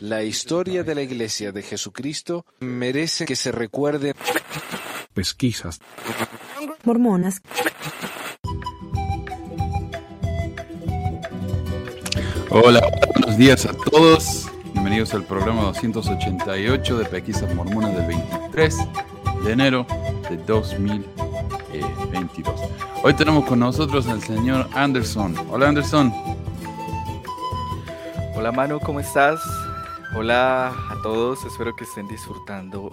La 0.00 0.22
historia 0.22 0.82
de 0.82 0.94
la 0.94 1.02
Iglesia 1.02 1.52
de 1.52 1.62
Jesucristo 1.62 2.46
merece 2.60 3.26
que 3.26 3.36
se 3.36 3.52
recuerde. 3.52 4.14
Pesquisas. 5.12 5.78
Mormonas. 6.84 7.42
Hola, 12.48 12.80
buenos 13.14 13.36
días 13.36 13.66
a 13.66 13.74
todos. 13.74 14.48
Bienvenidos 14.72 15.12
al 15.12 15.24
programa 15.24 15.64
288 15.64 16.98
de 16.98 17.04
Pesquisas 17.04 17.54
Mormonas 17.54 17.94
del 17.94 18.06
23 18.06 18.78
de 19.44 19.52
enero 19.52 19.86
de 20.30 20.38
2022. 20.38 22.58
Hoy 23.02 23.12
tenemos 23.12 23.44
con 23.44 23.58
nosotros 23.58 24.06
al 24.06 24.22
señor 24.22 24.66
Anderson. 24.72 25.36
Hola 25.50 25.68
Anderson. 25.68 26.10
Hola 28.34 28.50
Manu, 28.50 28.80
¿cómo 28.80 29.00
estás? 29.00 29.38
Hola 30.12 30.70
a 30.90 31.00
todos, 31.02 31.44
espero 31.44 31.76
que 31.76 31.84
estén 31.84 32.08
disfrutando 32.08 32.90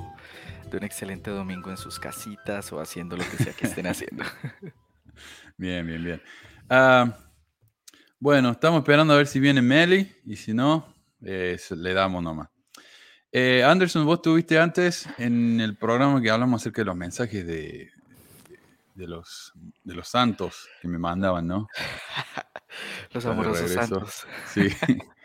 de 0.69 0.77
un 0.77 0.83
excelente 0.83 1.31
domingo 1.31 1.71
en 1.71 1.77
sus 1.77 1.99
casitas 1.99 2.71
o 2.71 2.79
haciendo 2.79 3.17
lo 3.17 3.23
que 3.23 3.37
sea 3.37 3.53
que 3.53 3.65
estén 3.65 3.87
haciendo. 3.87 4.23
Bien, 5.57 5.87
bien, 5.87 6.03
bien. 6.03 6.21
Ah, 6.69 7.17
bueno, 8.19 8.51
estamos 8.51 8.81
esperando 8.81 9.15
a 9.15 9.17
ver 9.17 9.25
si 9.25 9.39
viene 9.39 9.63
Meli 9.63 10.15
y 10.23 10.35
si 10.35 10.53
no, 10.53 10.93
eh, 11.23 11.57
le 11.71 11.93
damos 11.93 12.21
nomás. 12.21 12.49
Eh, 13.31 13.63
Anderson, 13.63 14.05
vos 14.05 14.17
estuviste 14.17 14.59
antes 14.59 15.09
en 15.17 15.59
el 15.59 15.75
programa 15.75 16.21
que 16.21 16.29
hablamos 16.29 16.61
acerca 16.61 16.81
de 16.81 16.85
los 16.85 16.95
mensajes 16.95 17.47
de, 17.47 17.89
de, 18.93 19.07
los, 19.07 19.51
de 19.83 19.95
los 19.95 20.07
santos 20.07 20.69
que 20.79 20.87
me 20.87 20.99
mandaban, 20.99 21.47
¿no? 21.47 21.67
los 23.11 23.25
amorosos 23.25 23.71
santos. 23.71 24.27
Sí. 24.53 24.69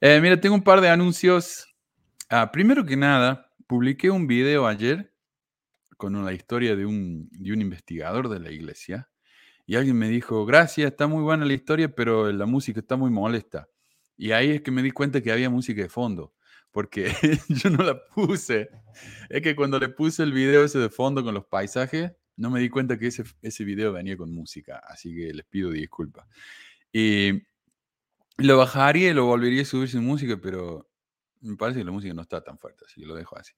Eh, 0.00 0.20
mira, 0.20 0.40
tengo 0.40 0.54
un 0.54 0.62
par 0.62 0.80
de 0.80 0.88
anuncios. 0.88 1.66
Ah, 2.28 2.50
primero 2.52 2.84
que 2.84 2.96
nada, 2.96 3.52
publiqué 3.66 4.10
un 4.10 4.26
video 4.26 4.66
ayer 4.66 5.12
con 5.96 6.16
una 6.16 6.32
historia 6.32 6.76
de 6.76 6.84
un, 6.84 7.28
de 7.30 7.52
un 7.52 7.60
investigador 7.60 8.28
de 8.28 8.40
la 8.40 8.50
iglesia. 8.50 9.08
Y 9.66 9.76
alguien 9.76 9.96
me 9.96 10.08
dijo, 10.08 10.44
gracias, 10.44 10.90
está 10.90 11.06
muy 11.06 11.22
buena 11.22 11.44
la 11.46 11.54
historia, 11.54 11.94
pero 11.94 12.30
la 12.32 12.46
música 12.46 12.80
está 12.80 12.96
muy 12.96 13.10
molesta. 13.10 13.68
Y 14.16 14.32
ahí 14.32 14.50
es 14.50 14.62
que 14.62 14.70
me 14.70 14.82
di 14.82 14.90
cuenta 14.90 15.22
que 15.22 15.32
había 15.32 15.48
música 15.48 15.80
de 15.82 15.88
fondo, 15.88 16.34
porque 16.70 17.10
yo 17.48 17.70
no 17.70 17.82
la 17.82 18.04
puse. 18.14 18.68
Es 19.30 19.42
que 19.42 19.56
cuando 19.56 19.78
le 19.78 19.88
puse 19.88 20.22
el 20.22 20.32
video 20.32 20.64
ese 20.64 20.78
de 20.78 20.90
fondo 20.90 21.24
con 21.24 21.34
los 21.34 21.46
paisajes, 21.46 22.12
no 22.36 22.50
me 22.50 22.60
di 22.60 22.68
cuenta 22.68 22.98
que 22.98 23.06
ese, 23.06 23.24
ese 23.42 23.64
video 23.64 23.92
venía 23.92 24.16
con 24.16 24.34
música, 24.34 24.82
así 24.86 25.14
que 25.14 25.32
les 25.32 25.46
pido 25.46 25.70
disculpas. 25.70 26.26
Y 26.92 27.42
lo 28.36 28.58
bajaría 28.58 29.10
y 29.10 29.14
lo 29.14 29.26
volvería 29.26 29.62
a 29.62 29.66
subir 29.66 29.88
sin 29.88 30.04
música, 30.04 30.38
pero 30.40 30.90
me 31.40 31.56
parece 31.56 31.80
que 31.80 31.84
la 31.84 31.92
música 31.92 32.14
no 32.14 32.22
está 32.22 32.42
tan 32.42 32.58
fuerte, 32.58 32.84
así 32.86 33.00
que 33.00 33.06
lo 33.06 33.14
dejo 33.14 33.38
así. 33.38 33.52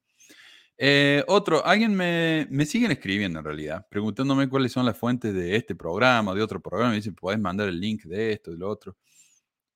Eh, 0.79 1.23
otro, 1.27 1.65
alguien 1.65 1.95
me, 1.95 2.47
me 2.51 2.65
siguen 2.65 2.91
escribiendo 2.91 3.39
en 3.39 3.45
realidad, 3.45 3.87
preguntándome 3.89 4.47
cuáles 4.47 4.71
son 4.71 4.85
las 4.85 4.97
fuentes 4.97 5.33
de 5.33 5.55
este 5.55 5.75
programa, 5.75 6.35
de 6.35 6.43
otro 6.43 6.61
programa. 6.61 6.91
Me 6.91 6.97
dicen, 6.97 7.15
puedes 7.15 7.39
mandar 7.39 7.67
el 7.67 7.79
link 7.79 8.03
de 8.03 8.33
esto, 8.33 8.51
de 8.51 8.57
lo 8.57 8.69
otro. 8.69 8.95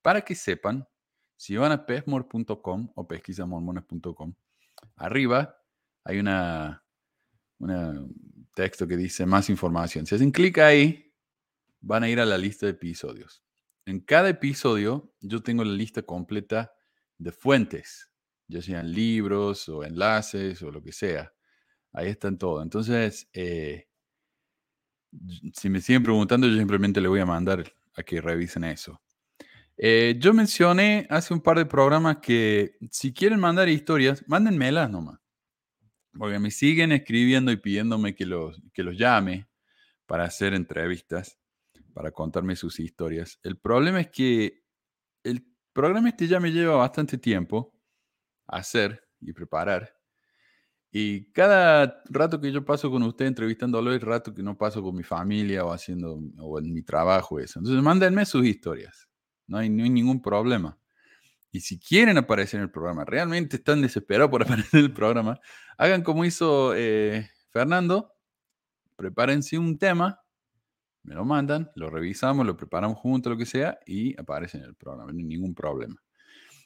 Para 0.01 0.21
que 0.21 0.35
sepan, 0.35 0.87
si 1.35 1.57
van 1.57 1.71
a 1.71 1.85
pesmor.com 1.85 2.91
o 2.93 3.07
pesquisamormones.com, 3.07 4.33
arriba 4.97 5.57
hay 6.03 6.19
una, 6.19 6.83
un 7.57 8.15
texto 8.53 8.87
que 8.87 8.97
dice 8.97 9.25
más 9.25 9.49
información. 9.49 10.05
Si 10.05 10.13
hacen 10.13 10.31
clic 10.31 10.59
ahí, 10.59 11.11
van 11.79 12.03
a 12.03 12.09
ir 12.09 12.19
a 12.19 12.25
la 12.25 12.37
lista 12.37 12.67
de 12.67 12.73
episodios. 12.73 13.43
En 13.85 13.99
cada 13.99 14.29
episodio 14.29 15.13
yo 15.21 15.41
tengo 15.41 15.63
la 15.63 15.73
lista 15.73 16.03
completa 16.03 16.71
de 17.17 17.31
fuentes, 17.31 18.11
ya 18.47 18.61
sean 18.61 18.91
libros 18.91 19.67
o 19.69 19.83
enlaces 19.83 20.61
o 20.61 20.71
lo 20.71 20.83
que 20.83 20.91
sea. 20.91 21.33
Ahí 21.93 22.09
están 22.09 22.37
todo. 22.37 22.61
Entonces, 22.61 23.29
eh, 23.33 23.87
si 25.53 25.69
me 25.69 25.81
siguen 25.81 26.03
preguntando, 26.03 26.47
yo 26.47 26.57
simplemente 26.57 27.01
le 27.01 27.07
voy 27.07 27.19
a 27.19 27.25
mandar 27.25 27.71
a 27.95 28.03
que 28.03 28.21
revisen 28.21 28.63
eso. 28.63 29.01
Eh, 29.77 30.15
yo 30.19 30.33
mencioné 30.33 31.07
hace 31.09 31.33
un 31.33 31.41
par 31.41 31.57
de 31.57 31.65
programas 31.65 32.17
que 32.17 32.77
si 32.91 33.13
quieren 33.13 33.39
mandar 33.39 33.67
historias, 33.67 34.23
mándenmelas 34.27 34.89
nomás. 34.89 35.19
Porque 36.17 36.39
me 36.39 36.51
siguen 36.51 36.91
escribiendo 36.91 37.51
y 37.51 37.57
pidiéndome 37.57 38.13
que 38.15 38.25
los, 38.25 38.61
que 38.73 38.83
los 38.83 38.97
llame 38.97 39.47
para 40.05 40.25
hacer 40.25 40.53
entrevistas 40.53 41.40
para 41.93 42.11
contarme 42.11 42.55
sus 42.55 42.79
historias. 42.79 43.39
El 43.43 43.57
problema 43.57 44.01
es 44.01 44.09
que 44.09 44.63
el 45.23 45.45
programa 45.73 46.09
este 46.09 46.27
ya 46.27 46.39
me 46.39 46.51
lleva 46.51 46.75
bastante 46.75 47.17
tiempo 47.17 47.73
hacer 48.47 49.07
y 49.19 49.33
preparar. 49.33 49.93
Y 50.91 51.31
cada 51.31 52.03
rato 52.09 52.41
que 52.41 52.51
yo 52.51 52.65
paso 52.65 52.91
con 52.91 53.01
usted 53.03 53.25
entrevistándolo 53.25 53.93
es 53.93 54.01
rato 54.01 54.33
que 54.33 54.43
no 54.43 54.57
paso 54.57 54.83
con 54.83 54.93
mi 54.95 55.03
familia 55.03 55.63
o 55.63 55.71
haciendo 55.71 56.19
o 56.39 56.59
en 56.59 56.73
mi 56.73 56.83
trabajo 56.83 57.39
eso. 57.39 57.59
Entonces 57.59 57.81
mándenme 57.81 58.25
sus 58.25 58.45
historias. 58.45 59.07
No 59.47 59.57
hay, 59.57 59.69
ningún 59.69 60.21
problema. 60.21 60.77
Y 61.51 61.61
si 61.61 61.79
quieren 61.79 62.17
aparecer 62.17 62.59
en 62.59 62.63
el 62.65 62.71
programa, 62.71 63.05
realmente 63.05 63.57
están 63.57 63.81
desesperados 63.81 64.31
por 64.31 64.43
aparecer 64.43 64.79
en 64.79 64.85
el 64.85 64.93
programa, 64.93 65.39
hagan 65.77 66.03
como 66.03 66.25
hizo 66.25 66.73
eh, 66.75 67.29
Fernando, 67.49 68.13
prepárense 68.95 69.57
un 69.57 69.77
tema 69.77 70.20
me 71.03 71.15
lo 71.15 71.25
mandan, 71.25 71.71
lo 71.75 71.89
revisamos, 71.89 72.45
lo 72.45 72.55
preparamos 72.55 72.97
juntos, 72.97 73.31
lo 73.31 73.37
que 73.37 73.45
sea, 73.45 73.79
y 73.85 74.19
aparece 74.19 74.57
en 74.57 74.65
el 74.65 74.75
programa, 74.75 75.11
no 75.11 75.17
hay 75.17 75.23
ningún 75.23 75.55
problema. 75.55 76.01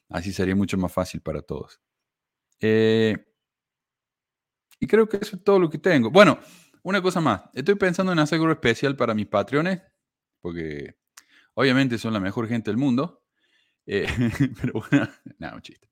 Así 0.09 0.31
sería 0.31 0.55
mucho 0.55 0.77
más 0.77 0.91
fácil 0.91 1.21
para 1.21 1.41
todos. 1.41 1.79
Eh, 2.59 3.17
y 4.79 4.87
creo 4.87 5.07
que 5.07 5.17
eso 5.17 5.35
es 5.37 5.43
todo 5.43 5.59
lo 5.59 5.69
que 5.69 5.77
tengo. 5.77 6.11
Bueno, 6.11 6.39
una 6.83 7.01
cosa 7.01 7.21
más. 7.21 7.43
Estoy 7.53 7.75
pensando 7.75 8.11
en 8.11 8.19
hacer 8.19 8.39
algo 8.39 8.51
especial 8.51 8.95
para 8.95 9.13
mis 9.13 9.27
patrones, 9.27 9.81
porque 10.41 10.95
obviamente 11.53 11.97
son 11.97 12.13
la 12.13 12.19
mejor 12.19 12.47
gente 12.47 12.69
del 12.69 12.77
mundo. 12.77 13.23
Eh, 13.87 14.07
pero 14.61 14.73
bueno, 14.73 15.07
nada, 15.39 15.55
un 15.55 15.61
chiste. 15.61 15.89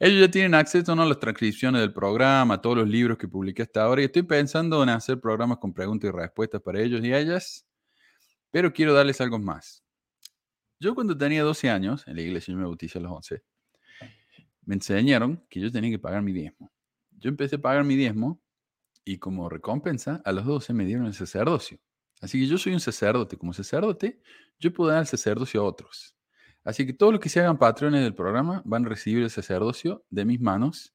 Ellos 0.00 0.20
ya 0.20 0.30
tienen 0.30 0.54
acceso 0.54 0.96
¿no? 0.96 1.02
a 1.02 1.06
las 1.06 1.20
transcripciones 1.20 1.80
del 1.80 1.92
programa, 1.92 2.54
a 2.54 2.60
todos 2.60 2.78
los 2.78 2.88
libros 2.88 3.18
que 3.18 3.28
publiqué 3.28 3.62
hasta 3.62 3.82
ahora, 3.82 4.02
y 4.02 4.06
estoy 4.06 4.22
pensando 4.22 4.82
en 4.82 4.88
hacer 4.88 5.20
programas 5.20 5.58
con 5.58 5.72
preguntas 5.72 6.08
y 6.08 6.12
respuestas 6.12 6.60
para 6.62 6.80
ellos 6.80 7.04
y 7.04 7.14
ellas. 7.14 7.66
Pero 8.52 8.72
quiero 8.72 8.94
darles 8.94 9.20
algo 9.20 9.40
más. 9.40 9.82
Yo 10.78 10.94
cuando 10.94 11.18
tenía 11.18 11.42
12 11.42 11.70
años, 11.70 12.06
en 12.06 12.14
la 12.14 12.22
iglesia 12.22 12.52
yo 12.52 12.58
me 12.58 12.64
bauticé 12.64 12.98
a 12.98 13.02
los 13.02 13.12
11, 13.12 13.42
me 14.64 14.74
enseñaron 14.74 15.44
que 15.48 15.60
yo 15.60 15.72
tenía 15.72 15.90
que 15.90 15.98
pagar 15.98 16.22
mi 16.22 16.32
diezmo. 16.32 16.72
Yo 17.10 17.30
empecé 17.30 17.56
a 17.56 17.60
pagar 17.60 17.82
mi 17.82 17.96
diezmo 17.96 18.40
y 19.04 19.18
como 19.18 19.48
recompensa 19.48 20.22
a 20.24 20.32
los 20.32 20.44
12 20.44 20.72
me 20.72 20.84
dieron 20.84 21.06
el 21.06 21.14
sacerdocio. 21.14 21.78
Así 22.20 22.38
que 22.38 22.46
yo 22.46 22.56
soy 22.58 22.72
un 22.72 22.80
sacerdote. 22.80 23.36
Como 23.36 23.52
sacerdote, 23.52 24.20
yo 24.58 24.72
puedo 24.72 24.90
dar 24.90 25.00
el 25.00 25.06
sacerdocio 25.06 25.60
a 25.60 25.64
otros. 25.64 26.16
Así 26.64 26.86
que 26.86 26.92
todos 26.92 27.12
los 27.12 27.20
que 27.20 27.28
se 27.28 27.40
hagan 27.40 27.58
patrones 27.58 28.02
del 28.02 28.14
programa 28.14 28.62
van 28.64 28.86
a 28.86 28.88
recibir 28.88 29.24
el 29.24 29.30
sacerdocio 29.30 30.04
de 30.10 30.24
mis 30.24 30.40
manos. 30.40 30.94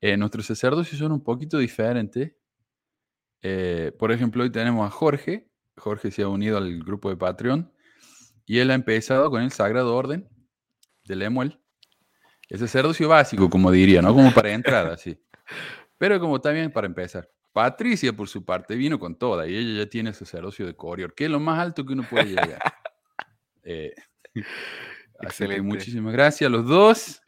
Eh, 0.00 0.16
nuestros 0.16 0.46
sacerdocios 0.46 0.98
son 0.98 1.12
un 1.12 1.22
poquito 1.22 1.58
diferentes. 1.58 2.34
Eh, 3.42 3.92
por 3.98 4.12
ejemplo, 4.12 4.42
hoy 4.42 4.50
tenemos 4.50 4.86
a 4.86 4.90
Jorge, 4.90 5.50
Jorge 5.76 6.10
se 6.10 6.22
ha 6.22 6.28
unido 6.28 6.56
al 6.58 6.82
grupo 6.82 7.10
de 7.10 7.16
Patreon 7.16 7.72
y 8.46 8.58
él 8.58 8.70
ha 8.70 8.74
empezado 8.74 9.30
con 9.30 9.42
el 9.42 9.50
Sagrado 9.50 9.94
Orden 9.94 10.28
de 11.04 11.16
Lemuel. 11.16 11.60
El 12.48 12.58
sacerdocio 12.58 13.08
básico, 13.08 13.50
como 13.50 13.70
diría, 13.70 14.00
¿no? 14.02 14.14
Como 14.14 14.32
para 14.32 14.52
entrar, 14.52 14.86
así. 14.86 15.18
Pero 15.98 16.20
como 16.20 16.40
también 16.40 16.70
para 16.70 16.86
empezar. 16.86 17.28
Patricia, 17.52 18.12
por 18.12 18.28
su 18.28 18.44
parte, 18.44 18.76
vino 18.76 18.98
con 18.98 19.16
toda 19.16 19.46
y 19.46 19.56
ella 19.56 19.84
ya 19.84 19.90
tiene 19.90 20.10
el 20.10 20.14
sacerdocio 20.14 20.66
de 20.66 20.76
Corior, 20.76 21.14
que 21.14 21.24
es 21.24 21.30
lo 21.30 21.40
más 21.40 21.58
alto 21.58 21.84
que 21.84 21.92
uno 21.94 22.06
puede 22.08 22.26
llegar. 22.26 22.60
Eh, 23.68 23.92
muchísimas 25.60 26.12
gracias 26.12 26.46
a 26.46 26.50
los 26.52 26.64
dos. 26.68 27.20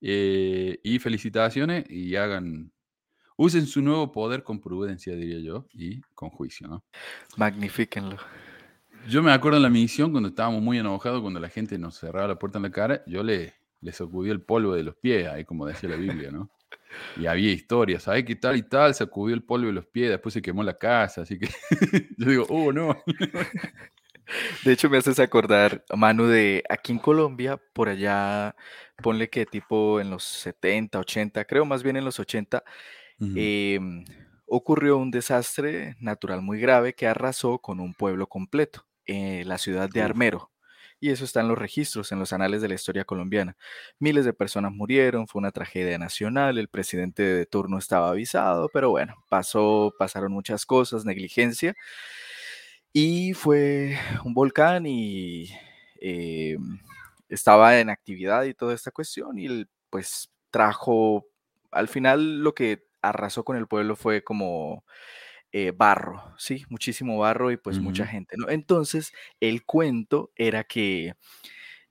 Eh, 0.00 0.78
y 0.82 0.98
felicitaciones 1.00 1.84
y 1.88 2.14
hagan 2.14 2.72
usen 3.38 3.66
su 3.66 3.80
nuevo 3.80 4.10
poder 4.10 4.42
con 4.42 4.60
prudencia, 4.60 5.14
diría 5.14 5.38
yo, 5.38 5.66
y 5.72 6.00
con 6.14 6.28
juicio, 6.28 6.66
¿no? 6.66 6.84
Magnifíquenlo. 7.36 8.16
Yo 9.08 9.22
me 9.22 9.32
acuerdo 9.32 9.58
en 9.58 9.62
la 9.62 9.70
misión 9.70 10.10
cuando 10.10 10.28
estábamos 10.28 10.60
muy 10.60 10.76
enojados, 10.76 11.22
cuando 11.22 11.38
la 11.38 11.48
gente 11.48 11.78
nos 11.78 11.98
cerraba 11.98 12.26
la 12.26 12.38
puerta 12.38 12.58
en 12.58 12.64
la 12.64 12.70
cara, 12.70 13.02
yo 13.06 13.22
le, 13.22 13.54
le 13.80 13.92
sacudí 13.92 14.30
el 14.30 14.42
polvo 14.42 14.74
de 14.74 14.82
los 14.82 14.96
pies, 14.96 15.28
ahí 15.28 15.44
como 15.44 15.66
decía 15.66 15.88
la 15.88 15.96
Biblia, 15.96 16.32
¿no? 16.32 16.50
Y 17.16 17.26
había 17.26 17.52
historias, 17.52 18.02
¿sabes 18.02 18.24
qué 18.24 18.34
tal 18.34 18.56
y 18.56 18.62
tal? 18.62 18.92
Sacudió 18.94 19.36
el 19.36 19.44
polvo 19.44 19.68
de 19.68 19.72
los 19.72 19.86
pies, 19.86 20.10
después 20.10 20.32
se 20.32 20.42
quemó 20.42 20.64
la 20.64 20.76
casa, 20.76 21.22
así 21.22 21.38
que 21.38 21.48
yo 22.18 22.28
digo, 22.28 22.46
oh, 22.48 22.72
no. 22.72 22.96
De 24.64 24.72
hecho, 24.72 24.90
me 24.90 24.98
haces 24.98 25.20
acordar, 25.20 25.84
Manu, 25.96 26.26
de 26.26 26.64
aquí 26.68 26.90
en 26.92 26.98
Colombia, 26.98 27.56
por 27.72 27.88
allá, 27.88 28.56
ponle 29.00 29.30
que 29.30 29.46
tipo 29.46 30.00
en 30.00 30.10
los 30.10 30.24
70, 30.24 30.98
80, 30.98 31.44
creo 31.44 31.64
más 31.64 31.84
bien 31.84 31.96
en 31.96 32.04
los 32.04 32.18
80, 32.18 32.62
Em, 33.34 34.04
ocurrió 34.46 34.96
un 34.98 35.10
desastre 35.10 35.96
natural 36.00 36.42
muy 36.42 36.60
grave 36.60 36.94
que 36.94 37.06
arrasó 37.06 37.58
con 37.58 37.80
un 37.80 37.94
pueblo 37.94 38.28
completo, 38.28 38.86
eh, 39.06 39.44
la 39.46 39.58
ciudad 39.58 39.88
de 39.90 40.02
Armero. 40.02 40.50
y 41.00 41.10
eso 41.10 41.24
está 41.24 41.40
en 41.40 41.48
los 41.48 41.58
registros, 41.58 42.10
en 42.12 42.18
los 42.18 42.32
anales 42.32 42.60
de 42.60 42.68
la 42.68 42.74
historia 42.74 43.04
colombiana. 43.04 43.56
Miles 44.00 44.24
de 44.24 44.32
personas 44.32 44.72
murieron, 44.72 45.28
fue 45.28 45.38
una 45.40 45.52
tragedia 45.52 45.96
nacional, 45.98 46.58
el 46.58 46.68
presidente 46.68 47.22
de 47.22 47.46
turno 47.46 47.78
estaba 47.78 48.10
avisado, 48.10 48.68
pero 48.72 48.90
bueno, 48.90 49.14
pasó, 49.28 49.94
pasaron 49.98 50.32
muchas 50.32 50.66
cosas, 50.66 51.04
negligencia, 51.04 51.74
y 52.92 53.34
fue 53.34 53.98
un 54.24 54.34
volcán 54.34 54.86
y 54.86 55.48
eh, 56.00 56.56
estaba 57.28 57.78
en 57.80 57.90
actividad 57.90 58.44
y 58.44 58.54
toda 58.54 58.74
esta 58.74 58.90
cuestión, 58.90 59.38
y 59.38 59.66
pues 59.90 60.30
trajo, 60.50 61.26
al 61.70 61.88
final 61.88 62.42
lo 62.42 62.54
que 62.54 62.87
arrasó 63.02 63.44
con 63.44 63.56
el 63.56 63.66
pueblo 63.66 63.96
fue 63.96 64.22
como 64.22 64.84
eh, 65.52 65.72
barro, 65.76 66.34
¿sí? 66.38 66.64
Muchísimo 66.68 67.18
barro 67.18 67.50
y 67.50 67.56
pues 67.56 67.78
mucha 67.80 68.06
gente, 68.06 68.36
¿no? 68.38 68.50
Entonces, 68.50 69.12
el 69.40 69.64
cuento 69.64 70.30
era 70.36 70.64
que 70.64 71.14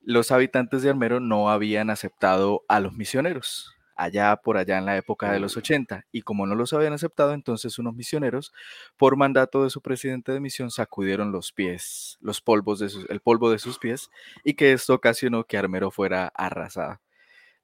los 0.02 0.32
habitantes 0.32 0.84
de 0.84 0.90
Armero 0.90 1.20
no 1.20 1.50
habían 1.50 1.90
aceptado 1.90 2.64
a 2.70 2.80
los 2.80 2.94
misioneros 2.94 3.78
allá 3.98 4.36
por 4.38 4.58
allá 4.58 4.78
en 4.78 4.86
la 4.86 4.96
época 4.96 5.32
de 5.32 5.40
los 5.40 5.58
80 5.58 6.06
y 6.12 6.22
como 6.22 6.46
no 6.46 6.56
los 6.56 6.72
habían 6.72 6.94
aceptado, 6.94 7.34
entonces 7.34 7.80
unos 7.80 7.96
misioneros 7.96 8.54
por 8.96 9.18
mandato 9.18 9.64
de 9.64 9.70
su 9.72 9.82
presidente 9.82 10.32
de 10.32 10.40
misión 10.40 10.72
sacudieron 10.72 11.32
los 11.32 11.52
pies, 11.52 12.18
los 12.22 12.40
polvos 12.42 12.80
de 12.80 12.90
sus, 12.90 13.10
el 13.10 13.20
polvo 13.22 13.50
de 13.52 13.60
sus 13.60 13.80
pies 13.80 14.10
y 14.44 14.54
que 14.54 14.72
esto 14.72 14.94
ocasionó 14.94 15.44
que 15.46 15.58
Armero 15.58 15.92
fuera 15.92 16.32
arrasada. 16.36 17.02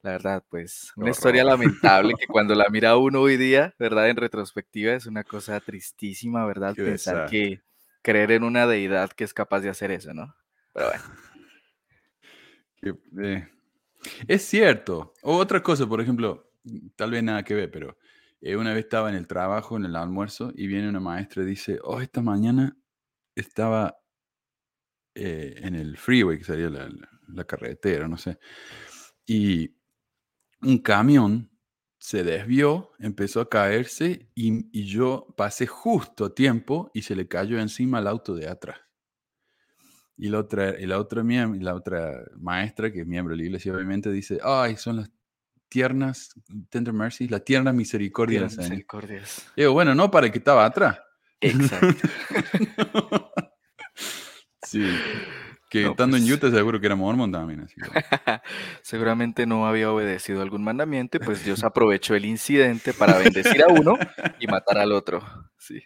La 0.04 0.10
verdad, 0.10 0.44
pues, 0.50 0.92
una 0.96 1.12
historia 1.12 1.42
lamentable 1.42 2.12
que 2.20 2.26
cuando 2.28 2.54
la 2.54 2.68
mira 2.68 2.94
uno 2.98 3.22
hoy 3.22 3.38
día, 3.38 3.74
¿verdad? 3.78 4.10
En 4.10 4.16
retrospectiva 4.16 4.92
es 4.92 5.06
una 5.06 5.24
cosa 5.24 5.58
tristísima, 5.60 6.44
¿verdad? 6.44 6.74
Pensar 6.74 7.30
que 7.30 7.62
creer 8.02 8.32
en 8.32 8.44
una 8.44 8.66
deidad 8.66 9.12
que 9.12 9.24
es 9.24 9.32
capaz 9.32 9.60
de 9.60 9.70
hacer 9.70 9.90
eso, 9.90 10.12
¿no? 10.12 10.36
Pero 10.72 10.88
bueno. 10.88 11.04
Eh, 13.18 13.48
es 14.28 14.42
cierto. 14.42 15.14
O 15.22 15.38
otra 15.38 15.62
cosa, 15.62 15.86
por 15.86 16.02
ejemplo, 16.02 16.52
tal 16.96 17.12
vez 17.12 17.22
nada 17.22 17.42
que 17.42 17.54
ver, 17.54 17.70
pero 17.70 17.96
eh, 18.42 18.56
una 18.56 18.74
vez 18.74 18.84
estaba 18.84 19.08
en 19.08 19.14
el 19.14 19.26
trabajo, 19.26 19.78
en 19.78 19.86
el 19.86 19.96
almuerzo, 19.96 20.52
y 20.54 20.66
viene 20.66 20.90
una 20.90 21.00
maestra 21.00 21.44
y 21.44 21.46
dice, 21.46 21.78
oh, 21.82 22.02
esta 22.02 22.20
mañana 22.20 22.76
estaba 23.34 23.96
eh, 25.14 25.54
en 25.62 25.74
el 25.74 25.96
freeway, 25.96 26.36
que 26.36 26.44
sería 26.44 26.68
la, 26.68 26.90
la 27.28 27.44
carretera, 27.44 28.06
no 28.06 28.18
sé. 28.18 28.38
Y 29.24 29.74
un 30.64 30.78
camión 30.78 31.50
se 31.98 32.22
desvió, 32.22 32.90
empezó 32.98 33.40
a 33.40 33.48
caerse 33.48 34.28
y, 34.34 34.84
yo 34.84 35.34
pasé 35.36 35.66
justo 35.66 36.26
a 36.26 36.34
tiempo 36.34 36.90
y 36.92 37.02
se 37.02 37.16
le 37.16 37.28
cayó 37.28 37.58
encima 37.58 37.98
al 37.98 38.08
auto 38.08 38.34
de 38.34 38.48
atrás. 38.48 38.78
Y 40.16 40.28
la 40.28 40.40
otra, 40.40 40.78
y 40.78 40.86
la 40.86 40.98
otra, 40.98 41.22
la 41.22 41.74
otra 41.74 42.24
maestra, 42.36 42.92
que 42.92 43.00
es 43.00 43.06
miembro 43.06 43.32
de 43.32 43.38
la 43.38 43.46
iglesia, 43.46 43.72
obviamente 43.74 44.12
dice, 44.12 44.38
ay, 44.44 44.76
son 44.76 44.96
las 44.96 45.10
tiernas, 45.68 46.34
tender 46.68 46.92
mercy, 46.92 47.26
la 47.26 47.40
tierna 47.40 47.72
misericordia 47.72 48.42
de 48.42 48.46
misericordias. 48.48 49.50
Digo, 49.56 49.72
bueno, 49.72 49.94
no 49.94 50.10
para 50.10 50.26
el 50.26 50.32
que 50.32 50.38
estaba 50.38 50.66
atrás. 50.66 51.00
Exacto. 51.40 52.08
sí. 54.62 54.86
Que 55.70 55.86
estando 55.86 56.16
en 56.16 56.22
pues 56.24 56.32
Utah 56.32 56.50
seguro 56.50 56.80
que 56.80 56.86
era 56.86 56.94
mormón 56.94 57.32
también. 57.32 57.66
Seguramente 58.82 59.46
no 59.46 59.66
había 59.66 59.90
obedecido 59.90 60.42
algún 60.42 60.62
mandamiento 60.62 61.16
y 61.16 61.20
pues 61.20 61.44
Dios 61.44 61.64
aprovechó 61.64 62.14
el 62.14 62.24
incidente 62.24 62.92
para 62.92 63.18
bendecir 63.18 63.62
a 63.62 63.68
uno 63.68 63.98
y 64.38 64.46
matar 64.46 64.78
al 64.78 64.92
otro. 64.92 65.22
Sí. 65.58 65.82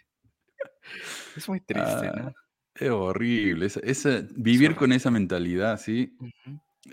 Es 1.35 1.47
muy 1.47 1.61
triste, 1.61 2.11
¿no? 2.15 2.27
Ah, 2.27 2.33
es 2.75 2.89
horrible. 2.89 3.67
vivir 4.35 4.75
con 4.75 4.91
esa 4.91 5.11
mentalidad, 5.11 5.79
¿sí? 5.79 6.15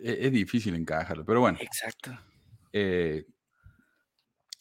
E, 0.03 0.27
es, 0.27 0.33
difícil 0.33 0.75
encajarlo, 0.75 1.25
pero 1.25 1.41
bueno. 1.41 1.59
Exacto. 1.61 2.19
Eh, 2.73 3.25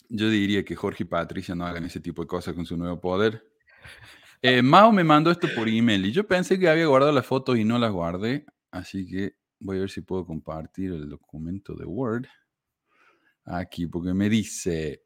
yo 0.10 0.30
diría 0.30 0.64
que 0.64 0.76
Jorge 0.76 1.04
y 1.04 1.08
Patricia 1.08 1.56
no 1.56 1.66
hagan 1.66 1.86
ese 1.86 2.00
tipo 2.00 2.22
de 2.22 2.28
cosas 2.28 2.54
con 2.54 2.66
su 2.66 2.78
nuevo 2.78 3.00
poder. 3.00 3.44
Eh, 4.48 4.62
Mao 4.62 4.92
me 4.92 5.04
mandó 5.04 5.32
esto 5.32 5.48
por 5.56 5.68
email 5.68 6.06
y 6.06 6.12
yo 6.12 6.28
pensé 6.28 6.60
que 6.60 6.70
había 6.70 6.86
guardado 6.86 7.12
las 7.12 7.26
fotos 7.26 7.58
y 7.58 7.64
no 7.64 7.80
las 7.80 7.92
guardé, 7.92 8.46
así 8.70 9.08
que 9.08 9.38
voy 9.60 9.78
a 9.78 9.80
ver 9.80 9.90
si 9.90 10.02
puedo 10.02 10.24
compartir 10.24 10.92
el 10.92 11.10
documento 11.10 11.74
de 11.74 11.84
Word 11.84 12.28
aquí, 13.44 13.88
porque 13.88 14.14
me 14.14 14.30
dice, 14.30 15.04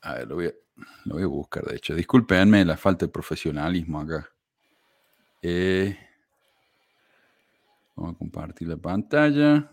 a 0.00 0.14
ver, 0.14 0.26
lo 0.26 0.36
voy 0.36 1.22
a, 1.22 1.26
buscar 1.26 1.66
de 1.66 1.76
hecho, 1.76 1.94
discúlpenme 1.94 2.64
la 2.64 2.78
falta 2.78 3.04
de 3.04 3.12
profesionalismo 3.12 4.00
acá. 4.00 4.26
Eh, 5.42 5.94
vamos 7.94 8.14
a 8.14 8.18
compartir 8.18 8.68
la 8.68 8.78
pantalla. 8.78 9.70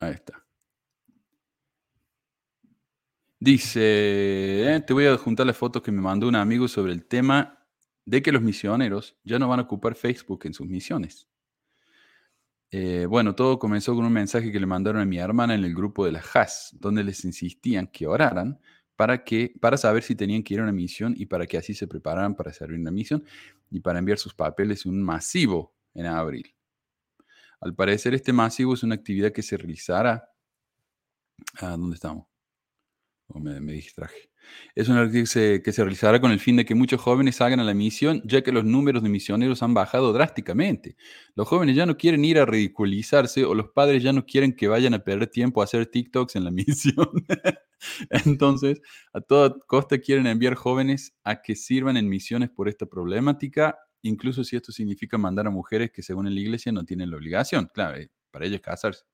Ahí 0.00 0.14
está. 0.14 0.43
Dice, 3.44 3.82
eh, 3.82 4.80
te 4.86 4.94
voy 4.94 5.04
a 5.04 5.18
juntar 5.18 5.44
las 5.44 5.58
fotos 5.58 5.82
que 5.82 5.92
me 5.92 6.00
mandó 6.00 6.26
un 6.26 6.34
amigo 6.34 6.66
sobre 6.66 6.94
el 6.94 7.04
tema 7.04 7.62
de 8.06 8.22
que 8.22 8.32
los 8.32 8.40
misioneros 8.40 9.18
ya 9.22 9.38
no 9.38 9.48
van 9.48 9.60
a 9.60 9.64
ocupar 9.64 9.96
Facebook 9.96 10.46
en 10.46 10.54
sus 10.54 10.66
misiones. 10.66 11.28
Eh, 12.70 13.04
bueno, 13.04 13.34
todo 13.34 13.58
comenzó 13.58 13.94
con 13.94 14.06
un 14.06 14.14
mensaje 14.14 14.50
que 14.50 14.58
le 14.58 14.64
mandaron 14.64 15.02
a 15.02 15.04
mi 15.04 15.18
hermana 15.18 15.54
en 15.54 15.62
el 15.62 15.74
grupo 15.74 16.06
de 16.06 16.12
la 16.12 16.22
HAS, 16.32 16.74
donde 16.80 17.04
les 17.04 17.22
insistían 17.26 17.86
que 17.88 18.06
oraran 18.06 18.58
para, 18.96 19.22
que, 19.24 19.52
para 19.60 19.76
saber 19.76 20.02
si 20.02 20.14
tenían 20.14 20.42
que 20.42 20.54
ir 20.54 20.60
a 20.60 20.62
una 20.62 20.72
misión 20.72 21.12
y 21.14 21.26
para 21.26 21.46
que 21.46 21.58
así 21.58 21.74
se 21.74 21.86
prepararan 21.86 22.34
para 22.34 22.50
servir 22.50 22.80
una 22.80 22.92
misión 22.92 23.26
y 23.70 23.80
para 23.80 23.98
enviar 23.98 24.16
sus 24.16 24.32
papeles 24.32 24.86
un 24.86 25.02
masivo 25.02 25.74
en 25.92 26.06
abril. 26.06 26.54
Al 27.60 27.74
parecer, 27.74 28.14
este 28.14 28.32
masivo 28.32 28.72
es 28.72 28.82
una 28.82 28.94
actividad 28.94 29.32
que 29.32 29.42
se 29.42 29.58
realizará. 29.58 30.32
¿A 31.60 31.74
ah, 31.74 31.76
dónde 31.76 31.96
estamos? 31.96 32.33
Me, 33.40 33.72
distraje. 33.72 34.30
Es 34.74 34.88
una 34.88 35.10
se, 35.26 35.62
que 35.62 35.72
se 35.72 35.82
realizará 35.82 36.20
con 36.20 36.30
el 36.30 36.40
fin 36.40 36.56
de 36.56 36.64
que 36.64 36.74
muchos 36.74 37.00
jóvenes 37.00 37.36
salgan 37.36 37.60
a 37.60 37.64
la 37.64 37.74
misión, 37.74 38.22
ya 38.24 38.42
que 38.42 38.52
los 38.52 38.64
números 38.64 39.02
de 39.02 39.08
misioneros 39.08 39.62
han 39.62 39.74
bajado 39.74 40.12
drásticamente. 40.12 40.96
Los 41.34 41.48
jóvenes 41.48 41.76
ya 41.76 41.86
no 41.86 41.96
quieren 41.96 42.24
ir 42.24 42.38
a 42.38 42.46
ridiculizarse 42.46 43.44
o 43.44 43.54
los 43.54 43.70
padres 43.70 44.02
ya 44.02 44.12
no 44.12 44.26
quieren 44.26 44.54
que 44.54 44.68
vayan 44.68 44.94
a 44.94 44.98
perder 45.00 45.28
tiempo 45.28 45.60
a 45.60 45.64
hacer 45.64 45.86
TikToks 45.86 46.36
en 46.36 46.44
la 46.44 46.50
misión. 46.52 47.08
Entonces, 48.10 48.80
a 49.12 49.20
toda 49.20 49.56
costa 49.66 49.98
quieren 49.98 50.26
enviar 50.26 50.54
jóvenes 50.54 51.14
a 51.24 51.42
que 51.42 51.56
sirvan 51.56 51.96
en 51.96 52.08
misiones 52.08 52.50
por 52.50 52.68
esta 52.68 52.86
problemática, 52.86 53.78
incluso 54.02 54.44
si 54.44 54.56
esto 54.56 54.72
significa 54.72 55.18
mandar 55.18 55.46
a 55.46 55.50
mujeres 55.50 55.90
que 55.90 56.02
según 56.02 56.32
la 56.32 56.40
iglesia 56.40 56.72
no 56.72 56.84
tienen 56.84 57.10
la 57.10 57.16
obligación. 57.16 57.70
Claro, 57.72 57.98
eh, 57.98 58.10
para 58.30 58.46
ellos 58.46 58.60
casarse. 58.60 59.04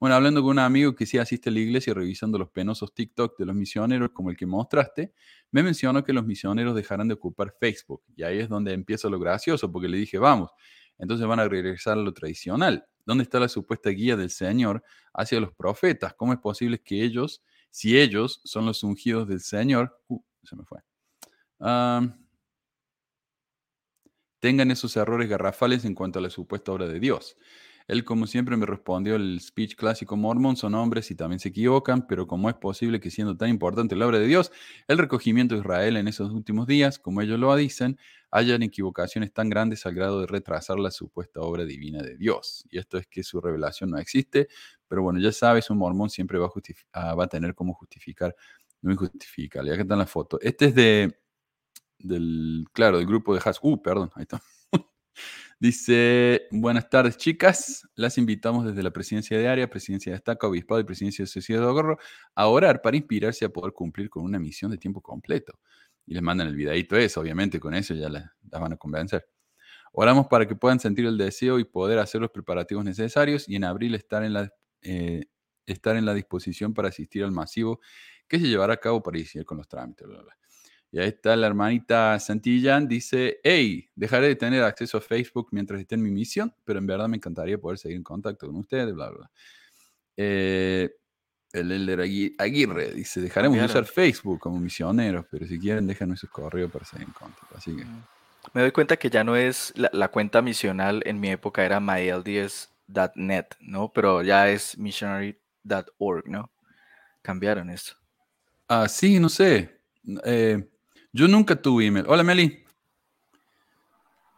Bueno, 0.00 0.14
hablando 0.14 0.42
con 0.42 0.50
un 0.50 0.58
amigo 0.60 0.94
que 0.94 1.06
sí 1.06 1.18
asiste 1.18 1.50
a 1.50 1.52
la 1.52 1.58
iglesia 1.58 1.90
y 1.90 1.94
revisando 1.94 2.38
los 2.38 2.50
penosos 2.50 2.94
TikTok 2.94 3.36
de 3.36 3.46
los 3.46 3.56
misioneros, 3.56 4.10
como 4.10 4.30
el 4.30 4.36
que 4.36 4.46
mostraste, 4.46 5.12
me 5.50 5.64
mencionó 5.64 6.04
que 6.04 6.12
los 6.12 6.24
misioneros 6.24 6.76
dejarán 6.76 7.08
de 7.08 7.14
ocupar 7.14 7.52
Facebook. 7.58 8.04
Y 8.14 8.22
ahí 8.22 8.38
es 8.38 8.48
donde 8.48 8.72
empieza 8.72 9.08
lo 9.08 9.18
gracioso, 9.18 9.72
porque 9.72 9.88
le 9.88 9.96
dije, 9.96 10.18
vamos, 10.18 10.52
entonces 10.98 11.26
van 11.26 11.40
a 11.40 11.48
regresar 11.48 11.98
a 11.98 12.00
lo 12.00 12.14
tradicional. 12.14 12.86
¿Dónde 13.04 13.24
está 13.24 13.40
la 13.40 13.48
supuesta 13.48 13.90
guía 13.90 14.16
del 14.16 14.30
Señor 14.30 14.84
hacia 15.14 15.40
los 15.40 15.52
profetas? 15.52 16.14
¿Cómo 16.14 16.32
es 16.32 16.38
posible 16.38 16.78
que 16.78 17.02
ellos, 17.02 17.42
si 17.70 17.98
ellos 17.98 18.40
son 18.44 18.66
los 18.66 18.84
ungidos 18.84 19.26
del 19.26 19.40
Señor, 19.40 20.00
uh, 20.06 20.22
se 20.44 20.54
me 20.54 20.64
fue, 20.64 20.78
tengan 24.38 24.70
esos 24.70 24.96
errores 24.96 25.28
garrafales 25.28 25.84
en 25.84 25.94
cuanto 25.96 26.20
a 26.20 26.22
la 26.22 26.30
supuesta 26.30 26.70
obra 26.70 26.86
de 26.86 27.00
Dios? 27.00 27.36
Él, 27.88 28.04
como 28.04 28.26
siempre, 28.26 28.56
me 28.58 28.66
respondió 28.66 29.16
el 29.16 29.40
speech 29.40 29.74
clásico 29.74 30.16
mormón, 30.16 30.56
son 30.56 30.74
hombres 30.74 31.10
y 31.10 31.14
también 31.14 31.40
se 31.40 31.48
equivocan, 31.48 32.06
pero 32.06 32.26
¿cómo 32.26 32.50
es 32.50 32.54
posible 32.54 33.00
que 33.00 33.10
siendo 33.10 33.36
tan 33.36 33.48
importante 33.48 33.96
la 33.96 34.06
obra 34.06 34.18
de 34.18 34.26
Dios, 34.26 34.52
el 34.86 34.98
recogimiento 34.98 35.54
de 35.54 35.62
Israel 35.62 35.96
en 35.96 36.06
esos 36.06 36.30
últimos 36.30 36.66
días, 36.66 36.98
como 36.98 37.22
ellos 37.22 37.40
lo 37.40 37.56
dicen, 37.56 37.98
hayan 38.30 38.62
equivocaciones 38.62 39.32
tan 39.32 39.48
grandes 39.48 39.86
al 39.86 39.94
grado 39.94 40.20
de 40.20 40.26
retrasar 40.26 40.78
la 40.78 40.90
supuesta 40.90 41.40
obra 41.40 41.64
divina 41.64 42.02
de 42.02 42.16
Dios? 42.18 42.66
Y 42.70 42.78
esto 42.78 42.98
es 42.98 43.06
que 43.06 43.22
su 43.22 43.40
revelación 43.40 43.90
no 43.90 43.98
existe, 43.98 44.48
pero 44.86 45.02
bueno, 45.02 45.18
ya 45.18 45.32
sabes, 45.32 45.70
un 45.70 45.78
mormón 45.78 46.10
siempre 46.10 46.38
va 46.38 46.46
a, 46.46 46.50
ah, 46.92 47.14
va 47.14 47.24
a 47.24 47.28
tener 47.28 47.54
cómo 47.54 47.72
justificar, 47.72 48.36
no 48.82 48.92
injustificable. 48.92 49.72
Acá 49.72 49.82
está 49.82 49.96
la 49.96 50.06
foto. 50.06 50.38
Este 50.42 50.66
es 50.66 50.74
de, 50.74 51.18
del, 51.98 52.66
claro, 52.72 52.98
del 52.98 53.06
grupo 53.06 53.34
de 53.34 53.40
Has. 53.44 53.58
Uh, 53.62 53.80
perdón, 53.82 54.10
ahí 54.14 54.22
está. 54.22 54.40
Dice, 55.60 56.46
buenas 56.52 56.88
tardes 56.88 57.16
chicas, 57.16 57.88
las 57.96 58.16
invitamos 58.16 58.64
desde 58.64 58.82
la 58.82 58.92
presidencia 58.92 59.36
de 59.36 59.48
área, 59.48 59.68
presidencia 59.68 60.12
de 60.12 60.16
estaca, 60.16 60.46
obispado 60.46 60.80
y 60.80 60.84
presidencia 60.84 61.24
de 61.24 61.26
sociedad 61.26 61.62
de 61.62 61.66
ahorro 61.66 61.98
a 62.36 62.46
orar 62.46 62.80
para 62.80 62.96
inspirarse 62.96 63.44
a 63.44 63.48
poder 63.48 63.72
cumplir 63.72 64.08
con 64.08 64.22
una 64.22 64.38
misión 64.38 64.70
de 64.70 64.78
tiempo 64.78 65.00
completo. 65.00 65.58
Y 66.06 66.14
les 66.14 66.22
mandan 66.22 66.46
el 66.46 66.54
videito 66.54 66.96
eso, 66.96 67.20
obviamente 67.20 67.58
con 67.58 67.74
eso 67.74 67.92
ya 67.94 68.08
las, 68.08 68.30
van 68.42 68.72
a 68.72 68.76
convencer. 68.76 69.26
Oramos 69.92 70.28
para 70.28 70.46
que 70.46 70.54
puedan 70.54 70.78
sentir 70.78 71.06
el 71.06 71.18
deseo 71.18 71.58
y 71.58 71.64
poder 71.64 71.98
hacer 71.98 72.20
los 72.20 72.30
preparativos 72.30 72.84
necesarios 72.84 73.48
y 73.48 73.56
en 73.56 73.64
abril 73.64 73.94
estar 73.96 74.22
en 74.24 74.34
la, 74.34 74.52
eh, 74.82 75.24
estar 75.66 75.96
en 75.96 76.06
la 76.06 76.14
disposición 76.14 76.72
para 76.72 76.88
asistir 76.88 77.24
al 77.24 77.32
masivo 77.32 77.80
que 78.28 78.38
se 78.38 78.46
llevará 78.46 78.74
a 78.74 78.76
cabo 78.76 79.02
para 79.02 79.18
iniciar 79.18 79.44
con 79.44 79.58
los 79.58 79.66
trámites. 79.66 80.06
Y 80.90 80.98
ahí 80.98 81.08
está 81.08 81.36
la 81.36 81.46
hermanita 81.46 82.18
Santillán, 82.18 82.88
dice, 82.88 83.40
hey, 83.42 83.90
dejaré 83.94 84.28
de 84.28 84.36
tener 84.36 84.62
acceso 84.62 84.98
a 84.98 85.00
Facebook 85.00 85.48
mientras 85.52 85.80
esté 85.80 85.96
en 85.96 86.02
mi 86.02 86.10
misión, 86.10 86.54
pero 86.64 86.78
en 86.78 86.86
verdad 86.86 87.08
me 87.08 87.16
encantaría 87.16 87.58
poder 87.58 87.78
seguir 87.78 87.98
en 87.98 88.02
contacto 88.02 88.46
con 88.46 88.56
ustedes, 88.56 88.94
bla, 88.94 89.10
bla. 89.10 89.30
Eh, 90.16 90.90
el 91.52 91.72
Elder 91.72 92.00
Aguirre 92.38 92.92
dice, 92.92 93.20
dejaremos 93.20 93.58
de 93.58 93.64
usar 93.64 93.84
Facebook 93.84 94.40
como 94.40 94.58
misioneros, 94.58 95.26
pero 95.30 95.46
si 95.46 95.58
quieren 95.58 95.86
déjanos 95.86 96.20
su 96.20 96.28
correo 96.28 96.68
para 96.70 96.84
seguir 96.84 97.06
en 97.06 97.12
contacto. 97.12 97.54
Así 97.56 97.76
que... 97.76 97.84
Mm. 97.84 98.04
Me 98.54 98.62
doy 98.62 98.72
cuenta 98.72 98.96
que 98.96 99.10
ya 99.10 99.24
no 99.24 99.36
es 99.36 99.74
la, 99.76 100.08
cuenta 100.08 100.40
misional, 100.40 101.02
en 101.04 101.20
mi 101.20 101.30
época 101.30 101.64
era 101.64 101.80
mylds.net, 101.80 103.46
¿no? 103.60 103.92
Pero 103.92 104.22
ya 104.22 104.48
es 104.48 104.78
missionary.org, 104.78 106.28
¿no? 106.28 106.50
Cambiaron 107.20 107.68
eso. 107.68 107.94
Ah, 108.68 108.88
sí, 108.88 109.18
no 109.18 109.28
sé. 109.28 109.80
Eh, 110.24 110.66
yo 111.18 111.26
nunca 111.26 111.56
tuve 111.56 111.86
email. 111.86 112.06
Hola, 112.08 112.22
Meli. 112.22 112.64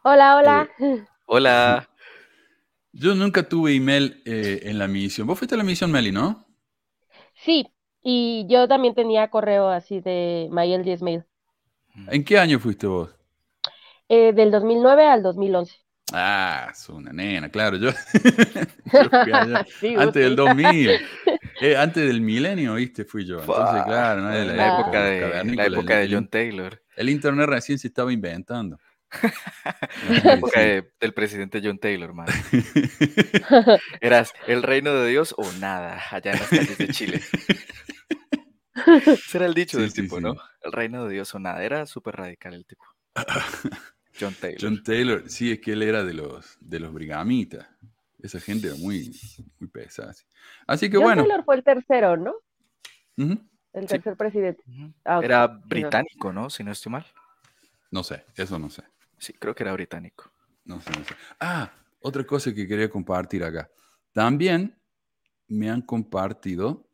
Hola, 0.01 0.37
hola. 0.37 0.69
Eh, 0.79 1.05
hola. 1.27 1.87
Yo 2.91 3.13
nunca 3.13 3.47
tuve 3.47 3.75
email 3.75 4.23
eh, 4.25 4.61
en 4.63 4.79
la 4.79 4.87
misión. 4.87 5.27
Vos 5.27 5.37
fuiste 5.37 5.53
a 5.53 5.59
la 5.59 5.63
misión, 5.63 5.91
Meli, 5.91 6.11
¿no? 6.11 6.47
Sí, 7.35 7.67
y 8.01 8.47
yo 8.49 8.67
también 8.67 8.95
tenía 8.95 9.29
correo 9.29 9.69
así 9.69 9.99
de 9.99 10.47
Mail 10.49 10.83
10 10.83 11.03
Mail. 11.03 11.23
¿En 12.07 12.23
qué 12.23 12.39
año 12.39 12.57
fuiste 12.59 12.87
vos? 12.87 13.11
Eh, 14.09 14.33
del 14.33 14.49
2009 14.49 15.05
al 15.05 15.21
2011. 15.21 15.75
Ah, 16.11 16.69
es 16.71 16.89
una 16.89 17.13
nena, 17.13 17.49
claro. 17.49 17.77
Yo, 17.77 17.91
antes 19.97 20.23
del 20.23 20.35
2000, 20.35 20.99
eh, 21.61 21.77
antes 21.77 22.07
del 22.07 22.21
milenio, 22.21 22.73
viste, 22.73 23.05
fui 23.05 23.25
yo. 23.25 23.39
Entonces, 23.39 23.83
claro, 23.83 24.21
no 24.21 24.29
la, 24.29 24.43
la, 24.43 24.79
época 24.79 25.03
de, 25.03 25.55
la 25.55 25.65
época 25.67 25.97
de 25.99 26.09
John 26.11 26.27
Taylor. 26.27 26.81
El 26.95 27.09
internet 27.09 27.47
recién 27.47 27.77
se 27.77 27.87
estaba 27.87 28.11
inventando. 28.11 28.79
la 30.23 30.33
época 30.33 30.59
del 30.59 31.13
presidente 31.13 31.61
John 31.63 31.77
Taylor, 31.77 32.13
man. 32.13 32.27
Eras 34.01 34.33
el 34.47 34.63
reino 34.63 34.93
de 34.93 35.09
Dios 35.09 35.35
o 35.37 35.51
nada, 35.59 36.01
allá 36.09 36.31
en 36.31 36.39
las 36.39 36.49
calles 36.49 36.77
de 36.77 36.87
Chile. 36.87 37.21
Ese 39.05 39.37
era 39.37 39.45
el 39.45 39.53
dicho 39.53 39.79
del 39.79 39.93
tipo, 39.93 40.19
¿no? 40.19 40.35
El 40.61 40.71
reino 40.71 41.05
de 41.05 41.13
Dios 41.13 41.35
o 41.35 41.39
nada. 41.39 41.63
Era 41.63 41.85
súper 41.85 42.15
radical 42.15 42.53
el 42.53 42.65
tipo. 42.65 42.85
John 44.19 44.33
Taylor. 44.39 44.59
John 44.61 44.83
Taylor, 44.83 45.29
sí, 45.29 45.51
es 45.51 45.59
que 45.59 45.73
él 45.73 45.83
era 45.83 46.03
de 46.03 46.13
los, 46.13 46.57
de 46.59 46.79
los 46.79 46.93
brigamitas. 46.93 47.67
Esa 48.21 48.39
gente 48.39 48.67
era 48.67 48.75
muy, 48.75 49.11
muy 49.59 49.69
pesada. 49.69 50.13
Así 50.67 50.89
que 50.89 50.97
John 50.97 51.05
bueno. 51.05 51.23
Taylor 51.23 51.43
fue 51.43 51.55
el 51.55 51.63
tercero, 51.63 52.17
¿no? 52.17 52.35
El 53.17 53.87
tercer 53.87 54.15
presidente. 54.15 54.63
Ah, 55.05 55.19
era 55.23 55.47
británico, 55.47 56.31
¿no? 56.31 56.49
Si 56.49 56.63
no 56.63 56.71
estoy 56.71 56.91
mal. 56.91 57.05
No 57.89 58.03
sé, 58.03 58.25
eso 58.35 58.57
no 58.57 58.69
sé. 58.69 58.83
Sí, 59.17 59.33
creo 59.33 59.53
que 59.53 59.63
era 59.63 59.73
británico. 59.73 60.31
No 60.63 60.79
sé, 60.81 60.91
no 60.91 61.03
sé. 61.03 61.15
Ah, 61.39 61.71
otra 61.99 62.23
cosa 62.25 62.53
que 62.53 62.67
quería 62.67 62.89
compartir 62.89 63.43
acá. 63.43 63.69
También 64.11 64.77
me 65.47 65.69
han 65.69 65.81
compartido 65.81 66.87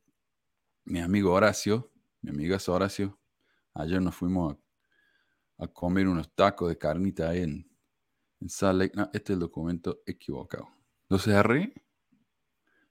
mi 0.85 0.99
amigo 0.99 1.33
Horacio, 1.33 1.91
mi 2.21 2.31
amiga 2.31 2.57
Horacio. 2.67 3.19
Ayer 3.73 4.01
nos 4.01 4.15
fuimos 4.15 4.55
a 4.55 4.57
a 5.57 5.67
comer 5.67 6.07
unos 6.07 6.33
tacos 6.35 6.69
de 6.69 6.77
carnita 6.77 7.29
ahí 7.29 7.41
en, 7.41 7.69
en 8.39 8.49
Salt 8.49 8.79
Lake. 8.79 8.93
No, 8.95 9.03
este 9.13 9.33
es 9.33 9.35
el 9.35 9.39
documento 9.39 10.01
equivocado. 10.05 10.67
¿Lo 11.09 11.19
cerré? 11.19 11.73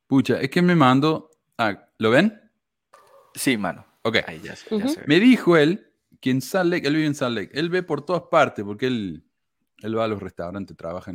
Pucha, 0.06 0.40
es 0.40 0.50
que 0.50 0.62
me 0.62 0.74
mando. 0.74 1.30
Ah, 1.58 1.88
¿Lo 1.98 2.10
ven? 2.10 2.40
Sí, 3.34 3.56
mano. 3.56 3.84
Ok. 4.02 4.18
Ahí 4.26 4.40
ya, 4.40 4.54
Me 5.06 5.20
dijo 5.20 5.56
él 5.56 5.92
que 6.20 6.30
en 6.30 6.40
Salt 6.40 6.70
Lake, 6.70 6.86
él 6.86 6.94
vive 6.94 7.06
en 7.06 7.14
Salt 7.14 7.36
Lake, 7.36 7.50
él 7.52 7.68
ve 7.68 7.82
por 7.82 8.04
todas 8.04 8.22
partes 8.30 8.64
porque 8.64 8.86
él, 8.86 9.24
él 9.82 9.98
va 9.98 10.04
a 10.04 10.08
los 10.08 10.22
restaurantes, 10.22 10.76
trabaja 10.76 11.12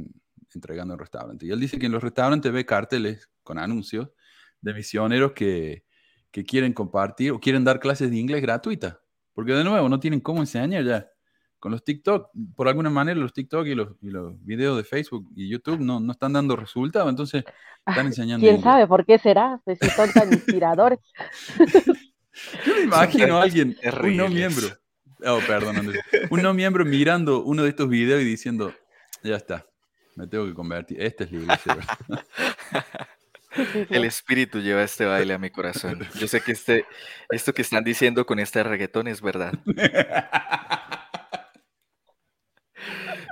entregando 0.53 0.93
en 0.93 0.99
restaurantes. 0.99 1.47
Y 1.47 1.51
él 1.51 1.59
dice 1.59 1.79
que 1.79 1.85
en 1.85 1.91
los 1.91 2.03
restaurantes 2.03 2.51
ve 2.51 2.65
carteles 2.65 3.29
con 3.43 3.57
anuncios 3.57 4.09
de 4.59 4.73
misioneros 4.73 5.31
que, 5.31 5.85
que 6.31 6.43
quieren 6.43 6.73
compartir 6.73 7.31
o 7.31 7.39
quieren 7.39 7.63
dar 7.63 7.79
clases 7.79 8.11
de 8.11 8.17
inglés 8.17 8.41
gratuitas. 8.41 8.97
Porque 9.33 9.53
de 9.53 9.63
nuevo, 9.63 9.87
no 9.89 9.99
tienen 9.99 10.19
cómo 10.19 10.41
enseñar 10.41 10.83
ya 10.83 11.09
con 11.61 11.71
los 11.71 11.83
TikTok, 11.83 12.31
por 12.55 12.67
alguna 12.67 12.89
manera 12.89 13.19
los 13.19 13.33
TikTok 13.33 13.67
y 13.67 13.75
los, 13.75 13.89
y 14.01 14.09
los 14.09 14.33
videos 14.43 14.75
de 14.77 14.83
Facebook 14.83 15.29
y 15.35 15.47
YouTube 15.47 15.79
no, 15.79 15.99
no 15.99 16.11
están 16.11 16.33
dando 16.33 16.55
resultados, 16.55 17.07
entonces 17.07 17.43
están 17.85 18.07
enseñando. 18.07 18.45
¿Quién 18.45 18.63
sabe 18.63 18.87
por 18.87 19.05
qué 19.05 19.19
será? 19.19 19.61
Pues 19.63 19.77
si 19.79 19.87
son 19.91 20.11
tan 20.11 20.33
inspiradores. 20.33 20.97
Yo 22.65 22.75
me 22.75 22.81
imagino 22.81 23.37
a 23.37 23.43
alguien, 23.43 23.77
un 24.03 24.17
no 24.17 24.27
miembro, 24.27 24.67
oh, 25.23 25.39
perdón, 25.45 25.93
un 26.31 26.41
no 26.41 26.53
miembro 26.55 26.83
mirando 26.83 27.43
uno 27.43 27.61
de 27.61 27.69
estos 27.69 27.87
videos 27.87 28.23
y 28.23 28.25
diciendo, 28.25 28.73
ya 29.21 29.35
está, 29.35 29.67
me 30.15 30.25
tengo 30.25 30.47
que 30.47 30.55
convertir, 30.55 30.99
esta 30.99 31.25
es 31.25 31.31
la 31.31 31.39
iglesia. 31.41 31.77
El 33.89 34.05
espíritu 34.05 34.61
lleva 34.61 34.81
este 34.81 35.05
baile 35.05 35.35
a 35.35 35.37
mi 35.37 35.51
corazón. 35.51 36.07
Yo 36.17 36.27
sé 36.27 36.41
que 36.41 36.53
este, 36.53 36.85
esto 37.29 37.53
que 37.53 37.61
están 37.61 37.83
diciendo 37.83 38.25
con 38.25 38.39
este 38.39 38.63
reggaetón 38.63 39.07
es 39.07 39.21
verdad. 39.21 39.53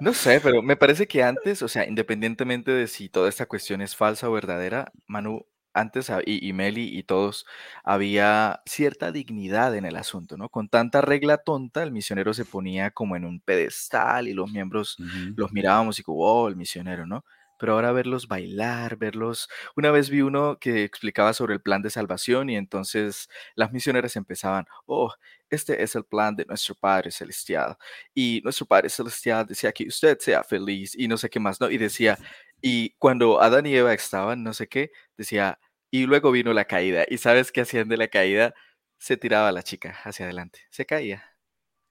No 0.02 0.14
sé, 0.14 0.40
pero 0.42 0.62
me 0.62 0.76
parece 0.76 1.08
que 1.08 1.24
antes, 1.24 1.62
o 1.62 1.68
sea, 1.68 1.88
independientemente 1.88 2.72
de 2.72 2.88
si 2.88 3.10
toda 3.10 3.30
esta 3.30 3.46
cuestión 3.48 3.82
es 3.82 3.96
falsa 3.96 4.30
o 4.30 4.32
verdadera, 4.32 4.92
Manu, 5.08 5.46
antes 5.74 6.12
y, 6.26 6.48
y, 6.48 6.54
Meli 6.54 6.98
y 6.98 7.04
todos, 7.04 7.46
había 7.84 8.62
cierta 8.66 9.12
dignidad 9.12 9.76
en 9.76 9.86
el 9.86 9.96
asunto, 9.96 10.38
¿no? 10.38 10.50
Con 10.50 10.70
tanta 10.70 11.02
regla 11.02 11.38
tonta, 11.38 11.84
el 11.84 11.92
misionero 11.92 12.34
se 12.34 12.46
ponía 12.46 12.92
como 12.92 13.16
en 13.16 13.26
un 13.26 13.40
pedestal 13.40 14.28
y 14.28 14.34
los 14.34 14.52
miembros 14.52 14.98
los 15.36 15.52
mirábamos 15.52 16.00
y 16.00 16.04
como, 16.04 16.20
oh, 16.20 16.48
el 16.48 16.56
misionero, 16.56 17.06
¿no? 17.06 17.24
Pero 17.60 17.74
ahora 17.74 17.92
verlos 17.92 18.28
bailar, 18.28 18.98
verlos... 18.98 19.50
Una 19.76 19.92
vez 19.92 20.10
vi 20.10 20.22
uno 20.22 20.58
que 20.60 20.84
explicaba 20.84 21.34
sobre 21.34 21.54
el 21.54 21.62
plan 21.62 21.82
de 21.82 21.90
salvación 21.90 22.50
y 22.50 22.56
entonces 22.56 23.30
las 23.56 23.72
misioneras 23.72 24.16
empezaban, 24.16 24.66
oh, 24.86 25.14
este 25.50 25.84
es 25.84 25.96
el 25.96 26.06
plan 26.06 26.36
de 26.36 26.46
nuestro 26.46 26.74
Padre 26.76 27.12
Celestial. 27.12 27.78
Y 28.16 28.42
nuestro 28.44 28.66
Padre 28.66 28.90
Celestial 28.90 29.46
decía 29.46 29.72
que 29.74 29.88
usted 29.88 30.18
sea 30.20 30.44
feliz 30.44 30.96
y 30.98 31.08
no 31.08 31.18
sé 31.18 31.30
qué 31.30 31.40
más, 31.40 31.60
¿no? 31.60 31.70
Y 31.70 31.78
decía, 31.78 32.18
y 32.62 32.92
cuando 32.92 33.42
Adán 33.42 33.66
y 33.66 33.76
Eva 33.76 33.94
estaban, 33.94 34.42
no 34.44 34.54
sé 34.54 34.68
qué, 34.68 34.92
decía, 35.18 35.60
y 35.92 36.06
luego 36.06 36.32
vino 36.32 36.54
la 36.54 36.66
caída. 36.66 37.06
¿Y 37.10 37.18
sabes 37.18 37.52
qué 37.52 37.62
hacían 37.62 37.90
de 37.90 37.98
la 37.98 38.08
caída? 38.08 38.54
Se 38.98 39.18
tiraba 39.18 39.52
la 39.52 39.64
chica 39.64 39.98
hacia 40.04 40.26
adelante, 40.26 40.62
se 40.70 40.86
caía. 40.86 41.26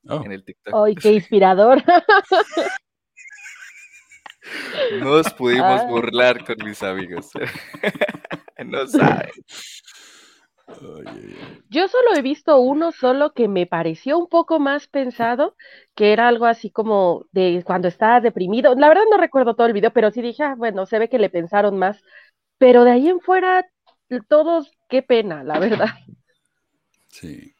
Oh. 0.08 0.24
En 0.24 0.32
el 0.32 0.44
TikTok. 0.44 0.74
¡Ay, 0.74 0.94
qué 0.94 1.12
inspirador! 1.12 1.82
Nos 5.00 5.32
pudimos 5.34 5.86
burlar 5.86 6.44
con 6.44 6.56
mis 6.64 6.82
amigos. 6.82 7.30
no 8.64 8.86
saben. 8.86 9.30
Yo 11.70 11.88
solo 11.88 12.14
he 12.14 12.22
visto 12.22 12.60
uno 12.60 12.92
solo 12.92 13.32
que 13.32 13.48
me 13.48 13.66
pareció 13.66 14.18
un 14.18 14.28
poco 14.28 14.60
más 14.60 14.86
pensado, 14.86 15.56
que 15.94 16.12
era 16.12 16.28
algo 16.28 16.46
así 16.46 16.70
como 16.70 17.26
de 17.32 17.62
cuando 17.64 17.88
estaba 17.88 18.20
deprimido. 18.20 18.74
La 18.74 18.88
verdad 18.88 19.04
no 19.10 19.16
recuerdo 19.16 19.54
todo 19.54 19.66
el 19.66 19.72
video, 19.72 19.92
pero 19.92 20.10
sí 20.10 20.20
dije, 20.20 20.42
ah, 20.42 20.54
bueno, 20.56 20.86
se 20.86 20.98
ve 20.98 21.08
que 21.08 21.18
le 21.18 21.30
pensaron 21.30 21.78
más. 21.78 22.02
Pero 22.58 22.84
de 22.84 22.92
ahí 22.92 23.08
en 23.08 23.20
fuera, 23.20 23.66
todos, 24.28 24.70
qué 24.88 25.02
pena, 25.02 25.42
la 25.42 25.58
verdad. 25.58 25.90
Sí, 27.08 27.54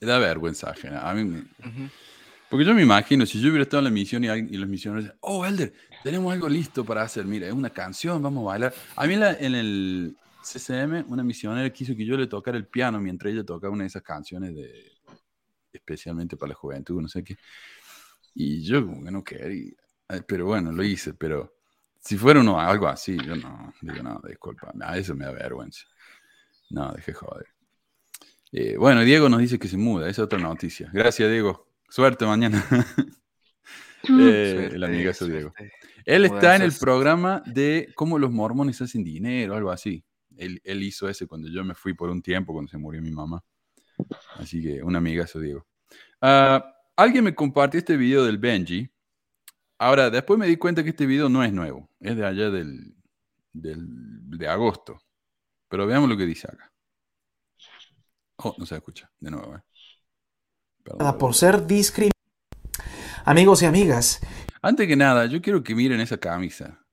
da 0.00 0.18
vergüenza 0.18 0.74
A 1.02 1.14
mí 1.14 1.42
Porque 2.54 2.66
yo 2.66 2.72
me 2.72 2.82
imagino, 2.82 3.26
si 3.26 3.40
yo 3.40 3.48
hubiera 3.48 3.64
estado 3.64 3.80
en 3.80 3.86
la 3.86 3.90
misión 3.90 4.22
y, 4.22 4.56
los 4.56 4.68
misioneros, 4.68 5.12
oh, 5.22 5.44
Elder, 5.44 5.74
tenemos 6.04 6.32
algo 6.32 6.48
listo 6.48 6.84
para 6.84 7.02
hacer, 7.02 7.24
mira, 7.24 7.48
es 7.48 7.52
una 7.52 7.70
canción, 7.70 8.22
vamos 8.22 8.42
a 8.42 8.46
bailar. 8.46 8.74
A 8.94 9.08
mí 9.08 9.14
en 9.14 9.54
el 9.56 10.16
CCM, 10.40 11.04
una 11.08 11.24
misionera 11.24 11.68
quiso 11.70 11.96
que 11.96 12.06
yo 12.06 12.16
le 12.16 12.28
tocara 12.28 12.56
el 12.56 12.68
piano 12.68 13.00
mientras 13.00 13.32
ella 13.32 13.42
tocaba 13.42 13.72
una 13.72 13.82
de 13.82 13.88
esas 13.88 14.04
canciones 14.04 14.54
de 14.54 14.92
especialmente 15.72 16.36
para 16.36 16.50
la 16.50 16.54
juventud, 16.54 17.02
no 17.02 17.08
sé 17.08 17.24
qué. 17.24 17.36
Y 18.36 18.62
yo 18.62 18.86
como 18.86 19.02
que 19.02 19.10
no 19.10 19.24
quería, 19.24 19.72
eh, 20.10 20.22
pero 20.24 20.46
bueno, 20.46 20.70
lo 20.70 20.84
hice, 20.84 21.12
pero 21.12 21.56
si 21.98 22.16
fuera 22.16 22.38
uno, 22.38 22.60
algo 22.60 22.86
así, 22.86 23.16
yo 23.16 23.34
no, 23.34 23.74
digo, 23.80 24.00
no, 24.00 24.22
disculpa, 24.28 24.72
a 24.80 24.96
eso 24.96 25.16
me 25.16 25.24
da 25.24 25.32
vergüenza. 25.32 25.86
No, 26.70 26.92
dejé 26.92 27.14
joder. 27.14 27.48
Eh, 28.52 28.76
bueno, 28.76 29.00
Diego 29.00 29.28
nos 29.28 29.40
dice 29.40 29.58
que 29.58 29.66
se 29.66 29.76
muda, 29.76 30.08
es 30.08 30.20
otra 30.20 30.38
noticia. 30.38 30.88
Gracias, 30.92 31.28
Diego. 31.28 31.73
Suerte 31.88 32.26
mañana. 32.26 32.64
eh, 34.08 34.70
el 34.72 34.84
amigazo 34.84 35.26
Diego. 35.26 35.52
Él 36.04 36.24
está 36.24 36.56
en 36.56 36.62
el 36.62 36.72
programa 36.72 37.42
de 37.46 37.92
cómo 37.94 38.18
los 38.18 38.30
mormones 38.30 38.80
hacen 38.82 39.04
dinero, 39.04 39.54
algo 39.54 39.70
así. 39.70 40.04
Él, 40.36 40.60
hizo 40.82 41.08
ese 41.08 41.26
cuando 41.26 41.48
yo 41.48 41.64
me 41.64 41.74
fui 41.74 41.94
por 41.94 42.10
un 42.10 42.20
tiempo, 42.20 42.52
cuando 42.52 42.70
se 42.70 42.78
murió 42.78 43.00
mi 43.00 43.10
mamá. 43.10 43.42
Así 44.34 44.60
que 44.62 44.82
un 44.82 44.96
amigazo, 44.96 45.38
Diego. 45.38 45.66
Ah, 46.20 46.74
alguien 46.96 47.24
me 47.24 47.34
compartió 47.34 47.78
este 47.78 47.96
video 47.96 48.24
del 48.24 48.38
Benji. 48.38 48.90
Ahora, 49.78 50.10
después 50.10 50.38
me 50.38 50.46
di 50.46 50.56
cuenta 50.56 50.82
que 50.82 50.90
este 50.90 51.06
video 51.06 51.28
no 51.28 51.42
es 51.44 51.52
nuevo. 51.52 51.88
Es 52.00 52.16
de 52.16 52.26
allá 52.26 52.50
del, 52.50 52.94
de 53.52 54.48
agosto. 54.48 54.98
Pero 55.68 55.86
veamos 55.86 56.08
lo 56.08 56.16
que 56.16 56.26
dice 56.26 56.48
acá. 56.48 56.72
Oh, 58.36 58.54
no 58.58 58.66
se 58.66 58.74
escucha. 58.74 59.10
De 59.20 59.30
nuevo, 59.30 59.56
eh. 59.56 59.62
Por 61.18 61.34
ser 61.34 61.66
discriminado 61.66 62.14
Amigos 63.26 63.62
y 63.62 63.66
amigas. 63.66 64.20
Antes 64.60 64.86
que 64.86 64.96
nada, 64.96 65.24
yo 65.24 65.40
quiero 65.40 65.62
que 65.62 65.74
miren 65.74 66.00
esa 66.00 66.18
camisa. 66.18 66.84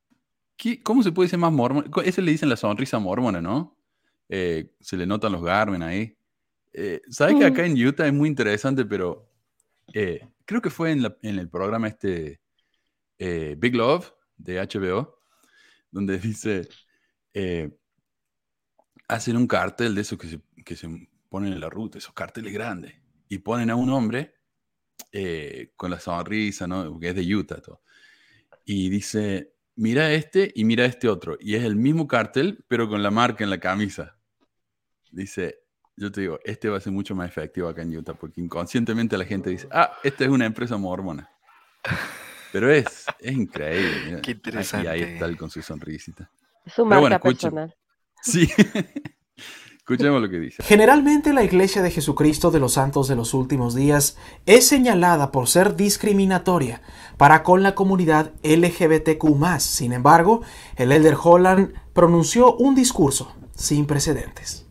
¿Cómo 0.81 1.03
se 1.03 1.12
puede 1.12 1.25
decir 1.25 1.39
más 1.39 1.51
mormón? 1.51 1.91
Ese 2.05 2.21
le 2.21 2.31
dicen 2.31 2.48
la 2.48 2.55
sonrisa 2.55 3.00
mormona, 3.00 3.41
¿no? 3.41 3.77
Eh, 4.29 4.74
se 4.79 4.95
le 4.95 5.05
notan 5.05 5.33
los 5.33 5.43
Garmin 5.43 5.83
ahí. 5.83 6.17
Eh, 6.71 7.01
¿Sabes 7.10 7.36
que 7.36 7.45
acá 7.45 7.65
en 7.65 7.74
Utah 7.86 8.07
es 8.07 8.13
muy 8.13 8.29
interesante, 8.29 8.86
pero 8.86 9.29
eh, 9.93 10.25
creo 10.45 10.62
que 10.62 10.69
fue 10.69 10.91
en, 10.91 11.05
el 11.21 11.50
programa 11.50 11.89
este 11.89 12.39
Big 13.17 13.75
Love 13.75 14.13
de 14.38 14.62
HBO, 14.62 15.19
donde 15.91 16.17
dice, 16.17 16.69
hacen 19.10 19.36
un 19.36 19.48
cartel 19.48 19.95
de 19.95 20.01
esos 20.01 20.17
que 20.17 20.27
se, 20.27 20.39
que 20.63 20.77
se 20.77 20.88
ponen 21.27 21.51
en 21.51 21.60
la 21.60 21.69
ruta, 21.69 21.98
esos 21.98 22.13
carteles 22.13 22.53
grandes, 22.53 23.00
y 23.31 23.38
ponen 23.38 23.69
a 23.69 23.77
un 23.77 23.89
hombre 23.91 24.35
con 25.77 25.89
la 25.89 26.01
sonrisa, 26.01 26.67
¿no? 26.67 27.00
Que 27.00 27.09
es 27.09 27.15
de 27.15 27.33
Utah, 27.33 27.61
todo. 27.61 27.81
Y 28.65 28.89
dice, 28.89 29.53
mira 29.75 30.11
este 30.11 30.51
y 30.53 30.65
mira 30.65 30.83
este 30.83 31.07
otro. 31.07 31.38
Y 31.39 31.55
es 31.55 31.63
el 31.63 31.77
mismo 31.77 32.09
cartel, 32.09 32.65
pero 32.67 32.89
con 32.89 33.01
la 33.01 33.09
marca 33.09 33.45
en 33.45 33.50
la 33.50 33.57
camisa. 33.57 34.17
Dice, 35.11 35.63
yo 35.95 36.11
te 36.11 36.21
digo, 36.21 36.39
este 36.43 36.67
va 36.67 36.75
a 36.77 36.81
ser 36.81 36.91
mucho 36.91 37.15
más 37.15 37.29
efectivo 37.29 37.69
acá 37.69 37.83
en 37.83 37.95
Utah, 37.95 38.15
porque 38.15 38.41
inconscientemente 38.41 39.17
la 39.17 39.23
gente 39.23 39.50
dice, 39.50 39.69
ah, 39.71 39.97
esta 40.03 40.25
es 40.25 40.29
una 40.29 40.45
empresa 40.45 40.75
mormona. 40.75 41.29
Pero 42.51 42.69
es, 42.69 43.05
es 43.17 43.31
increíble. 43.31 44.19
Qué 44.21 44.31
interesante. 44.31 44.88
Y 44.88 44.89
ahí 44.89 45.01
está 45.03 45.33
con 45.38 45.50
su 45.50 45.61
sonrisita. 45.61 46.29
Es 46.65 46.73
su 46.73 46.85
marca 46.85 47.17
personal. 47.17 47.73
Sí. 48.21 48.50
Escuchemos 49.83 50.21
lo 50.21 50.29
que 50.29 50.39
dice. 50.39 50.61
Generalmente 50.61 51.33
la 51.33 51.43
Iglesia 51.43 51.81
de 51.81 51.89
Jesucristo 51.89 52.51
de 52.51 52.59
los 52.59 52.73
Santos 52.73 53.07
de 53.07 53.15
los 53.15 53.33
Últimos 53.33 53.73
Días 53.73 54.15
es 54.45 54.67
señalada 54.67 55.31
por 55.31 55.47
ser 55.47 55.75
discriminatoria 55.75 56.83
para 57.17 57.41
con 57.41 57.63
la 57.63 57.73
comunidad 57.73 58.31
LGBTQ. 58.43 59.59
Sin 59.59 59.93
embargo, 59.93 60.41
el 60.75 60.91
Elder 60.91 61.17
Holland 61.21 61.73
pronunció 61.93 62.55
un 62.57 62.75
discurso 62.75 63.33
sin 63.55 63.88
precedentes. 63.88 64.67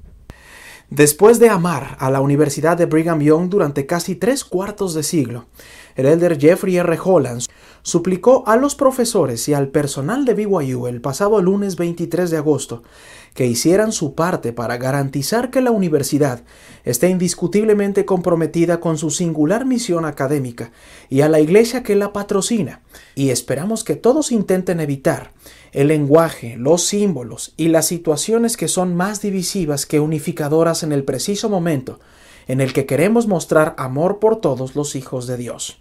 Después 0.91 1.39
de 1.39 1.49
amar 1.51 1.97
a 2.01 2.11
la 2.11 2.21
Universidad 2.21 2.77
de 2.77 2.87
Brigham 2.87 3.21
Young 3.21 3.49
durante 3.49 3.87
casi 3.87 4.15
tres 4.17 4.45
cuartos 4.45 4.93
de 4.95 5.05
siglo, 5.05 5.47
el 5.95 6.07
elder 6.07 6.37
Jeffrey 6.37 6.77
R. 6.79 6.99
Holland 7.03 7.43
suplicó 7.83 8.43
a 8.47 8.57
los 8.57 8.75
profesores 8.75 9.49
y 9.49 9.55
al 9.55 9.69
personal 9.69 10.25
de 10.25 10.35
BYU 10.35 10.89
el 10.89 11.01
pasado 11.01 11.41
lunes 11.41 11.77
23 11.77 12.31
de 12.31 12.37
agosto 12.39 12.83
que 13.35 13.47
hicieran 13.47 13.93
su 13.93 14.15
parte 14.15 14.53
para 14.53 14.77
garantizar 14.77 15.51
que 15.51 15.61
la 15.61 15.71
universidad 15.71 16.43
esté 16.85 17.09
indiscutiblemente 17.09 18.05
comprometida 18.05 18.81
con 18.81 18.99
su 18.99 19.11
singular 19.11 19.65
misión 19.67 20.05
académica 20.05 20.73
y 21.09 21.21
a 21.21 21.29
la 21.29 21.41
iglesia 21.41 21.83
que 21.83 21.97
la 21.97 22.13
patrocina, 22.13 22.81
y 23.15 23.31
esperamos 23.31 23.85
que 23.85 23.97
todos 23.97 24.33
intenten 24.33 24.81
evitar 24.81 25.33
el 25.73 25.89
lenguaje, 25.89 26.57
los 26.57 26.85
símbolos 26.85 27.55
y 27.57 27.69
las 27.69 27.87
situaciones 27.87 28.57
que 28.57 28.69
son 28.69 28.97
más 28.97 29.23
divisivas 29.23 29.87
que 29.87 30.01
unificadoras 30.01 30.83
en 30.83 30.93
el 30.93 31.05
preciso 31.05 31.49
momento 31.49 32.01
en 32.49 32.61
el 32.61 32.73
que 32.73 32.87
queremos 32.87 33.29
mostrar 33.29 33.75
amor 33.79 34.19
por 34.19 34.41
todos 34.41 34.75
los 34.75 34.97
hijos 34.97 35.29
de 35.29 35.37
Dios. 35.37 35.79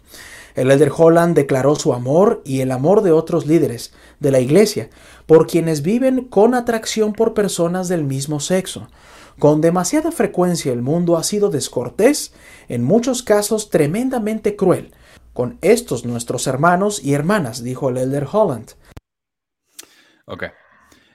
El 0.55 0.69
elder 0.71 0.91
Holland 0.95 1.35
declaró 1.35 1.75
su 1.75 1.93
amor 1.93 2.41
y 2.45 2.61
el 2.61 2.71
amor 2.71 3.01
de 3.01 3.11
otros 3.11 3.47
líderes 3.47 3.93
de 4.19 4.31
la 4.31 4.39
iglesia 4.39 4.89
por 5.29 5.45
quienes 5.45 5.83
viven 5.83 6.25
con 6.25 6.55
atracción 6.55 7.13
por 7.13 7.35
personas 7.35 7.87
del 7.87 8.03
mismo 8.03 8.39
sexo. 8.39 8.89
Con 9.37 9.61
demasiada 9.61 10.11
frecuencia 10.11 10.73
el 10.73 10.81
mundo 10.81 11.17
ha 11.17 11.23
sido 11.23 11.51
descortés, 11.51 12.33
en 12.67 12.83
muchos 12.83 13.21
casos 13.21 13.69
tremendamente 13.69 14.55
cruel, 14.55 14.91
con 15.33 15.59
estos 15.61 16.03
nuestros 16.03 16.47
hermanos 16.47 17.05
y 17.05 17.13
hermanas, 17.13 17.63
dijo 17.63 17.89
el 17.89 17.97
elder 17.97 18.25
Holland. 18.31 18.71
Ok. 20.25 20.45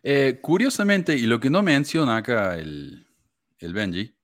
Eh, 0.04 0.38
curiosamente, 0.40 1.16
y 1.16 1.22
lo 1.22 1.40
que 1.40 1.50
no 1.50 1.64
menciona 1.64 2.18
acá 2.18 2.56
el, 2.56 3.08
el 3.58 3.74
Benji, 3.74 4.16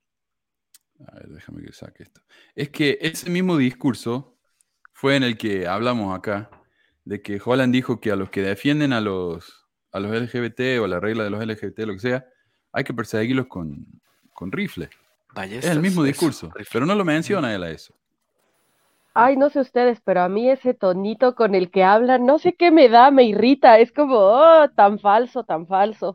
a 1.04 1.16
ver, 1.16 1.30
déjame 1.30 1.64
que 1.64 1.72
saque 1.72 2.04
esto, 2.04 2.20
es 2.54 2.68
que 2.68 2.96
ese 3.00 3.28
mismo 3.28 3.56
discurso 3.56 4.38
fue 4.92 5.16
en 5.16 5.24
el 5.24 5.36
que 5.36 5.66
hablamos 5.66 6.16
acá, 6.16 6.48
de 7.04 7.22
que 7.22 7.40
Holland 7.44 7.72
dijo 7.72 8.00
que 8.00 8.12
a 8.12 8.16
los 8.16 8.30
que 8.30 8.42
defienden 8.42 8.92
a 8.92 9.00
los, 9.00 9.59
a 9.92 10.00
los 10.00 10.11
LGBT 10.11 10.81
o 10.81 10.87
la 10.87 11.00
regla 11.00 11.24
de 11.24 11.31
los 11.31 11.44
LGBT, 11.44 11.81
lo 11.81 11.94
que 11.94 12.00
sea, 12.00 12.26
hay 12.72 12.85
que 12.85 12.94
perseguirlos 12.94 13.46
con, 13.46 13.87
con 14.33 14.53
rifle. 14.53 14.88
es 15.42 15.64
el 15.66 15.81
mismo 15.81 16.03
discurso, 16.03 16.50
pero 16.72 16.87
no 16.87 16.94
lo 16.94 17.05
menciona 17.05 17.55
él 17.55 17.62
a 17.62 17.70
eso. 17.70 17.94
Ay, 19.12 19.37
no 19.37 19.50
sé 19.50 19.61
ustedes, 19.61 20.00
pero 20.05 20.22
a 20.22 20.29
mí 20.29 20.48
ese 20.48 20.72
tonito 20.72 21.35
con 21.35 21.55
el 21.55 21.70
que 21.70 21.83
hablan, 21.83 22.24
no 22.24 22.38
sé 22.38 22.55
qué 22.55 22.70
me 22.70 22.88
da, 22.88 23.11
me 23.11 23.24
irrita, 23.24 23.79
es 23.79 23.90
como, 23.90 24.16
oh, 24.16 24.68
tan 24.76 25.00
falso, 25.00 25.42
tan 25.42 25.66
falso. 25.66 26.14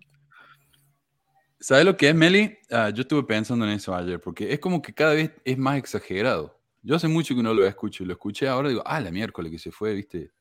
¿Sabes 1.59 1.83
lo 1.83 1.97
que 1.97 2.09
es, 2.09 2.15
Meli? 2.15 2.57
Ah, 2.71 2.89
yo 2.91 3.01
estuve 3.01 3.23
pensando 3.23 3.65
en 3.65 3.71
eso 3.71 3.93
ayer, 3.93 4.21
porque 4.21 4.53
es 4.53 4.59
como 4.59 4.81
que 4.81 4.93
cada 4.93 5.13
vez 5.13 5.31
es 5.43 5.57
más 5.57 5.77
exagerado. 5.77 6.57
Yo 6.83 6.95
hace 6.95 7.07
mucho 7.07 7.35
que 7.35 7.43
no 7.43 7.53
lo 7.53 7.65
escucho 7.65 8.03
y 8.03 8.05
lo 8.05 8.13
escuché 8.13 8.47
ahora 8.47 8.69
digo, 8.69 8.83
ah, 8.85 8.99
la 8.99 9.11
miércoles 9.11 9.51
que 9.51 9.59
se 9.59 9.71
fue, 9.71 9.93
viste, 9.93 10.31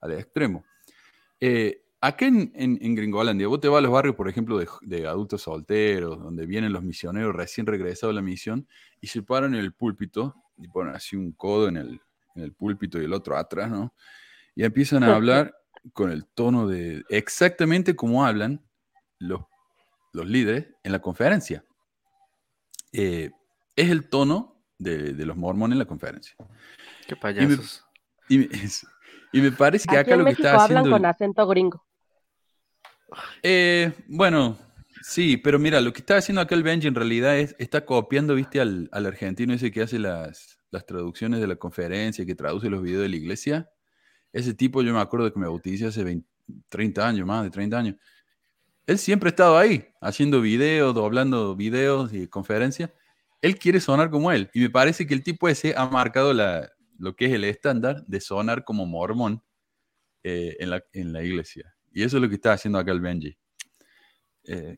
al 0.00 0.12
extremo. 0.12 0.64
Eh, 1.40 1.81
acá 2.02 2.26
en, 2.26 2.52
en, 2.54 2.94
Gringolandia, 2.96 3.46
vos 3.46 3.60
te 3.60 3.68
vas 3.68 3.78
a 3.78 3.80
los 3.80 3.92
barrios, 3.92 4.16
por 4.16 4.28
ejemplo, 4.28 4.60
de, 4.82 5.06
adultos 5.06 5.42
solteros, 5.42 6.18
donde 6.18 6.46
vienen 6.46 6.72
los 6.72 6.82
misioneros 6.82 7.34
recién 7.34 7.64
regresados 7.64 8.12
de 8.12 8.20
la 8.20 8.22
misión 8.22 8.66
y 9.00 9.06
se 9.06 9.22
paran 9.22 9.54
en 9.54 9.60
el 9.60 9.72
púlpito 9.72 10.34
y 10.58 10.66
ponen 10.66 10.96
así 10.96 11.14
un 11.14 11.30
codo 11.30 11.68
en 11.68 11.76
el, 11.76 12.00
en 12.34 12.42
el 12.42 12.52
púlpito 12.52 13.00
y 13.00 13.04
el 13.04 13.12
otro 13.12 13.36
atrás, 13.38 13.70
¿no? 13.70 13.94
Y 14.56 14.64
empiezan 14.64 15.04
a 15.04 15.14
hablar 15.14 15.54
con 15.92 16.10
el 16.10 16.26
tono 16.26 16.66
de 16.66 17.04
exactamente 17.08 17.94
como 17.94 18.26
hablan 18.26 18.60
los, 19.18 19.42
los 20.12 20.26
líderes 20.26 20.66
en 20.82 20.90
la 20.90 21.00
conferencia. 21.00 21.64
Eh, 22.92 23.30
es 23.76 23.90
el 23.90 24.08
tono 24.08 24.60
de, 24.76 25.14
los 25.24 25.36
mormones 25.36 25.76
en 25.76 25.78
la 25.78 25.86
conferencia. 25.86 26.34
Qué 27.06 27.16
payasos. 27.16 27.86
Y 29.34 29.40
me, 29.40 29.50
parece 29.50 29.88
que 29.88 29.96
acá 29.96 30.14
lo 30.14 30.26
que 30.26 30.32
está 30.32 30.56
haciendo. 30.56 30.80
hablan 30.80 30.92
con 30.92 31.06
acento 31.06 31.46
gringo. 31.46 31.82
Eh, 33.42 33.92
bueno, 34.08 34.58
sí, 35.02 35.36
pero 35.36 35.58
mira, 35.58 35.80
lo 35.80 35.92
que 35.92 36.00
está 36.00 36.16
haciendo 36.16 36.40
acá 36.40 36.54
el 36.54 36.62
Benji 36.62 36.88
en 36.88 36.94
realidad 36.94 37.38
es, 37.38 37.54
está 37.58 37.84
copiando, 37.84 38.34
viste, 38.34 38.60
al, 38.60 38.88
argentino 38.92 39.54
ese 39.54 39.70
que 39.70 39.82
hace 39.82 39.98
las, 39.98 40.58
las 40.70 40.86
traducciones 40.86 41.40
de 41.40 41.46
la 41.46 41.56
conferencia, 41.56 42.26
que 42.26 42.34
traduce 42.34 42.70
los 42.70 42.82
videos 42.82 43.02
de 43.02 43.08
la 43.08 43.16
iglesia. 43.16 43.70
Ese 44.32 44.54
tipo, 44.54 44.82
yo 44.82 44.92
me 44.92 45.00
acuerdo 45.00 45.32
que 45.32 45.38
me 45.38 45.46
bauticé 45.46 45.86
hace 45.86 46.22
30 46.68 47.06
años, 47.06 47.26
más 47.26 47.44
de 47.44 47.50
30 47.50 47.78
años. 47.78 47.96
Él 48.86 48.98
siempre 48.98 49.28
ha 49.28 49.30
estado 49.30 49.58
ahí, 49.58 49.86
haciendo 50.00 50.40
videos, 50.40 50.94
doblando 50.94 51.54
videos 51.54 52.12
y 52.12 52.26
conferencias 52.26 52.90
él 53.42 53.58
quiere 53.58 53.80
sonar 53.80 54.08
como 54.08 54.32
él. 54.32 54.48
Y 54.54 54.60
me 54.60 54.70
parece 54.70 55.06
que 55.06 55.12
el 55.12 55.22
tipo 55.22 55.48
ese 55.48 55.74
ha 55.76 55.86
marcado 55.88 56.32
la, 56.32 56.70
lo 56.96 57.14
que 57.16 57.26
es 57.26 57.32
el 57.32 57.44
estándar 57.44 58.06
de 58.06 58.20
sonar 58.20 58.64
como 58.64 58.86
mormón 58.86 59.42
eh, 60.22 60.56
en, 60.60 60.70
la, 60.70 60.82
en, 60.92 61.12
la, 61.12 61.22
iglesia. 61.22 61.74
Y 61.92 62.02
eso 62.02 62.16
es 62.16 62.22
lo 62.22 62.28
que 62.28 62.36
está 62.36 62.52
haciendo 62.52 62.78
acá 62.78 62.92
el 62.92 63.00
Benji. 63.00 63.36
Eh, 64.44 64.76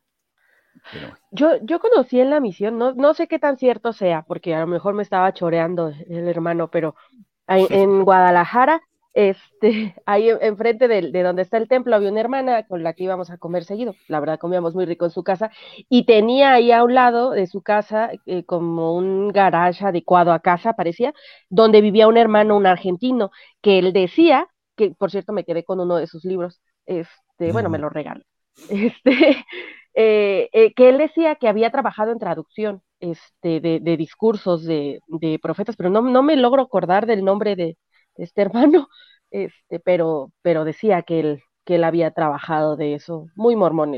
yo, 1.30 1.56
yo 1.62 1.80
conocí 1.80 2.20
en 2.20 2.30
la 2.30 2.40
misión, 2.40 2.78
no, 2.78 2.92
no 2.92 3.14
sé 3.14 3.28
qué 3.28 3.38
tan 3.38 3.56
cierto 3.56 3.92
sea, 3.92 4.22
porque 4.22 4.54
a 4.54 4.60
lo 4.60 4.66
mejor 4.66 4.94
me 4.94 5.02
estaba 5.02 5.32
choreando 5.32 5.92
el 6.08 6.28
hermano, 6.28 6.70
pero 6.70 6.94
en 7.46 8.04
Guadalajara 8.04 8.82
este, 9.14 9.94
ahí 10.06 10.28
enfrente 10.28 10.88
de, 10.88 11.10
de, 11.10 11.22
donde 11.22 11.42
está 11.42 11.56
el 11.56 11.68
templo 11.68 11.94
había 11.96 12.10
una 12.10 12.20
hermana 12.20 12.66
con 12.66 12.82
la 12.82 12.92
que 12.92 13.04
íbamos 13.04 13.30
a 13.30 13.38
comer 13.38 13.64
seguido, 13.64 13.94
la 14.08 14.20
verdad 14.20 14.38
comíamos 14.38 14.74
muy 14.74 14.84
rico 14.84 15.06
en 15.06 15.10
su 15.12 15.22
casa, 15.22 15.50
y 15.88 16.04
tenía 16.04 16.52
ahí 16.52 16.72
a 16.72 16.84
un 16.84 16.94
lado 16.94 17.30
de 17.30 17.46
su 17.46 17.62
casa 17.62 18.10
eh, 18.26 18.44
como 18.44 18.94
un 18.94 19.28
garage 19.28 19.84
adecuado 19.86 20.32
a 20.32 20.40
casa, 20.40 20.74
parecía, 20.74 21.14
donde 21.48 21.80
vivía 21.80 22.08
un 22.08 22.16
hermano, 22.18 22.56
un 22.56 22.66
argentino, 22.66 23.30
que 23.62 23.78
él 23.78 23.92
decía, 23.92 24.48
que 24.76 24.90
por 24.90 25.10
cierto 25.10 25.32
me 25.32 25.44
quedé 25.44 25.64
con 25.64 25.80
uno 25.80 25.96
de 25.96 26.06
sus 26.08 26.24
libros, 26.24 26.60
este, 26.86 27.52
bueno, 27.52 27.70
me 27.70 27.78
lo 27.78 27.88
regaló, 27.90 28.22
este, 28.68 29.44
eh, 29.94 30.48
eh, 30.52 30.74
que 30.74 30.88
él 30.88 30.98
decía 30.98 31.36
que 31.36 31.48
había 31.48 31.70
trabajado 31.70 32.12
en 32.12 32.18
traducción 32.18 32.82
este, 33.00 33.60
de, 33.60 33.80
de 33.80 33.96
discursos 33.96 34.64
de, 34.64 35.00
de 35.08 35.38
profetas, 35.38 35.76
pero 35.76 35.90
no, 35.90 36.02
no 36.02 36.22
me 36.22 36.36
logro 36.36 36.62
acordar 36.62 37.06
del 37.06 37.24
nombre 37.24 37.56
de 37.56 37.76
este 38.16 38.42
hermano, 38.42 38.88
este, 39.30 39.80
pero, 39.80 40.32
pero 40.42 40.64
decía 40.64 41.02
que 41.02 41.20
él, 41.20 41.42
que 41.64 41.76
él 41.76 41.84
había 41.84 42.10
trabajado 42.12 42.76
de 42.76 42.94
eso, 42.94 43.26
muy 43.36 43.56
mormón 43.56 43.94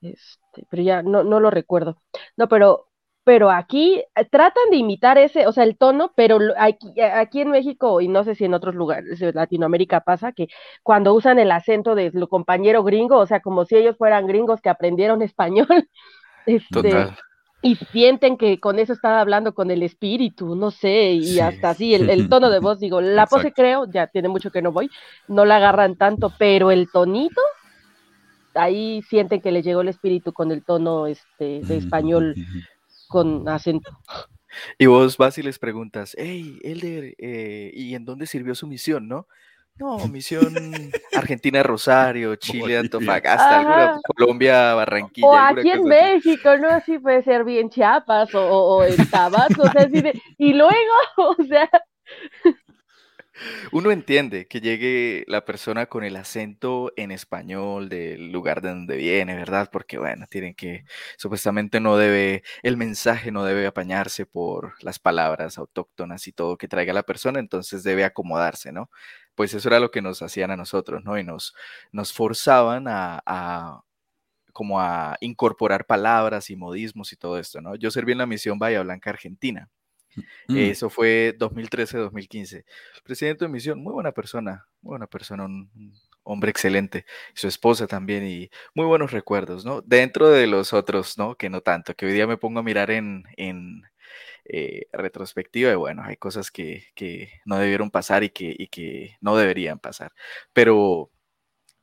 Este, 0.00 0.66
pero 0.70 0.82
ya 0.82 1.02
no, 1.02 1.22
no 1.24 1.40
lo 1.40 1.50
recuerdo. 1.50 2.02
No, 2.36 2.48
pero, 2.48 2.88
pero 3.24 3.50
aquí 3.50 4.02
eh, 4.16 4.24
tratan 4.24 4.70
de 4.70 4.76
imitar 4.76 5.18
ese, 5.18 5.46
o 5.46 5.52
sea, 5.52 5.64
el 5.64 5.76
tono, 5.76 6.12
pero 6.16 6.38
aquí, 6.58 7.00
aquí 7.00 7.40
en 7.40 7.50
México, 7.50 8.00
y 8.00 8.08
no 8.08 8.24
sé 8.24 8.34
si 8.34 8.44
en 8.44 8.54
otros 8.54 8.74
lugares 8.74 9.18
de 9.18 9.32
Latinoamérica 9.32 10.00
pasa, 10.00 10.32
que 10.32 10.48
cuando 10.82 11.14
usan 11.14 11.38
el 11.38 11.52
acento 11.52 11.94
de 11.94 12.10
su 12.10 12.28
compañero 12.28 12.82
gringo, 12.82 13.18
o 13.18 13.26
sea, 13.26 13.40
como 13.40 13.64
si 13.64 13.76
ellos 13.76 13.96
fueran 13.96 14.26
gringos 14.26 14.60
que 14.60 14.70
aprendieron 14.70 15.22
español, 15.22 15.88
este, 16.46 17.08
y 17.62 17.76
sienten 17.76 18.36
que 18.36 18.58
con 18.58 18.80
eso 18.80 18.92
estaba 18.92 19.20
hablando 19.20 19.54
con 19.54 19.70
el 19.70 19.84
espíritu, 19.84 20.56
no 20.56 20.72
sé, 20.72 21.12
y 21.12 21.38
hasta 21.38 21.70
así, 21.70 21.94
el, 21.94 22.28
tono 22.28 22.50
de 22.50 22.58
voz, 22.58 22.80
digo, 22.80 23.00
la 23.00 23.26
pose 23.26 23.52
creo, 23.52 23.86
ya 23.88 24.08
tiene 24.08 24.28
mucho 24.28 24.50
que 24.50 24.62
no 24.62 24.72
voy, 24.72 24.90
no 25.28 25.44
la 25.44 25.56
agarran 25.56 25.94
tanto, 25.94 26.32
pero 26.36 26.72
el 26.72 26.90
tonito, 26.90 27.40
ahí 28.54 29.00
sienten 29.02 29.40
que 29.40 29.52
le 29.52 29.62
llegó 29.62 29.82
el 29.82 29.88
espíritu 29.88 30.32
con 30.32 30.50
el 30.50 30.64
tono 30.64 31.06
este, 31.06 31.60
de 31.60 31.76
español 31.76 32.34
con 33.12 33.48
acento. 33.48 33.90
Y 34.78 34.86
vos 34.86 35.16
vas 35.16 35.38
y 35.38 35.42
les 35.42 35.58
preguntas, 35.58 36.14
hey, 36.18 36.58
Elder, 36.62 37.14
eh, 37.18 37.70
¿y 37.72 37.94
en 37.94 38.04
dónde 38.04 38.26
sirvió 38.26 38.54
su 38.54 38.66
misión, 38.66 39.08
no? 39.08 39.26
No, 39.76 40.06
misión 40.08 40.52
Argentina, 41.14 41.62
Rosario, 41.62 42.36
Chile, 42.36 42.76
Antofagasta, 42.76 43.98
Colombia, 44.04 44.74
Barranquilla. 44.74 45.26
O 45.26 45.34
aquí 45.34 45.70
en 45.70 45.84
México, 45.84 46.56
¿no? 46.58 46.68
Así 46.68 46.98
puede 46.98 47.22
ser 47.22 47.44
bien 47.44 47.70
Chiapas 47.70 48.34
o, 48.34 48.84
en 48.84 49.08
Tabasco, 49.08 49.62
o 49.62 49.70
sea, 49.70 49.82
así 49.82 50.02
de, 50.02 50.20
y 50.38 50.52
luego, 50.52 50.72
o 51.16 51.42
sea... 51.44 51.70
Uno 53.72 53.90
entiende 53.90 54.46
que 54.46 54.60
llegue 54.60 55.24
la 55.28 55.44
persona 55.44 55.86
con 55.86 56.04
el 56.04 56.16
acento 56.16 56.92
en 56.96 57.10
español 57.10 57.88
del 57.88 58.32
lugar 58.32 58.60
de 58.62 58.70
donde 58.70 58.96
viene, 58.96 59.34
¿verdad? 59.34 59.70
Porque, 59.72 59.98
bueno, 59.98 60.26
tienen 60.28 60.54
que, 60.54 60.84
supuestamente 61.16 61.80
no 61.80 61.96
debe, 61.96 62.42
el 62.62 62.76
mensaje 62.76 63.30
no 63.32 63.44
debe 63.44 63.66
apañarse 63.66 64.26
por 64.26 64.74
las 64.82 64.98
palabras 64.98 65.58
autóctonas 65.58 66.26
y 66.28 66.32
todo 66.32 66.56
que 66.56 66.68
traiga 66.68 66.92
la 66.92 67.02
persona, 67.04 67.40
entonces 67.40 67.82
debe 67.82 68.04
acomodarse, 68.04 68.72
¿no? 68.72 68.90
pues 69.34 69.54
eso 69.54 69.68
era 69.68 69.80
lo 69.80 69.90
que 69.90 70.02
nos 70.02 70.22
hacían 70.22 70.50
a 70.50 70.56
nosotros, 70.56 71.02
¿no? 71.04 71.18
Y 71.18 71.24
nos, 71.24 71.54
nos 71.90 72.12
forzaban 72.12 72.84
a, 72.88 73.82
como 74.52 74.80
a 74.80 75.16
incorporar 75.20 75.86
palabras 75.86 76.50
y 76.50 76.56
modismos 76.56 77.12
y 77.12 77.16
todo 77.16 77.38
esto, 77.38 77.60
¿no? 77.60 77.74
Yo 77.76 77.90
serví 77.90 78.12
en 78.12 78.18
la 78.18 78.26
misión 78.26 78.58
Bahía 78.58 78.82
Blanca, 78.82 79.10
Argentina. 79.10 79.70
Mm. 80.48 80.56
Eso 80.56 80.90
fue 80.90 81.34
2013-2015. 81.38 82.56
El 82.56 83.02
presidente 83.02 83.44
de 83.44 83.50
misión, 83.50 83.82
muy 83.82 83.92
buena 83.92 84.12
persona, 84.12 84.66
muy 84.80 84.92
buena 84.92 85.06
persona, 85.06 85.44
un, 85.44 85.70
hombre 86.24 86.50
excelente. 86.50 87.04
Su 87.34 87.48
esposa 87.48 87.86
también 87.86 88.26
y 88.26 88.50
muy 88.74 88.86
buenos 88.86 89.12
recuerdos, 89.12 89.64
¿no? 89.64 89.82
Dentro 89.82 90.28
de 90.30 90.46
los 90.46 90.72
otros, 90.72 91.18
¿no? 91.18 91.36
Que 91.36 91.50
no 91.50 91.60
tanto, 91.60 91.94
que 91.94 92.06
hoy 92.06 92.12
día 92.12 92.26
me 92.26 92.36
pongo 92.36 92.60
a 92.60 92.62
mirar 92.62 92.90
en, 92.90 93.24
en 93.36 93.82
eh, 94.44 94.86
retrospectiva 94.92 95.72
y 95.72 95.76
bueno, 95.76 96.02
hay 96.04 96.16
cosas 96.16 96.50
que, 96.50 96.84
no 97.44 97.58
debieron 97.58 97.90
pasar 97.90 98.24
y 98.24 98.30
que, 98.30 98.68
que 98.70 99.16
no 99.20 99.36
deberían 99.36 99.78
pasar. 99.78 100.12
Pero, 100.52 101.10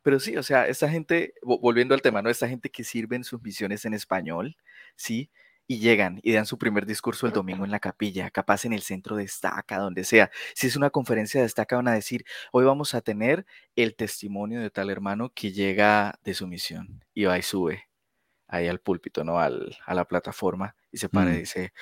pero 0.01 0.19
sí, 0.19 0.37
o 0.37 0.43
sea, 0.43 0.67
esta 0.67 0.89
gente, 0.89 1.33
volviendo 1.41 1.93
al 1.95 2.01
tema, 2.01 2.21
¿no? 2.21 2.29
Esta 2.29 2.47
gente 2.49 2.69
que 2.69 2.83
sirve 2.83 3.15
en 3.15 3.23
sus 3.23 3.41
misiones 3.41 3.85
en 3.85 3.93
español, 3.93 4.57
¿sí? 4.95 5.29
Y 5.69 5.77
llegan 5.77 6.19
y 6.23 6.33
dan 6.33 6.47
su 6.47 6.57
primer 6.57 6.87
discurso 6.87 7.27
el 7.27 7.31
domingo 7.31 7.63
en 7.63 7.69
la 7.69 7.79
capilla, 7.79 8.31
capaz 8.31 8.65
en 8.65 8.73
el 8.73 8.81
centro 8.81 9.15
de 9.15 9.23
estaca, 9.23 9.77
donde 9.77 10.03
sea. 10.03 10.31
Si 10.55 10.65
es 10.65 10.75
una 10.75 10.89
conferencia 10.89 11.41
de 11.41 11.45
estaca, 11.45 11.75
van 11.75 11.87
a 11.87 11.93
decir, 11.93 12.25
hoy 12.51 12.65
vamos 12.65 12.95
a 12.95 13.01
tener 13.01 13.45
el 13.75 13.95
testimonio 13.95 14.61
de 14.61 14.71
tal 14.71 14.89
hermano 14.89 15.31
que 15.31 15.51
llega 15.51 16.19
de 16.23 16.33
su 16.33 16.47
misión 16.47 17.05
y 17.13 17.25
va 17.25 17.37
y 17.37 17.43
sube 17.43 17.87
ahí 18.47 18.67
al 18.67 18.79
púlpito, 18.79 19.23
¿no? 19.23 19.39
Al, 19.39 19.77
a 19.85 19.93
la 19.93 20.05
plataforma 20.05 20.75
y 20.91 20.97
se 20.97 21.07
para 21.07 21.29
y 21.29 21.35
mm. 21.35 21.39
dice, 21.41 21.73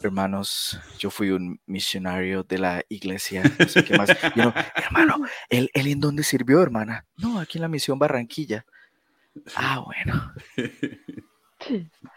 hermanos, 0.00 0.80
yo 0.98 1.10
fui 1.10 1.28
un 1.28 1.60
misionario 1.66 2.44
de 2.44 2.56
la 2.56 2.82
iglesia, 2.88 3.42
no 3.58 3.68
sé 3.68 3.84
qué 3.84 3.98
más. 3.98 4.08
Y 4.08 4.40
hermano, 4.80 5.16
¿él, 5.50 5.68
¿él 5.74 5.88
en 5.88 6.00
dónde 6.00 6.22
sirvió, 6.22 6.62
hermana? 6.62 7.04
No, 7.18 7.38
aquí 7.38 7.58
en 7.58 7.62
la 7.62 7.68
misión 7.68 7.98
Barranquilla. 7.98 8.64
Ah, 9.54 9.84
bueno. 9.84 10.32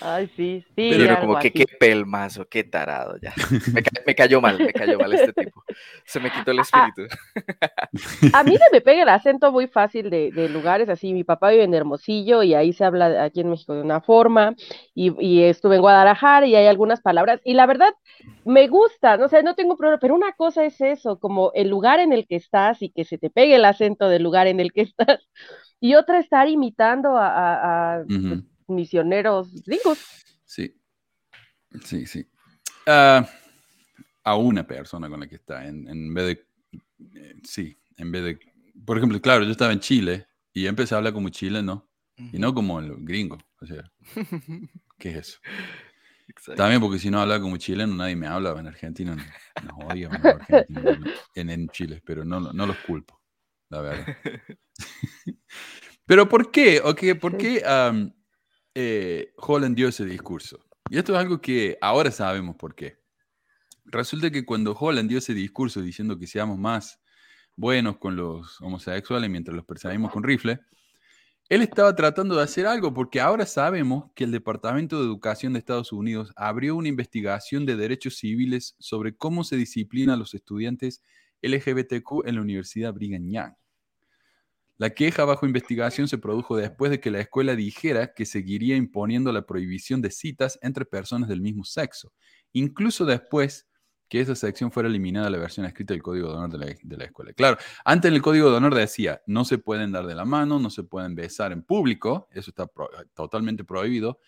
Ay, 0.00 0.30
sí, 0.36 0.62
sí. 0.76 0.90
Pero 0.90 1.20
como 1.20 1.38
que 1.38 1.50
qué 1.50 1.64
pelmazo, 1.80 2.46
qué 2.48 2.64
tarado, 2.64 3.16
ya. 3.20 3.32
Me, 4.06 4.14
cayó 4.14 4.40
mal, 4.40 4.58
me 4.58 4.72
cayó 4.72 4.98
mal 4.98 5.12
este 5.12 5.32
tipo. 5.32 5.62
Se 6.04 6.20
me 6.20 6.30
quitó 6.30 6.50
el 6.50 6.60
espíritu. 6.60 7.02
A, 8.32 8.44
mí 8.44 8.56
se 8.56 8.64
me 8.72 8.80
pega 8.80 9.02
el 9.02 9.08
acento 9.08 9.50
muy 9.52 9.66
fácil 9.68 10.10
de, 10.10 10.48
lugares 10.50 10.88
así. 10.88 11.12
Mi 11.12 11.24
papá 11.24 11.50
vive 11.50 11.64
en 11.64 11.74
Hermosillo 11.74 12.42
y 12.42 12.54
ahí 12.54 12.72
se 12.72 12.84
habla 12.84 13.24
aquí 13.24 13.40
en 13.40 13.50
México 13.50 13.74
de 13.74 13.82
una 13.82 14.00
forma. 14.00 14.54
Y, 14.94 15.42
estuve 15.42 15.76
en 15.76 15.82
Guadalajara 15.82 16.46
y 16.46 16.54
hay 16.54 16.66
algunas 16.66 17.00
palabras. 17.00 17.40
Y 17.44 17.54
la 17.54 17.66
verdad, 17.66 17.92
me 18.44 18.68
gusta, 18.68 19.16
no 19.16 19.28
sé, 19.28 19.42
no 19.42 19.54
tengo 19.54 19.76
problema. 19.76 19.98
Pero 19.98 20.14
una 20.14 20.32
cosa 20.32 20.64
es 20.64 20.80
eso, 20.80 21.18
como 21.18 21.52
el 21.54 21.68
lugar 21.68 22.00
en 22.00 22.12
el 22.12 22.26
que 22.26 22.36
estás 22.36 22.82
y 22.82 22.90
que 22.90 23.04
se 23.04 23.18
te 23.18 23.30
pegue 23.30 23.56
el 23.56 23.64
acento 23.64 24.08
del 24.08 24.22
lugar 24.22 24.46
en 24.46 24.60
el 24.60 24.72
que 24.72 24.80
estás. 24.82 25.20
Y 25.80 25.94
otra, 25.94 26.18
estar 26.18 26.48
imitando 26.48 27.16
a, 27.16 28.02
misioneros 28.68 29.62
gringos. 29.64 29.98
Sí, 30.44 30.74
sí, 31.84 32.06
sí. 32.06 32.26
Ah, 32.86 33.28
a 34.26 34.36
una 34.36 34.66
persona 34.66 35.08
con 35.08 35.20
la 35.20 35.28
que 35.28 35.36
está, 35.36 35.66
en, 35.66 36.12
vez 36.12 36.26
de, 36.26 36.46
eh, 37.14 37.34
sí, 37.44 37.78
en 37.96 38.10
vez 38.10 38.24
de, 38.24 38.38
por 38.84 38.96
ejemplo, 38.96 39.20
claro, 39.20 39.44
yo 39.44 39.52
estaba 39.52 39.72
en 39.72 39.80
Chile 39.80 40.26
y 40.52 40.66
empecé 40.66 40.94
a 40.94 40.98
hablar 40.98 41.12
como 41.12 41.28
chileno 41.28 41.88
y 42.16 42.38
no 42.38 42.54
como 42.54 42.80
el 42.80 42.92
gringo. 43.04 43.38
O 43.60 43.66
sea, 43.66 43.90
¿qué 44.98 45.10
es 45.10 45.16
eso? 45.16 45.38
También 46.56 46.80
porque 46.80 46.98
si 46.98 47.10
no 47.10 47.20
habla 47.20 47.40
como 47.40 47.56
chileno, 47.56 47.94
nadie 47.94 48.16
me 48.16 48.26
habla 48.26 48.58
en 48.58 48.66
Argentina. 48.66 49.16
no 49.64 49.86
odio 49.86 50.10
en, 51.34 51.50
en, 51.50 51.68
Chile, 51.68 52.02
pero 52.04 52.24
no, 52.24 52.40
no 52.40 52.66
los 52.66 52.76
culpo, 52.78 53.20
la 53.68 53.80
verdad. 53.80 54.16
pero 56.06 56.28
¿por 56.28 56.50
qué? 56.50 56.80
Okay, 56.80 57.14
¿Por 57.14 57.36
qué 57.36 57.62
eh, 58.78 59.32
Holland 59.38 59.74
dio 59.74 59.88
ese 59.88 60.04
discurso. 60.04 60.66
Y 60.90 60.98
esto 60.98 61.14
es 61.14 61.18
algo 61.18 61.40
que 61.40 61.78
ahora 61.80 62.10
sabemos 62.10 62.56
por 62.56 62.74
qué. 62.74 62.98
Resulta 63.86 64.30
que 64.30 64.44
cuando 64.44 64.76
Holland 64.78 65.08
dio 65.08 65.16
ese 65.16 65.32
discurso 65.32 65.80
diciendo 65.80 66.18
que 66.18 66.26
seamos 66.26 66.58
más 66.58 67.00
buenos 67.56 67.96
con 67.96 68.16
los 68.16 68.60
homosexuales 68.60 69.30
mientras 69.30 69.56
los 69.56 69.64
perseguimos 69.64 70.12
con 70.12 70.22
rifle, 70.22 70.60
él 71.48 71.62
estaba 71.62 71.96
tratando 71.96 72.36
de 72.36 72.42
hacer 72.42 72.66
algo 72.66 72.92
porque 72.92 73.18
ahora 73.18 73.46
sabemos 73.46 74.10
que 74.14 74.24
el 74.24 74.30
Departamento 74.30 74.98
de 74.98 75.06
Educación 75.06 75.54
de 75.54 75.60
Estados 75.60 75.90
Unidos 75.90 76.34
abrió 76.36 76.76
una 76.76 76.88
investigación 76.88 77.64
de 77.64 77.76
derechos 77.76 78.18
civiles 78.18 78.76
sobre 78.78 79.16
cómo 79.16 79.42
se 79.44 79.56
disciplina 79.56 80.12
a 80.12 80.16
los 80.18 80.34
estudiantes 80.34 81.02
LGBTQ 81.40 82.26
en 82.26 82.34
la 82.34 82.42
Universidad 82.42 82.92
Brigham 82.92 83.30
Young. 83.30 83.54
La 84.78 84.90
queja 84.90 85.24
bajo 85.24 85.46
investigación 85.46 86.06
se 86.06 86.18
produjo 86.18 86.56
después 86.56 86.90
de 86.90 87.00
que 87.00 87.10
la 87.10 87.20
escuela 87.20 87.56
dijera 87.56 88.12
que 88.12 88.26
seguiría 88.26 88.76
imponiendo 88.76 89.32
la 89.32 89.46
prohibición 89.46 90.02
de 90.02 90.10
citas 90.10 90.58
entre 90.60 90.84
personas 90.84 91.28
del 91.28 91.40
mismo 91.40 91.64
sexo, 91.64 92.12
incluso 92.52 93.06
después 93.06 93.66
que 94.08 94.20
esa 94.20 94.34
sección 94.34 94.70
fuera 94.70 94.88
eliminada 94.88 95.30
la 95.30 95.38
versión 95.38 95.66
escrita 95.66 95.94
del 95.94 96.02
Código 96.02 96.28
de 96.28 96.34
Honor 96.34 96.50
de 96.50 96.96
la, 96.96 97.04
escuela. 97.04 97.32
Claro, 97.32 97.58
antes 97.84 98.12
el 98.12 98.22
Código 98.22 98.50
de 98.50 98.56
Honor 98.56 98.74
decía, 98.74 99.20
no 99.26 99.44
se 99.44 99.58
pueden 99.58 99.92
dar 99.92 100.06
de 100.06 100.14
la 100.14 100.24
mano, 100.24 100.58
no 100.58 100.70
se 100.70 100.84
pueden 100.84 101.14
besar 101.14 101.52
en 101.52 101.62
público, 101.62 102.28
eso 102.30 102.50
está 102.50 102.70
totalmente 103.14 103.64
prohibido, 103.64 104.20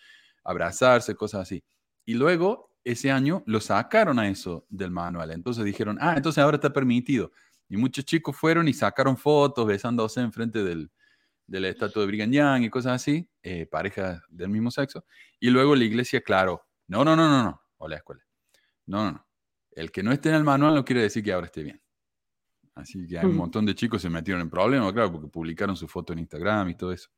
abrazarse, 0.42 1.14
cosas 1.14 1.42
así. 1.42 1.62
Y 2.04 2.14
luego, 2.14 2.74
ese 2.82 3.10
año, 3.10 3.44
lo 3.46 3.60
sacaron 3.60 4.18
a 4.18 4.28
eso 4.28 4.66
del 4.68 4.90
manual. 4.90 5.30
Entonces 5.30 5.64
dijeron, 5.64 5.98
ah, 6.00 6.14
entonces 6.16 6.42
ahora 6.42 6.56
está 6.56 6.72
permitido. 6.72 7.30
Y 7.68 7.76
muchos 7.76 8.04
chicos 8.04 8.36
fueron 8.36 8.68
y 8.68 8.72
sacaron 8.72 9.16
fotos 9.16 9.66
besándose 9.66 10.20
enfrente 10.20 10.64
del, 10.64 10.90
de 11.46 11.60
la 11.60 11.68
estatua 11.68 12.02
de 12.02 12.06
Brigham 12.06 12.30
Young 12.30 12.62
y 12.62 12.70
cosas 12.70 12.92
así, 12.92 13.28
eh, 13.42 13.66
parejas 13.66 14.22
del 14.28 14.50
mismo 14.50 14.70
sexo. 14.70 15.04
Y 15.40 15.50
luego 15.50 15.74
la 15.74 15.84
iglesia, 15.84 16.20
claro, 16.20 16.66
no, 16.86 17.04
no, 17.04 17.16
no, 17.16 17.28
no, 17.28 17.42
no, 17.42 17.62
o 17.78 17.88
la 17.88 17.96
escuela. 17.96 18.24
No, 18.86 19.04
no, 19.04 19.12
no. 19.12 19.26
El 19.72 19.90
que 19.90 20.02
no 20.02 20.12
esté 20.12 20.28
en 20.30 20.36
el 20.36 20.44
manual 20.44 20.74
no 20.74 20.84
quiere 20.84 21.02
decir 21.02 21.22
que 21.22 21.32
ahora 21.32 21.46
esté 21.46 21.62
bien. 21.62 21.80
Así 22.74 23.06
que 23.06 23.18
hay 23.18 23.26
un 23.26 23.36
montón 23.36 23.66
de 23.66 23.74
chicos 23.74 24.00
se 24.02 24.08
metieron 24.08 24.40
en 24.40 24.50
problemas, 24.50 24.92
claro, 24.92 25.10
porque 25.10 25.28
publicaron 25.28 25.76
su 25.76 25.88
foto 25.88 26.12
en 26.12 26.20
Instagram 26.20 26.70
y 26.70 26.74
todo 26.76 26.92
eso. 26.92 27.08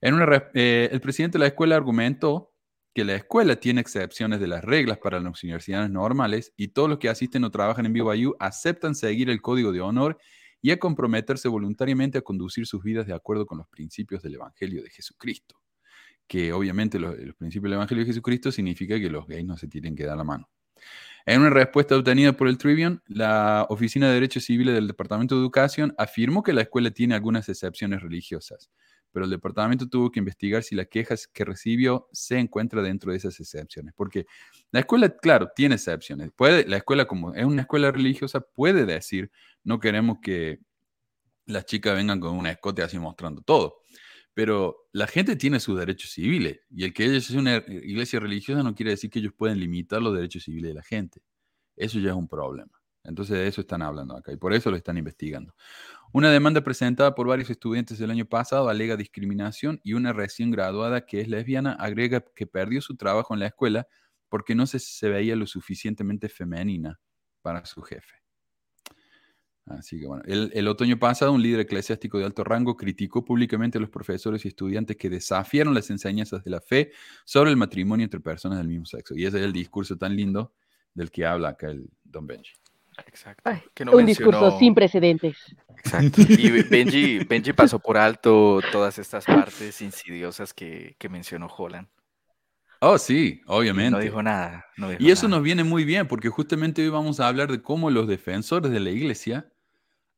En 0.00 0.14
una, 0.14 0.50
eh, 0.54 0.88
el 0.90 1.00
presidente 1.00 1.38
de 1.38 1.40
la 1.40 1.46
escuela 1.46 1.76
argumentó 1.76 2.53
que 2.94 3.04
la 3.04 3.16
escuela 3.16 3.56
tiene 3.56 3.80
excepciones 3.80 4.38
de 4.38 4.46
las 4.46 4.62
reglas 4.62 4.98
para 4.98 5.18
las 5.18 5.42
universidades 5.42 5.90
normales 5.90 6.52
y 6.56 6.68
todos 6.68 6.88
los 6.88 6.98
que 6.98 7.08
asisten 7.08 7.42
o 7.42 7.50
trabajan 7.50 7.86
en 7.86 7.92
BYU 7.92 8.36
aceptan 8.38 8.94
seguir 8.94 9.28
el 9.30 9.42
código 9.42 9.72
de 9.72 9.80
honor 9.80 10.16
y 10.62 10.70
a 10.70 10.78
comprometerse 10.78 11.48
voluntariamente 11.48 12.18
a 12.18 12.22
conducir 12.22 12.66
sus 12.66 12.82
vidas 12.82 13.06
de 13.06 13.12
acuerdo 13.12 13.46
con 13.46 13.58
los 13.58 13.68
principios 13.68 14.22
del 14.22 14.36
Evangelio 14.36 14.82
de 14.82 14.90
Jesucristo. 14.90 15.60
Que 16.28 16.52
obviamente 16.52 16.98
los, 16.98 17.16
principios 17.36 17.64
del 17.64 17.74
Evangelio 17.74 18.04
de 18.04 18.10
Jesucristo 18.10 18.52
significa 18.52 18.98
que 18.98 19.10
los 19.10 19.26
gays 19.26 19.44
no 19.44 19.58
se 19.58 19.66
tienen 19.66 19.96
que 19.96 20.04
dar 20.04 20.16
la 20.16 20.24
mano. 20.24 20.48
En 21.26 21.40
una 21.40 21.50
respuesta 21.50 21.96
obtenida 21.96 22.32
por 22.32 22.48
el 22.48 22.58
Tribune, 22.58 23.00
la 23.08 23.66
Oficina 23.68 24.06
de 24.06 24.14
Derechos 24.14 24.44
Civiles 24.44 24.74
del 24.74 24.86
Departamento 24.86 25.34
de 25.34 25.40
Educación 25.40 25.94
afirmó 25.98 26.42
que 26.42 26.52
la 26.52 26.62
escuela 26.62 26.90
tiene 26.92 27.14
algunas 27.14 27.48
excepciones 27.48 28.02
religiosas, 28.02 28.70
pero 29.14 29.26
el 29.26 29.30
departamento 29.30 29.88
tuvo 29.88 30.10
que 30.10 30.18
investigar 30.18 30.64
si 30.64 30.74
la 30.74 30.86
queja 30.86 31.14
que 31.32 31.44
recibió 31.44 32.08
se 32.10 32.36
encuentra 32.36 32.82
dentro 32.82 33.12
de 33.12 33.18
esas 33.18 33.38
excepciones, 33.38 33.94
porque 33.96 34.26
la 34.72 34.80
escuela, 34.80 35.08
claro, 35.08 35.52
tiene 35.54 35.76
excepciones. 35.76 36.32
Puede, 36.34 36.66
la 36.66 36.78
escuela, 36.78 37.06
como 37.06 37.32
es 37.32 37.44
una 37.44 37.62
escuela 37.62 37.92
religiosa, 37.92 38.40
puede 38.40 38.84
decir, 38.84 39.30
no 39.62 39.78
queremos 39.78 40.18
que 40.20 40.58
las 41.46 41.64
chicas 41.64 41.94
vengan 41.94 42.18
con 42.18 42.36
un 42.36 42.48
escote 42.48 42.82
así 42.82 42.98
mostrando 42.98 43.40
todo. 43.42 43.76
Pero 44.34 44.88
la 44.90 45.06
gente 45.06 45.36
tiene 45.36 45.60
sus 45.60 45.78
derechos 45.78 46.10
civiles 46.10 46.62
y 46.68 46.82
el 46.82 46.92
que 46.92 47.04
ellos 47.04 47.30
es 47.30 47.36
una 47.36 47.58
iglesia 47.68 48.18
religiosa 48.18 48.64
no 48.64 48.74
quiere 48.74 48.90
decir 48.90 49.10
que 49.10 49.20
ellos 49.20 49.32
pueden 49.32 49.60
limitar 49.60 50.02
los 50.02 50.12
derechos 50.12 50.42
civiles 50.42 50.70
de 50.70 50.74
la 50.74 50.82
gente. 50.82 51.22
Eso 51.76 52.00
ya 52.00 52.10
es 52.10 52.16
un 52.16 52.26
problema. 52.26 52.72
Entonces 53.04 53.36
de 53.36 53.46
eso 53.46 53.60
están 53.60 53.82
hablando 53.82 54.16
acá 54.16 54.32
y 54.32 54.36
por 54.36 54.52
eso 54.54 54.70
lo 54.70 54.76
están 54.76 54.96
investigando. 54.96 55.54
Una 56.12 56.30
demanda 56.30 56.62
presentada 56.62 57.14
por 57.14 57.26
varios 57.26 57.50
estudiantes 57.50 58.00
el 58.00 58.10
año 58.10 58.24
pasado 58.24 58.68
alega 58.68 58.96
discriminación 58.96 59.80
y 59.84 59.92
una 59.92 60.12
recién 60.12 60.50
graduada 60.50 61.04
que 61.04 61.20
es 61.20 61.28
lesbiana 61.28 61.72
agrega 61.74 62.24
que 62.34 62.46
perdió 62.46 62.80
su 62.80 62.96
trabajo 62.96 63.34
en 63.34 63.40
la 63.40 63.46
escuela 63.46 63.86
porque 64.28 64.54
no 64.54 64.66
se, 64.66 64.78
se 64.78 65.08
veía 65.08 65.36
lo 65.36 65.46
suficientemente 65.46 66.28
femenina 66.28 66.98
para 67.42 67.64
su 67.66 67.82
jefe. 67.82 68.24
Así 69.66 69.98
que 69.98 70.06
bueno, 70.06 70.22
el, 70.26 70.68
otoño 70.68 70.98
pasado 70.98 71.32
un 71.32 71.42
líder 71.42 71.60
eclesiástico 71.60 72.18
de 72.18 72.26
alto 72.26 72.44
rango 72.44 72.76
criticó 72.76 73.24
públicamente 73.24 73.78
a 73.78 73.80
los 73.80 73.88
profesores 73.88 74.44
y 74.44 74.48
estudiantes 74.48 74.96
que 74.96 75.08
desafiaron 75.08 75.72
las 75.72 75.88
enseñanzas 75.88 76.44
de 76.44 76.50
la 76.50 76.60
fe 76.60 76.92
sobre 77.24 77.50
el 77.50 77.56
matrimonio 77.56 78.04
entre 78.04 78.20
personas 78.20 78.58
del 78.58 78.68
mismo 78.68 78.84
sexo. 78.84 79.14
Y 79.16 79.24
ese 79.24 79.38
es 79.38 79.44
el 79.44 79.52
discurso 79.52 79.96
tan 79.96 80.14
lindo 80.14 80.52
del 80.92 81.10
que 81.10 81.24
habla 81.24 81.50
acá 81.50 81.70
el 81.70 81.88
Don 82.02 82.26
Benji. 82.26 82.52
Exacto. 83.06 83.50
un 83.92 84.06
discurso 84.06 84.58
sin 84.58 84.74
precedentes. 84.74 85.36
Exacto. 85.76 86.22
Y 86.28 86.62
Benji, 86.62 87.18
Benji 87.24 87.52
pasó 87.52 87.78
por 87.78 87.96
alto 87.96 88.60
todas 88.72 88.98
estas 88.98 89.24
partes 89.24 89.80
insidiosas 89.82 90.54
que, 90.54 90.96
mencionó 91.10 91.46
Holland. 91.46 91.88
Oh, 92.80 92.98
sí, 92.98 93.40
obviamente. 93.46 93.92
No 93.92 93.98
dijo 93.98 94.22
nada. 94.22 94.66
y 94.98 95.10
eso 95.10 95.28
nos 95.28 95.42
viene 95.42 95.64
muy 95.64 95.84
bien, 95.84 96.06
porque 96.06 96.28
justamente 96.28 96.82
hoy 96.82 96.88
vamos 96.88 97.20
a 97.20 97.28
hablar 97.28 97.50
de 97.50 97.62
cómo 97.62 97.90
los 97.90 98.06
defensores 98.08 98.70
de 98.70 98.80
la 98.80 98.90
iglesia 98.90 99.50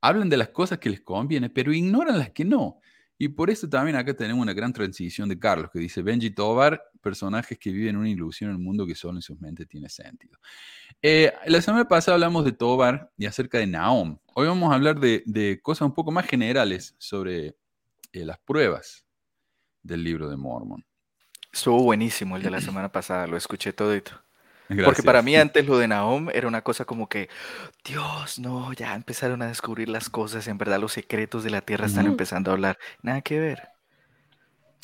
hablan 0.00 0.28
de 0.28 0.36
las 0.36 0.48
cosas 0.48 0.78
que 0.78 0.90
les 0.90 1.00
conviene, 1.00 1.50
pero 1.50 1.72
ignoran 1.72 2.18
las 2.18 2.30
que 2.30 2.44
no. 2.44 2.80
Y 3.18 3.28
por 3.28 3.48
eso 3.48 3.68
también 3.68 3.96
acá 3.96 4.14
tenemos 4.14 4.42
una 4.42 4.52
gran 4.52 4.72
transición 4.72 5.28
de 5.28 5.38
Carlos, 5.38 5.70
que 5.72 5.78
dice 5.78 6.02
Benji 6.02 6.30
Tobar, 6.30 6.82
personajes 7.00 7.58
que 7.58 7.70
viven 7.70 7.96
una 7.96 8.10
ilusión 8.10 8.50
en 8.50 8.56
el 8.56 8.62
mundo 8.62 8.86
que 8.86 8.94
solo 8.94 9.16
en 9.18 9.22
sus 9.22 9.40
mentes 9.40 9.66
tiene 9.68 9.88
sentido. 9.88 10.38
Eh, 11.00 11.32
la 11.46 11.62
semana 11.62 11.88
pasada 11.88 12.16
hablamos 12.16 12.44
de 12.44 12.52
Tobar 12.52 13.10
y 13.16 13.24
acerca 13.26 13.58
de 13.58 13.66
Naom. 13.66 14.18
Hoy 14.34 14.46
vamos 14.46 14.70
a 14.70 14.74
hablar 14.74 15.00
de, 15.00 15.60
cosas 15.62 15.86
un 15.86 15.94
poco 15.94 16.10
más 16.12 16.26
generales 16.26 16.94
sobre 16.98 17.56
eh, 18.12 18.24
las 18.24 18.38
pruebas 18.38 19.06
del 19.82 20.04
libro 20.04 20.28
de 20.28 20.36
Mormon. 20.36 20.84
Estuvo 21.50 21.82
buenísimo 21.82 22.36
el 22.36 22.42
de 22.42 22.50
la 22.50 22.60
semana 22.60 22.92
pasada, 22.92 23.26
lo 23.26 23.38
escuché 23.38 23.72
todito. 23.72 24.25
Porque 24.84 25.02
para 25.02 25.22
mí 25.22 25.36
antes 25.36 25.66
lo 25.66 25.78
de 25.78 25.88
Nahom 25.88 26.28
era 26.32 26.48
una 26.48 26.62
cosa 26.62 26.84
como 26.84 27.08
que, 27.08 27.28
Dios, 27.84 28.38
no, 28.38 28.72
ya 28.72 28.94
empezaron 28.94 29.42
a 29.42 29.46
descubrir 29.46 29.88
las 29.88 30.10
cosas, 30.10 30.48
en 30.48 30.58
verdad 30.58 30.80
los 30.80 30.92
secretos 30.92 31.44
de 31.44 31.50
la 31.50 31.60
tierra 31.60 31.86
están 31.86 32.06
empezando 32.06 32.50
a 32.50 32.54
hablar. 32.54 32.78
Nada 33.02 33.20
que 33.20 33.38
ver. 33.38 33.68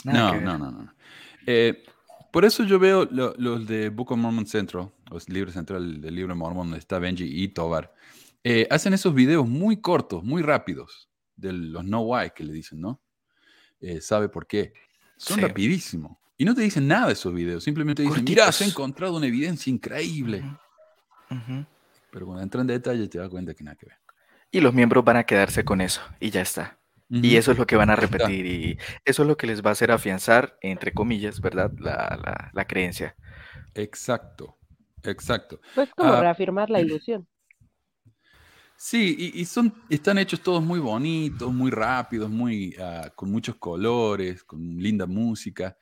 no, 0.05 0.41
no, 0.41 0.59
no, 0.59 0.71
no, 0.71 0.95
eh, 1.47 1.85
por 2.31 2.45
eso 2.45 2.65
yo 2.65 2.79
veo 2.79 3.05
los 3.11 3.67
de 3.67 3.91
Book 3.91 4.13
of 4.13 4.19
Mormon 4.19 4.47
Central, 4.47 4.91
los 5.11 5.29
libros 5.29 5.55
central 5.55 6.01
del 6.01 6.15
libro 6.15 6.35
Mormon, 6.35 6.69
donde 6.69 6.79
está 6.79 6.99
Benji 6.99 7.25
y 7.25 7.49
Tobar, 7.49 7.93
eh, 8.45 8.67
hacen 8.71 8.95
esos 8.95 9.15
videos 9.15 9.47
muy 9.47 9.81
cortos, 9.81 10.25
muy 10.25 10.43
rápidos, 10.43 11.11
de 11.37 11.53
los 11.53 11.85
no 11.85 12.01
why 12.01 12.31
que 12.35 12.45
le 12.45 12.53
dicen, 12.53 12.81
¿no? 12.81 13.01
Eh, 13.81 14.01
¿Sabe 14.01 14.29
por 14.29 14.47
qué? 14.47 14.73
Son 15.17 15.41
rapidísimos. 15.41 16.17
Y 16.43 16.45
no 16.45 16.57
te 16.57 16.63
dicen 16.63 16.89
nada 16.89 17.07
de 17.07 17.13
esos 17.13 17.33
videos, 17.33 17.63
simplemente 17.63 18.03
dicen, 18.03 18.25
mira, 18.25 18.49
has 18.49 18.61
encontrado 18.63 19.17
una 19.17 19.29
evidencia 19.29 19.71
increíble. 19.71 20.43
Pero 22.11 22.27
cuando 22.27 22.43
entran 22.43 22.63
en 22.63 22.67
detalle 22.67 23.07
te 23.07 23.19
das 23.19 23.29
cuenta 23.29 23.55
que 23.55 23.63
nada 23.63 23.77
que 23.77 23.87
ver. 23.87 23.97
Y 24.51 24.61
los 24.61 24.75
miembros 24.75 25.05
van 25.05 25.19
a 25.19 25.23
quedarse 25.23 25.65
con 25.65 25.81
eso 25.81 26.01
y 26.19 26.31
ya 26.31 26.41
está. 26.41 26.81
Y 27.09 27.37
eso 27.37 27.53
es 27.53 27.59
lo 27.59 27.65
que 27.65 27.77
van 27.77 27.91
a 27.91 27.95
repetir 27.95 28.45
y 28.45 28.77
eso 29.05 29.23
es 29.23 29.29
lo 29.29 29.37
que 29.37 29.47
les 29.47 29.65
va 29.65 29.69
a 29.69 29.73
hacer 29.75 29.93
afianzar, 29.93 30.59
entre 30.63 30.93
comillas, 30.93 31.41
¿verdad? 31.41 31.71
La, 31.79 32.65
creencia. 32.67 33.15
Exacto, 33.75 34.59
exacto. 35.05 35.61
Pues 35.77 35.91
como 35.97 36.13
ah, 36.13 36.23
reafirmar 36.23 36.71
la 36.71 36.81
ilusión. 36.81 37.25
Sí, 38.77 39.31
y, 39.33 39.45
son, 39.45 39.73
están 39.89 40.19
hechos 40.19 40.41
todos 40.41 40.61
muy 40.61 40.81
bonitos, 40.81 41.53
muy 41.53 41.71
rápidos, 41.71 42.29
muy, 42.29 42.75
ah, 42.81 43.13
con 43.15 43.31
muchos 43.31 43.55
colores, 43.55 44.43
con 44.43 44.77
linda 44.79 45.07
música. 45.07 45.77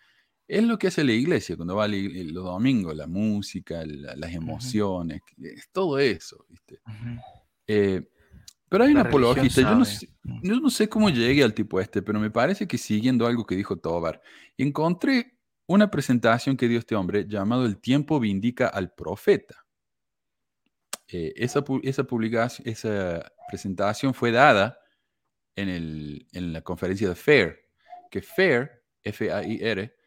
Es 0.50 0.64
lo 0.64 0.76
que 0.80 0.88
hace 0.88 1.04
la 1.04 1.12
iglesia 1.12 1.54
cuando 1.54 1.76
va 1.76 1.86
los 1.86 2.44
domingos, 2.44 2.96
la 2.96 3.06
música, 3.06 3.84
las 3.86 4.32
emociones, 4.32 5.20
es 5.40 5.68
todo 5.70 5.96
eso, 6.00 6.44
¿viste? 6.48 6.80
Eh, 7.68 8.02
pero 8.68 8.82
hay 8.82 8.90
un 8.90 8.98
apologista, 8.98 9.60
yo 9.60 9.76
no, 9.76 9.84
sé, 9.84 10.08
yo 10.42 10.58
no, 10.58 10.68
sé, 10.68 10.88
cómo 10.88 11.08
llegué 11.08 11.44
al 11.44 11.54
tipo 11.54 11.80
este, 11.80 12.02
pero 12.02 12.18
me 12.18 12.32
parece 12.32 12.66
que 12.66 12.78
siguiendo 12.78 13.28
algo 13.28 13.46
que 13.46 13.54
dijo 13.54 13.76
Tobar, 13.76 14.20
encontré 14.58 15.38
una 15.68 15.88
presentación 15.88 16.56
que 16.56 16.66
dio 16.66 16.80
este 16.80 16.96
hombre 16.96 17.28
llamado 17.28 17.64
El 17.64 17.78
tiempo 17.78 18.18
vindica 18.18 18.66
al 18.66 18.92
profeta. 18.92 19.64
Eh, 21.06 21.32
esa, 21.36 21.62
esa, 21.84 22.02
publicación, 22.02 22.68
esa 22.68 23.32
presentación 23.48 24.14
fue 24.14 24.32
dada 24.32 24.80
en, 25.54 25.68
el, 25.68 26.26
en 26.32 26.52
la 26.52 26.62
conferencia 26.62 27.08
de 27.08 27.14
FAIR, 27.14 27.56
que 28.10 28.20
FAIR, 28.20 28.82
F-A-I-R, 29.04 29.99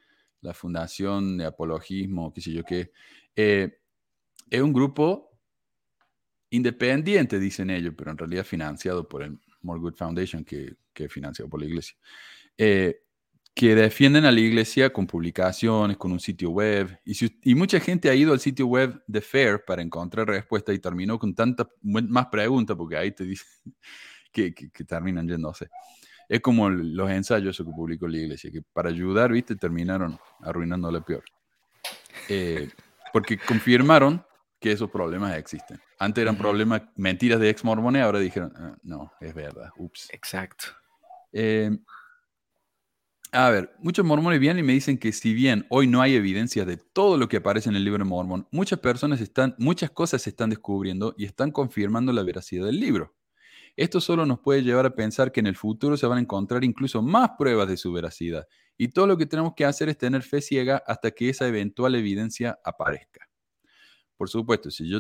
la 0.44 0.54
Fundación 0.54 1.38
de 1.38 1.46
Apologismo, 1.46 2.32
qué 2.32 2.42
sé 2.42 2.52
yo 2.52 2.64
qué, 2.64 2.92
eh, 3.36 3.80
es 4.50 4.62
un 4.62 4.74
grupo 4.74 5.32
independiente, 6.52 7.40
dicen 7.40 7.70
ellos, 7.70 7.94
pero 7.98 8.12
en 8.12 8.18
realidad 8.18 8.44
financiado 8.44 9.08
por 9.08 9.24
el 9.24 9.40
More 9.62 9.80
Good 9.80 9.96
Foundation, 9.96 10.44
que, 10.44 10.76
que 10.94 11.06
es 11.06 11.12
financiado 11.12 11.50
por 11.50 11.60
la 11.60 11.66
iglesia, 11.66 11.96
eh, 12.58 13.00
que 13.56 13.74
defienden 13.74 14.26
a 14.26 14.32
la 14.32 14.40
iglesia 14.40 14.92
con 14.92 15.08
publicaciones, 15.08 15.98
con 15.98 16.12
un 16.12 16.20
sitio 16.20 16.50
web. 16.50 17.00
Y, 17.06 17.16
y, 17.44 17.56
mucha 17.56 17.80
gente 17.80 18.10
ha 18.10 18.16
ido 18.16 18.34
al 18.34 18.40
sitio 18.40 18.68
web 18.68 19.02
de 19.08 19.22
FAIR 19.22 19.64
para 19.66 19.82
encontrar 19.82 20.28
respuestas 20.28 20.76
y 20.76 20.80
terminó 20.80 21.18
con 21.18 21.34
tantas 21.34 21.68
más 21.82 22.28
preguntas, 22.28 22.76
porque 22.76 22.98
ahí 22.98 23.12
te 23.12 23.24
dicen 23.24 23.48
que, 24.32 24.54
que, 24.54 24.70
que 24.70 24.84
terminan 24.84 25.28
yéndose. 25.28 25.70
Es 26.34 26.42
como 26.42 26.68
los 26.68 27.12
ensayos 27.12 27.56
que 27.56 27.64
publicó 27.64 28.08
la 28.08 28.18
iglesia, 28.18 28.50
que 28.50 28.64
para 28.74 28.90
ayudar, 28.90 29.32
viste, 29.32 29.56
terminaron 29.56 30.18
arruinándole 30.40 31.00
peor. 31.02 31.24
Eh, 32.28 32.72
porque 33.14 33.38
confirmaron 33.38 34.26
que 34.60 34.72
esos 34.72 34.90
problemas 34.90 35.38
existen. 35.38 35.80
Antes 36.00 36.24
eran 36.24 36.36
problemas, 36.36 36.82
mentiras 36.96 37.40
de 37.40 37.52
ex 37.52 37.64
mormones, 37.64 38.02
ahora 38.02 38.18
dijeron, 38.18 38.52
ah, 38.56 38.76
no, 38.82 39.12
es 39.22 39.32
verdad, 39.36 39.70
ups. 39.78 40.10
Exacto. 40.12 40.66
Eh, 41.32 41.70
a 43.32 43.52
ver, 43.52 43.76
muchos 43.78 44.04
mormones 44.04 44.40
vienen 44.40 44.66
y 44.66 44.68
me 44.68 44.74
dicen 44.74 44.98
que 44.98 45.12
si 45.12 45.36
bien 45.36 45.68
hoy 45.70 45.86
no 45.86 46.02
hay 46.02 46.16
evidencia 46.16 46.66
de 46.66 46.78
todo 46.78 47.16
lo 47.16 47.28
que 47.28 47.38
aparece 47.38 47.70
en 47.70 47.76
el 47.76 47.84
libro 47.84 48.04
de 48.04 48.10
Mormón, 48.10 48.48
muchas 48.50 48.80
personas 48.80 49.22
están, 49.22 49.54
muchas 49.60 49.92
cosas 49.92 50.24
se 50.24 50.32
están 50.32 50.50
descubriendo 50.50 51.14
y 51.16 51.26
están 51.26 51.52
confirmando 51.52 52.12
la 52.12 52.24
veracidad 52.24 52.66
del 52.66 52.80
libro. 52.80 53.14
Esto 53.76 54.00
solo 54.00 54.26
nos 54.26 54.40
puede 54.40 54.62
llevar 54.62 54.86
a 54.86 54.94
pensar 54.94 55.32
que 55.32 55.40
en 55.40 55.48
el 55.48 55.56
futuro 55.56 55.98
se 55.98 56.06
van 56.06 56.20
a 56.20 56.22
encontrar 56.22 56.64
incluso 56.64 57.02
más 57.02 57.32
pruebas 57.38 57.68
de 57.68 57.78
su 57.78 57.92
veracidad. 57.92 58.48
Y 58.78 58.90
todo 58.90 59.08
lo 59.08 59.18
que 59.18 59.26
tenemos 59.26 59.54
que 59.56 59.66
hacer 59.66 59.90
es 59.90 59.98
tener 59.98 60.22
fe 60.22 60.42
ciega 60.42 60.84
hasta 60.86 61.12
que 61.12 61.30
esa 61.30 61.48
eventual 61.48 61.96
evidencia 61.96 62.60
aparezca. 62.64 63.28
Por 64.16 64.30
supuesto, 64.30 64.70
si 64.70 64.88
yo, 64.88 65.00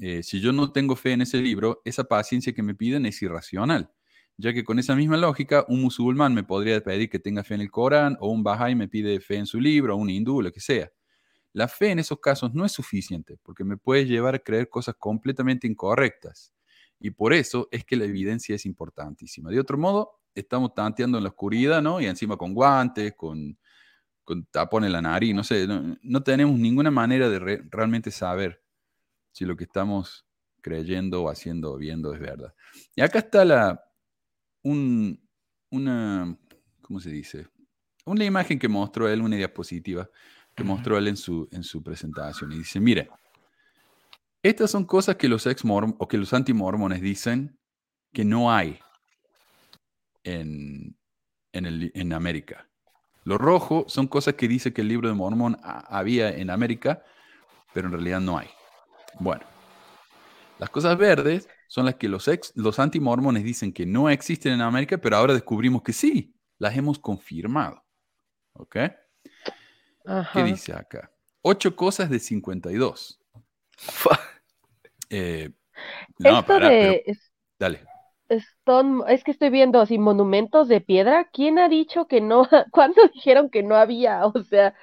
eh, 0.00 0.22
no 0.52 0.72
tengo 0.72 0.96
fe 0.96 1.12
en 1.12 1.20
ese 1.20 1.38
libro, 1.42 1.82
esa 1.84 2.04
paciencia 2.04 2.54
que 2.54 2.62
me 2.62 2.74
piden 2.74 3.04
es 3.06 3.20
irracional, 3.22 3.92
ya 4.38 4.52
que 4.54 4.64
con 4.64 4.78
esa 4.78 4.96
misma 4.96 5.16
lógica, 5.18 5.64
un 5.68 5.82
musulmán 5.82 6.34
me 6.34 6.44
podría 6.44 6.82
pedir 6.82 7.10
que 7.10 7.18
tenga 7.18 7.44
fe 7.44 7.54
en 7.54 7.60
el 7.60 7.70
Corán, 7.70 8.16
o 8.20 8.30
un 8.30 8.42
Bahá'í 8.42 8.74
me 8.74 8.88
pide 8.88 9.20
fe 9.20 9.36
en 9.36 9.46
su 9.46 9.60
libro, 9.60 9.94
o 9.94 9.98
un 9.98 10.08
hindú, 10.10 10.40
lo 10.40 10.50
que 10.50 10.60
sea. 10.60 10.90
La 11.52 11.68
fe 11.68 11.90
en 11.90 12.00
esos 12.00 12.18
casos 12.20 12.54
no 12.54 12.64
es 12.64 12.72
suficiente, 12.72 13.38
porque 13.42 13.64
me 13.64 13.76
puede 13.76 14.06
llevar 14.06 14.34
a 14.34 14.38
creer 14.40 14.68
cosas 14.68 14.96
completamente 14.98 15.68
incorrectas. 15.68 16.52
Y 17.04 17.10
por 17.10 17.34
eso 17.34 17.68
es 17.70 17.84
que 17.84 17.96
la 17.96 18.06
evidencia 18.06 18.54
es 18.54 18.64
importantísima. 18.64 19.50
De 19.50 19.60
otro 19.60 19.76
modo, 19.76 20.22
estamos 20.34 20.72
tanteando 20.72 21.18
en 21.18 21.24
la 21.24 21.28
oscuridad, 21.28 21.82
¿no? 21.82 22.00
Y 22.00 22.06
encima 22.06 22.38
con 22.38 22.54
guantes, 22.54 23.12
con, 23.14 23.58
con 24.24 24.46
tapón 24.46 24.84
en 24.84 24.92
la 24.92 25.02
nariz, 25.02 25.34
no 25.34 25.44
sé, 25.44 25.68
no, 25.68 26.22
tenemos 26.22 26.58
ninguna 26.58 26.90
manera 26.90 27.28
de 27.28 27.60
realmente 27.70 28.10
saber 28.10 28.62
si 29.32 29.44
lo 29.44 29.54
que 29.54 29.64
estamos 29.64 30.26
creyendo 30.62 31.24
o 31.24 31.28
haciendo 31.28 31.74
o 31.74 31.76
viendo 31.76 32.14
es 32.14 32.20
verdad. 32.20 32.54
Y 32.96 33.02
acá 33.02 33.18
está 33.18 33.44
la, 33.44 33.84
un, 34.62 35.28
una, 35.68 36.38
¿cómo 36.80 37.00
se 37.00 37.10
dice? 37.10 37.48
Una 38.06 38.24
imagen 38.24 38.58
que 38.58 38.68
mostró 38.68 39.10
él, 39.10 39.20
una 39.20 39.36
diapositiva 39.36 40.08
que 40.54 40.64
mostró 40.64 40.96
él 40.96 41.08
en 41.08 41.18
su, 41.18 41.46
en 41.52 41.64
su 41.64 41.82
presentación. 41.82 42.50
Y 42.52 42.56
dice, 42.60 42.80
mire, 42.80 43.10
estas 44.44 44.70
son 44.70 44.84
cosas 44.84 45.16
que 45.16 45.26
los 45.26 45.46
ex 45.46 45.62
o 45.64 46.06
que 46.06 46.18
los 46.18 46.34
antimormones 46.34 47.00
dicen 47.00 47.58
que 48.12 48.26
no 48.26 48.52
hay 48.52 48.78
en, 50.22 50.98
en, 51.52 52.12
América. 52.12 52.68
Lo 53.24 53.38
rojo 53.38 53.86
son 53.88 54.06
cosas 54.06 54.34
que 54.34 54.46
dice 54.46 54.74
que 54.74 54.82
el 54.82 54.88
libro 54.88 55.08
de 55.08 55.14
Mormón 55.14 55.56
había 55.62 56.28
en 56.28 56.50
América, 56.50 57.02
pero 57.72 57.86
en 57.86 57.94
realidad 57.94 58.20
no 58.20 58.36
hay. 58.36 58.48
Bueno, 59.18 59.44
las 60.58 60.68
cosas 60.68 60.98
verdes 60.98 61.48
son 61.66 61.86
las 61.86 61.94
que 61.94 62.10
los, 62.10 62.28
ex, 62.28 62.52
los 62.54 62.78
antimormones 62.78 63.44
dicen 63.44 63.72
que 63.72 63.86
no 63.86 64.10
existen 64.10 64.52
en 64.52 64.60
América, 64.60 64.98
pero 64.98 65.16
ahora 65.16 65.32
descubrimos 65.32 65.82
que 65.82 65.94
sí, 65.94 66.36
las 66.58 66.76
hemos 66.76 66.98
confirmado. 66.98 67.82
¿Ok? 68.52 68.76
¿Qué 70.34 70.44
dice 70.44 70.74
acá? 70.74 71.10
Ocho 71.40 71.74
cosas 71.74 72.10
de 72.10 72.18
52. 72.18 73.20
Eh, 75.16 75.50
no, 76.18 76.42
Esto 76.42 76.60
de 76.60 77.02
es- 77.06 77.32
dale. 77.58 77.80
Stone, 78.28 79.04
es 79.12 79.24
que 79.24 79.30
estoy 79.30 79.50
viendo 79.50 79.80
así 79.80 79.98
monumentos 79.98 80.68
de 80.68 80.80
piedra. 80.82 81.28
¿Quién 81.32 81.58
ha 81.58 81.68
dicho 81.70 82.06
que 82.06 82.20
no? 82.20 82.46
¿Cuándo 82.70 83.02
dijeron 83.14 83.50
que 83.50 83.62
no 83.62 83.76
había? 83.76 84.22
O 84.34 84.42
sea, 84.42 84.74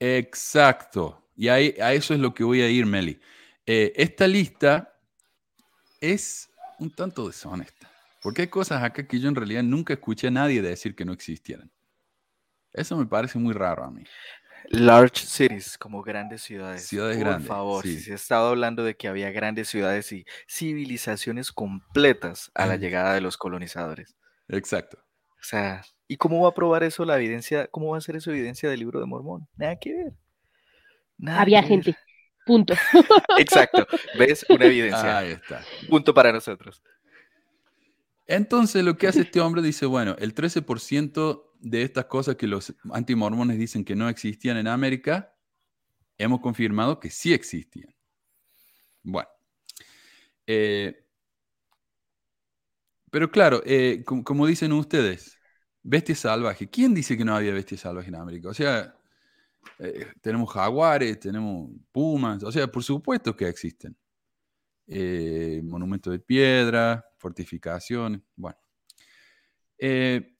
Exacto. 0.00 1.22
Y 1.36 1.48
ahí, 1.48 1.74
a 1.80 1.92
eso 1.94 2.14
es 2.14 2.20
lo 2.20 2.34
que 2.34 2.44
voy 2.44 2.62
a 2.62 2.68
ir, 2.70 2.86
Meli. 2.86 3.20
Eh, 3.66 3.92
esta 3.96 4.26
lista 4.26 4.94
es 6.00 6.48
un 6.78 6.90
tanto 6.90 7.26
deshonesta. 7.26 7.90
Porque 8.22 8.42
hay 8.42 8.48
cosas 8.48 8.82
acá 8.82 9.06
que 9.06 9.20
yo 9.20 9.28
en 9.28 9.34
realidad 9.34 9.62
nunca 9.62 9.94
escuché 9.94 10.28
a 10.28 10.30
nadie 10.30 10.62
decir 10.62 10.94
que 10.94 11.04
no 11.04 11.12
existieran. 11.12 11.70
Eso 12.72 12.96
me 12.96 13.06
parece 13.06 13.38
muy 13.38 13.54
raro 13.54 13.84
a 13.84 13.90
mí. 13.90 14.04
Large 14.70 15.26
cities, 15.26 15.78
como 15.78 16.02
grandes 16.02 16.42
ciudades. 16.42 16.86
Ciudades 16.86 17.16
Por 17.16 17.26
grandes, 17.26 17.48
favor, 17.48 17.82
sí. 17.84 17.96
si 17.96 18.00
se 18.04 18.12
ha 18.12 18.16
estado 18.16 18.48
hablando 18.48 18.84
de 18.84 18.96
que 18.96 19.08
había 19.08 19.30
grandes 19.30 19.68
ciudades 19.68 20.10
y 20.12 20.24
civilizaciones 20.48 21.52
completas 21.52 22.50
a 22.54 22.66
la 22.66 22.76
llegada 22.76 23.14
de 23.14 23.20
los 23.20 23.36
colonizadores. 23.36 24.16
Exacto. 24.48 24.98
O 24.98 25.42
sea, 25.42 25.84
¿y 26.08 26.16
cómo 26.16 26.42
va 26.42 26.48
a 26.48 26.54
probar 26.54 26.82
eso 26.82 27.04
la 27.04 27.16
evidencia? 27.16 27.68
¿Cómo 27.68 27.90
va 27.92 27.98
a 27.98 28.00
ser 28.00 28.16
eso 28.16 28.30
evidencia 28.30 28.68
del 28.68 28.80
libro 28.80 29.00
de 29.00 29.06
Mormón? 29.06 29.46
Nada 29.56 29.76
que 29.76 29.94
ver. 29.94 30.12
Nada 31.18 31.42
había 31.42 31.62
que 31.62 31.68
ver. 31.68 31.84
gente. 31.84 31.98
Punto. 32.44 32.74
Exacto. 33.38 33.86
¿Ves? 34.18 34.46
Una 34.48 34.64
evidencia. 34.66 35.18
Ahí 35.18 35.32
está. 35.32 35.62
Punto 35.88 36.14
para 36.14 36.32
nosotros. 36.32 36.82
Entonces 38.26 38.84
lo 38.84 38.96
que 38.98 39.08
hace 39.08 39.22
este 39.22 39.40
hombre 39.40 39.62
dice, 39.62 39.86
bueno, 39.86 40.16
el 40.18 40.34
13% 40.34 41.52
de 41.60 41.82
estas 41.82 42.06
cosas 42.06 42.36
que 42.36 42.46
los 42.46 42.74
antimormones 42.92 43.58
dicen 43.58 43.84
que 43.84 43.96
no 43.96 44.08
existían 44.08 44.56
en 44.56 44.68
América, 44.68 45.34
hemos 46.18 46.40
confirmado 46.40 47.00
que 47.00 47.10
sí 47.10 47.32
existían. 47.34 47.94
Bueno. 49.04 49.28
eh, 50.46 50.94
pero 53.10 53.30
claro, 53.30 53.62
eh, 53.64 54.02
com- 54.04 54.22
como 54.22 54.46
dicen 54.46 54.72
ustedes, 54.72 55.38
bestia 55.82 56.14
salvaje. 56.14 56.68
¿Quién 56.68 56.94
dice 56.94 57.16
que 57.16 57.24
no 57.24 57.34
había 57.36 57.52
bestia 57.52 57.78
salvaje 57.78 58.08
en 58.08 58.16
América? 58.16 58.48
O 58.50 58.54
sea, 58.54 58.96
eh, 59.80 60.06
tenemos 60.22 60.52
jaguares, 60.52 61.20
tenemos 61.20 61.70
pumas, 61.92 62.42
o 62.44 62.52
sea, 62.52 62.68
por 62.68 62.82
supuesto 62.84 63.36
que 63.36 63.48
existen. 63.48 63.96
Monumentos 65.64 66.12
de 66.12 66.18
piedra, 66.20 67.04
fortificaciones, 67.26 68.20
bueno. 68.36 68.56
Eh, 69.78 70.34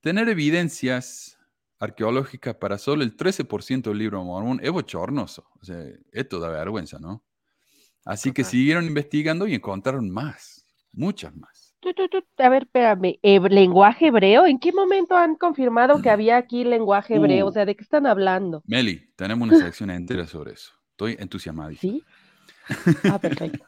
tener 0.00 0.28
evidencias 0.28 1.38
arqueológicas 1.78 2.56
para 2.56 2.76
solo 2.76 3.02
el 3.04 3.16
13% 3.16 3.90
del 3.90 3.98
libro 3.98 4.18
de 4.18 4.24
Mormón 4.24 4.58
es 4.62 4.70
bochornoso. 4.72 5.46
O 5.60 5.64
sea, 5.64 5.78
esto 6.12 6.40
da 6.40 6.48
vergüenza, 6.48 6.98
¿no? 6.98 7.24
Así 8.04 8.32
que 8.32 8.42
Total. 8.42 8.50
siguieron 8.50 8.84
investigando 8.86 9.46
y 9.46 9.54
encontraron 9.54 10.10
más, 10.10 10.66
muchas 10.92 11.34
más. 11.36 11.76
Tu, 11.80 11.94
tu, 11.94 12.08
tu, 12.08 12.18
A 12.38 12.48
ver, 12.48 12.64
espérame. 12.64 13.18
¿eh, 13.22 13.38
¿Lenguaje 13.48 14.08
hebreo? 14.08 14.44
¿En 14.46 14.58
qué 14.58 14.72
momento 14.72 15.14
han 15.16 15.36
confirmado 15.36 16.02
que 16.02 16.10
había 16.10 16.36
aquí 16.36 16.64
lenguaje 16.64 17.14
hebreo? 17.14 17.46
O 17.46 17.50
Uh. 17.50 17.52
sea, 17.52 17.64
¿de 17.64 17.76
qué 17.76 17.82
están 17.84 18.06
hablando? 18.06 18.62
Meli, 18.66 19.12
tenemos 19.14 19.48
una 19.48 19.58
sección 19.72 19.90
entera 19.90 20.26
sobre 20.26 20.54
eso. 20.54 20.72
Estoy 20.90 21.16
entusiasmadísimo. 21.18 21.98
¿Sí? 21.98 22.04
Ah, 23.04 23.18
perfecto. 23.18 23.64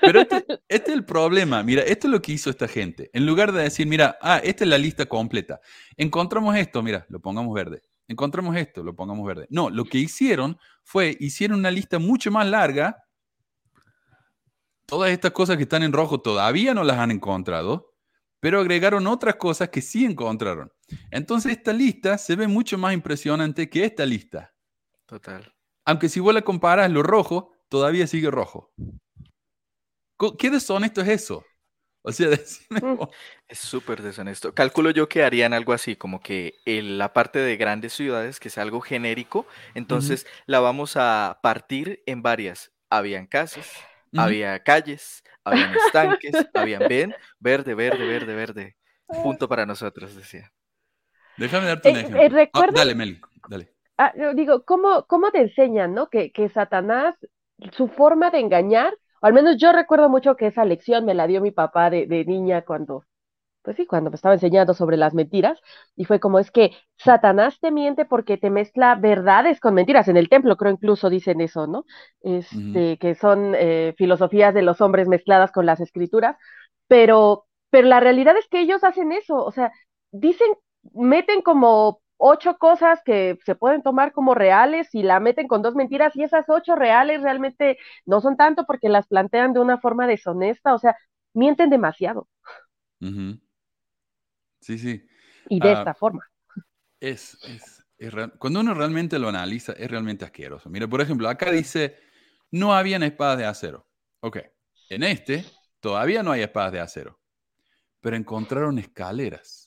Pero 0.00 0.20
este, 0.20 0.44
este 0.68 0.90
es 0.90 0.96
el 0.96 1.04
problema. 1.04 1.62
Mira, 1.62 1.82
esto 1.82 2.06
es 2.06 2.10
lo 2.12 2.22
que 2.22 2.32
hizo 2.32 2.50
esta 2.50 2.68
gente. 2.68 3.10
En 3.12 3.26
lugar 3.26 3.52
de 3.52 3.62
decir, 3.62 3.86
mira, 3.86 4.18
ah, 4.20 4.40
esta 4.42 4.64
es 4.64 4.70
la 4.70 4.78
lista 4.78 5.06
completa. 5.06 5.60
Encontramos 5.96 6.56
esto, 6.56 6.82
mira, 6.82 7.06
lo 7.08 7.20
pongamos 7.20 7.54
verde. 7.54 7.82
Encontramos 8.08 8.56
esto, 8.56 8.82
lo 8.82 8.94
pongamos 8.94 9.26
verde. 9.26 9.46
No, 9.50 9.70
lo 9.70 9.84
que 9.84 9.98
hicieron 9.98 10.58
fue, 10.82 11.16
hicieron 11.20 11.60
una 11.60 11.70
lista 11.70 11.98
mucho 11.98 12.30
más 12.30 12.46
larga. 12.46 13.04
Todas 14.86 15.10
estas 15.10 15.30
cosas 15.32 15.56
que 15.56 15.62
están 15.62 15.82
en 15.82 15.92
rojo 15.92 16.20
todavía 16.20 16.74
no 16.74 16.84
las 16.84 16.98
han 16.98 17.10
encontrado, 17.10 17.94
pero 18.40 18.60
agregaron 18.60 19.06
otras 19.06 19.36
cosas 19.36 19.70
que 19.70 19.80
sí 19.80 20.04
encontraron. 20.04 20.72
Entonces 21.10 21.52
esta 21.52 21.72
lista 21.72 22.18
se 22.18 22.36
ve 22.36 22.48
mucho 22.48 22.76
más 22.76 22.92
impresionante 22.92 23.70
que 23.70 23.84
esta 23.84 24.04
lista. 24.04 24.52
Total. 25.06 25.54
Aunque 25.84 26.08
si 26.08 26.20
vos 26.20 26.34
la 26.34 26.42
comparas 26.42 26.90
lo 26.90 27.02
rojo, 27.02 27.52
todavía 27.68 28.06
sigue 28.06 28.30
rojo. 28.30 28.72
¿Qué 30.38 30.50
deshonesto 30.50 31.00
es 31.02 31.08
eso? 31.08 31.44
O 32.02 32.12
sea, 32.12 32.28
decime 32.30 32.82
Mm. 32.82 32.98
Es 33.48 33.58
súper 33.60 34.02
deshonesto. 34.02 34.54
Calculo 34.54 34.90
yo 34.90 35.08
que 35.08 35.24
harían 35.24 35.52
algo 35.54 35.72
así, 35.72 35.96
como 35.96 36.20
que 36.20 36.54
en 36.66 36.98
la 36.98 37.12
parte 37.12 37.38
de 37.40 37.56
grandes 37.56 37.92
ciudades, 37.94 38.40
que 38.40 38.50
sea 38.50 38.62
algo 38.64 38.80
genérico, 38.80 39.46
entonces 39.74 40.26
la 40.46 40.60
vamos 40.60 40.94
a 40.96 41.40
partir 41.42 42.02
en 42.06 42.22
varias. 42.22 42.72
Habían 42.90 43.26
casas, 43.26 43.88
había 44.16 44.62
calles, 44.64 45.24
habían 45.44 45.72
estanques, 45.74 46.48
habían 46.54 46.86
ven, 46.88 47.16
verde, 47.40 47.74
verde, 47.74 48.06
verde, 48.06 48.34
verde. 48.34 48.76
Punto 49.20 49.48
para 49.48 49.66
nosotros, 49.66 50.14
decía. 50.16 50.52
Déjame 51.36 51.66
darte 51.66 51.88
un 51.88 51.96
Eh, 51.96 52.08
eh, 52.14 52.28
ejemplo. 52.28 52.38
Ah, 52.52 52.64
¿recuerdan? 52.68 52.70
dale, 52.70 52.94
Meli, 52.94 53.20
dale. 53.46 53.74
Ah, 53.98 54.12
digo, 54.34 54.64
¿cómo, 54.64 55.06
cómo 55.06 55.30
te 55.30 55.40
enseñan, 55.42 55.94
no? 55.94 56.08
Que, 56.08 56.32
que 56.32 56.48
Satanás, 56.48 57.16
su 57.72 57.88
forma 57.88 58.30
de 58.30 58.40
engañar, 58.40 58.94
o 59.22 59.26
al 59.26 59.34
menos 59.34 59.56
yo 59.58 59.72
recuerdo 59.72 60.10
mucho 60.10 60.36
que 60.36 60.48
esa 60.48 60.64
lección 60.66 61.06
me 61.06 61.14
la 61.14 61.28
dio 61.28 61.40
mi 61.42 61.52
papá 61.52 61.90
de, 61.90 62.06
de 62.06 62.24
niña 62.26 62.62
cuando, 62.64 63.04
pues 63.62 63.76
sí, 63.76 63.86
cuando 63.86 64.10
me 64.10 64.16
estaba 64.16 64.34
enseñando 64.34 64.74
sobre 64.74 64.96
las 64.96 65.14
mentiras, 65.14 65.60
y 65.96 66.04
fue 66.06 66.20
como 66.20 66.38
es 66.40 66.50
que 66.50 66.72
Satanás 66.96 67.60
te 67.60 67.70
miente 67.72 68.04
porque 68.06 68.38
te 68.38 68.50
mezcla 68.50 68.96
verdades 68.96 69.60
con 69.60 69.74
mentiras. 69.74 70.08
En 70.08 70.16
el 70.18 70.28
templo 70.28 70.56
creo 70.56 70.72
incluso 70.72 71.10
dicen 71.10 71.40
eso, 71.40 71.66
¿no? 71.68 71.84
Este, 72.22 72.98
que 72.98 73.14
son 73.14 73.54
eh, 73.56 73.94
filosofías 73.98 74.54
de 74.54 74.62
los 74.62 74.80
hombres 74.80 75.08
mezcladas 75.08 75.52
con 75.52 75.66
las 75.66 75.80
escrituras, 75.80 76.36
pero, 76.88 77.46
pero 77.70 77.88
la 77.88 78.00
realidad 78.00 78.36
es 78.36 78.48
que 78.48 78.60
ellos 78.60 78.84
hacen 78.84 79.12
eso, 79.12 79.36
o 79.44 79.52
sea, 79.52 79.72
dicen, 80.12 80.48
meten 80.94 81.42
como 81.42 82.01
ocho 82.22 82.56
cosas 82.58 83.00
que 83.04 83.38
se 83.44 83.54
pueden 83.56 83.82
tomar 83.82 84.12
como 84.12 84.34
reales 84.34 84.94
y 84.94 85.02
la 85.02 85.20
meten 85.20 85.48
con 85.48 85.62
dos 85.62 85.74
mentiras 85.74 86.16
y 86.16 86.22
esas 86.24 86.46
ocho 86.48 86.76
reales 86.76 87.22
realmente 87.22 87.78
no 88.06 88.20
son 88.20 88.36
tanto 88.36 88.64
porque 88.66 88.88
las 88.88 89.06
plantean 89.08 89.52
de 89.54 89.60
una 89.60 89.78
forma 89.78 90.06
deshonesta, 90.06 90.74
o 90.74 90.78
sea, 90.78 90.96
mienten 91.34 91.70
demasiado. 91.70 92.28
Sí, 94.60 94.78
sí. 94.78 95.06
y 95.48 95.60
de 95.60 95.70
Ah, 95.70 95.72
esta 95.72 95.94
forma. 95.94 96.28
Es, 97.00 97.38
es, 97.42 97.84
es 97.98 98.12
real- 98.12 98.34
Cuando 98.38 98.60
uno 98.60 98.74
realmente 98.74 99.18
lo 99.18 99.28
analiza, 99.28 99.72
es 99.72 99.90
realmente 99.90 100.24
asqueroso. 100.24 100.70
Mira, 100.70 100.88
por 100.88 101.00
ejemplo, 101.00 101.28
acá 101.28 101.50
dice, 101.50 101.96
no 102.50 102.74
habían 102.74 103.02
espadas 103.02 103.38
de 103.38 103.46
acero. 103.46 103.86
Ok, 104.20 104.38
en 104.88 105.02
este 105.02 105.58
todavía 105.80 106.22
no 106.22 106.30
hay 106.32 106.42
espadas 106.42 106.72
de 106.72 106.80
acero, 106.80 107.20
pero 108.00 108.16
encontraron 108.16 108.78
escaleras. 108.78 109.61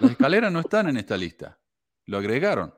Las 0.00 0.10
escaleras 0.12 0.52
no 0.52 0.60
están 0.60 0.88
en 0.88 0.96
esta 0.96 1.16
lista, 1.16 1.58
lo 2.06 2.18
agregaron. 2.18 2.74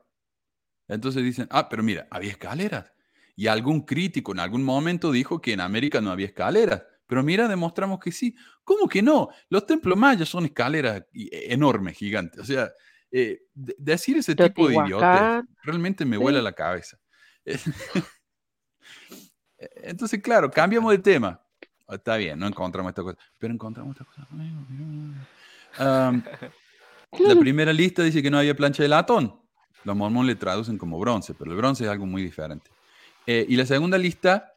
Entonces 0.87 1.23
dicen, 1.23 1.47
ah, 1.51 1.69
pero 1.69 1.83
mira, 1.83 2.07
había 2.11 2.31
escaleras. 2.31 2.91
Y 3.35 3.47
algún 3.47 3.81
crítico 3.85 4.31
en 4.33 4.39
algún 4.39 4.63
momento 4.63 5.11
dijo 5.11 5.39
que 5.41 5.53
en 5.53 5.61
América 5.61 6.01
no 6.01 6.11
había 6.11 6.25
escaleras. 6.27 6.83
Pero 7.07 7.23
mira, 7.23 7.47
demostramos 7.47 7.99
que 7.99 8.11
sí. 8.11 8.35
¿Cómo 8.63 8.87
que 8.87 9.01
no? 9.01 9.29
Los 9.49 9.65
templos 9.65 9.97
mayas 9.97 10.29
son 10.29 10.45
escaleras 10.45 11.03
i- 11.13 11.29
enormes, 11.51 11.97
gigantes. 11.97 12.41
O 12.41 12.43
sea, 12.45 12.69
eh, 13.11 13.39
de- 13.53 13.75
decir 13.79 14.17
ese 14.17 14.35
tipo 14.35 14.67
de 14.67 14.75
Teotihuacán, 14.75 15.47
realmente 15.63 16.05
me 16.05 16.17
sí. 16.17 16.21
vuela 16.21 16.41
la 16.41 16.53
cabeza. 16.53 16.99
Entonces, 19.83 20.21
claro, 20.21 20.49
cambiamos 20.51 20.91
de 20.91 20.99
tema. 20.99 21.41
Está 21.87 22.17
bien, 22.17 22.37
no 22.37 22.45
encontramos 22.47 22.91
esta 22.91 23.01
cosa, 23.01 23.17
pero 23.37 23.53
encontramos 23.53 23.95
esta 23.95 24.05
cosa. 24.05 24.27
Am, 25.77 26.23
la 27.17 27.35
primera 27.35 27.73
lista 27.73 28.03
dice 28.03 28.21
que 28.21 28.29
no 28.29 28.37
había 28.37 28.55
plancha 28.55 28.83
de 28.83 28.89
latón. 28.89 29.39
Los 29.83 29.95
mormones 29.95 30.27
le 30.27 30.35
traducen 30.35 30.77
como 30.77 30.99
bronce, 30.99 31.33
pero 31.33 31.51
el 31.51 31.57
bronce 31.57 31.85
es 31.85 31.89
algo 31.89 32.05
muy 32.05 32.21
diferente. 32.21 32.69
Eh, 33.25 33.45
y 33.47 33.55
la 33.55 33.65
segunda 33.65 33.97
lista 33.97 34.55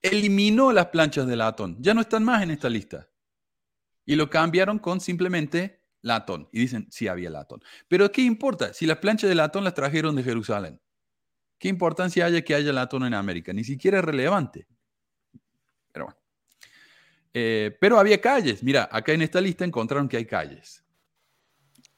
eliminó 0.00 0.72
las 0.72 0.86
planchas 0.86 1.26
de 1.26 1.36
latón. 1.36 1.76
Ya 1.80 1.94
no 1.94 2.00
están 2.00 2.24
más 2.24 2.42
en 2.42 2.50
esta 2.50 2.68
lista. 2.68 3.08
Y 4.04 4.16
lo 4.16 4.30
cambiaron 4.30 4.78
con 4.78 5.00
simplemente 5.00 5.82
latón. 6.02 6.48
Y 6.52 6.60
dicen, 6.60 6.86
sí 6.90 7.08
había 7.08 7.30
latón. 7.30 7.62
Pero 7.88 8.10
¿qué 8.10 8.22
importa? 8.22 8.72
Si 8.72 8.86
las 8.86 8.98
planchas 8.98 9.28
de 9.28 9.34
latón 9.34 9.64
las 9.64 9.74
trajeron 9.74 10.16
de 10.16 10.22
Jerusalén. 10.22 10.80
¿Qué 11.58 11.68
importancia 11.68 12.24
haya 12.24 12.42
que 12.42 12.54
haya 12.54 12.72
latón 12.72 13.04
en 13.04 13.14
América? 13.14 13.52
Ni 13.52 13.64
siquiera 13.64 13.98
es 13.98 14.04
relevante. 14.04 14.66
Pero 15.92 16.06
bueno. 16.06 16.18
Eh, 17.34 17.76
pero 17.80 17.98
había 17.98 18.20
calles. 18.20 18.62
Mira, 18.62 18.88
acá 18.90 19.12
en 19.12 19.22
esta 19.22 19.40
lista 19.40 19.64
encontraron 19.64 20.08
que 20.08 20.16
hay 20.16 20.24
calles. 20.24 20.84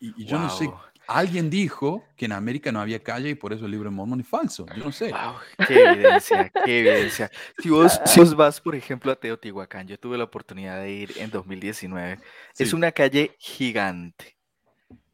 Y, 0.01 0.23
y 0.23 0.25
yo 0.25 0.39
no 0.39 0.49
sé, 0.49 0.71
alguien 1.11 1.51
dijo 1.51 2.05
que 2.17 2.27
en 2.27 2.33
América 2.33 2.71
no 2.71 2.81
había 2.81 3.03
calle 3.03 3.31
y 3.31 3.35
por 3.35 3.53
eso 3.53 3.65
el 3.65 3.73
libro 3.73 3.91
de 3.91 3.97
Mormón 3.97 4.21
es 4.21 4.29
falso. 4.29 4.67
Yo 4.77 4.85
no 4.85 4.93
sé. 4.93 5.11
Wow, 5.11 5.35
qué 5.67 5.85
evidencia, 5.85 6.51
qué 6.65 6.81
evidencia. 6.81 7.31
Si 7.59 7.69
vos, 7.69 8.01
si 8.05 8.21
vos 8.21 8.35
vas, 8.37 8.61
por 8.61 8.75
ejemplo, 8.75 9.11
a 9.11 9.17
Teotihuacán, 9.17 9.89
yo 9.89 9.99
tuve 9.99 10.17
la 10.17 10.25
oportunidad 10.25 10.81
de 10.81 10.91
ir 10.91 11.13
en 11.17 11.31
2019. 11.31 12.21
Es 12.59 12.73
una 12.73 12.93
calle 12.93 13.35
gigante. 13.39 14.37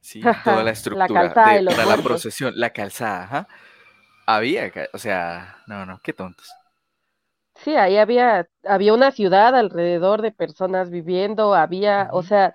Sí, 0.01 0.21
toda 0.45 0.63
la 0.63 0.71
estructura 0.71 1.09
calzada 1.09 1.49
de 1.49 1.57
de, 1.57 1.63
los 1.63 1.75
para 1.75 1.97
la 1.97 2.03
procesión, 2.03 2.53
la 2.57 2.71
calzada, 2.71 3.25
ajá. 3.25 3.49
Había, 4.27 4.71
o 4.93 4.99
sea, 4.99 5.59
no, 5.67 5.87
no, 5.87 6.01
qué 6.03 6.13
tontos. 6.13 6.53
Sí, 7.55 7.75
ahí 7.75 7.97
había, 7.97 8.49
había 8.65 8.93
una 8.93 9.13
ciudad 9.13 9.57
alrededor 9.57 10.21
de 10.21 10.31
personas 10.31 10.91
viviendo, 10.91 11.55
había, 11.55 12.09
o 12.13 12.23
sea, 12.23 12.55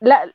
la. 0.00 0.34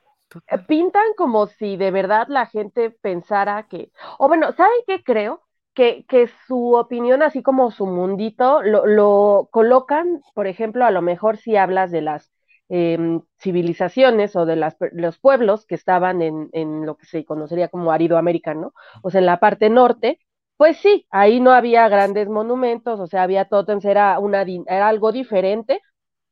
Pintan 0.67 1.05
como 1.17 1.47
si 1.47 1.77
de 1.77 1.91
verdad 1.91 2.27
la 2.29 2.45
gente 2.47 2.91
pensara 2.91 3.67
que, 3.67 3.91
o 4.19 4.27
bueno, 4.27 4.51
¿saben 4.53 4.79
qué 4.87 5.03
creo? 5.03 5.41
Que, 5.73 6.05
que 6.07 6.27
su 6.47 6.73
opinión, 6.75 7.21
así 7.21 7.43
como 7.43 7.69
su 7.71 7.85
mundito, 7.85 8.61
lo, 8.63 8.85
lo 8.87 9.47
colocan, 9.51 10.21
por 10.33 10.47
ejemplo, 10.47 10.85
a 10.85 10.91
lo 10.91 11.01
mejor 11.03 11.37
si 11.37 11.55
hablas 11.55 11.91
de 11.91 12.01
las 12.01 12.31
em, 12.69 13.21
civilizaciones 13.39 14.35
o 14.35 14.45
de 14.45 14.55
las, 14.55 14.75
los 14.91 15.19
pueblos 15.19 15.65
que 15.67 15.75
estaban 15.75 16.21
en, 16.21 16.49
en 16.53 16.85
lo 16.85 16.97
que 16.97 17.05
se 17.05 17.25
conocería 17.25 17.69
como 17.69 17.91
árido 17.91 18.17
americano, 18.17 18.73
o 19.03 19.11
sea, 19.11 19.19
en 19.19 19.27
la 19.27 19.39
parte 19.39 19.69
norte, 19.69 20.19
pues 20.57 20.77
sí, 20.77 21.05
ahí 21.11 21.39
no 21.39 21.51
había 21.51 21.87
grandes 21.89 22.27
monumentos, 22.27 22.99
o 22.99 23.05
sea, 23.07 23.21
había 23.23 23.41
entonces 23.43 23.85
era, 23.85 24.17
una, 24.19 24.41
era 24.41 24.87
algo 24.87 25.11
diferente, 25.11 25.81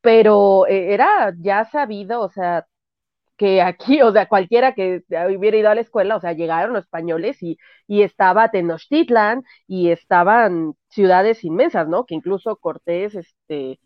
pero 0.02 0.68
eh, 0.68 0.93
era 0.93 1.34
ya 1.39 1.66
sabido, 1.66 2.22
o 2.22 2.30
sea, 2.30 2.68
que 3.38 3.62
aquí, 3.62 4.02
o 4.02 4.12
sea, 4.12 4.28
cualquiera 4.28 4.74
que 4.74 5.04
hubiera 5.36 5.58
ido 5.58 5.70
a 5.70 5.76
la 5.76 5.82
escuela, 5.82 6.16
o 6.16 6.22
sea, 6.22 6.34
llegaron 6.34 6.74
los 6.74 6.86
españoles 6.86 7.42
y, 7.44 7.58
y 7.88 8.02
estaba 8.04 8.50
Tenochtitlan 8.50 9.44
y 9.68 9.90
estaban 9.90 10.76
ciudades 10.90 11.44
inmensas, 11.44 11.88
¿no? 11.88 12.06
Que 12.06 12.16
incluso 12.16 12.56
Cortés, 12.56 13.16
este, 13.16 13.80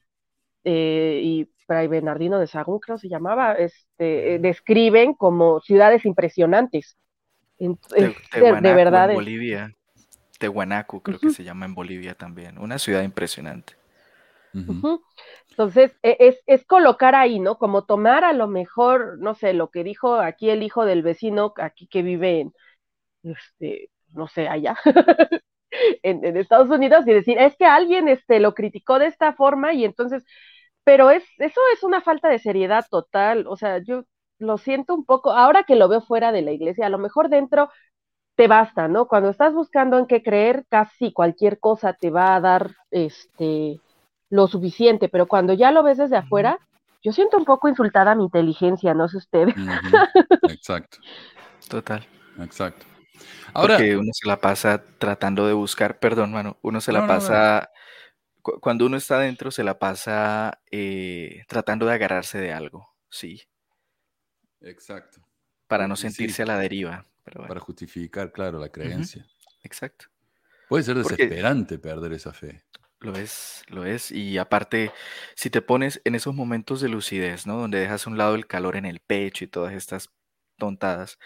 eh, 0.63 1.21
y 1.23 1.49
Fray 1.65 1.87
Bernardino 1.87 2.39
de 2.39 2.47
Sagún, 2.47 2.79
creo 2.79 2.97
se 2.97 3.09
llamaba, 3.09 3.53
este, 3.53 4.35
eh, 4.35 4.39
describen 4.39 5.13
como 5.13 5.61
ciudades 5.61 6.05
impresionantes. 6.05 6.97
Te- 7.57 7.65
es 8.05 8.13
de, 8.31 8.73
verdad 8.73 9.09
en 9.09 9.15
Bolivia. 9.15 9.75
Tehuanaco 10.37 11.01
creo 11.01 11.19
que 11.19 11.31
se 11.31 11.43
llama 11.43 11.65
en 11.65 11.75
Bolivia 11.75 12.15
también. 12.15 12.57
Una 12.57 12.79
ciudad 12.79 13.03
impresionante. 13.03 13.73
Entonces, 15.51 15.97
e- 16.03 16.17
es, 16.19 16.41
es 16.47 16.65
colocar 16.65 17.15
ahí, 17.15 17.39
¿no? 17.39 17.57
Como 17.57 17.85
tomar 17.85 18.23
a 18.23 18.33
lo 18.33 18.47
mejor, 18.47 19.17
no 19.19 19.35
sé, 19.35 19.53
lo 19.53 19.69
que 19.71 19.83
dijo 19.83 20.15
aquí 20.15 20.49
el 20.49 20.63
hijo 20.63 20.85
del 20.85 21.01
vecino, 21.03 21.53
aquí 21.57 21.87
que 21.87 22.01
vive 22.01 22.41
en, 22.41 22.53
este, 23.23 23.91
no 24.13 24.27
sé, 24.27 24.47
allá, 24.47 24.77
en, 26.03 26.23
en 26.25 26.37
Estados 26.37 26.69
Unidos, 26.69 27.07
y 27.07 27.13
decir, 27.13 27.37
es 27.39 27.55
que 27.57 27.65
alguien 27.65 28.07
este, 28.07 28.39
lo 28.39 28.53
criticó 28.53 28.99
de 28.99 29.07
esta 29.07 29.33
forma 29.33 29.73
y 29.73 29.85
entonces, 29.85 30.23
pero 30.83 31.11
es, 31.11 31.23
eso 31.39 31.61
es 31.73 31.83
una 31.83 32.01
falta 32.01 32.29
de 32.29 32.39
seriedad 32.39 32.85
total, 32.89 33.47
o 33.47 33.57
sea, 33.57 33.79
yo 33.83 34.03
lo 34.39 34.57
siento 34.57 34.95
un 34.95 35.05
poco, 35.05 35.31
ahora 35.31 35.63
que 35.63 35.75
lo 35.75 35.89
veo 35.89 36.01
fuera 36.01 36.31
de 36.31 36.41
la 36.43 36.51
iglesia, 36.51 36.87
a 36.87 36.89
lo 36.89 36.97
mejor 36.99 37.29
dentro 37.29 37.69
te 38.35 38.47
basta, 38.47 38.87
¿no? 38.87 39.07
Cuando 39.07 39.29
estás 39.29 39.53
buscando 39.53 39.97
en 39.99 40.07
qué 40.07 40.23
creer, 40.23 40.65
casi 40.69 41.13
cualquier 41.13 41.59
cosa 41.59 41.93
te 41.93 42.09
va 42.11 42.35
a 42.35 42.41
dar 42.41 42.71
este 42.91 43.81
lo 44.29 44.47
suficiente, 44.47 45.09
pero 45.09 45.27
cuando 45.27 45.53
ya 45.53 45.71
lo 45.71 45.83
ves 45.83 45.97
desde 45.97 46.17
afuera, 46.17 46.59
yo 47.01 47.11
siento 47.13 47.37
un 47.37 47.45
poco 47.45 47.67
insultada 47.69 48.13
mi 48.15 48.23
inteligencia, 48.25 48.93
no 48.93 49.07
sé 49.07 49.17
ustedes. 49.17 49.55
Exacto, 50.49 50.97
Total. 51.67 52.05
exacto. 52.39 52.85
Ahora, 53.53 53.75
Porque 53.77 53.97
uno 53.97 54.11
se 54.13 54.27
la 54.27 54.37
pasa 54.37 54.83
tratando 54.97 55.47
de 55.47 55.53
buscar, 55.53 55.99
perdón, 55.99 56.31
mano, 56.31 56.57
uno 56.61 56.79
se 56.81 56.91
la 56.91 56.99
No, 56.99 57.07
no, 57.07 57.13
pasa, 57.13 57.69
cu- 58.41 58.59
cuando 58.59 58.85
uno 58.85 58.97
está 58.97 59.15
adentro, 59.17 59.49
se 59.51 59.63
la 59.63 59.79
pasa 59.79 60.61
eh, 60.71 61.43
tratando 61.47 61.85
de 61.85 61.93
agarrarse 61.93 62.37
de 62.37 62.53
algo, 62.53 62.87
sí, 63.09 63.41
exacto, 64.61 65.21
para 65.67 65.87
no 65.87 65.95
sí. 65.95 66.03
sentirse 66.03 66.43
a 66.43 66.45
la 66.45 66.57
deriva. 66.59 67.05
Pero 67.23 67.39
bueno, 67.41 67.47
para 67.49 67.59
justificar, 67.59 68.31
claro, 68.31 68.59
la 68.59 68.69
creencia. 68.69 69.25
exacto. 69.63 70.05
Puede 70.67 70.83
ser 70.83 71.01
Porque- 71.01 71.23
desesperante 71.23 71.79
perder 71.79 72.13
esa 72.13 72.31
fe. 72.33 72.63
Lo 73.01 73.15
es, 73.17 73.63
lo 73.67 73.85
es. 73.85 74.11
Y 74.11 74.37
aparte, 74.37 74.91
si 75.35 75.49
te 75.49 75.61
pones 75.61 76.01
en 76.03 76.15
esos 76.15 76.35
momentos 76.35 76.81
de 76.81 76.89
lucidez, 76.89 77.47
¿no? 77.47 77.57
Donde 77.57 77.79
dejas 77.79 78.05
a 78.05 78.09
un 78.09 78.17
lado 78.17 78.35
el 78.35 78.45
calor 78.47 78.75
en 78.75 78.85
el 78.85 78.99
pecho 78.99 79.45
y 79.45 79.47
todas 79.47 79.73
estas 79.73 80.09
tontadas, 80.57 81.17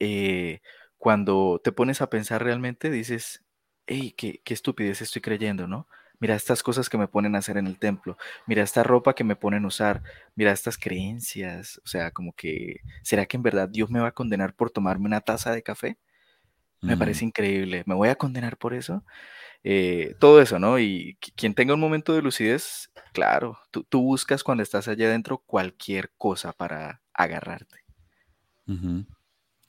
eh, 0.00 0.60
cuando 0.98 1.60
te 1.62 1.70
pones 1.72 2.00
a 2.00 2.10
pensar 2.10 2.42
realmente, 2.42 2.90
dices, 2.90 3.44
hey, 3.86 4.12
qué, 4.16 4.40
qué 4.44 4.54
estupidez 4.54 5.02
estoy 5.02 5.22
creyendo, 5.22 5.68
¿no? 5.68 5.86
Mira 6.18 6.34
estas 6.34 6.62
cosas 6.64 6.88
que 6.90 6.98
me 6.98 7.06
ponen 7.08 7.34
a 7.36 7.38
hacer 7.38 7.56
en 7.56 7.66
el 7.68 7.78
templo, 7.78 8.18
mira 8.46 8.62
esta 8.62 8.82
ropa 8.82 9.14
que 9.14 9.24
me 9.24 9.36
ponen 9.36 9.64
a 9.64 9.68
usar, 9.68 10.02
mira 10.34 10.50
estas 10.52 10.76
creencias, 10.76 11.80
o 11.84 11.86
sea, 11.88 12.10
como 12.10 12.32
que, 12.34 12.80
¿será 13.02 13.24
que 13.26 13.36
en 13.38 13.42
verdad 13.44 13.68
Dios 13.70 13.88
me 13.90 14.00
va 14.00 14.08
a 14.08 14.12
condenar 14.12 14.54
por 14.54 14.70
tomarme 14.70 15.06
una 15.06 15.20
taza 15.22 15.52
de 15.52 15.62
café? 15.62 15.96
Me 16.80 16.96
Mm. 16.96 16.98
parece 16.98 17.24
increíble, 17.26 17.82
¿me 17.86 17.94
voy 17.94 18.08
a 18.08 18.14
condenar 18.16 18.56
por 18.56 18.72
eso? 18.74 19.04
Eh, 19.62 20.14
todo 20.18 20.40
eso, 20.40 20.58
¿no? 20.58 20.78
Y 20.78 21.18
qui- 21.20 21.32
quien 21.36 21.54
tenga 21.54 21.74
un 21.74 21.80
momento 21.80 22.14
de 22.14 22.22
lucidez, 22.22 22.90
claro, 23.12 23.58
tú, 23.70 23.84
tú 23.84 24.00
buscas 24.00 24.42
cuando 24.42 24.62
estás 24.62 24.88
allá 24.88 25.06
adentro 25.06 25.38
cualquier 25.38 26.10
cosa 26.16 26.52
para 26.52 27.02
agarrarte. 27.12 27.80
Ujú. 28.66 29.04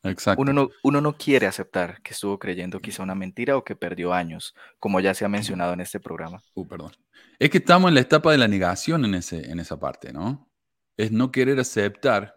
Exacto. 0.04 0.42
Uno 0.42 0.54
no, 0.54 0.70
uno 0.84 1.00
no 1.02 1.16
quiere 1.18 1.46
aceptar 1.46 2.02
que 2.02 2.14
estuvo 2.14 2.40
creyendo 2.40 2.80
quizá 2.80 3.04
una 3.04 3.14
mentira 3.14 3.56
o 3.58 3.64
que 3.64 3.76
perdió 3.76 4.14
años, 4.14 4.56
como 4.80 5.00
ya 5.00 5.14
se 5.14 5.26
ha 5.26 5.30
mencionado 5.30 5.74
en 5.74 5.82
este 5.82 6.00
programa. 6.00 6.42
Uh, 6.56 6.68
perdón. 6.68 6.92
Es 7.38 7.50
que 7.52 7.60
estamos 7.60 7.90
en 7.90 7.96
la 7.96 8.02
etapa 8.02 8.32
de 8.32 8.38
la 8.40 8.48
negación 8.48 9.06
en, 9.06 9.14
ese, 9.16 9.52
en 9.52 9.60
esa 9.60 9.80
parte, 9.80 10.12
¿no? 10.12 10.50
Es 10.98 11.12
no 11.12 11.32
querer 11.32 11.60
aceptar 11.60 12.36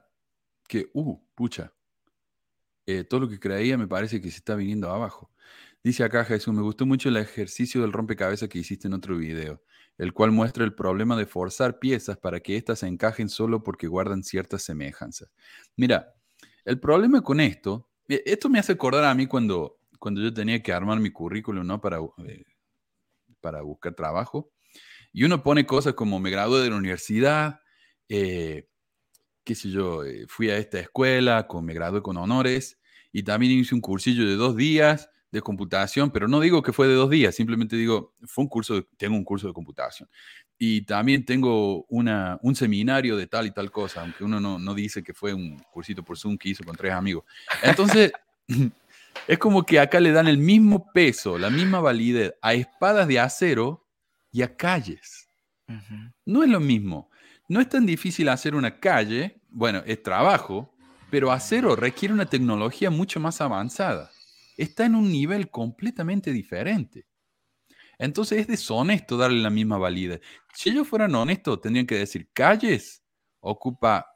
que, 0.69 0.89
uh, 0.93 1.19
pucha, 1.35 1.73
eh, 2.87 3.05
todo 3.05 3.21
lo 3.21 3.29
que 3.29 3.39
creía 3.39 3.79
me 3.79 3.89
parece 3.89 4.21
que 4.21 4.31
se 4.31 4.39
está 4.39 4.55
viniendo 4.55 4.91
abajo. 4.91 5.31
Dice 5.83 6.03
acá 6.03 6.25
Jesús, 6.25 6.55
me 6.55 6.63
gustó 6.63 6.87
mucho 6.87 7.11
el 7.11 7.19
ejercicio 7.19 7.83
del 7.83 7.93
rompecabezas 7.93 8.49
que 8.49 8.59
hiciste 8.59 8.89
en 8.89 8.95
otro 8.95 9.19
video, 9.19 9.63
el 9.99 10.15
cual 10.15 10.33
muestra 10.33 10.65
el 10.65 10.75
problema 10.75 11.15
de 11.15 11.27
forzar 11.27 11.79
piezas 11.79 12.17
para 12.17 12.41
que 12.41 12.57
éstas 12.57 12.79
se 12.79 12.87
encajen 12.87 13.29
solo 13.29 13.63
porque 13.63 13.87
guardan 13.87 14.23
ciertas 14.23 14.63
semejanzas. 14.63 15.31
Mira, 15.77 16.15
el 16.65 16.81
problema 16.81 17.21
con 17.21 17.39
esto, 17.41 17.91
eh, 18.09 18.23
esto 18.25 18.49
me 18.49 18.59
hace 18.59 18.73
acordar 18.73 19.05
a 19.05 19.15
mí 19.15 19.27
cuando, 19.27 19.79
cuando 19.99 20.23
yo 20.23 20.33
tenía 20.33 20.63
que 20.63 20.73
armar 20.73 20.99
mi 21.01 21.11
currículum, 21.11 21.67
¿no? 21.67 21.81
Para, 21.83 21.99
eh, 22.27 22.45
para 23.43 23.61
buscar 23.61 23.95
trabajo. 23.95 24.51
Y 25.13 25.25
uno 25.25 25.43
pone 25.43 25.67
cosas 25.67 25.93
como 25.93 26.19
me 26.19 26.31
gradué 26.31 26.63
de 26.63 26.71
la 26.71 26.77
universidad, 26.77 27.61
eh, 28.09 28.69
qué 29.45 29.55
sé 29.55 29.71
yo, 29.71 30.05
eh, 30.05 30.25
fui 30.29 30.51
a 30.51 30.57
esta 30.59 30.81
escuela, 30.81 31.47
con, 31.47 31.65
me 31.65 31.75
gradué 31.75 32.03
con 32.03 32.17
honores 32.17 32.79
y 33.13 33.23
también 33.23 33.53
hice 33.53 33.75
un 33.75 33.81
cursillo 33.81 34.27
de 34.27 34.37
dos 34.37 34.57
días 34.57 35.11
de 35.31 35.41
computación, 35.43 36.11
pero 36.11 36.29
no 36.29 36.41
digo 36.41 36.63
que 36.63 36.73
fue 36.73 36.87
de 36.89 36.95
dos 36.95 37.11
días, 37.11 37.35
simplemente 37.35 37.77
digo, 37.77 38.15
fue 38.25 38.45
un 38.45 38.49
curso, 38.49 38.75
de- 38.75 38.87
tengo 38.97 39.17
un 39.17 39.25
curso 39.25 39.47
de 39.49 39.53
computación. 39.53 40.09
Y 40.57 40.83
también 40.83 41.25
tengo 41.25 41.85
una, 41.89 42.39
un 42.43 42.55
seminario 42.55 43.17
de 43.17 43.27
tal 43.27 43.47
y 43.47 43.51
tal 43.51 43.71
cosa, 43.73 44.03
aunque 44.03 44.23
uno 44.25 44.39
no, 44.41 44.59
no 44.61 44.73
dice 44.75 45.03
que 45.03 45.13
fue 45.13 45.35
un 45.35 45.59
cursito 45.73 46.05
por 46.05 46.17
Zoom 46.17 46.39
que 46.39 46.51
hizo 46.51 46.63
con 46.65 46.77
tres 46.77 46.93
amigos. 46.93 47.25
Entonces, 47.63 48.13
es 49.29 49.39
como 49.39 49.65
que 49.67 49.81
acá 49.81 49.99
le 50.01 50.13
dan 50.13 50.29
el 50.29 50.39
mismo 50.39 50.91
peso, 50.93 51.37
la 51.39 51.51
misma 51.51 51.81
validez 51.81 52.35
a 52.41 52.55
espadas 52.55 53.09
de 53.09 53.19
acero 53.19 53.85
y 54.31 54.43
a 54.43 54.57
calles. 54.57 55.29
No 56.25 56.43
es 56.45 56.49
lo 56.49 56.61
mismo. 56.61 57.11
No 57.49 57.61
es 57.61 57.69
tan 57.69 57.85
difícil 57.85 58.29
hacer 58.29 58.55
una 58.55 58.81
calle, 58.81 59.41
bueno, 59.51 59.83
es 59.87 60.03
trabajo, 60.03 60.75
pero 61.11 61.31
acero 61.31 61.77
requiere 61.77 62.15
una 62.15 62.27
tecnología 62.27 62.91
mucho 62.91 63.21
más 63.21 63.41
avanzada. 63.41 64.11
Está 64.57 64.87
en 64.87 64.95
un 64.95 65.11
nivel 65.11 65.51
completamente 65.51 66.33
diferente. 66.33 67.07
Entonces 67.99 68.41
es 68.41 68.47
deshonesto 68.47 69.17
darle 69.17 69.41
la 69.41 69.51
misma 69.51 69.79
validez. 69.79 70.21
Si 70.55 70.71
ellos 70.71 70.89
fueran 70.89 71.15
honestos, 71.15 71.61
tendrían 71.61 71.87
que 71.87 71.99
decir, 71.99 72.31
calles 72.33 73.03
ocupa 73.41 74.07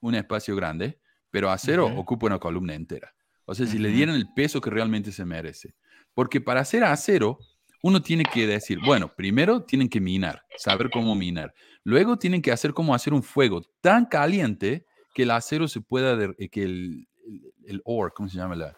un 0.00 0.14
espacio 0.14 0.54
grande, 0.54 1.00
pero 1.30 1.50
acero 1.50 1.86
ocupa 1.86 2.26
una 2.26 2.38
columna 2.38 2.74
entera. 2.74 3.12
O 3.44 3.54
sea, 3.54 3.66
si 3.66 3.78
le 3.78 3.88
dieran 3.88 4.14
el 4.14 4.32
peso 4.32 4.60
que 4.60 4.70
realmente 4.70 5.10
se 5.10 5.24
merece. 5.24 5.74
Porque 6.14 6.40
para 6.40 6.60
hacer 6.60 6.84
acero, 6.84 7.38
uno 7.82 8.02
tiene 8.02 8.24
que 8.24 8.46
decir, 8.46 8.78
bueno, 8.84 9.12
primero 9.14 9.62
tienen 9.62 9.88
que 9.88 10.00
minar, 10.00 10.42
saber 10.56 10.90
cómo 10.90 11.14
minar. 11.14 11.54
Luego 11.84 12.18
tienen 12.18 12.42
que 12.42 12.52
hacer 12.52 12.74
cómo 12.74 12.94
hacer 12.94 13.12
un 13.12 13.22
fuego 13.22 13.62
tan 13.80 14.06
caliente 14.06 14.84
que 15.14 15.22
el 15.22 15.30
acero 15.30 15.68
se 15.68 15.80
pueda, 15.80 16.32
eh, 16.38 16.48
que 16.48 16.62
el, 16.64 17.08
el, 17.26 17.52
el 17.66 17.82
ore, 17.84 18.12
¿cómo 18.14 18.28
se 18.28 18.36
llama? 18.36 18.56
La- 18.56 18.76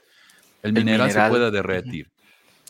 el, 0.62 0.68
El 0.68 0.72
mineral, 0.74 1.08
mineral, 1.08 1.26
se 1.26 1.30
pueda 1.30 1.50
derretir. 1.50 2.10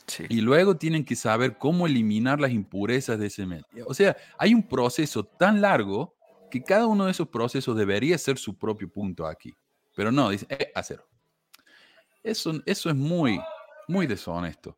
Sí. 0.07 0.25
Y 0.29 0.41
luego 0.41 0.77
tienen 0.77 1.05
que 1.05 1.15
saber 1.17 1.57
cómo 1.59 1.87
eliminar 1.87 2.41
las 2.41 2.53
impurezas 2.53 3.19
de 3.19 3.27
ese 3.27 3.47
metal. 3.47 3.69
O 3.87 3.95
sea, 3.95 4.17
hay 4.39 4.55
un 4.55 4.63
proceso 4.67 5.25
tan 5.25 5.61
largo 5.61 6.17
que 6.51 6.63
cada 6.63 6.87
uno 6.87 7.05
de 7.05 7.13
esos 7.13 7.29
procesos 7.29 7.77
debería 7.77 8.19
ser 8.19 8.39
su 8.39 8.57
propio 8.57 8.89
punto 8.89 9.27
aquí. 9.27 9.53
Pero 9.95 10.11
no, 10.11 10.31
dice, 10.31 10.47
eh, 10.49 10.71
acero. 10.75 11.07
Eso, 12.23 12.61
eso 12.67 12.91
es 12.91 12.97
muy, 12.97 13.41
muy 13.89 14.07
deshonesto. 14.07 14.77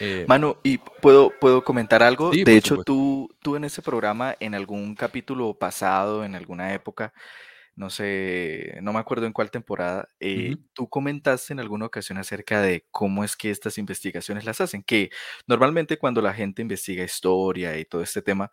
Eh, 0.00 0.24
Manu, 0.28 0.56
¿y 0.62 0.78
puedo, 0.78 1.32
puedo 1.40 1.62
comentar 1.64 2.02
algo? 2.02 2.32
Sí, 2.32 2.44
de 2.44 2.56
hecho, 2.56 2.70
supuesto. 2.70 2.92
tú, 2.92 3.28
tú 3.40 3.56
en 3.56 3.64
ese 3.64 3.82
programa, 3.82 4.34
en 4.40 4.54
algún 4.54 4.94
capítulo 4.94 5.54
pasado, 5.54 6.24
en 6.24 6.34
alguna 6.34 6.74
época, 6.74 7.12
no 7.76 7.90
sé, 7.90 8.78
no 8.82 8.92
me 8.92 9.00
acuerdo 9.00 9.26
en 9.26 9.32
cuál 9.32 9.50
temporada, 9.50 10.08
eh, 10.20 10.52
Ujú. 10.52 10.62
tú 10.74 10.88
comentaste 10.88 11.52
en 11.52 11.60
alguna 11.60 11.86
ocasión 11.86 12.18
acerca 12.18 12.60
de 12.62 12.86
cómo 12.90 13.24
es 13.24 13.36
que 13.36 13.50
estas 13.50 13.78
investigaciones 13.78 14.44
las 14.44 14.60
hacen, 14.60 14.82
que 14.82 15.10
normalmente 15.46 15.98
cuando 15.98 16.22
la 16.22 16.34
gente 16.34 16.62
investiga 16.62 17.04
historia 17.04 17.76
y 17.78 17.84
todo 17.84 18.02
este 18.02 18.22
tema, 18.22 18.50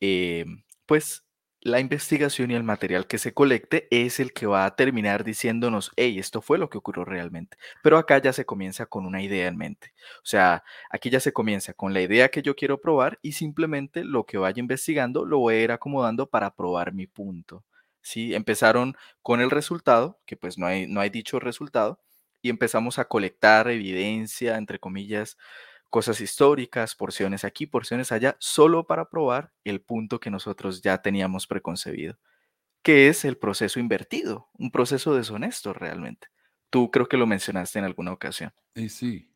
eh, 0.00 0.44
pues 0.86 1.24
la 1.60 1.80
investigación 1.80 2.50
y 2.50 2.54
el 2.54 2.62
material 2.62 3.06
que 3.06 3.18
se 3.18 3.34
colecte 3.34 3.88
es 3.90 4.20
el 4.20 4.32
que 4.32 4.46
va 4.46 4.64
a 4.64 4.76
terminar 4.76 5.24
diciéndonos, 5.24 5.92
hey, 5.96 6.18
esto 6.18 6.40
fue 6.40 6.58
lo 6.58 6.70
que 6.70 6.78
ocurrió 6.78 7.04
realmente. 7.04 7.56
Pero 7.82 7.98
acá 7.98 8.18
ya 8.18 8.32
se 8.32 8.46
comienza 8.46 8.86
con 8.86 9.06
una 9.06 9.22
idea 9.22 9.48
en 9.48 9.56
mente. 9.56 9.92
O 10.18 10.26
sea, 10.26 10.62
aquí 10.90 11.10
ya 11.10 11.20
se 11.20 11.32
comienza 11.32 11.74
con 11.74 11.94
la 11.94 12.00
idea 12.00 12.28
que 12.30 12.42
yo 12.42 12.54
quiero 12.54 12.80
probar 12.80 13.18
y 13.22 13.32
simplemente 13.32 14.04
lo 14.04 14.24
que 14.24 14.38
vaya 14.38 14.60
investigando 14.60 15.24
lo 15.24 15.38
voy 15.38 15.56
a 15.56 15.62
ir 15.64 15.72
acomodando 15.72 16.28
para 16.28 16.54
probar 16.54 16.92
mi 16.92 17.06
punto. 17.06 17.64
¿Sí? 18.00 18.34
Empezaron 18.34 18.96
con 19.22 19.40
el 19.40 19.50
resultado, 19.50 20.20
que 20.26 20.36
pues 20.36 20.58
no 20.58 20.66
hay, 20.66 20.86
no 20.86 21.00
hay 21.00 21.10
dicho 21.10 21.40
resultado, 21.40 22.00
y 22.40 22.50
empezamos 22.50 22.98
a 22.98 23.06
colectar 23.06 23.68
evidencia, 23.68 24.56
entre 24.56 24.78
comillas, 24.78 25.36
cosas 25.90 26.20
históricas, 26.20 26.94
porciones 26.94 27.44
aquí, 27.44 27.66
porciones 27.66 28.12
allá, 28.12 28.36
solo 28.38 28.86
para 28.86 29.08
probar 29.08 29.52
el 29.64 29.80
punto 29.80 30.20
que 30.20 30.30
nosotros 30.30 30.82
ya 30.82 30.98
teníamos 30.98 31.46
preconcebido, 31.46 32.18
que 32.82 33.08
es 33.08 33.24
el 33.24 33.36
proceso 33.36 33.80
invertido, 33.80 34.48
un 34.54 34.70
proceso 34.70 35.14
deshonesto 35.14 35.72
realmente. 35.72 36.28
Tú 36.70 36.90
creo 36.90 37.08
que 37.08 37.16
lo 37.16 37.26
mencionaste 37.26 37.78
en 37.78 37.86
alguna 37.86 38.12
ocasión. 38.12 38.52
Y 38.74 38.88
sí, 38.88 39.30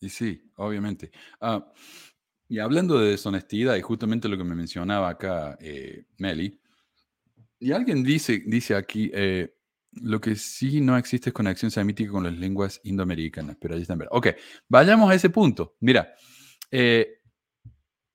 y 0.00 0.08
sí, 0.08 0.50
obviamente. 0.56 1.10
Ah, 1.40 1.66
y 2.48 2.58
hablando 2.58 2.98
de 2.98 3.10
deshonestidad, 3.10 3.76
y 3.76 3.82
justamente 3.82 4.28
lo 4.28 4.36
que 4.36 4.44
me 4.44 4.54
mencionaba 4.54 5.08
acá 5.08 5.56
eh, 5.60 6.04
Meli, 6.18 6.60
y 7.58 7.72
alguien 7.72 8.02
dice, 8.02 8.42
dice 8.44 8.74
aquí, 8.74 9.10
eh, 9.14 9.54
lo 9.92 10.20
que 10.20 10.36
sí 10.36 10.80
no 10.80 10.96
existe 10.96 11.30
es 11.30 11.34
conexión 11.34 11.70
semítica 11.70 12.10
con 12.10 12.24
las 12.24 12.34
lenguas 12.34 12.80
indoamericanas, 12.84 13.56
pero 13.60 13.74
ahí 13.74 13.82
está 13.82 13.92
en 13.92 14.00
verdad. 14.00 14.16
Ok, 14.16 14.28
vayamos 14.68 15.10
a 15.10 15.14
ese 15.14 15.30
punto. 15.30 15.76
Mira, 15.80 16.14
eh, 16.70 17.18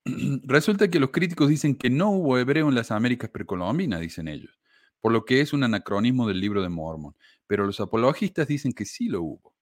resulta 0.44 0.90
que 0.90 1.00
los 1.00 1.12
críticos 1.12 1.50
dicen 1.50 1.76
que 1.76 1.90
no 1.90 2.12
hubo 2.12 2.38
hebreo 2.38 2.70
en 2.70 2.76
las 2.76 2.92
Américas 2.92 3.30
precolombinas, 3.30 4.02
dicen 4.02 4.28
ellos, 4.28 4.60
por 5.02 5.12
lo 5.12 5.26
que 5.26 5.42
es 5.42 5.54
un 5.54 5.64
anacronismo 5.64 6.28
del 6.28 6.40
libro 6.40 6.64
de 6.64 6.70
Mormon, 6.70 7.16
pero 7.46 7.66
los 7.66 7.80
apologistas 7.80 8.48
dicen 8.48 8.74
que 8.74 8.86
sí 8.86 9.08
lo 9.08 9.22
hubo. 9.22 9.54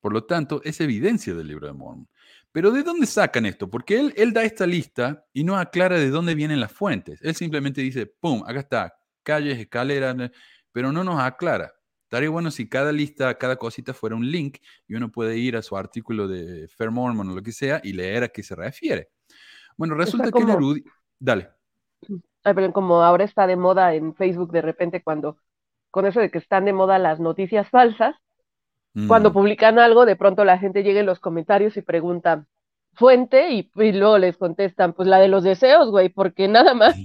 Por 0.00 0.12
lo 0.12 0.24
tanto, 0.24 0.62
es 0.64 0.80
evidencia 0.80 1.34
del 1.34 1.46
libro 1.46 1.66
de 1.66 1.74
Mormon. 1.74 2.08
Pero 2.52 2.70
¿de 2.72 2.82
dónde 2.82 3.06
sacan 3.06 3.46
esto? 3.46 3.68
Porque 3.70 4.00
él, 4.00 4.14
él 4.16 4.32
da 4.32 4.42
esta 4.42 4.66
lista 4.66 5.26
y 5.32 5.44
no 5.44 5.56
aclara 5.56 5.98
de 5.98 6.10
dónde 6.10 6.34
vienen 6.34 6.58
las 6.58 6.72
fuentes. 6.72 7.20
Él 7.22 7.34
simplemente 7.34 7.80
dice, 7.82 8.06
¡pum! 8.06 8.42
Acá 8.46 8.60
está, 8.60 8.94
calles, 9.22 9.58
escaleras, 9.58 10.16
pero 10.72 10.92
no 10.92 11.04
nos 11.04 11.20
aclara. 11.20 11.72
Estaría 12.04 12.30
bueno 12.30 12.50
si 12.50 12.68
cada 12.68 12.90
lista, 12.90 13.32
cada 13.38 13.54
cosita 13.54 13.94
fuera 13.94 14.16
un 14.16 14.28
link 14.28 14.58
y 14.88 14.96
uno 14.96 15.12
puede 15.12 15.38
ir 15.38 15.56
a 15.56 15.62
su 15.62 15.76
artículo 15.76 16.26
de 16.26 16.66
Fair 16.66 16.90
Mormon 16.90 17.30
o 17.30 17.34
lo 17.36 17.42
que 17.42 17.52
sea 17.52 17.80
y 17.84 17.92
leer 17.92 18.24
a 18.24 18.28
qué 18.28 18.42
se 18.42 18.56
refiere. 18.56 19.10
Bueno, 19.76 19.94
resulta 19.94 20.32
que 20.32 20.42
el 20.42 20.50
erudito... 20.50 20.90
Dale. 21.18 21.50
Ay, 22.42 22.54
pero 22.54 22.72
como 22.72 23.02
ahora 23.02 23.24
está 23.24 23.46
de 23.46 23.56
moda 23.56 23.94
en 23.94 24.14
Facebook 24.14 24.50
de 24.50 24.62
repente 24.62 25.02
cuando, 25.02 25.38
con 25.90 26.06
eso 26.06 26.18
de 26.18 26.30
que 26.30 26.38
están 26.38 26.64
de 26.64 26.72
moda 26.72 26.98
las 26.98 27.20
noticias 27.20 27.68
falsas, 27.68 28.16
mm. 28.94 29.06
cuando 29.06 29.32
publican 29.32 29.78
algo, 29.78 30.04
de 30.04 30.16
pronto 30.16 30.44
la 30.44 30.58
gente 30.58 30.82
llega 30.82 31.00
en 31.00 31.06
los 31.06 31.20
comentarios 31.20 31.76
y 31.76 31.82
pregunta, 31.82 32.46
fuente, 32.94 33.52
y, 33.52 33.70
y 33.76 33.92
luego 33.92 34.18
les 34.18 34.36
contestan, 34.36 34.94
pues 34.94 35.08
la 35.08 35.18
de 35.18 35.28
los 35.28 35.44
deseos, 35.44 35.90
güey, 35.90 36.08
porque 36.08 36.48
nada 36.48 36.74
más, 36.74 36.96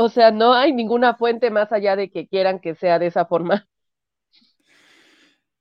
o 0.00 0.08
sea, 0.08 0.30
no 0.30 0.54
hay 0.54 0.72
ninguna 0.72 1.14
fuente 1.14 1.50
más 1.50 1.72
allá 1.72 1.94
de 1.94 2.10
que 2.10 2.26
quieran 2.26 2.58
que 2.58 2.74
sea 2.74 2.98
de 2.98 3.06
esa 3.06 3.26
forma. 3.26 3.68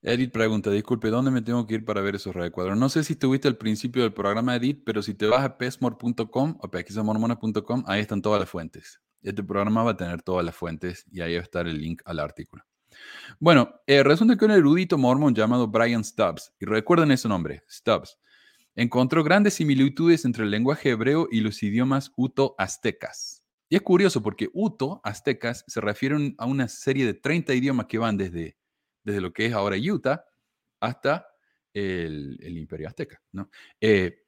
Edith 0.01 0.31
pregunta, 0.31 0.71
disculpe, 0.71 1.09
¿dónde 1.09 1.29
me 1.29 1.41
tengo 1.41 1.67
que 1.67 1.75
ir 1.75 1.83
para 1.83 1.99
ver 1.99 2.15
esos 2.15 2.33
recuadros? 2.33 2.77
No 2.77 2.87
sé 2.87 3.03
si 3.03 3.13
estuviste 3.13 3.49
al 3.49 3.57
principio 3.57 4.03
del 4.03 4.13
programa, 4.13 4.55
Edith, 4.55 4.83
pero 4.85 5.01
si 5.01 5.13
te 5.13 5.27
vas 5.27 5.43
a 5.43 5.57
pesmor.com 5.57 6.57
o 6.57 6.71
pesquisamormona.com, 6.71 7.83
ahí 7.85 7.99
están 7.99 8.21
todas 8.21 8.39
las 8.39 8.49
fuentes. 8.49 9.01
Este 9.21 9.43
programa 9.43 9.83
va 9.83 9.91
a 9.91 9.97
tener 9.97 10.21
todas 10.21 10.45
las 10.45 10.55
fuentes 10.55 11.05
y 11.11 11.19
ahí 11.19 11.33
va 11.33 11.41
a 11.41 11.43
estar 11.43 11.67
el 11.67 11.81
link 11.81 12.01
al 12.05 12.19
artículo. 12.19 12.63
Bueno, 13.41 13.73
eh, 13.87 14.03
resulta 14.03 14.37
que 14.37 14.45
un 14.45 14.51
erudito 14.51 14.97
mormón 14.97 15.35
llamado 15.35 15.67
Brian 15.67 16.05
Stubbs, 16.05 16.53
y 16.61 16.65
recuerden 16.65 17.11
ese 17.11 17.27
nombre, 17.27 17.63
Stubbs, 17.69 18.17
encontró 18.75 19.21
grandes 19.25 19.55
similitudes 19.55 20.23
entre 20.23 20.45
el 20.45 20.51
lenguaje 20.51 20.91
hebreo 20.91 21.27
y 21.29 21.41
los 21.41 21.61
idiomas 21.61 22.13
uto-aztecas. 22.15 23.38
Y 23.69 23.75
es 23.75 23.81
curioso 23.81 24.21
porque 24.21 24.49
uto-aztecas 24.51 25.63
se 25.67 25.79
refieren 25.79 26.35
a 26.37 26.45
una 26.45 26.67
serie 26.67 27.05
de 27.05 27.13
30 27.13 27.53
idiomas 27.53 27.85
que 27.85 27.99
van 27.99 28.17
desde 28.17 28.59
desde 29.03 29.21
lo 29.21 29.33
que 29.33 29.45
es 29.45 29.53
ahora 29.53 29.77
Utah 29.77 30.25
hasta 30.79 31.27
el, 31.73 32.57
imperio 32.57 32.87
azteca. 32.87 33.21
¿no? 33.31 33.49
Eh, 33.81 34.23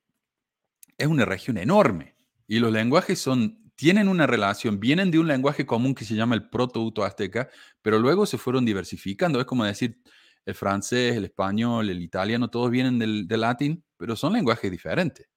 es 0.98 1.08
una 1.08 1.26
región 1.26 1.58
enorme 1.58 2.16
y 2.48 2.60
los 2.60 2.72
lenguajes 2.72 3.20
son, 3.20 3.72
tienen 3.76 4.08
una 4.08 4.28
relación, 4.28 4.80
vienen 4.80 5.12
de 5.12 5.20
un 5.20 5.28
lenguaje 5.28 5.66
común 5.66 5.96
que 5.96 6.06
se 6.06 6.16
llama 6.16 6.36
el 6.36 6.50
proto-uto 6.50 7.04
azteca, 7.04 7.50
pero 7.82 8.00
luego 8.00 8.26
se 8.26 8.38
fueron 8.38 8.66
diversificando. 8.66 9.40
Es 9.40 9.46
como 9.46 9.64
decir 9.64 10.02
el 10.46 10.56
francés, 10.56 11.16
el 11.16 11.26
español, 11.26 11.90
el 11.90 12.02
italiano, 12.02 12.50
todos 12.50 12.70
vienen 12.70 13.00
del, 13.00 13.28
del 13.28 13.42
latín, 13.42 13.84
pero 13.98 14.16
son 14.16 14.34
lenguajes 14.34 14.70
diferentes. 14.70 15.28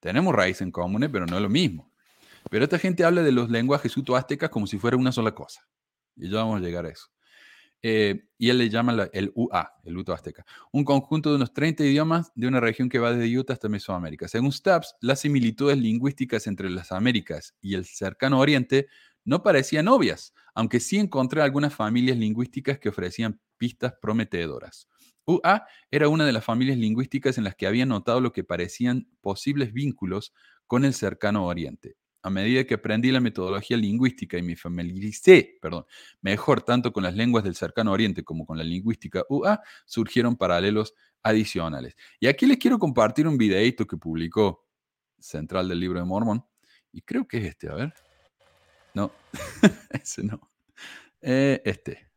Tenemos 0.00 0.34
raíces 0.34 0.62
en 0.62 0.70
común, 0.70 1.08
pero 1.10 1.26
no 1.26 1.36
es 1.36 1.42
lo 1.42 1.48
mismo. 1.48 1.93
Pero 2.50 2.64
esta 2.64 2.78
gente 2.78 3.04
habla 3.04 3.22
de 3.22 3.32
los 3.32 3.50
lenguajes 3.50 3.96
uto-aztecas 3.96 4.50
como 4.50 4.66
si 4.66 4.78
fuera 4.78 4.96
una 4.96 5.12
sola 5.12 5.34
cosa. 5.34 5.66
Y 6.16 6.28
ya 6.30 6.38
vamos 6.38 6.60
a 6.60 6.64
llegar 6.64 6.86
a 6.86 6.90
eso. 6.90 7.08
Eh, 7.86 8.28
y 8.38 8.48
él 8.48 8.56
le 8.56 8.70
llama 8.70 8.94
la, 8.94 9.10
el 9.12 9.30
UA, 9.34 9.74
el 9.84 9.98
Uto 9.98 10.14
Azteca, 10.14 10.46
un 10.72 10.84
conjunto 10.84 11.28
de 11.28 11.36
unos 11.36 11.52
30 11.52 11.84
idiomas 11.84 12.32
de 12.34 12.48
una 12.48 12.58
región 12.58 12.88
que 12.88 12.98
va 12.98 13.12
desde 13.12 13.38
Utah 13.38 13.52
hasta 13.52 13.68
Mesoamérica. 13.68 14.26
Según 14.26 14.52
Stubbs, 14.52 14.94
las 15.02 15.20
similitudes 15.20 15.76
lingüísticas 15.76 16.46
entre 16.46 16.70
las 16.70 16.92
Américas 16.92 17.54
y 17.60 17.74
el 17.74 17.84
cercano 17.84 18.40
Oriente 18.40 18.86
no 19.22 19.42
parecían 19.42 19.88
obvias, 19.88 20.32
aunque 20.54 20.80
sí 20.80 20.96
encontré 20.96 21.42
algunas 21.42 21.74
familias 21.74 22.16
lingüísticas 22.16 22.78
que 22.78 22.88
ofrecían 22.88 23.38
pistas 23.58 23.92
prometedoras. 24.00 24.88
UA 25.26 25.66
era 25.90 26.08
una 26.08 26.24
de 26.24 26.32
las 26.32 26.44
familias 26.44 26.78
lingüísticas 26.78 27.36
en 27.36 27.44
las 27.44 27.54
que 27.54 27.66
había 27.66 27.84
notado 27.84 28.18
lo 28.22 28.32
que 28.32 28.44
parecían 28.44 29.10
posibles 29.20 29.74
vínculos 29.74 30.32
con 30.66 30.86
el 30.86 30.94
cercano 30.94 31.44
Oriente 31.44 31.96
a 32.24 32.30
medida 32.30 32.64
que 32.64 32.72
aprendí 32.72 33.12
la 33.12 33.20
metodología 33.20 33.76
lingüística 33.76 34.38
y 34.38 34.42
me 34.42 34.56
familiaricé, 34.56 35.58
perdón, 35.60 35.84
mejor 36.22 36.62
tanto 36.62 36.90
con 36.90 37.02
las 37.02 37.14
lenguas 37.14 37.44
del 37.44 37.54
cercano 37.54 37.92
oriente 37.92 38.24
como 38.24 38.46
con 38.46 38.56
la 38.56 38.64
lingüística 38.64 39.24
UA, 39.28 39.60
surgieron 39.84 40.34
paralelos 40.34 40.94
adicionales. 41.22 41.94
Y 42.18 42.26
aquí 42.26 42.46
les 42.46 42.56
quiero 42.56 42.78
compartir 42.78 43.28
un 43.28 43.36
videito 43.36 43.86
que 43.86 43.98
publicó 43.98 44.66
Central 45.18 45.68
del 45.68 45.80
Libro 45.80 45.98
de 45.98 46.06
Mormón, 46.06 46.42
y 46.92 47.02
creo 47.02 47.28
que 47.28 47.36
es 47.36 47.44
este, 47.44 47.68
a 47.68 47.74
ver. 47.74 47.92
No, 48.94 49.10
ese 49.90 50.24
no. 50.24 50.40
Eh, 51.20 51.60
este. 51.62 52.08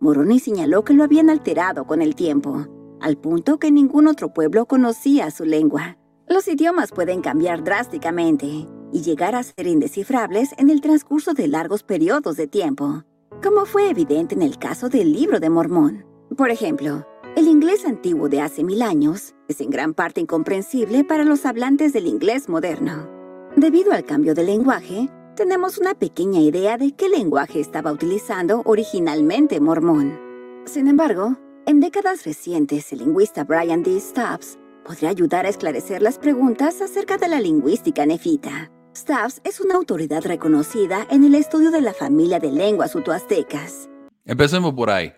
Moroni 0.00 0.40
señaló 0.40 0.84
que 0.84 0.92
lo 0.92 1.04
habían 1.04 1.30
alterado 1.30 1.86
con 1.86 2.02
el 2.02 2.16
tiempo, 2.16 2.98
al 3.00 3.16
punto 3.16 3.60
que 3.60 3.70
ningún 3.70 4.08
otro 4.08 4.34
pueblo 4.34 4.66
conocía 4.66 5.30
su 5.30 5.44
lengua. 5.44 5.98
Los 6.26 6.48
idiomas 6.48 6.90
pueden 6.90 7.20
cambiar 7.20 7.62
drásticamente 7.64 8.46
y 8.46 9.02
llegar 9.02 9.34
a 9.34 9.42
ser 9.42 9.66
indescifrables 9.66 10.54
en 10.56 10.70
el 10.70 10.80
transcurso 10.80 11.34
de 11.34 11.48
largos 11.48 11.82
periodos 11.82 12.36
de 12.36 12.46
tiempo, 12.46 13.04
como 13.42 13.66
fue 13.66 13.90
evidente 13.90 14.34
en 14.34 14.40
el 14.40 14.58
caso 14.58 14.88
del 14.88 15.12
libro 15.12 15.38
de 15.38 15.50
Mormón. 15.50 16.06
Por 16.34 16.50
ejemplo, 16.50 17.06
el 17.36 17.46
inglés 17.46 17.84
antiguo 17.84 18.30
de 18.30 18.40
hace 18.40 18.64
mil 18.64 18.80
años 18.80 19.34
es 19.48 19.60
en 19.60 19.68
gran 19.68 19.92
parte 19.92 20.22
incomprensible 20.22 21.04
para 21.04 21.24
los 21.24 21.44
hablantes 21.44 21.92
del 21.92 22.06
inglés 22.06 22.48
moderno. 22.48 23.06
Debido 23.54 23.92
al 23.92 24.04
cambio 24.04 24.34
de 24.34 24.44
lenguaje, 24.44 25.10
tenemos 25.36 25.76
una 25.76 25.94
pequeña 25.94 26.40
idea 26.40 26.78
de 26.78 26.92
qué 26.92 27.10
lenguaje 27.10 27.60
estaba 27.60 27.92
utilizando 27.92 28.62
originalmente 28.64 29.60
Mormón. 29.60 30.18
Sin 30.64 30.88
embargo, 30.88 31.36
en 31.66 31.80
décadas 31.80 32.24
recientes, 32.24 32.92
el 32.94 33.00
lingüista 33.00 33.44
Brian 33.44 33.82
D. 33.82 34.00
Stubbs 34.00 34.58
podría 34.84 35.08
ayudar 35.10 35.46
a 35.46 35.48
esclarecer 35.48 36.02
las 36.02 36.18
preguntas 36.18 36.80
acerca 36.80 37.16
de 37.16 37.28
la 37.28 37.40
lingüística 37.40 38.04
nefita. 38.06 38.70
Stubbs 38.96 39.40
es 39.44 39.60
una 39.60 39.74
autoridad 39.74 40.22
reconocida 40.22 41.06
en 41.10 41.24
el 41.24 41.34
estudio 41.34 41.70
de 41.70 41.80
la 41.80 41.92
familia 41.94 42.38
de 42.38 42.52
lenguas 42.52 42.94
utoaztecas. 42.94 43.88
Empecemos 44.24 44.72
por 44.74 44.90
ahí. 44.90 45.12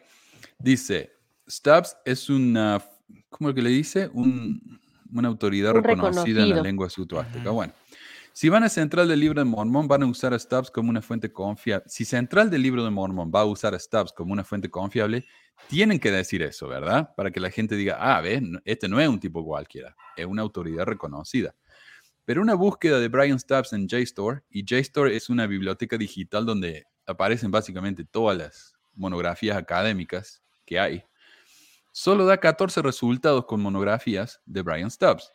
Dice, 0.59 1.11
Stubbs 1.49 1.97
es 2.05 2.31
una, 2.31 2.83
¿cómo 3.29 3.51
es 3.51 3.55
que 3.55 3.63
le 3.63 3.71
dice? 3.71 4.09
Un, 4.15 4.81
una 5.13 5.29
autoridad 5.29 5.77
Un 5.77 5.85
reconocida 5.85 6.21
en 6.21 6.25
reconocido. 6.27 6.55
las 6.55 6.63
lenguas 6.63 6.97
utoaztecas. 6.99 7.53
Bueno, 7.53 7.73
si 8.37 8.51
van 8.51 8.65
a 8.65 8.69
Central 8.69 9.09
del 9.09 9.21
Libro 9.21 9.41
de 9.41 9.47
Mormón, 9.47 9.89
van 9.89 10.03
a 10.03 10.07
usar 10.07 10.35
a 10.35 10.39
Stubbs 10.39 10.71
como 10.71 10.91
una 10.91 11.01
fuente 11.01 11.33
confiable. 11.33 11.87
Si 11.89 12.05
Central 12.05 12.51
del 12.51 12.61
Libro 12.61 12.85
de 12.85 12.91
Mormón 12.91 13.33
va 13.35 13.41
a 13.41 13.45
usar 13.47 13.75
a 13.75 13.79
Stubbs 13.79 14.13
como 14.13 14.35
una 14.35 14.45
fuente 14.45 14.69
confiable, 14.69 15.25
tienen 15.69 15.99
que 15.99 16.11
decir 16.11 16.43
eso, 16.43 16.69
¿verdad? 16.69 17.15
Para 17.17 17.31
que 17.31 17.41
la 17.41 17.49
gente 17.49 17.77
diga, 17.77 17.97
ah, 17.99 18.21
No- 18.43 18.61
este 18.67 18.91
no 18.91 19.01
es 19.01 19.09
un 19.09 19.19
tipo 19.19 19.43
cualquiera, 19.43 19.97
es 20.19 20.27
una 20.27 20.43
autoridad 20.43 20.85
reconocida. 20.85 21.55
Pero 22.27 22.43
una 22.43 22.53
búsqueda 22.53 23.01
de 23.01 23.09
Brian 23.09 23.41
Stubbs 23.41 23.73
en 23.73 23.89
JSTOR, 23.89 24.45
y 24.51 24.67
JSTOR 24.67 25.09
es 25.09 25.31
una 25.31 25.47
biblioteca 25.47 25.97
digital 25.97 26.45
donde 26.45 26.85
aparecen 27.07 27.51
básicamente 27.51 28.05
todas 28.05 28.37
las 28.37 28.75
monografías 28.93 29.57
académicas 29.57 30.43
que 30.67 30.79
hay, 30.79 31.03
solo 31.91 32.27
da 32.27 32.37
14 32.37 32.83
resultados 32.83 33.47
con 33.47 33.63
monografías 33.63 34.43
de 34.45 34.61
Brian 34.61 34.91
Stubbs. 34.91 35.33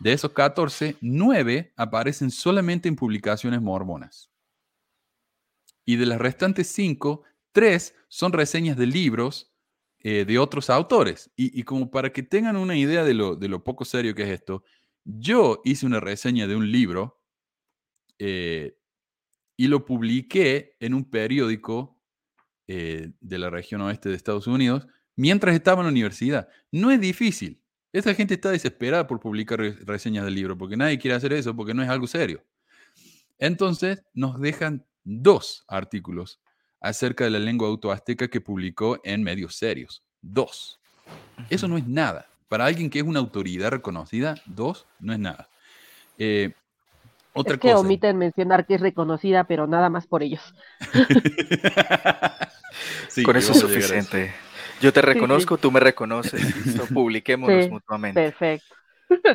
De 0.00 0.12
esos 0.12 0.32
14, 0.32 0.96
9 1.00 1.72
aparecen 1.76 2.30
solamente 2.30 2.88
en 2.88 2.96
publicaciones 2.96 3.62
mormonas. 3.62 4.30
Y 5.84 5.96
de 5.96 6.06
las 6.06 6.18
restantes 6.18 6.68
5, 6.68 7.22
3 7.52 7.94
son 8.08 8.32
reseñas 8.32 8.76
de 8.76 8.86
libros 8.86 9.54
eh, 10.06 10.26
de 10.26 10.38
otros 10.38 10.68
autores. 10.68 11.30
Y, 11.34 11.62
como 11.62 11.90
para 11.90 12.12
que 12.12 12.22
tengan 12.22 12.56
una 12.56 12.76
idea 12.76 13.04
de 13.04 13.14
lo, 13.14 13.64
poco 13.64 13.86
serio 13.86 14.14
que 14.14 14.24
es 14.24 14.28
esto, 14.28 14.62
yo 15.04 15.62
hice 15.64 15.86
una 15.86 15.98
reseña 15.98 16.46
de 16.46 16.56
un 16.56 16.70
libro 16.70 17.22
eh, 18.18 18.76
y 19.56 19.68
lo 19.68 19.86
publiqué 19.86 20.76
en 20.80 20.92
un 20.92 21.08
periódico 21.08 21.98
eh, 22.68 23.12
de 23.20 23.38
la 23.38 23.48
región 23.48 23.80
oeste 23.80 24.10
de 24.10 24.16
Estados 24.16 24.46
Unidos 24.46 24.86
mientras 25.16 25.54
estaba 25.54 25.80
en 25.80 25.86
la 25.86 25.92
universidad. 25.92 26.48
No 26.70 26.90
es 26.90 27.00
difícil. 27.00 27.63
Esta 27.94 28.12
gente 28.12 28.34
está 28.34 28.50
desesperada 28.50 29.06
por 29.06 29.20
publicar 29.20 29.60
reseñas 29.60 30.24
del 30.24 30.34
libro 30.34 30.58
porque 30.58 30.76
nadie 30.76 30.98
quiere 30.98 31.14
hacer 31.14 31.32
eso 31.32 31.54
porque 31.54 31.74
no 31.74 31.80
es 31.80 31.88
algo 31.88 32.08
serio. 32.08 32.42
Entonces 33.38 34.02
nos 34.12 34.40
dejan 34.40 34.84
dos 35.04 35.64
artículos 35.68 36.40
acerca 36.80 37.22
de 37.22 37.30
la 37.30 37.38
lengua 37.38 37.68
autoazteca 37.68 38.26
que 38.26 38.40
publicó 38.40 38.98
en 39.04 39.22
medios 39.22 39.54
serios. 39.54 40.02
Dos. 40.20 40.80
Eso 41.48 41.68
no 41.68 41.78
es 41.78 41.86
nada. 41.86 42.26
Para 42.48 42.64
alguien 42.64 42.90
que 42.90 42.98
es 42.98 43.04
una 43.04 43.20
autoridad 43.20 43.70
reconocida, 43.70 44.34
dos 44.44 44.86
no 44.98 45.12
es 45.12 45.20
nada. 45.20 45.48
Eh, 46.18 46.52
otra 47.32 47.54
es 47.54 47.60
que 47.60 47.76
omiten 47.76 48.18
mencionar 48.18 48.66
que 48.66 48.74
es 48.74 48.80
reconocida, 48.80 49.44
pero 49.44 49.68
nada 49.68 49.88
más 49.88 50.08
por 50.08 50.24
ellos. 50.24 50.42
Con 53.24 53.36
eso 53.36 53.52
es 53.52 53.60
suficiente. 53.60 54.34
Yo 54.84 54.92
te 54.92 55.00
reconozco, 55.00 55.56
tú 55.56 55.72
me 55.72 55.80
reconoces. 55.80 56.66
Listo, 56.66 56.84
publiquémonos 56.92 57.70
mutuamente. 57.70 58.20
Perfecto. 58.20 58.74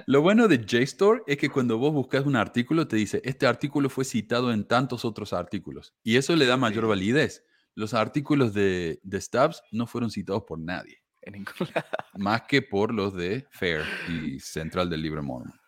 Lo 0.06 0.22
bueno 0.22 0.48
de 0.48 0.64
JSTOR 0.64 1.24
es 1.26 1.38
que 1.38 1.50
cuando 1.50 1.80
vos 1.80 1.92
buscas 1.92 2.28
un 2.28 2.36
artículo 2.36 2.88
te 2.88 2.98
dice, 2.98 3.20
este 3.26 3.48
artículo 3.48 3.90
fue 3.90 4.06
citado 4.06 4.54
en 4.54 4.68
tantos 4.68 5.06
otros 5.06 5.34
artículos. 5.34 5.96
Y 6.04 6.18
eso 6.18 6.36
le 6.36 6.46
da 6.46 6.56
mayor 6.56 6.86
validez. 6.86 7.48
Los 7.74 7.96
artículos 7.96 8.54
de, 8.54 9.00
de 9.02 9.22
Stubbs 9.22 9.64
no 9.72 9.88
fueron 9.88 10.12
citados 10.12 10.44
por 10.44 10.60
nadie. 10.60 11.02
En 11.24 11.34
ningún 11.34 11.54
Más 12.14 12.44
que 12.44 12.62
por 12.62 12.94
los 12.94 13.16
de 13.16 13.48
FAIR 13.50 13.82
y 14.08 14.40
Central 14.40 14.88
del 14.88 15.02
Libro 15.02 15.24
Mormon. 15.24 15.60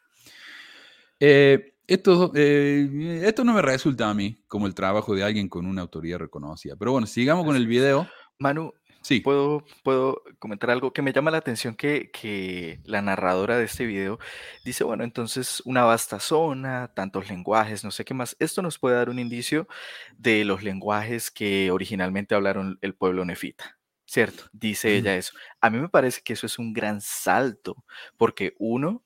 Eh, 1.19 1.73
esto, 1.87 2.31
eh, 2.35 3.21
esto 3.23 3.43
no 3.43 3.53
me 3.53 3.63
resulta 3.63 4.11
a 4.11 4.13
mí 4.13 4.43
como 4.47 4.67
el 4.67 4.75
trabajo 4.75 5.15
de 5.15 5.23
alguien 5.23 5.49
con 5.49 5.65
una 5.65 5.81
autoría 5.81 6.19
reconocida. 6.19 6.75
Pero 6.75 6.91
bueno, 6.91 7.07
sigamos 7.07 7.45
con 7.45 7.55
el 7.55 7.65
video. 7.65 8.07
Manu, 8.37 8.73
Sí. 9.01 9.19
¿Puedo, 9.21 9.65
puedo 9.83 10.23
comentar 10.37 10.69
algo 10.69 10.93
que 10.93 11.01
me 11.01 11.11
llama 11.11 11.31
la 11.31 11.39
atención 11.39 11.75
que, 11.75 12.11
que, 12.11 12.79
la 12.85 13.01
narradora 13.01 13.57
de 13.57 13.65
este 13.65 13.85
video 13.85 14.19
dice, 14.63 14.83
bueno, 14.83 15.03
entonces 15.03 15.61
una 15.65 15.83
vasta 15.83 16.19
zona, 16.19 16.91
tantos 16.93 17.29
lenguajes, 17.29 17.83
no 17.83 17.91
sé 17.91 18.05
qué 18.05 18.13
más. 18.13 18.35
Esto 18.39 18.61
nos 18.61 18.77
puede 18.77 18.95
dar 18.95 19.09
un 19.09 19.19
indicio 19.19 19.67
de 20.17 20.45
los 20.45 20.63
lenguajes 20.63 21.31
que 21.31 21.71
originalmente 21.71 22.35
hablaron 22.35 22.77
el 22.81 22.93
pueblo 22.93 23.25
nefita, 23.25 23.79
¿cierto? 24.05 24.43
Dice 24.51 24.95
ella 24.95 25.15
eso. 25.15 25.33
A 25.61 25.69
mí 25.71 25.79
me 25.79 25.89
parece 25.89 26.21
que 26.21 26.33
eso 26.33 26.45
es 26.45 26.59
un 26.59 26.71
gran 26.73 27.01
salto, 27.01 27.83
porque 28.17 28.55
uno, 28.59 29.03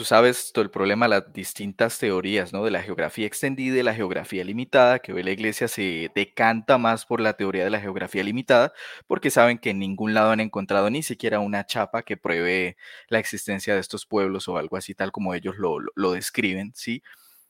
tú 0.00 0.06
sabes 0.06 0.50
todo 0.54 0.62
el 0.64 0.70
problema, 0.70 1.08
las 1.08 1.30
distintas 1.30 1.98
teorías, 1.98 2.54
¿no? 2.54 2.64
De 2.64 2.70
la 2.70 2.82
geografía 2.82 3.26
extendida 3.26 3.78
y 3.78 3.82
la 3.82 3.94
geografía 3.94 4.42
limitada, 4.44 4.98
que 5.00 5.12
hoy 5.12 5.22
la 5.22 5.30
iglesia 5.30 5.68
se 5.68 6.10
decanta 6.14 6.78
más 6.78 7.04
por 7.04 7.20
la 7.20 7.34
teoría 7.34 7.64
de 7.64 7.68
la 7.68 7.80
geografía 7.82 8.24
limitada, 8.24 8.72
porque 9.06 9.28
saben 9.30 9.58
que 9.58 9.68
en 9.68 9.78
ningún 9.78 10.14
lado 10.14 10.30
han 10.30 10.40
encontrado 10.40 10.88
ni 10.88 11.02
siquiera 11.02 11.40
una 11.40 11.66
chapa 11.66 12.02
que 12.02 12.16
pruebe 12.16 12.78
la 13.08 13.18
existencia 13.18 13.74
de 13.74 13.80
estos 13.80 14.06
pueblos 14.06 14.48
o 14.48 14.56
algo 14.56 14.78
así, 14.78 14.94
tal 14.94 15.12
como 15.12 15.34
ellos 15.34 15.56
lo, 15.58 15.76
lo 15.94 16.12
describen, 16.12 16.72
¿sí? 16.74 17.02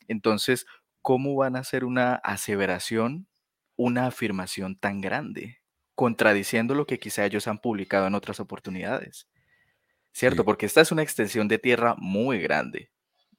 Entonces, 0.09 0.67
¿cómo 1.03 1.37
van 1.37 1.55
a 1.55 1.61
hacer 1.61 1.85
una 1.85 2.17
aseveración, 2.17 3.29
una 3.77 4.09
afirmación 4.09 4.75
tan 4.77 5.01
grande, 5.01 5.61
contradiciendo 5.95 6.75
lo 6.75 6.89
que 6.89 6.99
quizá 6.99 7.25
ellos 7.27 7.47
han 7.47 7.61
publicado 7.61 8.09
en 8.09 8.17
otras 8.17 8.41
oportunidades? 8.41 9.30
¿Cierto? 10.13 10.45
Porque 10.45 10.67
esta 10.67 10.81
es 10.81 10.93
una 10.93 11.03
extensión 11.03 11.49
de 11.49 11.59
tierra 11.59 11.95
muy 11.99 12.41
grande, 12.41 12.91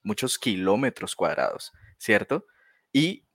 muchos 0.04 0.38
kilómetros 0.40 1.16
cuadrados, 1.16 1.72
¿cierto? 1.98 2.46
Y 2.92 3.26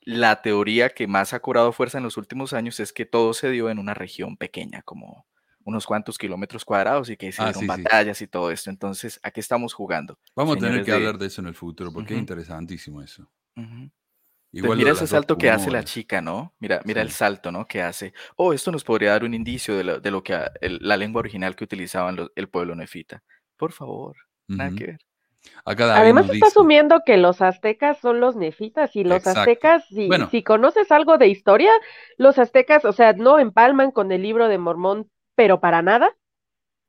la 0.00 0.40
teoría 0.42 0.90
que 0.90 1.06
más 1.06 1.32
ha 1.32 1.40
cobrado 1.40 1.72
fuerza 1.72 1.98
en 1.98 2.04
los 2.04 2.16
últimos 2.16 2.52
años 2.52 2.80
es 2.80 2.92
que 2.92 3.06
todo 3.06 3.34
se 3.34 3.50
dio 3.50 3.70
en 3.70 3.78
una 3.78 3.94
región 3.94 4.36
pequeña, 4.36 4.82
como 4.82 5.26
unos 5.64 5.84
cuantos 5.84 6.16
kilómetros 6.16 6.64
cuadrados 6.64 7.10
y 7.10 7.16
que 7.16 7.26
ah, 7.26 7.28
hicieron 7.30 7.66
batallas 7.66 8.22
y 8.22 8.28
todo 8.28 8.52
esto. 8.52 8.70
Entonces, 8.70 9.18
¿a 9.22 9.32
qué 9.32 9.40
estamos 9.40 9.74
jugando? 9.74 10.18
Vamos 10.36 10.56
a 10.56 10.60
tener 10.60 10.84
que 10.84 10.92
hablar 10.92 11.18
de 11.18 11.26
eso 11.26 11.40
en 11.40 11.48
el 11.48 11.54
futuro, 11.54 11.92
porque 11.92 12.14
es 12.14 12.20
interesantísimo 12.20 13.02
eso 13.02 13.28
mira 14.52 14.92
ese 14.92 15.06
salto 15.06 15.36
que 15.36 15.50
hace 15.50 15.70
la 15.70 15.84
chica, 15.84 16.20
¿no? 16.20 16.54
Mira, 16.58 16.80
mira 16.84 17.02
el 17.02 17.10
salto, 17.10 17.52
¿no? 17.52 17.66
Que 17.66 17.82
hace. 17.82 18.12
Oh, 18.36 18.52
esto 18.52 18.72
nos 18.72 18.84
podría 18.84 19.10
dar 19.10 19.24
un 19.24 19.34
indicio 19.34 19.76
de 19.76 20.10
lo, 20.10 20.22
que 20.22 20.38
la 20.60 20.96
lengua 20.96 21.20
original 21.20 21.56
que 21.56 21.64
utilizaban 21.64 22.28
el 22.34 22.48
pueblo 22.48 22.74
nefita. 22.74 23.22
Por 23.56 23.72
favor, 23.72 24.16
nada 24.48 24.70
que 24.76 24.86
ver. 24.86 24.98
Además 25.64 26.28
está 26.30 26.46
asumiendo 26.46 27.02
que 27.04 27.16
los 27.16 27.42
aztecas 27.42 27.98
son 27.98 28.20
los 28.20 28.36
nefitas 28.36 28.94
y 28.96 29.04
los 29.04 29.26
aztecas, 29.26 29.86
si, 29.88 30.08
si 30.30 30.42
conoces 30.42 30.90
algo 30.90 31.18
de 31.18 31.28
historia, 31.28 31.70
los 32.18 32.38
aztecas, 32.38 32.84
o 32.84 32.92
sea, 32.92 33.12
no 33.12 33.38
empalman 33.38 33.90
con 33.90 34.12
el 34.12 34.22
libro 34.22 34.48
de 34.48 34.58
Mormón, 34.58 35.10
pero 35.34 35.60
para 35.60 35.82
nada. 35.82 36.16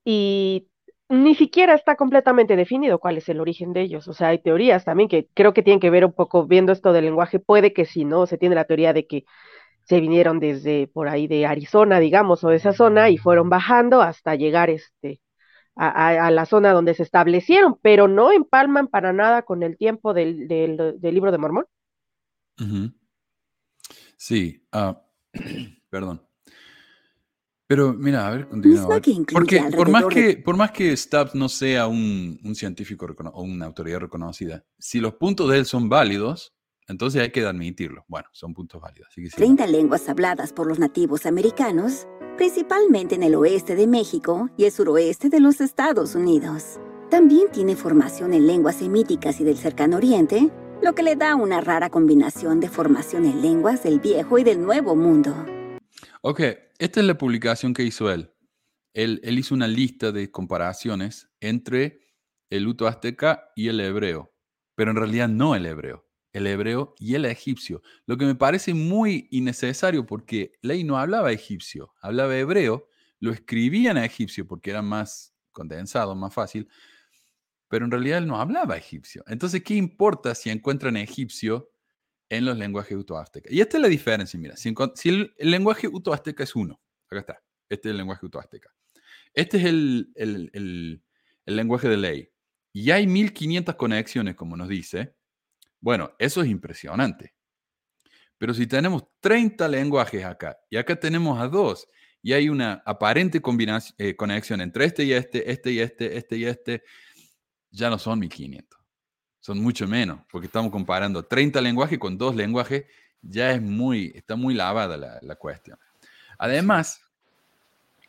Y 0.05 0.67
ni 1.09 1.35
siquiera 1.35 1.73
está 1.73 1.95
completamente 1.95 2.55
definido 2.55 2.99
cuál 2.99 3.17
es 3.17 3.29
el 3.29 3.39
origen 3.39 3.73
de 3.73 3.81
ellos. 3.81 4.07
O 4.07 4.13
sea, 4.13 4.29
hay 4.29 4.39
teorías 4.41 4.85
también 4.85 5.07
que 5.09 5.27
creo 5.33 5.53
que 5.53 5.63
tienen 5.63 5.79
que 5.79 5.89
ver 5.89 6.05
un 6.05 6.13
poco 6.13 6.45
viendo 6.45 6.71
esto 6.71 6.93
del 6.93 7.05
lenguaje. 7.05 7.39
Puede 7.39 7.73
que 7.73 7.85
si 7.85 8.03
no, 8.05 8.27
se 8.27 8.37
tiene 8.37 8.55
la 8.55 8.65
teoría 8.65 8.93
de 8.93 9.07
que 9.07 9.25
se 9.83 10.01
vinieron 10.01 10.39
desde 10.39 10.87
por 10.87 11.07
ahí 11.07 11.27
de 11.27 11.45
Arizona, 11.45 11.99
digamos, 11.99 12.43
o 12.43 12.49
de 12.49 12.57
esa 12.57 12.73
zona, 12.73 13.09
y 13.09 13.17
fueron 13.17 13.49
bajando 13.49 14.01
hasta 14.01 14.35
llegar 14.35 14.69
este, 14.69 15.21
a, 15.75 16.29
la 16.29 16.45
zona 16.45 16.73
donde 16.73 16.93
se 16.93 17.03
establecieron, 17.03 17.77
pero 17.81 18.09
no 18.09 18.33
empalman 18.33 18.87
para 18.87 19.13
nada 19.13 19.43
con 19.43 19.63
el 19.63 19.77
tiempo 19.77 20.13
del, 20.13 20.47
del, 20.47 20.99
libro 21.01 21.31
de 21.31 21.37
Mormón. 21.37 21.65
Sí, 24.17 24.67
ah, 24.73 25.01
perdón. 25.89 26.26
Pero 27.67 27.93
mira, 27.93 28.25
a 28.25 28.31
ver, 28.31 28.47
continúa. 28.47 28.87
Porque 29.31 29.61
por 29.75 29.89
más, 29.89 30.05
que, 30.05 30.37
por 30.37 30.55
más 30.55 30.71
que 30.71 30.95
Stubbs 30.95 31.35
no 31.35 31.49
sea 31.49 31.87
un, 31.87 32.39
científico 32.55 33.05
o 33.33 33.43
una 33.43 33.65
autoridad 33.65 33.99
reconocida, 33.99 34.63
si 34.79 35.01
los 35.01 35.15
puntos 35.15 35.49
de 35.51 35.57
él 35.57 35.65
son 35.65 35.89
válidos, 35.89 36.55
entonces 36.87 37.21
hay 37.21 37.31
que 37.31 37.45
admitirlo. 37.45 38.05
Bueno, 38.07 38.29
son 38.31 38.53
puntos 38.53 38.81
válidos. 38.81 39.09
Así 39.09 39.27
30 39.27 39.67
lenguas 39.67 40.07
habladas 40.07 40.53
por 40.53 40.67
los 40.67 40.79
nativos 40.79 41.25
americanos, 41.25 42.07
principalmente 42.37 43.15
en 43.15 43.23
el 43.23 43.35
oeste 43.35 43.75
de 43.75 43.85
México 43.85 44.49
y 44.55 44.63
el 44.63 44.71
suroeste 44.71 45.27
de 45.27 45.41
los 45.41 45.59
Estados 45.59 46.15
Unidos. 46.15 46.79
También 47.09 47.49
tiene 47.51 47.75
formación 47.75 48.33
en 48.33 48.47
lenguas 48.47 48.77
semíticas 48.77 49.41
y 49.41 49.43
del 49.43 49.57
cercano 49.57 49.97
oriente, 49.97 50.49
lo 50.81 50.93
que 50.93 51.03
le 51.03 51.17
da 51.17 51.35
una 51.35 51.59
rara 51.59 51.89
combinación 51.89 52.61
de 52.61 52.69
formación 52.69 53.25
en 53.25 53.41
lenguas 53.41 53.83
del 53.83 53.99
viejo 53.99 54.37
y 54.37 54.43
del 54.43 54.61
nuevo 54.61 54.95
mundo. 54.95 55.33
Ok, 56.21 56.41
esta 56.79 56.99
es 56.99 57.05
la 57.05 57.17
publicación 57.17 57.73
que 57.73 57.83
hizo 57.83 58.11
él. 58.11 58.31
Él, 58.93 59.21
hizo 59.23 59.53
una 59.53 59.67
lista 59.67 60.11
de 60.11 60.31
comparaciones 60.31 61.29
entre 61.39 61.99
el 62.49 62.67
Uto 62.67 62.87
azteca 62.87 63.51
y 63.55 63.67
el 63.67 63.79
hebreo, 63.79 64.33
pero 64.73 64.91
en 64.91 64.97
realidad 64.97 65.29
no 65.29 65.53
el 65.53 65.67
hebreo, 65.67 66.07
el 66.33 66.47
hebreo 66.47 66.95
y 66.97 67.13
el 67.13 67.25
egipcio, 67.25 67.83
lo 68.07 68.17
que 68.17 68.25
me 68.25 68.33
parece 68.33 68.73
muy 68.73 69.27
innecesario 69.29 70.05
porque 70.05 70.53
Ley 70.61 70.83
no 70.83 70.97
hablaba 70.97 71.31
egipcio, 71.31 71.93
hablaba 72.01 72.35
hebreo, 72.37 72.87
lo 73.19 73.31
escribía 73.31 73.91
en 73.91 73.97
egipcio 73.97 74.47
porque 74.47 74.71
era 74.71 74.81
más 74.81 75.35
condensado, 75.51 76.15
más 76.15 76.33
fácil, 76.33 76.67
pero 77.67 77.85
en 77.85 77.91
realidad 77.91 78.19
él 78.19 78.27
no 78.27 78.39
hablaba 78.39 78.77
egipcio. 78.77 79.23
Entonces, 79.27 79.61
¿qué 79.63 79.75
importa 79.75 80.33
si 80.33 80.49
encuentran 80.49 80.97
egipcio 80.97 81.69
en 82.29 82.45
los 82.45 82.57
lenguajes 82.57 82.97
utoaztecas. 82.97 83.51
Y 83.51 83.61
esta 83.61 83.77
es 83.77 83.81
la 83.81 83.89
diferencia, 83.89 84.39
mira, 84.39 84.55
si, 84.57 84.73
el, 85.09 85.33
lenguaje 85.37 85.87
utoazteca 85.87 86.43
es 86.43 86.55
uno, 86.55 86.79
acá 87.09 87.19
está, 87.19 87.43
este 87.69 87.89
es 87.89 87.91
el 87.91 87.97
lenguaje 87.97 88.25
utoazteca. 88.25 88.69
Este 89.33 89.57
es 89.57 89.65
el, 89.65 90.11
el, 90.15 91.01
lenguaje 91.45 91.87
de 91.87 91.97
ley. 91.97 92.29
Y 92.73 92.91
hay 92.91 93.07
1500 93.07 93.75
conexiones, 93.75 94.35
como 94.35 94.57
nos 94.57 94.67
dice. 94.67 95.15
Bueno, 95.79 96.13
eso 96.19 96.41
es 96.41 96.49
impresionante. 96.49 97.35
Pero 98.37 98.53
si 98.53 98.67
tenemos 98.67 99.03
30 99.19 99.67
lenguajes 99.67 100.23
acá, 100.25 100.57
y 100.69 100.77
acá 100.77 100.99
tenemos 100.99 101.39
a 101.39 101.47
dos, 101.47 101.87
y 102.21 102.33
hay 102.33 102.49
una 102.49 102.83
aparente 102.85 103.41
combinación, 103.41 103.95
eh, 103.97 104.15
conexión 104.15 104.61
entre 104.61 104.85
este 104.85 105.03
y 105.03 105.13
este, 105.13 105.51
este 105.51 105.71
y 105.71 105.79
este, 105.79 106.17
este 106.17 106.37
y 106.37 106.45
este, 106.45 106.83
ya 107.71 107.89
no 107.89 107.97
son 107.97 108.19
1500 108.19 108.76
son 109.47 109.59
mucho 109.59 109.87
menos, 109.87 110.19
porque 110.29 110.47
estamos 110.47 110.73
comparando 110.73 111.23
30 111.23 111.61
lenguajes 111.61 111.97
con 111.97 112.17
dos 112.17 112.35
lenguajes 112.35 112.83
ya 113.21 113.51
es 113.51 113.61
muy, 113.61 114.11
está 114.13 114.35
muy 114.35 114.53
lavada 114.53 114.97
la, 114.97 115.19
la 115.21 115.35
cuestión. 115.37 115.79
Además, 116.37 116.99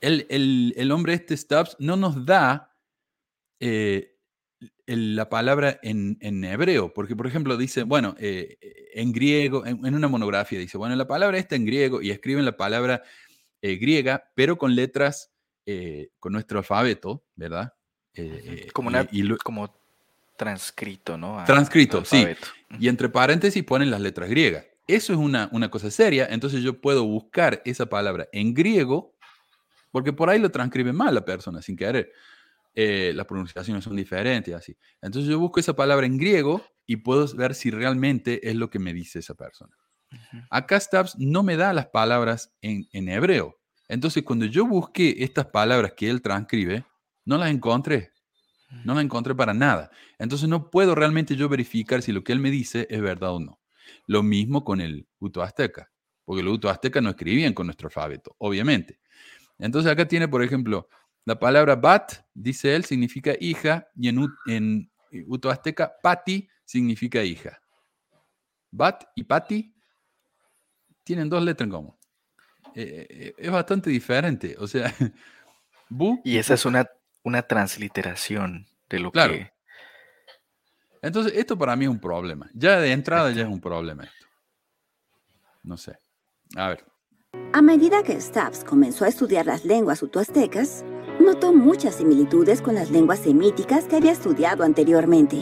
el, 0.00 0.26
el, 0.30 0.74
el, 0.76 0.90
hombre 0.90 1.14
este 1.14 1.36
Stubbs 1.36 1.76
no 1.78 1.94
nos 1.94 2.26
da 2.26 2.74
eh, 3.60 4.16
la 4.86 5.28
palabra 5.28 5.78
en, 5.84 6.18
en, 6.22 6.42
hebreo, 6.42 6.92
porque 6.92 7.14
por 7.14 7.28
ejemplo 7.28 7.56
dice, 7.56 7.84
bueno, 7.84 8.16
eh, 8.18 8.58
en 8.94 9.12
griego, 9.12 9.64
en, 9.64 9.86
en, 9.86 9.94
una 9.94 10.08
monografía 10.08 10.58
dice, 10.58 10.76
bueno, 10.76 10.96
la 10.96 11.06
palabra 11.06 11.38
está 11.38 11.54
en 11.54 11.66
griego 11.66 12.02
y 12.02 12.10
escriben 12.10 12.46
la 12.46 12.56
palabra 12.56 13.04
eh, 13.62 13.76
griega, 13.76 14.28
pero 14.34 14.58
con 14.58 14.74
letras, 14.74 15.30
eh, 15.66 16.08
con 16.18 16.32
nuestro 16.32 16.58
alfabeto, 16.58 17.24
¿verdad? 17.36 17.74
Eh, 18.14 18.66
como, 18.72 18.88
una, 18.88 19.06
y, 19.12 19.24
y 19.24 19.36
como 19.36 19.78
transcrito, 20.38 21.18
¿no? 21.18 21.38
A, 21.38 21.44
transcrito, 21.44 22.04
sí. 22.04 22.26
Y 22.78 22.88
entre 22.88 23.10
paréntesis 23.10 23.62
ponen 23.64 23.90
las 23.90 24.00
letras 24.00 24.30
griegas. 24.30 24.64
Eso 24.86 25.12
es 25.12 25.18
una, 25.18 25.50
una 25.52 25.70
cosa 25.70 25.90
seria, 25.90 26.26
entonces 26.30 26.62
yo 26.62 26.80
puedo 26.80 27.04
buscar 27.04 27.60
esa 27.66 27.86
palabra 27.86 28.26
en 28.32 28.54
griego, 28.54 29.14
porque 29.90 30.14
por 30.14 30.30
ahí 30.30 30.38
lo 30.38 30.50
transcribe 30.50 30.94
mal 30.94 31.14
la 31.14 31.24
persona 31.24 31.60
sin 31.60 31.76
querer. 31.76 32.10
Eh, 32.74 33.12
las 33.14 33.26
pronunciaciones 33.26 33.84
son 33.84 33.96
diferentes, 33.96 34.54
así. 34.54 34.76
Entonces 35.02 35.28
yo 35.28 35.38
busco 35.38 35.60
esa 35.60 35.74
palabra 35.74 36.06
en 36.06 36.16
griego 36.16 36.64
y 36.86 36.96
puedo 36.96 37.26
ver 37.36 37.54
si 37.54 37.70
realmente 37.70 38.48
es 38.48 38.54
lo 38.54 38.70
que 38.70 38.78
me 38.78 38.94
dice 38.94 39.18
esa 39.18 39.34
persona. 39.34 39.76
Uh 40.12 40.16
-huh. 40.16 40.46
Acá 40.50 40.78
Stabs 40.78 41.18
no 41.18 41.42
me 41.42 41.56
da 41.56 41.72
las 41.72 41.88
palabras 41.88 42.54
en, 42.62 42.88
en, 42.92 43.08
hebreo. 43.08 43.58
Entonces 43.88 44.22
cuando 44.22 44.46
yo 44.46 44.64
busqué 44.64 45.16
estas 45.18 45.46
palabras 45.46 45.94
que 45.96 46.08
él 46.08 46.22
transcribe, 46.22 46.84
no 47.24 47.36
las 47.36 47.50
encontré. 47.50 48.12
No 48.84 48.94
las 48.94 49.04
encontré 49.04 49.34
para 49.34 49.54
nada. 49.54 49.90
Entonces 50.18 50.48
no 50.48 50.70
puedo 50.70 50.94
realmente 50.94 51.36
yo 51.36 51.48
verificar 51.48 52.02
si 52.02 52.12
lo 52.12 52.22
que 52.22 52.32
él 52.32 52.40
me 52.40 52.50
dice 52.50 52.86
es 52.90 53.00
verdad 53.00 53.32
o 53.32 53.40
no. 53.40 53.60
Lo 54.06 54.22
mismo 54.22 54.64
con 54.64 54.80
el 54.80 55.06
Uto 55.18 55.42
Azteca, 55.42 55.90
porque 56.24 56.42
los 56.42 56.54
Uto 56.54 56.68
Azteca 56.68 57.00
no 57.00 57.10
escribían 57.10 57.54
con 57.54 57.66
nuestro 57.66 57.88
alfabeto, 57.88 58.36
obviamente. 58.38 59.00
Entonces 59.58 59.90
acá 59.90 60.06
tiene, 60.06 60.28
por 60.28 60.42
ejemplo, 60.42 60.88
la 61.24 61.38
palabra 61.38 61.76
bat, 61.76 62.12
dice 62.34 62.74
él, 62.76 62.84
significa 62.84 63.32
hija, 63.40 63.88
y 63.96 64.08
en, 64.08 64.26
en 64.46 64.90
Uto 65.26 65.50
Azteca, 65.50 65.92
pati 66.02 66.48
significa 66.64 67.24
hija. 67.24 67.58
Bat 68.70 69.04
y 69.14 69.24
pati 69.24 69.74
tienen 71.02 71.30
dos 71.30 71.42
letras 71.42 71.66
en 71.66 71.70
común. 71.70 71.94
Eh, 72.74 73.06
eh, 73.08 73.34
es 73.38 73.50
bastante 73.50 73.88
diferente. 73.90 74.54
O 74.58 74.66
sea, 74.66 74.94
bu. 75.88 76.20
Y 76.24 76.36
esa 76.36 76.54
es 76.54 76.64
una, 76.66 76.86
una 77.22 77.42
transliteración 77.42 78.66
de 78.88 78.98
lo 79.00 79.10
claro. 79.10 79.34
que. 79.34 79.52
Entonces, 81.02 81.32
esto 81.36 81.56
para 81.56 81.76
mí 81.76 81.84
es 81.84 81.90
un 81.90 82.00
problema. 82.00 82.50
Ya 82.54 82.80
de 82.80 82.92
entrada 82.92 83.30
ya 83.30 83.42
es 83.42 83.48
un 83.48 83.60
problema 83.60 84.04
esto. 84.04 84.26
No 85.62 85.76
sé. 85.76 85.98
A 86.56 86.68
ver. 86.68 86.84
A 87.52 87.62
medida 87.62 88.02
que 88.02 88.20
Stubbs 88.20 88.64
comenzó 88.64 89.04
a 89.04 89.08
estudiar 89.08 89.46
las 89.46 89.64
lenguas 89.64 90.02
utoaztecas, 90.02 90.84
notó 91.20 91.52
muchas 91.52 91.96
similitudes 91.96 92.62
con 92.62 92.74
las 92.74 92.90
lenguas 92.90 93.20
semíticas 93.20 93.84
que 93.84 93.96
había 93.96 94.12
estudiado 94.12 94.64
anteriormente. 94.64 95.38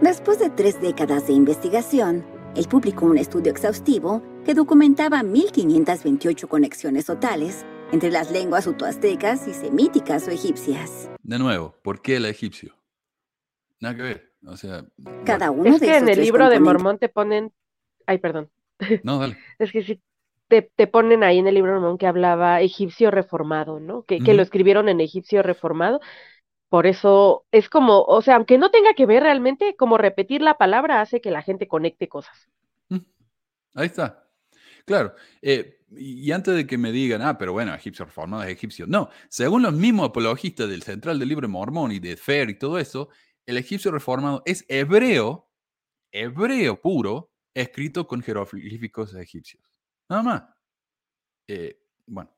Después 0.00 0.38
de 0.38 0.50
tres 0.50 0.80
décadas 0.80 1.26
de 1.26 1.32
investigación, 1.32 2.24
él 2.56 2.66
publicó 2.68 3.06
un 3.06 3.18
estudio 3.18 3.52
exhaustivo 3.52 4.22
que 4.44 4.54
documentaba 4.54 5.22
1528 5.22 6.48
conexiones 6.48 7.06
totales 7.06 7.64
entre 7.92 8.10
las 8.10 8.30
lenguas 8.30 8.66
utoaztecas 8.66 9.48
y 9.48 9.54
semíticas 9.54 10.26
o 10.28 10.30
egipcias. 10.30 11.10
De 11.22 11.38
nuevo, 11.38 11.74
¿por 11.82 12.00
qué 12.02 12.16
el 12.16 12.26
egipcio? 12.26 12.74
Nada 13.80 13.96
que 13.96 14.02
ver. 14.02 14.32
O 14.46 14.56
sea, 14.56 14.84
cada 15.24 15.50
uno 15.50 15.74
es 15.74 15.80
de 15.80 15.86
que 15.86 15.96
en 15.96 16.08
el 16.08 16.20
libro 16.20 16.48
de 16.48 16.60
Mormón 16.60 16.98
te 16.98 17.08
ponen. 17.08 17.52
Ay, 18.06 18.18
perdón. 18.18 18.50
No, 19.04 19.18
dale. 19.18 19.36
es 19.58 19.72
que 19.72 19.82
sí, 19.82 20.00
te, 20.48 20.62
te, 20.62 20.86
ponen 20.86 21.22
ahí 21.22 21.38
en 21.38 21.46
el 21.46 21.54
libro 21.54 21.74
de 21.74 21.80
Mormón 21.80 21.98
que 21.98 22.06
hablaba 22.06 22.60
egipcio 22.60 23.10
reformado, 23.10 23.78
¿no? 23.78 24.04
Que, 24.04 24.16
uh 24.16 24.18
-huh. 24.18 24.24
que 24.24 24.34
lo 24.34 24.42
escribieron 24.42 24.88
en 24.88 25.00
egipcio 25.00 25.42
reformado. 25.42 26.00
Por 26.70 26.86
eso 26.86 27.44
es 27.50 27.68
como, 27.68 28.02
o 28.02 28.22
sea, 28.22 28.36
aunque 28.36 28.56
no 28.56 28.70
tenga 28.70 28.94
que 28.94 29.04
ver 29.04 29.24
realmente, 29.24 29.74
como 29.76 29.98
repetir 29.98 30.40
la 30.40 30.56
palabra 30.56 31.00
hace 31.00 31.20
que 31.20 31.30
la 31.30 31.42
gente 31.42 31.66
conecte 31.68 32.08
cosas. 32.08 32.48
Ahí 33.74 33.86
está. 33.86 34.26
Claro. 34.84 35.14
Eh, 35.42 35.79
y 35.96 36.30
antes 36.32 36.54
de 36.54 36.66
que 36.66 36.78
me 36.78 36.92
digan, 36.92 37.22
ah, 37.22 37.36
pero 37.36 37.52
bueno, 37.52 37.74
egipcio 37.74 38.04
reformado 38.04 38.42
es 38.44 38.50
egipcio. 38.50 38.86
No, 38.86 39.10
según 39.28 39.62
los 39.62 39.72
mismos 39.72 40.08
apologistas 40.10 40.68
del 40.68 40.82
central 40.82 41.18
del 41.18 41.28
libro 41.28 41.46
de 41.46 41.52
Mormón 41.52 41.92
y 41.92 41.98
de 41.98 42.16
Fer 42.16 42.50
y 42.50 42.58
todo 42.58 42.78
eso, 42.78 43.08
el 43.46 43.56
egipcio 43.56 43.90
reformado 43.90 44.42
es 44.46 44.64
hebreo, 44.68 45.48
hebreo 46.12 46.80
puro, 46.80 47.32
escrito 47.54 48.06
con 48.06 48.22
jeroglíficos 48.22 49.14
egipcios. 49.14 49.62
Nada 50.08 50.22
más. 50.22 50.42
Eh, 51.48 51.80
bueno. 52.06 52.30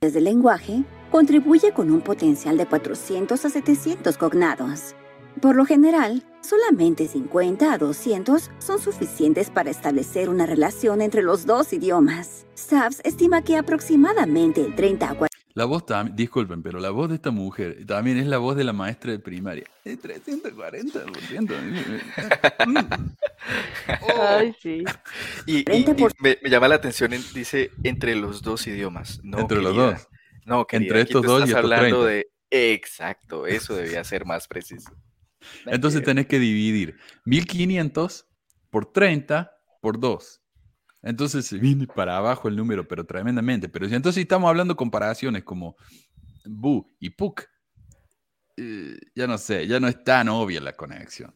Desde 0.00 0.18
el 0.18 0.24
lenguaje, 0.24 0.82
contribuye 1.12 1.72
con 1.72 1.90
un 1.90 2.00
potencial 2.00 2.56
de 2.56 2.66
400 2.66 3.44
a 3.44 3.48
700 3.48 4.18
cognados. 4.18 4.96
Por 5.40 5.56
lo 5.56 5.64
general, 5.64 6.22
solamente 6.40 7.08
50 7.08 7.72
a 7.72 7.78
200 7.78 8.50
son 8.58 8.78
suficientes 8.80 9.50
para 9.50 9.70
establecer 9.70 10.28
una 10.28 10.46
relación 10.46 11.00
entre 11.00 11.22
los 11.22 11.46
dos 11.46 11.72
idiomas. 11.72 12.46
Stubbs 12.56 13.00
estima 13.04 13.42
que 13.42 13.56
aproximadamente 13.56 14.60
el 14.60 14.74
30 14.74 15.06
a 15.06 15.14
40 15.14 15.32
la 15.54 15.66
voz 15.66 15.84
también, 15.84 16.16
disculpen, 16.16 16.62
pero 16.62 16.80
la 16.80 16.88
voz 16.90 17.10
de 17.10 17.16
esta 17.16 17.30
mujer 17.30 17.84
también 17.86 18.16
es 18.16 18.26
la 18.26 18.38
voz 18.38 18.56
de 18.56 18.64
la 18.64 18.72
maestra 18.72 19.12
de 19.12 19.18
primaria. 19.18 19.64
Es 19.84 19.98
340%. 20.02 22.00
Ay, 24.18 24.56
sí. 24.62 24.82
Y, 25.44 25.58
y, 25.58 25.84
y 25.84 25.84
me, 26.20 26.38
me, 26.42 26.50
llama 26.50 26.68
la 26.68 26.76
atención, 26.76 27.10
dice 27.34 27.70
entre 27.82 28.16
los 28.16 28.40
dos 28.40 28.66
idiomas. 28.66 29.20
No, 29.22 29.40
entre 29.40 29.58
querida, 29.58 29.72
los 29.72 29.92
dos. 29.92 30.08
No, 30.46 30.66
querida, 30.66 30.86
entre 30.86 31.02
estos 31.02 31.22
dos 31.22 31.40
y 31.40 31.44
estás 31.44 31.58
estos 31.58 31.72
hablando 31.72 32.04
30. 32.06 32.10
de. 32.10 32.26
Exacto, 32.74 33.46
eso 33.46 33.74
debía 33.76 34.04
ser 34.04 34.24
más 34.24 34.48
preciso. 34.48 34.90
Entonces 35.66 36.02
tenés 36.02 36.26
que 36.26 36.38
dividir 36.38 36.96
1500 37.24 38.26
por 38.70 38.92
30 38.92 39.52
por 39.80 39.98
2. 39.98 40.42
Entonces 41.02 41.46
se 41.46 41.58
viene 41.58 41.86
para 41.86 42.16
abajo 42.16 42.48
el 42.48 42.56
número, 42.56 42.86
pero 42.86 43.04
tremendamente. 43.04 43.68
Pero 43.68 43.88
si 43.88 43.94
entonces 43.94 44.22
estamos 44.22 44.48
hablando 44.48 44.76
comparaciones 44.76 45.42
como 45.42 45.76
Bu 46.44 46.86
y 47.00 47.10
Puk, 47.10 47.44
eh, 48.56 48.96
ya 49.14 49.26
no 49.26 49.38
sé, 49.38 49.66
ya 49.66 49.80
no 49.80 49.88
es 49.88 50.02
tan 50.04 50.28
obvia 50.28 50.60
la 50.60 50.72
conexión. 50.72 51.34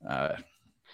A 0.00 0.28
ver. 0.28 0.46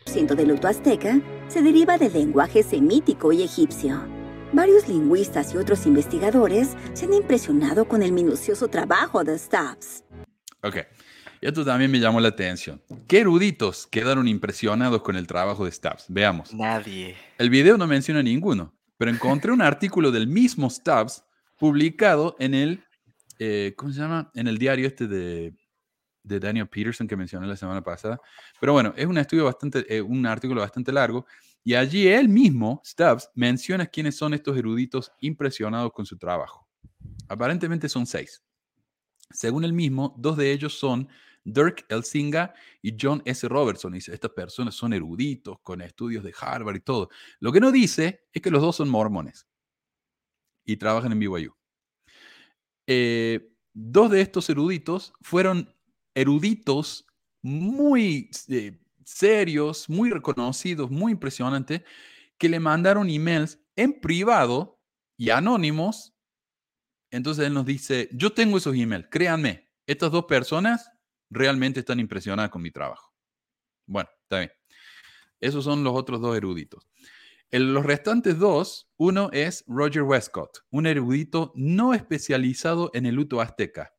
ciento 0.06 0.34
del 0.34 0.48
luto 0.48 0.66
azteca 0.68 1.20
se 1.48 1.62
deriva 1.62 1.98
del 1.98 2.12
lenguaje 2.12 2.62
semítico 2.62 3.32
y 3.32 3.42
egipcio. 3.42 4.06
Varios 4.52 4.86
lingüistas 4.88 5.54
y 5.54 5.56
otros 5.56 5.86
investigadores 5.86 6.76
se 6.92 7.06
han 7.06 7.14
impresionado 7.14 7.88
con 7.88 8.02
el 8.02 8.12
minucioso 8.12 8.68
trabajo 8.68 9.24
de 9.24 9.38
Stubbs. 9.38 10.04
Ok. 10.62 10.76
Y 11.44 11.46
esto 11.46 11.62
también 11.62 11.90
me 11.90 12.00
llamó 12.00 12.20
la 12.20 12.28
atención. 12.28 12.80
¿Qué 13.06 13.18
eruditos 13.18 13.86
quedaron 13.86 14.26
impresionados 14.26 15.02
con 15.02 15.14
el 15.14 15.26
trabajo 15.26 15.66
de 15.66 15.72
Stubbs? 15.72 16.06
Veamos. 16.08 16.54
Nadie. 16.54 17.16
El 17.36 17.50
video 17.50 17.76
no 17.76 17.86
menciona 17.86 18.22
ninguno, 18.22 18.72
pero 18.96 19.10
encontré 19.10 19.52
un 19.52 19.60
artículo 19.60 20.10
del 20.10 20.26
mismo 20.26 20.70
Stubbs 20.70 21.22
publicado 21.58 22.34
en 22.38 22.54
el, 22.54 22.84
eh, 23.38 23.74
¿cómo 23.76 23.92
se 23.92 24.00
llama? 24.00 24.30
En 24.34 24.48
el 24.48 24.56
diario 24.56 24.86
este 24.86 25.06
de, 25.06 25.52
de, 26.22 26.40
Daniel 26.40 26.66
Peterson 26.66 27.06
que 27.06 27.14
mencioné 27.14 27.46
la 27.46 27.56
semana 27.56 27.82
pasada. 27.82 28.18
Pero 28.58 28.72
bueno, 28.72 28.94
es 28.96 29.04
un 29.04 29.18
estudio 29.18 29.44
bastante, 29.44 29.84
eh, 29.94 30.00
un 30.00 30.24
artículo 30.24 30.62
bastante 30.62 30.92
largo 30.92 31.26
y 31.62 31.74
allí 31.74 32.08
él 32.08 32.26
mismo, 32.26 32.80
Stubbs, 32.86 33.28
menciona 33.34 33.84
quiénes 33.84 34.16
son 34.16 34.32
estos 34.32 34.56
eruditos 34.56 35.12
impresionados 35.20 35.92
con 35.92 36.06
su 36.06 36.16
trabajo. 36.16 36.66
Aparentemente 37.28 37.90
son 37.90 38.06
seis. 38.06 38.42
Según 39.30 39.64
él 39.64 39.74
mismo, 39.74 40.14
dos 40.16 40.38
de 40.38 40.50
ellos 40.50 40.72
son 40.78 41.06
Dirk 41.44 41.84
Elsinga 41.88 42.54
y 42.82 42.96
John 43.00 43.22
S. 43.24 43.46
Robertson. 43.46 43.92
Dice, 43.92 44.12
estas 44.12 44.32
personas 44.32 44.74
son 44.74 44.92
eruditos, 44.92 45.58
con 45.62 45.82
estudios 45.82 46.24
de 46.24 46.34
Harvard 46.38 46.76
y 46.76 46.80
todo. 46.80 47.10
Lo 47.40 47.52
que 47.52 47.60
no 47.60 47.70
dice 47.70 48.26
es 48.32 48.42
que 48.42 48.50
los 48.50 48.62
dos 48.62 48.76
son 48.76 48.88
mormones 48.88 49.46
y 50.64 50.76
trabajan 50.76 51.12
en 51.12 51.20
BYU. 51.20 51.54
Eh, 52.86 53.52
dos 53.72 54.10
de 54.10 54.20
estos 54.20 54.48
eruditos 54.50 55.12
fueron 55.20 55.74
eruditos 56.14 57.06
muy 57.42 58.30
eh, 58.48 58.80
serios, 59.04 59.88
muy 59.88 60.10
reconocidos, 60.10 60.90
muy 60.90 61.12
impresionantes, 61.12 61.82
que 62.38 62.48
le 62.48 62.60
mandaron 62.60 63.08
emails 63.10 63.60
en 63.76 64.00
privado 64.00 64.80
y 65.16 65.30
anónimos. 65.30 66.14
Entonces 67.10 67.46
él 67.46 67.54
nos 67.54 67.66
dice, 67.66 68.08
yo 68.12 68.32
tengo 68.32 68.56
esos 68.56 68.74
emails, 68.74 69.06
créanme, 69.10 69.70
estas 69.86 70.10
dos 70.10 70.24
personas 70.24 70.90
realmente 71.30 71.80
están 71.80 72.00
impresionadas 72.00 72.50
con 72.50 72.62
mi 72.62 72.70
trabajo. 72.70 73.12
Bueno, 73.86 74.08
está 74.22 74.38
bien. 74.38 74.52
Esos 75.40 75.64
son 75.64 75.84
los 75.84 75.94
otros 75.94 76.20
dos 76.20 76.36
eruditos. 76.36 76.86
El, 77.50 77.72
los 77.74 77.84
restantes 77.84 78.38
dos, 78.38 78.90
uno 78.96 79.30
es 79.32 79.64
Roger 79.66 80.02
Westcott, 80.02 80.64
un 80.70 80.86
erudito 80.86 81.52
no 81.54 81.94
especializado 81.94 82.90
en 82.94 83.06
el 83.06 83.14
luto 83.14 83.40
azteca. 83.40 83.94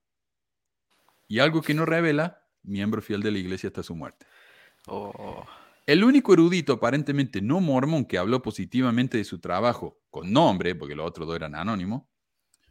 Y 1.27 1.39
algo 1.39 1.61
que 1.61 1.73
no 1.73 1.85
revela, 1.85 2.43
miembro 2.63 3.01
fiel 3.01 3.21
de 3.21 3.31
la 3.31 3.39
iglesia 3.39 3.67
hasta 3.67 3.83
su 3.83 3.95
muerte. 3.95 4.25
Oh. 4.87 5.45
El 5.85 6.03
único 6.03 6.33
erudito 6.33 6.73
aparentemente 6.73 7.41
no 7.41 7.61
mormón 7.61 8.05
que 8.05 8.17
habló 8.17 8.41
positivamente 8.41 9.17
de 9.17 9.23
su 9.23 9.39
trabajo 9.39 9.99
con 10.09 10.33
nombre, 10.33 10.73
porque 10.75 10.95
los 10.95 11.07
otros 11.07 11.27
dos 11.27 11.35
eran 11.35 11.55
anónimos, 11.55 12.03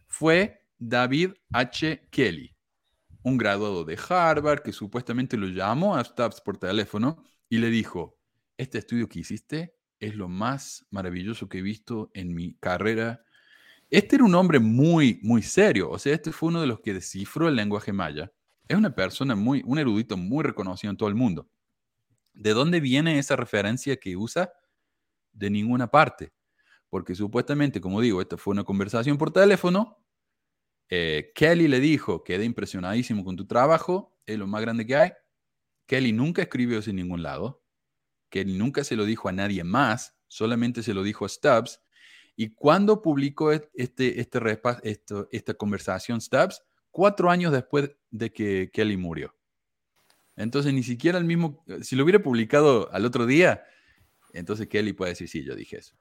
fue 0.06 0.66
David 0.78 1.30
H. 1.52 2.08
Kelly, 2.10 2.53
un 3.24 3.38
graduado 3.38 3.84
de 3.84 3.98
Harvard 4.08 4.62
que 4.62 4.72
supuestamente 4.72 5.36
lo 5.36 5.48
llamó 5.48 5.96
a 5.96 6.04
Stubbs 6.04 6.42
por 6.42 6.58
teléfono 6.58 7.24
y 7.48 7.58
le 7.58 7.70
dijo, 7.70 8.18
este 8.58 8.78
estudio 8.78 9.08
que 9.08 9.20
hiciste 9.20 9.74
es 9.98 10.14
lo 10.14 10.28
más 10.28 10.86
maravilloso 10.90 11.48
que 11.48 11.58
he 11.58 11.62
visto 11.62 12.10
en 12.12 12.34
mi 12.34 12.54
carrera. 12.56 13.24
Este 13.90 14.16
era 14.16 14.24
un 14.24 14.34
hombre 14.34 14.58
muy, 14.58 15.20
muy 15.22 15.42
serio, 15.42 15.90
o 15.90 15.98
sea, 15.98 16.12
este 16.12 16.32
fue 16.32 16.50
uno 16.50 16.60
de 16.60 16.66
los 16.66 16.80
que 16.80 16.92
descifró 16.92 17.48
el 17.48 17.56
lenguaje 17.56 17.92
maya. 17.94 18.30
Es 18.68 18.76
una 18.76 18.94
persona 18.94 19.34
muy, 19.34 19.62
un 19.64 19.78
erudito 19.78 20.18
muy 20.18 20.44
reconocido 20.44 20.90
en 20.90 20.98
todo 20.98 21.08
el 21.08 21.14
mundo. 21.14 21.48
¿De 22.34 22.52
dónde 22.52 22.80
viene 22.80 23.18
esa 23.18 23.36
referencia 23.36 23.96
que 23.96 24.16
usa? 24.16 24.52
De 25.32 25.48
ninguna 25.48 25.86
parte. 25.86 26.34
Porque 26.90 27.14
supuestamente, 27.14 27.80
como 27.80 28.02
digo, 28.02 28.20
esta 28.20 28.36
fue 28.36 28.52
una 28.52 28.64
conversación 28.64 29.16
por 29.16 29.30
teléfono. 29.30 30.03
Eh, 30.88 31.32
Kelly 31.34 31.68
le 31.68 31.80
dijo, 31.80 32.24
quedé 32.24 32.44
impresionadísimo 32.44 33.24
con 33.24 33.36
tu 33.36 33.46
trabajo, 33.46 34.16
es 34.26 34.38
lo 34.38 34.46
más 34.46 34.60
grande 34.60 34.86
que 34.86 34.96
hay. 34.96 35.12
Kelly 35.86 36.12
nunca 36.12 36.42
escribió 36.42 36.78
eso 36.78 36.90
en 36.90 36.96
ningún 36.96 37.22
lado. 37.22 37.62
Kelly 38.28 38.56
nunca 38.56 38.84
se 38.84 38.96
lo 38.96 39.04
dijo 39.04 39.28
a 39.28 39.32
nadie 39.32 39.64
más, 39.64 40.16
solamente 40.28 40.82
se 40.82 40.94
lo 40.94 41.02
dijo 41.02 41.24
a 41.24 41.28
Stubbs. 41.28 41.80
Y 42.36 42.50
cuando 42.50 43.00
publicó 43.00 43.52
este, 43.52 44.20
este 44.20 44.60
esto, 44.82 45.28
esta 45.30 45.54
conversación 45.54 46.20
Stubbs, 46.20 46.62
cuatro 46.90 47.30
años 47.30 47.52
después 47.52 47.90
de 48.10 48.32
que 48.32 48.70
Kelly 48.72 48.96
murió. 48.96 49.34
Entonces, 50.36 50.72
ni 50.74 50.82
siquiera 50.82 51.18
el 51.18 51.24
mismo, 51.24 51.64
si 51.82 51.94
lo 51.94 52.02
hubiera 52.02 52.20
publicado 52.20 52.92
al 52.92 53.04
otro 53.04 53.24
día, 53.24 53.62
entonces 54.32 54.66
Kelly 54.66 54.92
puede 54.92 55.12
decir, 55.12 55.28
sí, 55.28 55.44
yo 55.44 55.54
dije 55.54 55.76
eso. 55.76 55.94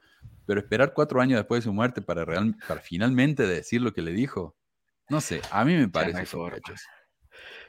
Pero 0.47 0.59
esperar 0.59 0.93
cuatro 0.93 1.21
años 1.21 1.37
después 1.37 1.59
de 1.59 1.69
su 1.69 1.73
muerte 1.73 2.01
para 2.01 2.25
finalmente 2.81 3.45
decir 3.45 3.81
lo 3.81 3.93
que 3.93 4.01
le 4.01 4.11
dijo, 4.11 4.55
no 5.09 5.21
sé, 5.21 5.41
a 5.51 5.65
mí 5.65 5.75
me 5.75 5.87
parece 5.87 6.25
sospechoso. 6.25 6.87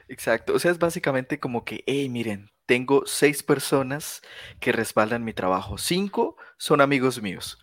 Exacto, 0.07 0.53
o 0.53 0.59
sea, 0.59 0.71
es 0.71 0.79
básicamente 0.79 1.39
como 1.39 1.65
que, 1.65 1.83
hey, 1.87 2.07
miren, 2.09 2.51
tengo 2.65 3.03
seis 3.05 3.43
personas 3.43 4.21
que 4.59 4.71
respaldan 4.71 5.23
mi 5.23 5.33
trabajo. 5.33 5.77
Cinco 5.77 6.37
son 6.57 6.81
amigos 6.81 7.21
míos. 7.21 7.59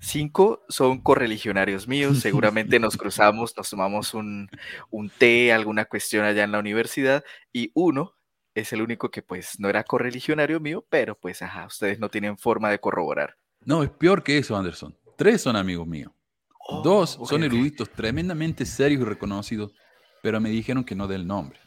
Cinco 0.00 0.64
son 0.68 1.00
correligionarios 1.00 1.88
míos. 1.88 2.20
Seguramente 2.20 2.78
nos 2.78 2.96
cruzamos, 2.96 3.54
nos 3.56 3.70
tomamos 3.70 4.14
un, 4.14 4.48
un 4.90 5.10
té, 5.10 5.52
alguna 5.52 5.84
cuestión 5.84 6.24
allá 6.24 6.44
en 6.44 6.52
la 6.52 6.58
universidad. 6.58 7.24
Y 7.52 7.70
uno 7.74 8.16
es 8.54 8.72
el 8.72 8.80
único 8.80 9.10
que 9.10 9.22
pues 9.22 9.60
no 9.60 9.68
era 9.68 9.84
correligionario 9.84 10.60
mío, 10.60 10.86
pero 10.88 11.18
pues 11.18 11.42
ajá, 11.42 11.66
ustedes 11.66 11.98
no 11.98 12.08
tienen 12.08 12.38
forma 12.38 12.70
de 12.70 12.78
corroborar. 12.78 13.36
No, 13.64 13.82
es 13.82 13.90
peor 13.90 14.22
que 14.22 14.38
eso, 14.38 14.56
Anderson. 14.56 14.96
Tres 15.16 15.42
son 15.42 15.56
amigos 15.56 15.86
míos. 15.86 16.12
Oh, 16.68 16.82
Dos 16.82 17.18
son 17.24 17.44
eruditos 17.44 17.90
tremendamente 17.90 18.66
serios 18.66 19.02
y 19.02 19.04
reconocidos, 19.04 19.72
pero 20.22 20.40
me 20.40 20.50
dijeron 20.50 20.84
que 20.84 20.94
no 20.94 21.06
dé 21.06 21.16
el 21.16 21.26
nombre. 21.26 21.58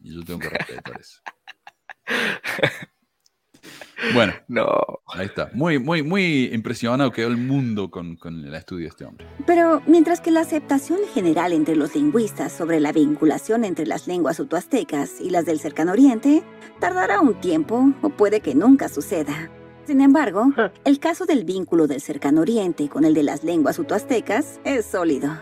Y 0.00 0.14
yo 0.14 0.24
tengo 0.24 0.40
que 0.40 0.48
respetar 0.48 1.00
eso. 1.00 1.20
Bueno, 4.14 4.32
no. 4.48 4.66
Ahí 5.06 5.26
está. 5.26 5.50
Muy, 5.52 5.78
muy, 5.78 6.02
muy 6.02 6.50
impresionado 6.52 7.12
quedó 7.12 7.28
el 7.28 7.36
mundo 7.36 7.90
con, 7.90 8.16
con, 8.16 8.44
el 8.44 8.54
estudio 8.54 8.84
de 8.84 8.88
este 8.88 9.04
hombre. 9.04 9.26
Pero 9.46 9.82
mientras 9.86 10.20
que 10.20 10.30
la 10.30 10.40
aceptación 10.40 10.98
general 11.14 11.52
entre 11.52 11.76
los 11.76 11.94
lingüistas 11.94 12.52
sobre 12.52 12.80
la 12.80 12.92
vinculación 12.92 13.64
entre 13.64 13.86
las 13.86 14.06
lenguas 14.06 14.40
utoaztecas 14.40 15.20
y 15.20 15.30
las 15.30 15.44
del 15.44 15.60
cercano 15.60 15.92
oriente 15.92 16.42
tardará 16.80 17.20
un 17.20 17.40
tiempo 17.40 17.92
o 18.02 18.10
puede 18.10 18.40
que 18.40 18.54
nunca 18.54 18.88
suceda. 18.88 19.50
Sin 19.86 20.00
embargo, 20.00 20.52
el 20.84 20.98
caso 20.98 21.26
del 21.26 21.44
vínculo 21.44 21.86
del 21.86 22.00
cercano 22.00 22.42
oriente 22.42 22.88
con 22.88 23.04
el 23.04 23.14
de 23.14 23.22
las 23.22 23.44
lenguas 23.44 23.78
utoaztecas 23.78 24.60
es 24.64 24.86
sólido. 24.86 25.32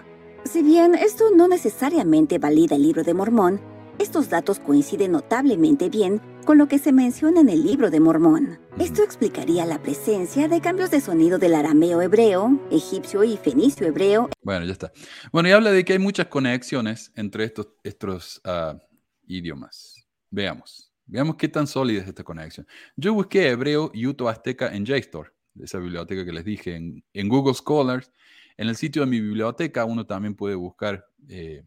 Si 0.44 0.62
bien 0.62 0.94
esto 0.94 1.24
no 1.34 1.48
necesariamente 1.48 2.38
valida 2.38 2.76
el 2.76 2.82
libro 2.82 3.02
de 3.02 3.12
Mormón, 3.12 3.60
estos 3.98 4.30
datos 4.30 4.60
coinciden 4.60 5.12
notablemente 5.12 5.90
bien 5.90 6.22
con 6.46 6.56
lo 6.56 6.68
que 6.68 6.78
se 6.78 6.90
menciona 6.90 7.40
en 7.40 7.50
el 7.50 7.62
libro 7.62 7.90
de 7.90 8.00
Mormón. 8.00 8.58
Esto 8.78 9.02
explicaría 9.02 9.66
la 9.66 9.82
presencia 9.82 10.48
de 10.48 10.62
cambios 10.62 10.90
de 10.90 11.02
sonido 11.02 11.38
del 11.38 11.54
arameo 11.54 12.00
hebreo, 12.00 12.58
egipcio 12.70 13.22
y 13.24 13.36
fenicio 13.36 13.86
hebreo. 13.86 14.30
Bueno, 14.42 14.64
ya 14.64 14.72
está. 14.72 14.90
Bueno, 15.32 15.50
y 15.50 15.52
habla 15.52 15.70
de 15.70 15.84
que 15.84 15.92
hay 15.92 15.98
muchas 15.98 16.28
conexiones 16.28 17.12
entre 17.14 17.44
estos, 17.44 17.68
estos 17.84 18.40
uh, 18.46 18.78
idiomas. 19.26 20.08
Veamos. 20.30 20.89
Veamos 21.10 21.34
qué 21.34 21.48
tan 21.48 21.66
sólida 21.66 22.02
es 22.02 22.08
esta 22.08 22.22
conexión. 22.22 22.68
Yo 22.94 23.12
busqué 23.12 23.48
hebreo 23.48 23.90
y 23.92 24.06
uto 24.06 24.28
azteca 24.28 24.72
en 24.72 24.86
JSTOR, 24.86 25.34
esa 25.60 25.78
biblioteca 25.78 26.24
que 26.24 26.32
les 26.32 26.44
dije, 26.44 26.76
en, 26.76 27.04
en, 27.12 27.28
Google 27.28 27.54
Scholars. 27.54 28.12
En 28.56 28.68
el 28.68 28.76
sitio 28.76 29.02
de 29.02 29.08
mi 29.08 29.20
biblioteca 29.20 29.84
uno 29.84 30.06
también 30.06 30.36
puede 30.36 30.54
buscar 30.54 31.04
eh, 31.28 31.64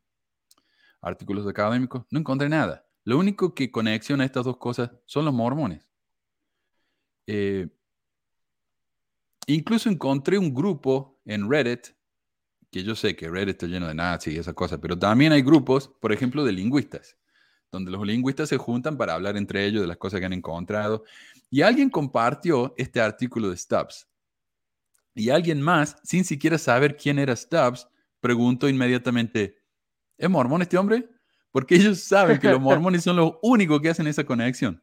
artículos 1.02 1.46
académicos, 1.46 2.06
no 2.10 2.20
encontré 2.20 2.48
nada. 2.48 2.86
Lo 3.04 3.18
único 3.20 3.54
que 3.54 3.70
conexiona 3.70 4.24
estas 4.24 4.46
dos 4.46 4.56
cosas 4.56 4.92
son 5.06 5.26
los 5.26 5.34
mormones. 5.34 5.90
Eh, 7.28 7.68
incluso 9.48 9.90
encontré 9.90 10.38
un 10.38 10.54
grupo 10.54 11.20
en 11.26 11.50
Reddit, 11.50 11.88
que 12.72 12.82
yo 12.82 12.96
sé 12.96 13.14
que 13.18 13.30
Reddit 13.30 13.50
está 13.50 13.68
lleno 13.68 13.90
de 13.90 13.94
nazis 13.94 14.36
y 14.36 14.38
esas 14.38 14.54
cosas, 14.54 14.80
pero 14.82 14.98
también 14.98 15.34
hay 15.34 15.42
grupos, 15.42 15.90
por 16.00 16.14
ejemplo, 16.14 16.46
de 16.46 16.54
lingüistas, 16.54 17.18
donde 17.74 17.92
los 17.92 18.06
lingüistas 18.06 18.48
se 18.48 18.58
juntan 18.58 18.96
para 18.98 19.16
hablar 19.16 19.36
entre 19.36 19.66
ellos 19.66 19.82
de 19.82 19.88
las 19.88 19.98
cosas 19.98 20.20
que 20.20 20.26
han 20.26 20.34
encontrado. 20.34 21.04
Y 21.50 21.62
alguien 21.62 21.90
compartió 21.90 22.74
este 22.78 23.02
artículo 23.02 23.50
de 23.50 23.58
Stubbs. 23.58 24.08
Y 25.16 25.30
alguien 25.30 25.62
más, 25.62 25.98
sin 26.04 26.24
siquiera 26.24 26.58
saber 26.58 26.96
quién 26.96 27.20
era 27.20 27.36
Stubbs, 27.36 27.88
preguntó 28.22 28.70
inmediatamente, 28.70 29.58
¿Es 30.18 30.30
mormón 30.30 30.62
este 30.62 30.78
hombre? 30.78 31.10
Porque 31.52 31.76
ellos 31.76 32.00
saben 32.00 32.40
que 32.40 32.50
los 32.50 32.62
mormones 32.62 33.04
son 33.04 33.16
los 33.16 33.34
únicos 33.42 33.82
que 33.82 33.90
hacen 33.90 34.08
esa 34.08 34.24
conexión. 34.24 34.82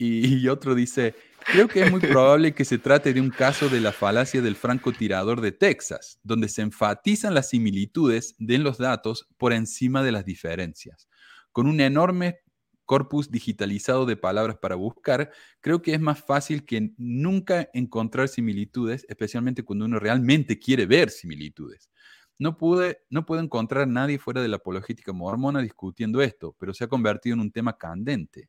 Y, 0.00 0.46
otro 0.46 0.76
dice, 0.76 1.16
creo 1.44 1.66
que 1.66 1.82
es 1.82 1.90
muy 1.90 1.98
probable 1.98 2.54
que 2.54 2.64
se 2.64 2.78
trate 2.78 3.12
de 3.12 3.20
un 3.20 3.30
caso 3.30 3.68
de 3.68 3.80
la 3.80 3.92
falacia 3.92 4.40
del 4.40 4.54
francotirador 4.54 5.40
de 5.40 5.50
Texas, 5.50 6.20
donde 6.22 6.48
se 6.48 6.62
enfatizan 6.62 7.34
las 7.34 7.48
similitudes 7.48 8.36
de 8.38 8.58
los 8.58 8.78
datos 8.78 9.26
por 9.36 9.52
encima 9.52 10.04
de 10.04 10.12
las 10.12 10.24
diferencias. 10.24 11.08
Con 11.50 11.66
un 11.66 11.80
enorme 11.80 12.38
corpus 12.84 13.30
digitalizado 13.30 14.06
de 14.06 14.16
palabras 14.16 14.56
para 14.56 14.76
buscar, 14.76 15.32
creo 15.60 15.82
que 15.82 15.94
es 15.94 16.00
más 16.00 16.24
fácil 16.24 16.64
que 16.64 16.92
nunca 16.96 17.68
encontrar 17.74 18.28
similitudes, 18.28 19.04
especialmente 19.08 19.64
cuando 19.64 19.84
uno 19.84 19.98
realmente 19.98 20.60
quiere 20.60 20.86
ver 20.86 21.10
similitudes. 21.10 21.90
No 22.38 22.56
pude, 22.56 23.00
no 23.10 23.26
puedo 23.26 23.42
encontrar 23.42 23.88
nadie 23.88 24.20
fuera 24.20 24.40
de 24.40 24.48
la 24.48 24.56
apologética 24.56 25.12
mormona 25.12 25.60
discutiendo 25.60 26.22
esto, 26.22 26.54
pero 26.56 26.72
se 26.72 26.84
ha 26.84 26.88
convertido 26.88 27.34
en 27.34 27.40
un 27.40 27.50
tema 27.50 27.76
candente. 27.76 28.48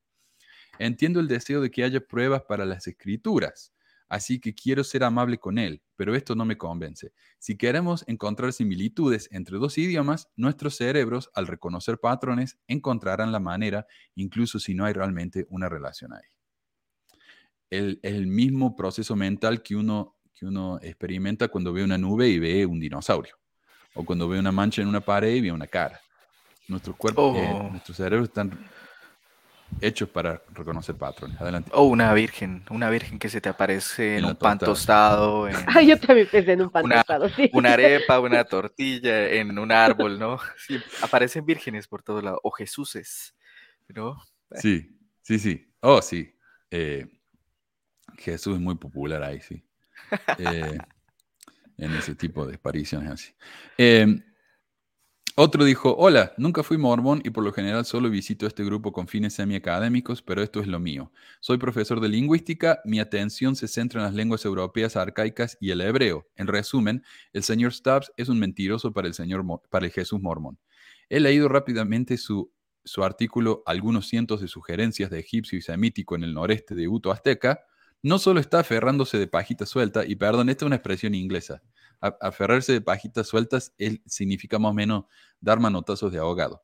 Entiendo 0.80 1.20
el 1.20 1.28
deseo 1.28 1.60
de 1.60 1.70
que 1.70 1.84
haya 1.84 2.00
pruebas 2.00 2.44
para 2.48 2.66
las 2.66 2.88
escrituras, 2.88 3.74
así 4.08 4.40
que 4.40 4.56
quiero 4.56 4.86
ser 4.86 5.04
amable 5.04 5.38
con 5.38 5.58
él, 5.58 5.84
pero 5.98 6.16
esto 6.16 6.36
no 6.36 6.46
me 6.46 6.58
convence. 6.58 7.12
Si 7.38 7.58
queremos 7.58 8.06
encontrar 8.08 8.54
similitudes 8.54 9.28
entre 9.32 9.58
dos 9.58 9.78
idiomas, 9.78 10.30
nuestros 10.38 10.78
cerebros, 10.78 11.30
al 11.36 11.48
reconocer 11.48 12.00
patrones, 12.00 12.58
encontrarán 12.68 13.34
la 13.34 13.42
manera, 13.42 13.86
incluso 14.16 14.58
si 14.58 14.74
no 14.74 14.86
hay 14.86 14.94
realmente 14.94 15.46
una 15.50 15.68
relación 15.68 16.14
ahí. 16.14 16.24
El, 17.70 18.00
el 18.02 18.26
mismo 18.26 18.76
proceso 18.76 19.18
mental 19.18 19.62
que 19.62 19.76
uno, 19.76 20.16
que 20.34 20.46
uno 20.46 20.80
experimenta 20.82 21.50
cuando 21.50 21.74
ve 21.74 21.84
una 21.84 21.98
nube 21.98 22.30
y 22.30 22.40
ve 22.40 22.66
un 22.66 22.80
dinosaurio 22.80 23.36
o 23.94 24.06
cuando 24.06 24.30
ve 24.30 24.40
una 24.40 24.54
mancha 24.54 24.82
en 24.82 24.88
una 24.88 25.02
pared 25.02 25.36
y 25.36 25.42
ve 25.42 25.52
una 25.52 25.68
cara. 25.68 26.00
Nuestros 26.70 26.96
cuerpos, 26.96 27.36
eh, 27.36 27.50
oh. 27.54 27.70
nuestros 27.70 27.98
cerebros 27.98 28.30
están 28.30 28.58
hechos 29.82 30.10
para 30.10 30.42
reconocer 30.54 30.96
patrones. 30.96 31.40
Adelante. 31.40 31.72
O 31.74 31.84
una 31.84 32.14
virgen, 32.14 32.64
una 32.70 32.90
virgen 32.90 33.20
que 33.20 33.30
se 33.30 33.42
te 33.42 33.50
aparece 33.50 34.18
en, 34.18 34.26
un 34.26 34.36
pan 34.36 34.60
tostado. 34.60 35.48
En, 35.48 35.56
yo 35.88 36.00
también 36.00 36.28
pensé 36.32 36.54
en 36.54 36.62
un 36.62 36.70
pan 36.70 36.88
tostado, 36.88 37.30
sí. 37.30 37.50
Una 37.54 37.74
arepa, 37.74 38.20
una 38.20 38.44
tortilla, 38.44 39.30
en 39.30 39.58
un 39.58 39.72
árbol, 39.72 40.20
¿no? 40.20 40.40
Sí, 40.58 40.80
aparecen 41.02 41.46
vírgenes 41.46 41.88
por 41.88 42.04
todos 42.04 42.24
lados, 42.24 42.40
o 42.44 42.52
Jesuses, 42.52 43.36
¿no? 43.90 44.18
Sí, 44.56 44.98
sí, 45.22 45.40
sí. 45.40 45.74
Oh, 45.82 46.02
sí. 46.02 46.36
Eh, 46.72 47.08
Jesús 48.18 48.56
es 48.56 48.62
muy 48.62 48.76
popular 48.76 49.24
ahí, 49.24 49.42
sí. 49.42 49.64
Eh, 50.40 50.78
en 51.78 51.94
ese 51.94 52.16
tipo 52.16 52.46
de 52.46 52.56
apariciones 52.56 53.10
así. 53.10 53.34
Em, 53.78 54.22
otro 55.42 55.64
dijo, 55.64 55.96
hola, 55.98 56.34
nunca 56.38 56.64
fui 56.64 56.78
mormón 56.78 57.22
y 57.24 57.30
por 57.30 57.46
lo 57.46 57.54
general 57.54 57.86
solo 57.86 58.10
visito 58.10 58.46
este 58.46 58.66
grupo 58.66 58.92
con 58.92 59.08
fines 59.08 59.36
semiacadémicos, 59.36 60.22
pero 60.22 60.44
esto 60.44 60.60
es 60.60 60.68
lo 60.68 60.80
mío. 60.80 61.14
Soy 61.40 61.58
profesor 61.58 62.02
de 62.02 62.10
lingüística, 62.10 62.82
mi 62.84 63.00
atención 63.00 63.56
se 63.56 63.70
centra 63.70 64.02
en 64.02 64.06
las 64.08 64.14
lenguas 64.14 64.44
europeas 64.44 64.98
arcaicas 64.98 65.58
y 65.62 65.72
el 65.72 65.80
hebreo. 65.80 66.28
En 66.36 66.48
resumen, 66.48 67.04
el 67.32 67.44
señor 67.44 67.74
Stubbs 67.74 68.12
es 68.18 68.28
un 68.28 68.38
mentiroso 68.38 68.92
para 68.92 69.08
el, 69.08 69.14
señor, 69.14 69.46
para 69.70 69.86
el 69.86 69.94
Jesús 69.94 70.20
mormón. 70.22 70.60
He 71.08 71.22
leído 71.22 71.48
rápidamente 71.48 72.18
su 72.18 72.52
su 72.84 73.04
artículo 73.04 73.62
Algunos 73.66 74.08
cientos 74.08 74.42
de 74.42 74.48
sugerencias 74.48 75.10
de 75.10 75.20
egipcio 75.20 75.58
y 75.58 75.62
semítico 75.62 76.16
en 76.16 76.24
el 76.24 76.34
noreste 76.34 76.76
de 76.76 76.88
Uto 76.88 77.12
Azteca, 77.12 77.62
no 78.02 78.18
solo 78.18 78.40
está 78.40 78.60
aferrándose 78.60 79.18
de 79.18 79.28
pajita 79.28 79.66
suelta, 79.66 80.06
y 80.06 80.16
perdón, 80.16 80.50
esta 80.50 80.66
es 80.66 80.68
una 80.68 80.78
expresión 80.78 81.14
inglesa, 81.14 81.62
aferrarse 82.00 82.74
de 82.74 82.82
pajitas 82.82 83.28
sueltas 83.28 83.74
significa 84.06 84.60
más 84.60 84.72
o 84.72 84.74
menos 84.74 85.06
dar 85.40 85.60
manotazos 85.60 86.12
de 86.12 86.20
ahogado. 86.20 86.64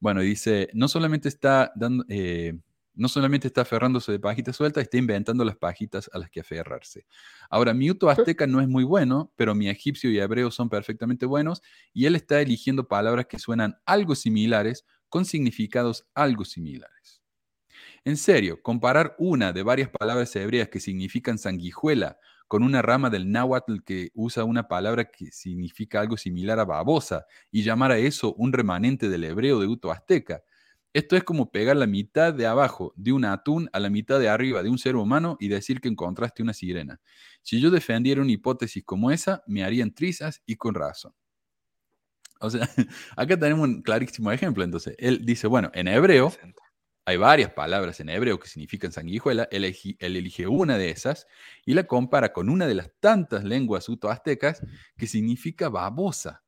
Bueno, 0.00 0.20
dice, 0.20 0.68
no 0.72 0.88
solamente 0.88 1.28
está 1.28 1.72
dando, 1.76 2.04
eh, 2.08 2.58
no 2.94 3.08
solamente 3.08 3.46
está 3.46 3.62
aferrándose 3.62 4.12
de 4.12 4.18
pajitas 4.18 4.56
sueltas, 4.56 4.82
está 4.82 4.98
inventando 4.98 5.44
las 5.44 5.56
pajitas 5.56 6.10
a 6.12 6.18
las 6.18 6.30
que 6.30 6.40
aferrarse. 6.40 7.06
Ahora, 7.48 7.72
mi 7.72 7.90
uto 7.90 8.10
azteca 8.10 8.46
no 8.46 8.60
es 8.60 8.68
muy 8.68 8.84
bueno, 8.84 9.32
pero 9.36 9.54
mi 9.54 9.68
egipcio 9.68 10.10
y 10.10 10.18
hebreo 10.18 10.50
son 10.50 10.68
perfectamente 10.68 11.26
buenos, 11.26 11.62
y 11.92 12.06
él 12.06 12.16
está 12.16 12.40
eligiendo 12.40 12.88
palabras 12.88 13.26
que 13.26 13.38
suenan 13.38 13.78
algo 13.86 14.14
similares 14.14 14.84
con 15.08 15.24
significados 15.24 16.06
algo 16.14 16.44
similares. 16.44 17.22
En 18.04 18.16
serio, 18.16 18.60
comparar 18.62 19.14
una 19.18 19.52
de 19.52 19.62
varias 19.62 19.88
palabras 19.88 20.34
hebreas 20.34 20.68
que 20.68 20.80
significan 20.80 21.38
sanguijuela 21.38 22.18
con 22.52 22.64
una 22.64 22.82
rama 22.82 23.08
del 23.08 23.32
náhuatl 23.32 23.78
que 23.82 24.10
usa 24.12 24.44
una 24.44 24.68
palabra 24.68 25.06
que 25.06 25.32
significa 25.32 26.00
algo 26.00 26.18
similar 26.18 26.60
a 26.60 26.66
babosa 26.66 27.24
y 27.50 27.62
llamar 27.62 27.92
a 27.92 27.96
eso 27.96 28.34
un 28.34 28.52
remanente 28.52 29.08
del 29.08 29.24
hebreo 29.24 29.58
de 29.58 29.66
Uto 29.66 29.90
Azteca. 29.90 30.42
Esto 30.92 31.16
es 31.16 31.24
como 31.24 31.50
pegar 31.50 31.76
la 31.76 31.86
mitad 31.86 32.34
de 32.34 32.44
abajo 32.44 32.92
de 32.94 33.12
un 33.12 33.24
atún 33.24 33.70
a 33.72 33.80
la 33.80 33.88
mitad 33.88 34.20
de 34.20 34.28
arriba 34.28 34.62
de 34.62 34.68
un 34.68 34.76
ser 34.76 34.96
humano 34.96 35.38
y 35.40 35.48
decir 35.48 35.80
que 35.80 35.88
encontraste 35.88 36.42
una 36.42 36.52
sirena. 36.52 37.00
Si 37.40 37.58
yo 37.58 37.70
defendiera 37.70 38.20
una 38.20 38.32
hipótesis 38.32 38.84
como 38.84 39.10
esa, 39.10 39.42
me 39.46 39.64
harían 39.64 39.94
trizas 39.94 40.42
y 40.44 40.56
con 40.56 40.74
razón. 40.74 41.14
O 42.38 42.50
sea, 42.50 42.68
acá 43.16 43.38
tenemos 43.38 43.66
un 43.66 43.80
clarísimo 43.80 44.30
ejemplo. 44.30 44.62
Entonces, 44.62 44.94
él 44.98 45.24
dice, 45.24 45.46
bueno, 45.46 45.70
en 45.72 45.88
hebreo 45.88 46.30
hay 47.04 47.16
varias 47.16 47.52
palabras 47.52 47.98
en 48.00 48.08
hebreo 48.08 48.38
que 48.38 48.48
significan 48.48 48.92
sanguijuela, 48.92 49.48
él, 49.50 49.64
elige 49.98 50.46
una 50.46 50.78
de 50.78 50.90
esas 50.90 51.26
y 51.66 51.74
la 51.74 51.84
compara 51.84 52.32
con 52.32 52.48
una 52.48 52.66
de 52.66 52.74
las 52.74 52.92
tantas 53.00 53.42
lenguas 53.42 53.88
utoaztecas 53.88 54.62
que 54.96 55.06
significa 55.06 55.68
babosa. 55.68 56.44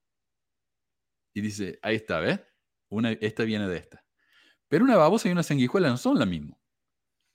Y 1.34 1.40
dice, 1.40 1.78
ahí 1.82 1.96
está, 1.96 2.20
¿ves? 2.20 2.40
Una, 2.88 3.10
esta 3.12 3.42
viene 3.42 3.68
de 3.68 3.78
esta. 3.78 4.04
Pero 4.68 4.84
una 4.84 4.96
babosa 4.96 5.28
y 5.28 5.32
una 5.32 5.42
sanguijuela 5.42 5.88
no 5.88 5.96
son 5.96 6.18
la 6.18 6.26
misma. 6.26 6.56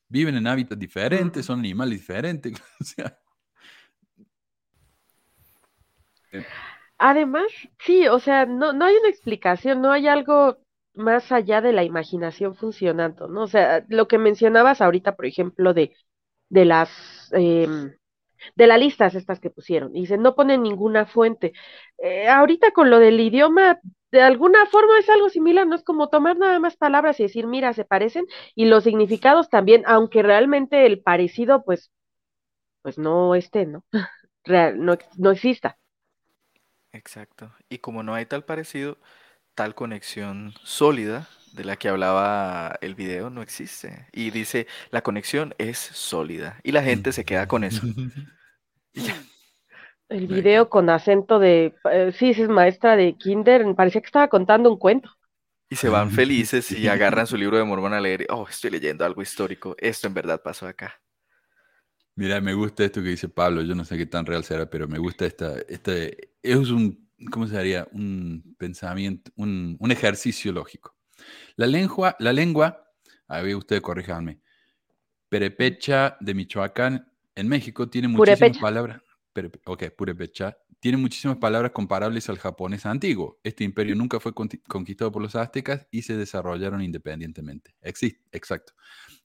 Viven 0.07 0.35
en 0.35 0.47
hábitats 0.47 0.79
diferentes, 0.79 1.45
son 1.45 1.59
animales 1.59 1.99
diferentes. 1.99 2.53
Eh. 6.31 6.45
Además, 6.99 7.47
sí, 7.79 8.07
o 8.07 8.19
sea, 8.19 8.45
no, 8.45 8.71
no 8.71 8.85
hay 8.85 8.95
una 8.97 9.09
explicación, 9.09 9.81
no 9.81 9.91
hay 9.91 10.07
algo 10.07 10.59
más 10.99 11.31
allá 11.31 11.61
de 11.61 11.73
la 11.73 11.83
imaginación 11.83 12.55
funcionando, 12.55 13.27
¿no? 13.27 13.43
O 13.43 13.47
sea, 13.47 13.85
lo 13.89 14.07
que 14.07 14.19
mencionabas 14.19 14.81
ahorita, 14.81 15.15
por 15.15 15.25
ejemplo, 15.27 15.73
de, 15.73 15.95
de 16.49 16.65
las 16.65 16.89
em, 17.33 17.93
de 18.55 18.67
las 18.67 18.79
listas 18.79 19.15
estas 19.15 19.39
que 19.39 19.49
pusieron, 19.49 19.95
y 19.95 20.01
dicen, 20.01 20.21
no 20.21 20.35
ponen 20.35 20.63
ninguna 20.63 21.05
fuente. 21.05 21.53
Eh, 21.99 22.27
ahorita 22.27 22.71
con 22.71 22.89
lo 22.89 22.99
del 22.99 23.19
idioma, 23.19 23.79
de 24.11 24.21
alguna 24.21 24.65
forma 24.67 24.99
es 24.99 25.09
algo 25.09 25.29
similar, 25.29 25.67
no 25.67 25.75
es 25.75 25.83
como 25.83 26.09
tomar 26.09 26.37
nada 26.37 26.59
más 26.59 26.77
palabras 26.77 27.19
y 27.19 27.23
decir, 27.23 27.47
mira, 27.47 27.73
se 27.73 27.85
parecen, 27.85 28.25
y 28.55 28.65
los 28.65 28.83
significados 28.85 29.49
también, 29.49 29.83
aunque 29.87 30.23
realmente 30.23 30.85
el 30.85 31.01
parecido, 31.01 31.63
pues, 31.65 31.91
pues 32.81 32.97
no 32.97 33.35
esté, 33.35 33.65
¿no? 33.65 33.83
Real, 34.45 34.83
no, 34.83 34.97
no 35.17 35.31
exista. 35.31 35.77
Exacto. 36.91 37.53
Y 37.69 37.79
como 37.79 38.03
no 38.03 38.13
hay 38.15 38.25
tal 38.25 38.45
parecido, 38.45 38.97
tal 39.59 39.75
conexión 39.75 40.53
sólida 40.63 41.27
de 41.51 41.65
la 41.65 41.75
que 41.75 41.89
hablaba 41.89 42.77
el 42.79 42.95
video 42.95 43.29
no 43.29 43.41
existe. 43.41 44.07
Y 44.13 44.31
dice, 44.31 44.67
la 44.89 45.01
conexión 45.01 45.53
es 45.57 45.77
sólida. 45.77 46.61
Y 46.63 46.71
la 46.71 46.81
gente 46.81 47.11
se 47.11 47.25
queda 47.25 47.45
con 47.45 47.65
eso. 47.65 47.81
El 50.07 50.27
video 50.27 50.69
con 50.69 50.89
acento 50.89 51.39
de, 51.39 51.75
eh, 51.91 52.13
sí, 52.17 52.29
es 52.29 52.47
maestra 52.47 52.95
de 52.95 53.17
kinder, 53.17 53.75
parecía 53.75 53.99
que 53.99 54.07
estaba 54.07 54.29
contando 54.29 54.71
un 54.71 54.79
cuento. 54.79 55.11
Y 55.69 55.75
se 55.75 55.89
van 55.89 56.09
felices 56.11 56.71
y 56.71 56.87
agarran 56.87 57.27
su 57.27 57.35
libro 57.35 57.57
de 57.57 57.65
Mormón 57.65 57.93
a 57.93 57.99
leer. 57.99 58.27
Oh, 58.29 58.47
estoy 58.49 58.71
leyendo 58.71 59.03
algo 59.03 59.21
histórico. 59.21 59.75
Esto 59.77 60.07
en 60.07 60.13
verdad 60.13 60.41
pasó 60.41 60.67
acá. 60.67 61.01
Mira, 62.15 62.39
me 62.39 62.53
gusta 62.53 62.85
esto 62.85 63.03
que 63.03 63.09
dice 63.09 63.27
Pablo. 63.27 63.61
Yo 63.61 63.75
no 63.75 63.83
sé 63.83 63.97
qué 63.97 64.05
tan 64.05 64.25
real 64.25 64.45
será, 64.45 64.69
pero 64.69 64.87
me 64.87 64.99
gusta 64.99 65.25
esta. 65.25 65.59
Este, 65.67 66.31
es 66.41 66.55
un 66.69 67.08
¿cómo 67.31 67.47
se 67.47 67.57
haría? 67.57 67.87
Un 67.91 68.55
pensamiento, 68.57 69.31
un, 69.35 69.77
ejercicio 69.89 70.51
lógico. 70.51 70.95
La 71.55 71.67
lengua, 71.67 72.15
la 72.19 72.33
lengua, 72.33 72.85
a 73.27 73.41
ver, 73.41 73.55
usted 73.55 73.81
corríjanme, 73.81 74.39
Perepecha 75.27 76.17
de 76.19 76.33
Michoacán, 76.33 77.11
en 77.35 77.47
México, 77.47 77.89
tiene 77.89 78.07
muchísimas 78.07 78.57
palabras. 78.57 79.01
ok, 79.65 79.83
Purepecha. 79.95 80.57
Tiene 80.81 80.97
muchísimas 80.97 81.37
palabras 81.37 81.73
comparables 81.73 82.29
al 82.29 82.37
japonés 82.37 82.85
antiguo. 82.85 83.37
Este 83.43 83.65
imperio 83.65 83.95
nunca 83.95 84.19
fue 84.19 84.33
conquistado 84.33 85.11
por 85.11 85.21
los 85.21 85.35
aztecas 85.35 85.85
y 85.91 86.03
se 86.03 86.15
desarrollaron 86.15 86.81
independientemente. 86.81 87.75
Existe, 87.81 88.23
exacto. 88.31 88.73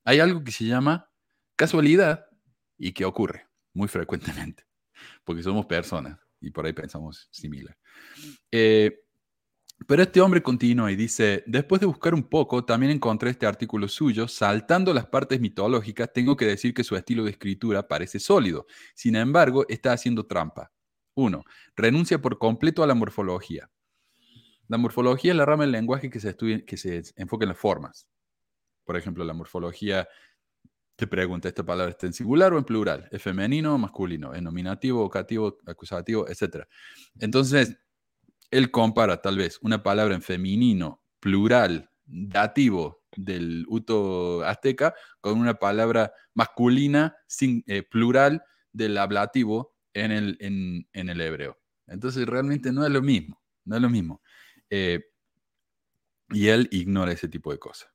Hay 0.05 0.19
algo 0.19 0.43
que 0.43 0.51
se 0.51 0.65
llama 0.65 1.09
casualidad 1.55 2.27
y 2.77 2.93
que 2.93 3.05
ocurre 3.05 3.47
muy 3.73 3.87
frecuentemente, 3.87 4.65
porque 5.25 5.45
somos 5.45 5.67
personas 5.67 6.24
y 6.47 6.51
por 6.51 6.67
ahí 6.67 6.73
pensamos 6.73 7.29
similar. 7.31 7.77
Eh, 8.51 9.01
pero 9.87 10.03
este 10.03 10.21
hombre 10.21 10.43
continúa 10.43 10.91
y 10.91 10.97
dice, 10.97 11.43
después 11.47 11.81
de 11.81 11.87
buscar 11.87 12.15
un 12.15 12.23
poco, 12.23 12.65
también 12.65 12.93
encontré 12.93 13.31
este 13.31 13.45
artículo 13.45 13.89
suyo, 13.89 14.29
saltando 14.29 14.95
las 14.95 15.07
partes 15.07 15.41
mitológicas, 15.41 16.13
tengo 16.13 16.37
que 16.37 16.47
decir 16.47 16.73
que 16.73 16.85
su 16.85 16.97
estilo 16.97 17.25
de 17.25 17.33
escritura 17.33 17.87
parece 17.87 18.19
sólido. 18.19 18.67
Sin 18.95 19.17
embargo, 19.17 19.67
está 19.69 19.93
haciendo 19.93 20.27
trampa. 20.27 20.73
Uno, 21.15 21.45
renuncia 21.77 22.21
por 22.21 22.39
completo 22.39 22.83
a 22.83 22.87
la 22.87 22.95
morfología. 22.95 23.71
La 24.69 24.79
morfología 24.79 25.33
es 25.33 25.37
la 25.37 25.45
rama 25.45 25.65
del 25.65 25.73
lenguaje 25.73 26.09
que 26.09 26.21
se, 26.21 26.31
estudia, 26.31 26.65
que 26.65 26.77
se 26.79 27.03
enfoca 27.17 27.45
en 27.45 27.51
las 27.51 27.59
formas. 27.59 28.09
Por 28.85 28.97
ejemplo, 28.97 29.25
la 29.25 29.35
morfología 29.35 30.09
te 30.97 31.07
pregunta, 31.07 31.49
¿esta 31.49 31.65
palabra 31.65 31.91
está 31.91 32.07
en 32.07 32.13
singular 32.13 32.53
o 32.53 32.59
en 32.59 32.65
plural? 32.65 33.09
¿Es 33.11 33.21
femenino 33.21 33.75
o 33.75 33.79
masculino? 33.79 34.33
¿Es 34.33 34.43
nominativo, 34.43 35.01
vocativo, 35.01 35.59
acusativo, 35.67 36.29
etcétera? 36.29 36.69
Entonces, 37.19 37.77
él 38.51 38.71
compara 38.71 39.21
tal 39.21 39.39
vez 39.39 39.59
una 39.63 39.83
palabra 39.83 40.15
en 40.15 40.23
femenino, 40.23 41.03
plural, 41.19 41.91
dativo 42.07 43.03
del 43.17 43.65
uto 43.69 44.45
azteca 44.45 44.95
con 45.21 45.39
una 45.39 45.55
palabra 45.55 46.13
masculina, 46.35 47.17
eh, 47.41 47.83
plural 47.83 48.45
del 48.73 48.99
ablativo 48.99 49.75
en 49.95 50.13
el, 50.13 50.37
en, 50.41 51.09
el, 51.09 51.21
hebreo. 51.21 51.59
Entonces, 51.87 52.27
realmente 52.27 52.73
no 52.73 52.85
es 52.85 52.93
lo 52.93 53.03
mismo, 53.03 53.43
no 53.65 53.77
es 53.77 53.83
lo 53.83 53.91
mismo. 53.91 54.23
Eh, 54.71 55.01
y 56.31 56.49
él 56.49 56.69
ignora 56.71 57.13
ese 57.13 57.29
tipo 57.29 57.51
de 57.53 57.59
cosas 57.59 57.94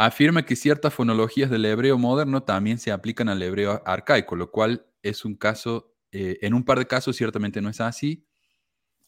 afirma 0.00 0.44
que 0.44 0.54
ciertas 0.54 0.94
fonologías 0.94 1.50
del 1.50 1.64
hebreo 1.64 1.98
moderno 1.98 2.44
también 2.44 2.78
se 2.78 2.92
aplican 2.92 3.28
al 3.28 3.42
hebreo 3.42 3.82
arcaico, 3.84 4.36
lo 4.36 4.52
cual 4.52 4.86
es 5.02 5.24
un 5.24 5.34
caso, 5.34 5.92
eh, 6.12 6.38
en 6.40 6.54
un 6.54 6.64
par 6.64 6.78
de 6.78 6.86
casos 6.86 7.16
ciertamente 7.16 7.60
no 7.60 7.68
es 7.68 7.80
así, 7.80 8.24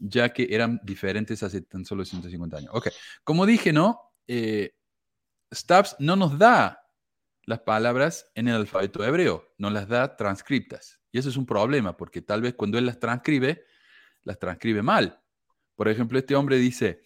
ya 0.01 0.32
que 0.32 0.49
eran 0.51 0.80
diferentes 0.82 1.45
hace 1.45 1.61
tan 1.61 1.84
solo 1.84 2.05
150 2.05 2.57
años. 2.57 2.70
Ok, 2.74 2.88
como 3.22 3.47
dije, 3.47 3.72
¿no? 3.72 4.01
Eh, 4.26 4.74
no 6.01 6.16
nos 6.16 6.36
da 6.36 6.82
las 7.45 7.61
palabras 7.61 8.28
en 8.34 8.49
el 8.49 8.57
alfabeto 8.57 9.05
hebreo, 9.05 9.47
nos 9.59 9.72
las 9.72 9.86
da 9.86 10.16
transcriptas. 10.16 11.01
Y 11.12 11.20
eso 11.20 11.28
es 11.28 11.36
un 11.36 11.47
problema, 11.47 11.97
porque 11.97 12.20
tal 12.20 12.43
vez 12.43 12.55
cuando 12.55 12.78
él 12.78 12.86
las 12.86 12.99
transcribe, 12.99 13.64
las 14.24 14.41
transcribe 14.41 14.82
mal. 14.82 15.22
Por 15.76 15.88
ejemplo, 15.88 16.18
este 16.18 16.34
hombre 16.34 16.57
dice, 16.57 17.03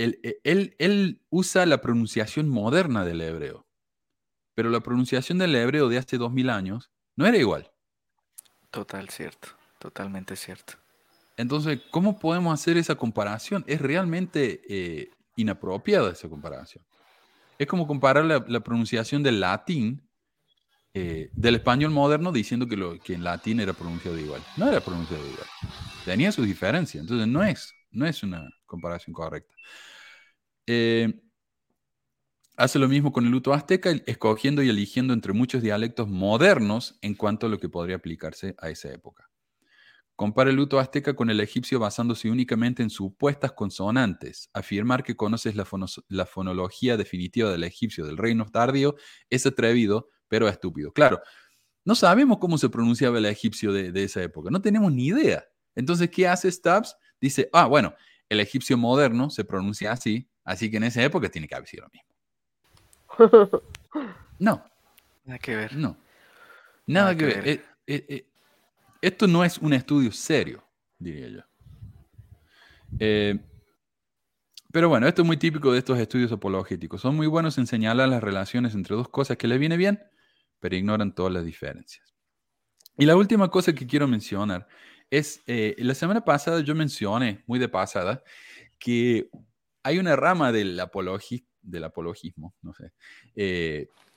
e, 0.00 0.40
él, 0.78 1.20
usa 1.28 1.66
la 1.66 1.80
pronunciación 1.80 2.48
moderna 2.48 3.04
del 3.04 3.20
hebreo, 3.20 3.66
pero 4.54 4.70
la 4.70 4.80
pronunciación 4.80 5.38
del 5.38 5.54
hebreo 5.54 5.88
de 5.88 5.98
hace 5.98 6.16
dos 6.16 6.32
mil 6.32 6.48
años 6.48 6.90
no 7.16 7.26
era 7.26 7.36
igual. 7.36 7.70
Total, 8.70 9.08
cierto, 9.10 9.48
totalmente 9.78 10.36
cierto. 10.36 10.74
Entonces, 11.36 11.80
¿cómo 11.90 12.18
podemos 12.18 12.52
hacer 12.54 12.76
esa 12.76 12.94
comparación? 12.94 13.64
Es 13.66 13.80
realmente 13.80 14.62
eh, 14.68 15.10
inapropiada 15.36 16.12
esa 16.12 16.28
comparación. 16.28 16.84
Es 17.58 17.66
como 17.66 17.86
comparar 17.86 18.24
la, 18.24 18.60
pronunciación 18.60 19.22
del 19.22 19.40
latín 19.40 20.08
eh, 20.94 21.30
del 21.32 21.56
español 21.56 21.90
moderno 21.90 22.32
diciendo 22.32 22.66
que, 22.66 22.76
lo, 22.76 22.98
que 22.98 23.14
en 23.14 23.22
latín 23.22 23.60
era 23.60 23.72
pronunciado 23.72 24.18
igual. 24.18 24.42
No 24.56 24.68
era 24.68 24.80
pronunciado 24.80 25.22
igual. 25.26 25.46
Tenía 26.04 26.32
sus 26.32 26.46
diferencias. 26.46 27.02
Entonces, 27.02 27.26
no 27.26 27.42
es, 27.42 27.72
no 27.90 28.06
es 28.06 28.22
una 28.22 28.48
comparación 28.66 29.12
correcta. 29.12 29.54
Eh, 30.72 31.20
hace 32.56 32.78
lo 32.78 32.86
mismo 32.86 33.10
con 33.10 33.24
el 33.24 33.32
luto 33.32 33.52
azteca, 33.52 33.90
escogiendo 34.06 34.62
y 34.62 34.68
eligiendo 34.68 35.12
entre 35.12 35.32
muchos 35.32 35.62
dialectos 35.62 36.08
modernos 36.08 36.96
en 37.02 37.14
cuanto 37.14 37.46
a 37.46 37.48
lo 37.48 37.58
que 37.58 37.68
podría 37.68 37.96
aplicarse 37.96 38.54
a 38.56 38.70
esa 38.70 38.92
época. 38.92 39.28
Compara 40.14 40.50
el 40.50 40.54
luto 40.54 40.78
azteca 40.78 41.16
con 41.16 41.28
el 41.28 41.40
egipcio 41.40 41.80
basándose 41.80 42.30
únicamente 42.30 42.84
en 42.84 42.90
supuestas 42.90 43.50
consonantes. 43.50 44.48
Afirmar 44.52 45.02
que 45.02 45.16
conoces 45.16 45.56
la, 45.56 46.26
fonología 46.26 46.96
definitiva 46.96 47.50
del 47.50 47.64
egipcio 47.64 48.06
del 48.06 48.16
reino 48.16 48.46
tardío 48.46 48.94
es 49.28 49.44
atrevido, 49.46 50.08
pero 50.28 50.46
estúpido. 50.46 50.92
Claro, 50.92 51.20
no 51.84 51.96
sabemos 51.96 52.38
cómo 52.38 52.58
se 52.58 52.68
pronunciaba 52.68 53.18
el 53.18 53.26
egipcio 53.26 53.72
de, 53.72 53.90
de 53.90 54.04
esa 54.04 54.22
época, 54.22 54.50
no 54.52 54.62
tenemos 54.62 54.92
ni 54.92 55.08
idea. 55.08 55.44
Entonces, 55.74 56.10
¿qué 56.10 56.28
hace 56.28 56.52
Stubbs? 56.52 56.94
Dice, 57.20 57.48
ah, 57.52 57.66
bueno, 57.66 57.92
el 58.28 58.38
egipcio 58.38 58.78
moderno 58.78 59.28
se 59.28 59.44
pronuncia 59.44 59.90
así, 59.90 60.29
así 60.44 60.70
que 60.70 60.76
en 60.78 60.84
esa 60.84 61.02
época 61.02 61.28
tiene 61.28 61.48
que 61.48 61.54
haber 61.54 61.68
sido 61.68 61.84
lo 61.84 61.90
mismo. 61.90 62.10
No. 64.38 64.64
Nada 65.24 65.38
que 65.38 65.54
ver. 65.54 65.76
No. 65.76 65.96
Nada, 66.86 67.16
que, 67.16 67.26
ver. 67.26 67.46
Eh, 67.46 67.62
eh, 67.86 68.06
eh, 68.08 68.26
esto 69.02 69.26
no 69.26 69.44
es 69.44 69.58
un 69.58 69.72
estudio 69.72 70.10
serio, 70.10 70.64
diría 70.98 71.28
yo. 71.28 71.42
pero 74.72 74.88
bueno, 74.88 75.06
esto 75.06 75.22
es 75.22 75.26
muy 75.26 75.36
típico 75.36 75.72
de 75.72 75.78
estos 75.78 75.98
estudios 75.98 76.32
apologéticos. 76.32 77.00
Son 77.00 77.14
muy 77.14 77.26
buenos 77.26 77.58
en 77.58 77.66
señalar 77.66 78.08
las 78.08 78.22
relaciones 78.22 78.74
entre 78.74 78.96
dos 78.96 79.08
cosas 79.08 79.36
que 79.36 79.46
les 79.46 79.60
viene 79.60 79.76
bien, 79.76 80.02
pero 80.58 80.74
ignoran 80.74 81.14
todas 81.14 81.32
las 81.32 81.44
diferencias. 81.44 82.14
Y 82.96 83.06
la 83.06 83.16
última 83.16 83.50
cosa 83.50 83.74
que 83.74 83.86
quiero 83.86 84.08
mencionar 84.08 84.66
es, 85.10 85.42
la 85.46 85.94
semana 85.94 86.24
pasada 86.24 86.60
yo 86.60 86.74
mencioné, 86.74 87.44
muy 87.46 87.58
de 87.58 87.68
pasada, 87.68 88.22
que 88.78 89.30
hay 89.82 89.98
una 89.98 90.16
rama 90.16 90.52
del, 90.52 90.80
del 91.62 91.84
apologismo, 91.84 92.54
no 92.62 92.74
sé, 92.74 92.92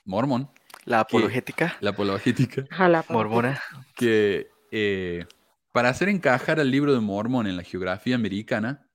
mormón. 0.05 0.49
La 0.85 1.01
apologética. 1.01 1.77
la 1.79 1.91
apologética. 1.91 2.65
Mormona. 3.09 3.61
Que 3.95 4.47
eh, 4.71 5.25
para 5.71 5.89
hacer 5.89 6.09
encajar 6.09 6.59
el 6.59 6.71
libro 6.71 6.93
de 6.93 6.99
Mormón 6.99 7.47
en 7.47 7.57
la 7.57 7.63
geografía 7.63 8.15
americana, 8.15 8.87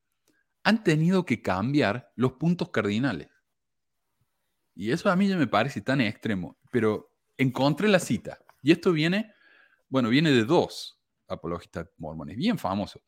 han 0.65 0.85
tenido 0.85 1.25
que 1.25 1.41
cambiar 1.41 2.13
los 2.15 2.33
puntos 2.33 2.71
cardinales. 2.71 3.29
Y 4.75 4.93
eso 4.93 5.11
a 5.11 5.17
mí 5.17 5.29
ya 5.29 5.37
me 5.37 5.47
parece 5.47 5.81
tan 5.81 6.01
extremo, 6.01 6.59
pero 6.71 7.11
encontré 7.37 7.89
la 7.89 7.99
cita. 7.99 8.39
Y 8.63 8.73
esto 8.73 8.93
viene, 8.93 9.33
bueno, 9.89 10.09
viene 10.09 10.31
de 10.31 10.45
dos 10.45 11.01
apologistas 11.27 11.89
mormones, 11.97 12.37
bien 12.37 12.59
famosos. 12.59 13.03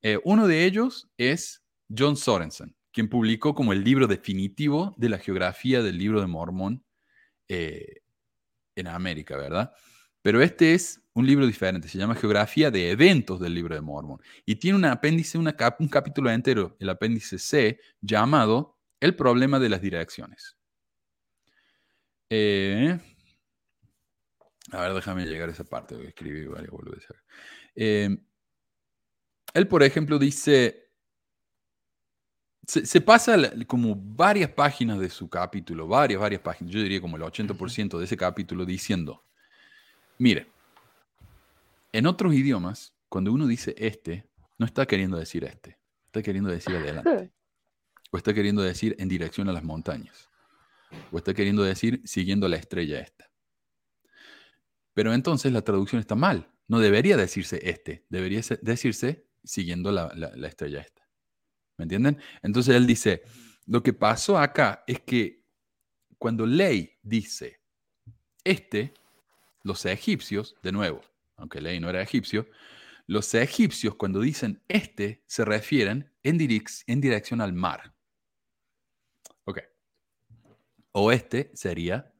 Eh, 0.00 0.18
uno 0.24 0.46
de 0.46 0.64
ellos 0.64 1.08
es 1.16 1.62
John 1.96 2.16
Sorensen, 2.16 2.74
quien 2.92 3.08
publicó 3.08 3.54
como 3.54 3.72
el 3.72 3.84
libro 3.84 4.06
definitivo 4.06 4.94
de 4.98 5.08
la 5.08 5.18
geografía 5.18 5.82
del 5.82 5.98
libro 5.98 6.20
de 6.20 6.26
Mormón 6.26 6.84
eh, 7.48 8.02
en 8.76 8.86
América, 8.88 9.36
¿verdad? 9.36 9.72
Pero 10.22 10.40
este 10.40 10.74
es 10.74 11.02
un 11.14 11.26
libro 11.26 11.46
diferente, 11.46 11.88
se 11.88 11.98
llama 11.98 12.14
Geografía 12.14 12.70
de 12.70 12.90
Eventos 12.90 13.40
del 13.40 13.54
Libro 13.54 13.74
de 13.74 13.80
Mormón 13.80 14.20
y 14.46 14.56
tiene 14.56 14.78
un 14.78 14.84
apéndice, 14.84 15.36
un 15.36 15.52
capítulo 15.90 16.30
entero, 16.30 16.76
el 16.78 16.88
apéndice 16.88 17.38
C, 17.38 17.80
llamado 18.00 18.78
El 19.00 19.16
problema 19.16 19.58
de 19.58 19.68
las 19.68 19.82
direcciones. 19.82 20.56
Eh, 22.30 22.98
a 24.70 24.80
ver, 24.80 24.94
déjame 24.94 25.26
llegar 25.26 25.48
a 25.48 25.52
esa 25.52 25.64
parte, 25.64 25.96
a 25.96 25.98
escribir 25.98 26.48
varias 26.48 26.72
eh, 27.74 28.16
él, 29.54 29.68
por 29.68 29.82
ejemplo, 29.82 30.18
dice, 30.18 30.81
se, 32.66 33.00
pasa 33.00 33.36
como 33.66 33.96
varias 33.96 34.50
páginas 34.50 34.98
de 35.00 35.10
su 35.10 35.28
capítulo, 35.28 35.88
varias, 35.88 36.20
varias 36.20 36.40
páginas, 36.40 36.72
yo 36.72 36.80
diría 36.80 37.00
como 37.00 37.16
el 37.16 37.22
80% 37.22 37.98
de 37.98 38.04
ese 38.04 38.16
capítulo 38.16 38.64
diciendo, 38.64 39.24
mire, 40.18 40.46
en 41.92 42.06
otros 42.06 42.32
idiomas, 42.34 42.94
cuando 43.08 43.32
uno 43.32 43.46
dice 43.46 43.74
este, 43.76 44.28
no 44.58 44.66
está 44.66 44.86
queriendo 44.86 45.16
decir 45.16 45.44
este, 45.44 45.78
está 46.06 46.22
queriendo 46.22 46.50
decir 46.50 46.76
adelante, 46.76 47.32
o 48.12 48.16
está 48.16 48.32
queriendo 48.32 48.62
decir 48.62 48.94
en 48.98 49.08
dirección 49.08 49.48
a 49.48 49.52
las 49.52 49.64
montañas, 49.64 50.30
o 51.10 51.18
está 51.18 51.34
queriendo 51.34 51.64
decir 51.64 52.00
siguiendo 52.04 52.46
la 52.46 52.56
estrella 52.56 53.00
esta. 53.00 53.28
Pero 54.94 55.14
entonces 55.14 55.52
la 55.52 55.62
traducción 55.62 55.98
está 56.00 56.14
mal, 56.14 56.48
no 56.68 56.78
debería 56.78 57.16
decirse 57.16 57.58
este, 57.68 58.06
debería 58.08 58.40
decirse 58.60 59.26
siguiendo 59.42 59.90
la 59.90 60.46
estrella 60.46 60.80
esta. 60.80 61.01
¿Me 61.82 61.84
entienden? 61.84 62.18
Entonces 62.44 62.76
él 62.76 62.86
dice, 62.86 63.24
lo 63.66 63.82
que 63.82 63.92
pasó 63.92 64.38
acá 64.38 64.84
es 64.86 65.00
que 65.00 65.42
cuando 66.16 66.46
Ley 66.46 66.96
dice, 67.02 67.58
este, 68.44 68.94
los 69.64 69.84
egipcios, 69.84 70.54
de 70.62 70.70
nuevo, 70.70 71.00
aunque 71.36 71.60
Ley 71.60 71.80
no 71.80 71.90
era 71.90 72.00
egipcio, 72.00 72.46
los 73.08 73.34
egipcios 73.34 73.96
cuando 73.96 74.20
dicen 74.20 74.62
este 74.68 75.24
se 75.26 75.44
refieren 75.44 76.12
en, 76.22 76.38
en 76.86 77.00
dirección 77.00 77.40
al 77.40 77.52
mar. 77.52 77.92
Ok. 79.42 79.58
Oeste 80.92 81.50
sería 81.52 82.12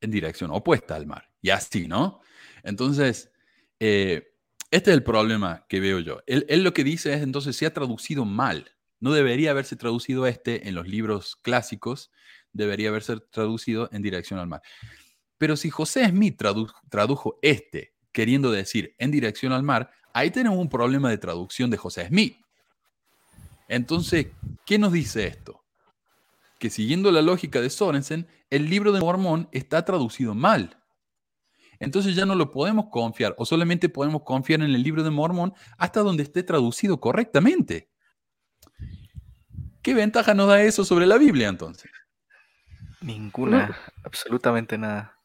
en 0.00 0.10
dirección 0.10 0.50
opuesta 0.50 0.96
al 0.96 1.06
mar. 1.06 1.30
Y 1.42 1.50
así, 1.50 1.86
¿no? 1.88 2.22
Entonces, 2.62 3.30
eh, 3.80 4.34
este 4.70 4.90
es 4.92 4.96
el 4.96 5.02
problema 5.02 5.66
que 5.68 5.78
veo 5.78 6.00
yo. 6.00 6.22
Él, 6.26 6.64
lo 6.64 6.72
que 6.72 6.84
dice 6.84 7.12
es, 7.12 7.22
entonces, 7.22 7.54
se 7.54 7.66
ha 7.66 7.74
traducido 7.74 8.24
mal. 8.24 8.73
No 9.00 9.12
debería 9.12 9.50
haberse 9.50 9.76
traducido 9.76 10.26
este 10.26 10.68
en 10.68 10.74
los 10.74 10.88
libros 10.88 11.36
clásicos, 11.36 12.10
debería 12.52 12.88
haberse 12.88 13.18
traducido 13.30 13.88
en 13.92 14.02
dirección 14.02 14.38
al 14.40 14.46
mar. 14.46 14.62
Pero 15.38 15.56
si 15.56 15.70
José 15.70 16.08
Smith 16.08 16.40
tradujo 16.88 17.38
este 17.42 17.94
queriendo 18.12 18.52
decir 18.52 18.94
en 18.98 19.10
dirección 19.10 19.52
al 19.52 19.62
mar, 19.62 19.90
ahí 20.14 20.30
tenemos 20.30 20.58
un 20.58 20.68
problema 20.68 21.10
de 21.10 21.18
traducción 21.18 21.68
de 21.70 21.76
José 21.76 22.06
Smith. 22.06 22.36
Entonces, 23.68 24.28
¿qué 24.64 24.78
nos 24.78 24.92
dice 24.92 25.26
esto? 25.26 25.64
Que 26.58 26.70
siguiendo 26.70 27.10
la 27.10 27.22
lógica 27.22 27.60
de 27.60 27.70
Sorensen, 27.70 28.28
el 28.50 28.70
libro 28.70 28.92
de 28.92 29.00
Mormón 29.00 29.48
está 29.52 29.84
traducido 29.84 30.34
mal. 30.34 30.78
Entonces 31.80 32.14
ya 32.14 32.24
no 32.24 32.34
lo 32.36 32.50
podemos 32.52 32.86
confiar 32.90 33.34
o 33.36 33.44
solamente 33.44 33.88
podemos 33.88 34.22
confiar 34.22 34.60
en 34.62 34.74
el 34.74 34.82
libro 34.82 35.02
de 35.02 35.10
Mormón 35.10 35.54
hasta 35.76 36.00
donde 36.00 36.22
esté 36.22 36.42
traducido 36.42 37.00
correctamente. 37.00 37.90
¿Qué 39.84 39.92
ventaja 39.92 40.32
nos 40.32 40.48
da 40.48 40.62
eso 40.62 40.82
sobre 40.82 41.04
la 41.04 41.18
Biblia 41.18 41.46
entonces? 41.46 41.90
Ninguna, 43.02 43.76
absolutamente 44.02 44.78
nada. 44.78 45.18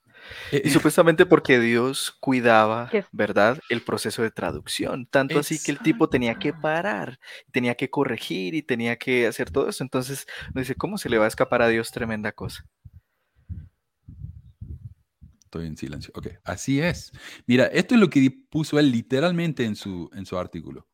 Eh, 0.51 0.63
y 0.65 0.67
eh, 0.67 0.71
supuestamente 0.71 1.25
porque 1.25 1.61
Dios 1.61 2.11
cuidaba, 2.19 2.91
¿verdad? 3.13 3.57
El 3.69 3.81
proceso 3.81 4.21
de 4.21 4.31
traducción. 4.31 5.05
Tanto 5.05 5.39
así 5.39 5.63
que 5.63 5.71
el 5.71 5.79
tipo 5.79 6.09
tenía 6.09 6.35
que 6.35 6.51
parar, 6.51 7.21
tenía 7.53 7.75
que 7.75 7.89
corregir 7.89 8.53
y 8.53 8.61
tenía 8.61 8.97
que 8.97 9.27
hacer 9.27 9.49
todo 9.49 9.69
eso. 9.69 9.81
Entonces, 9.81 10.27
no 10.53 10.59
dice, 10.59 10.75
¿cómo 10.75 10.97
se 10.97 11.07
le 11.07 11.17
va 11.17 11.23
a 11.23 11.29
escapar 11.29 11.61
a 11.61 11.69
Dios 11.69 11.91
tremenda 11.91 12.33
cosa? 12.33 12.65
Estoy 15.45 15.67
en 15.67 15.77
silencio. 15.77 16.11
Ok, 16.17 16.27
así 16.43 16.81
es. 16.81 17.13
Mira, 17.47 17.67
esto 17.67 17.95
es 17.95 18.01
lo 18.01 18.09
que 18.09 18.29
puso 18.49 18.77
él 18.77 18.91
literalmente 18.91 19.63
en 19.63 19.77
su, 19.77 20.09
en 20.13 20.25
su 20.25 20.37
artículo, 20.37 20.85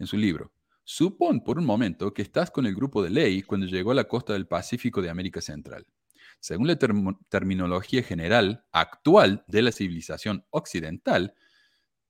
en 0.00 0.08
su 0.08 0.16
libro. 0.16 0.53
Supón 0.84 1.42
por 1.42 1.58
un 1.58 1.64
momento 1.64 2.12
que 2.12 2.22
estás 2.22 2.50
con 2.50 2.66
el 2.66 2.74
grupo 2.74 3.02
de 3.02 3.10
ley 3.10 3.42
cuando 3.42 3.66
llegó 3.66 3.92
a 3.92 3.94
la 3.94 4.04
costa 4.04 4.34
del 4.34 4.46
Pacífico 4.46 5.00
de 5.00 5.08
América 5.08 5.40
Central. 5.40 5.86
Según 6.40 6.66
la 6.66 6.76
terminología 6.76 8.02
general 8.02 8.66
actual 8.70 9.44
de 9.48 9.62
la 9.62 9.72
civilización 9.72 10.44
occidental, 10.50 11.34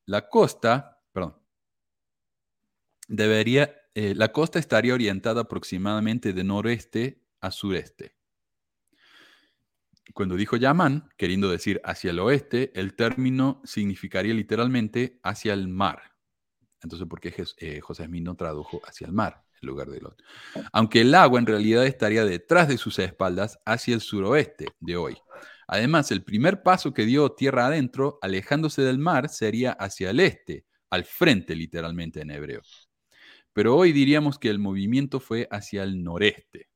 la 0.06 0.28
costa, 0.28 1.00
debería, 3.06 3.74
eh, 3.94 4.14
la 4.16 4.32
costa 4.32 4.58
estaría 4.58 4.94
orientada 4.94 5.42
aproximadamente 5.42 6.32
de 6.32 6.42
noreste 6.42 7.22
a 7.40 7.52
sureste. 7.52 8.16
Cuando 10.12 10.36
dijo 10.36 10.56
Yaman, 10.56 11.08
queriendo 11.16 11.48
decir 11.48 11.80
hacia 11.84 12.10
el 12.10 12.18
oeste, 12.18 12.72
el 12.74 12.94
término 12.94 13.62
significaría 13.64 14.34
literalmente 14.34 15.20
hacia 15.22 15.54
el 15.54 15.68
mar. 15.68 16.13
Entonces, 16.84 17.08
¿por 17.08 17.18
qué 17.18 17.34
eh, 17.58 17.80
José 17.80 18.04
Smith 18.04 18.22
no 18.22 18.36
tradujo 18.36 18.80
hacia 18.86 19.06
el 19.06 19.12
mar 19.12 19.42
en 19.60 19.68
lugar 19.68 19.88
de 19.88 19.96
otro? 19.96 20.24
Aunque 20.70 21.00
el 21.00 21.14
agua 21.14 21.40
en 21.40 21.46
realidad 21.46 21.86
estaría 21.86 22.24
detrás 22.26 22.68
de 22.68 22.76
sus 22.76 22.98
espaldas 22.98 23.58
hacia 23.64 23.94
el 23.94 24.02
suroeste 24.02 24.66
de 24.80 24.96
hoy. 24.96 25.16
Además, 25.66 26.10
el 26.10 26.22
primer 26.22 26.62
paso 26.62 26.92
que 26.92 27.06
dio 27.06 27.32
tierra 27.32 27.66
adentro, 27.66 28.18
alejándose 28.20 28.82
del 28.82 28.98
mar, 28.98 29.30
sería 29.30 29.72
hacia 29.72 30.10
el 30.10 30.20
este, 30.20 30.66
al 30.90 31.04
frente 31.04 31.56
literalmente 31.56 32.20
en 32.20 32.30
hebreo. 32.30 32.60
Pero 33.54 33.76
hoy 33.76 33.92
diríamos 33.92 34.38
que 34.38 34.50
el 34.50 34.58
movimiento 34.58 35.20
fue 35.20 35.48
hacia 35.50 35.84
el 35.84 36.04
noreste. 36.04 36.68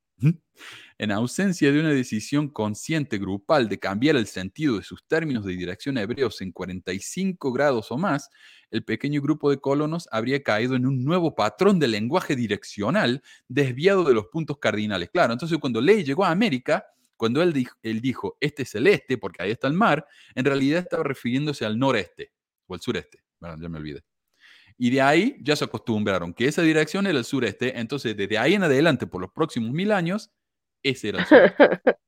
En 0.99 1.12
ausencia 1.12 1.70
de 1.70 1.78
una 1.78 1.90
decisión 1.90 2.49
consciente 2.49 3.19
grupal 3.19 3.69
de 3.69 3.78
cambiar 3.78 4.16
el 4.16 4.27
sentido 4.27 4.77
de 4.77 4.82
sus 4.82 5.07
términos 5.07 5.45
de 5.45 5.53
dirección 5.53 5.97
hebreos 5.97 6.40
en 6.40 6.51
45 6.51 7.53
grados 7.53 7.93
o 7.93 7.99
más, 7.99 8.31
el 8.70 8.85
pequeño 8.85 9.23
grupo 9.23 9.51
de 9.51 9.59
colonos 9.59 10.09
habría 10.11 10.43
caído 10.43 10.74
en 10.74 10.86
un 10.86 11.05
nuevo 11.05 11.36
patrón 11.36 11.78
de 11.78 11.89
lenguaje 11.89 12.35
direccional 12.35 13.23
desviado 13.47 14.03
de 14.05 14.15
los 14.15 14.27
puntos 14.27 14.59
cardinales. 14.59 15.11
Claro, 15.11 15.32
entonces 15.32 15.59
cuando 15.59 15.81
Ley 15.81 16.03
llegó 16.03 16.24
a 16.24 16.31
América, 16.31 16.85
cuando 17.16 17.43
él 17.43 17.53
dijo, 17.53 17.77
él 17.82 18.01
dijo, 18.01 18.36
este 18.40 18.62
es 18.62 18.74
el 18.74 18.86
este, 18.89 19.19
porque 19.19 19.43
ahí 19.43 19.51
está 19.53 19.69
el 19.69 19.74
mar, 19.74 20.07
en 20.35 20.45
realidad 20.45 20.81
estaba 20.81 21.05
refiriéndose 21.05 21.65
al 21.65 21.78
noreste 21.78 22.32
o 22.66 22.74
al 22.74 22.81
sureste. 22.81 23.23
Bueno, 23.40 23.57
ya 23.61 23.69
me 23.69 23.78
olvidé. 23.78 24.07
Y 24.78 24.90
de 24.90 25.02
ahí 25.02 25.36
ya 25.42 25.56
se 25.56 25.64
acostumbraron 25.64 26.32
que 26.32 26.46
esa 26.46 26.62
dirección 26.62 27.06
era 27.06 27.18
el 27.18 27.24
sureste, 27.24 27.78
entonces 27.78 28.16
desde 28.16 28.38
ahí 28.38 28.55
en 28.55 28.62
adelante, 28.62 29.06
por 29.06 29.20
los 29.20 29.32
próximos 29.32 29.72
mil 29.72 29.92
años, 29.92 30.30
ese 30.82 31.09
era 31.10 31.18
el 31.18 31.26
sur. 31.26 31.44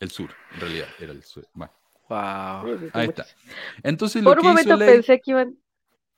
el 0.00 0.10
sur, 0.10 0.30
en 0.54 0.60
realidad, 0.60 0.88
era 0.98 1.12
el 1.12 1.22
sur. 1.22 1.46
Bueno, 1.54 1.72
Wow. 2.08 2.90
ahí 2.92 3.06
está. 3.06 3.26
Entonces 3.82 4.22
lo 4.22 4.30
Por 4.30 4.38
un 4.38 4.44
que 4.44 4.50
hizo 4.52 4.70
momento 4.70 4.76
Ley... 4.76 4.90
pensé 4.92 5.20
que 5.20 5.30
iban, 5.32 5.58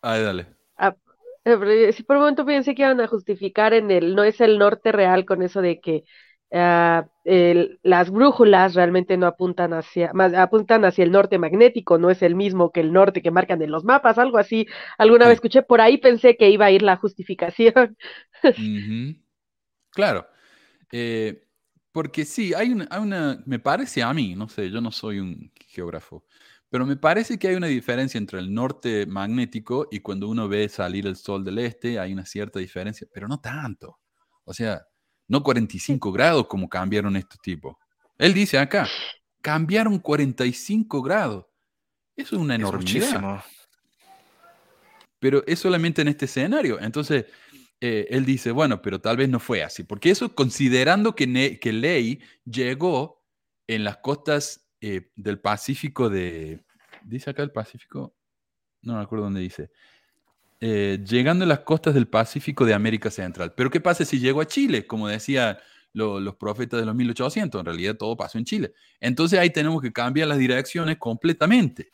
Ahí, 0.02 0.22
dale. 0.22 0.46
a- 0.76 0.96
eh, 1.44 1.92
sí, 1.92 2.02
por 2.02 2.16
un 2.16 2.22
momento 2.22 2.44
pensé 2.44 2.74
que 2.74 2.82
iban 2.82 3.00
a 3.00 3.08
justificar 3.08 3.72
en 3.74 3.90
el, 3.90 4.14
no 4.14 4.24
es 4.24 4.40
el 4.40 4.58
norte 4.58 4.92
real 4.92 5.24
con 5.24 5.42
eso 5.42 5.62
de 5.62 5.80
que 5.80 6.04
ah, 6.52 7.06
el- 7.24 7.78
las 7.82 8.10
brújulas 8.10 8.74
realmente 8.74 9.16
no 9.16 9.26
apuntan 9.26 9.72
hacia, 9.74 10.12
más 10.14 10.34
apuntan 10.34 10.84
hacia 10.84 11.04
el 11.04 11.12
norte 11.12 11.38
magnético, 11.38 11.98
no 11.98 12.10
es 12.10 12.22
el 12.22 12.34
mismo 12.34 12.70
que 12.72 12.80
el 12.80 12.92
norte 12.92 13.22
que 13.22 13.30
marcan 13.30 13.62
en 13.62 13.70
los 13.70 13.84
mapas, 13.84 14.18
algo 14.18 14.38
así. 14.38 14.66
Alguna 14.98 15.26
vez 15.28 15.34
escuché, 15.36 15.62
por 15.62 15.80
ahí 15.80 15.98
pensé 15.98 16.36
que 16.36 16.50
iba 16.50 16.66
a 16.66 16.70
ir 16.70 16.82
la 16.82 16.96
justificación. 16.96 17.96
Claro. 19.90 20.26
Eh, 20.92 21.46
porque 21.92 22.24
sí, 22.24 22.54
hay 22.54 22.72
una, 22.72 22.88
hay 22.90 23.00
una, 23.02 23.42
me 23.46 23.58
parece 23.58 24.02
a 24.02 24.12
mí, 24.14 24.34
no 24.36 24.48
sé, 24.48 24.70
yo 24.70 24.80
no 24.80 24.92
soy 24.92 25.20
un 25.20 25.52
geógrafo, 25.68 26.24
pero 26.70 26.86
me 26.86 26.96
parece 26.96 27.38
que 27.38 27.48
hay 27.48 27.56
una 27.56 27.68
diferencia 27.68 28.18
entre 28.18 28.40
el 28.40 28.54
norte 28.54 29.06
magnético 29.06 29.88
y 29.90 30.00
cuando 30.00 30.28
uno 30.28 30.48
ve 30.48 30.68
salir 30.68 31.06
el 31.06 31.16
sol 31.16 31.44
del 31.44 31.58
este, 31.58 31.98
hay 31.98 32.12
una 32.12 32.26
cierta 32.26 32.60
diferencia, 32.60 33.08
pero 33.12 33.28
no 33.28 33.40
tanto. 33.40 34.00
O 34.44 34.54
sea, 34.54 34.82
no 35.30 35.42
45 35.42 36.12
grados 36.12 36.46
como 36.48 36.68
cambiaron 36.68 37.16
estos 37.16 37.40
tipos. 37.40 37.76
Él 38.18 38.34
dice 38.34 38.58
acá, 38.58 38.88
cambiaron 39.40 39.98
45 39.98 41.00
grados. 41.00 41.46
Eso 42.16 42.36
es 42.36 42.42
una 42.42 42.56
enormidad 42.56 43.44
pero 45.20 45.44
es 45.46 45.58
solamente 45.58 46.02
en 46.02 46.08
este 46.08 46.24
escenario. 46.24 46.80
Entonces, 46.80 47.26
eh, 47.80 48.06
él 48.10 48.24
dice, 48.24 48.50
bueno, 48.50 48.82
pero 48.82 49.00
tal 49.00 49.18
vez 49.18 49.28
no 49.28 49.38
fue 49.38 49.62
así, 49.62 49.84
porque 49.84 50.10
eso 50.10 50.34
considerando 50.34 51.14
que, 51.14 51.26
Ne- 51.26 51.60
que 51.60 51.72
Ley 51.72 52.20
llegó 52.44 53.22
en 53.66 53.84
las 53.84 53.98
costas 53.98 54.66
eh, 54.80 55.10
del 55.14 55.38
Pacífico 55.38 56.08
de... 56.08 56.64
¿Dice 57.04 57.30
acá 57.30 57.42
el 57.42 57.52
Pacífico? 57.52 58.16
No 58.82 58.96
me 58.96 59.02
acuerdo 59.02 59.26
dónde 59.26 59.40
dice. 59.40 59.70
Eh, 60.62 61.02
llegando 61.06 61.44
a 61.44 61.48
las 61.48 61.60
costas 61.60 61.94
del 61.94 62.06
Pacífico 62.06 62.66
de 62.66 62.74
América 62.74 63.10
Central. 63.10 63.54
Pero 63.56 63.70
¿qué 63.70 63.80
pasa 63.80 64.04
si 64.04 64.20
llegó 64.20 64.42
a 64.42 64.46
Chile? 64.46 64.86
Como 64.86 65.08
decían 65.08 65.56
los 65.92 66.36
profetas 66.36 66.78
de 66.78 66.86
los 66.86 66.94
1800, 66.94 67.60
en 67.60 67.64
realidad 67.64 67.96
todo 67.96 68.16
pasó 68.16 68.38
en 68.38 68.44
Chile. 68.44 68.74
Entonces 69.00 69.38
ahí 69.38 69.50
tenemos 69.50 69.80
que 69.82 69.92
cambiar 69.92 70.28
las 70.28 70.38
direcciones 70.38 70.98
completamente. 70.98 71.90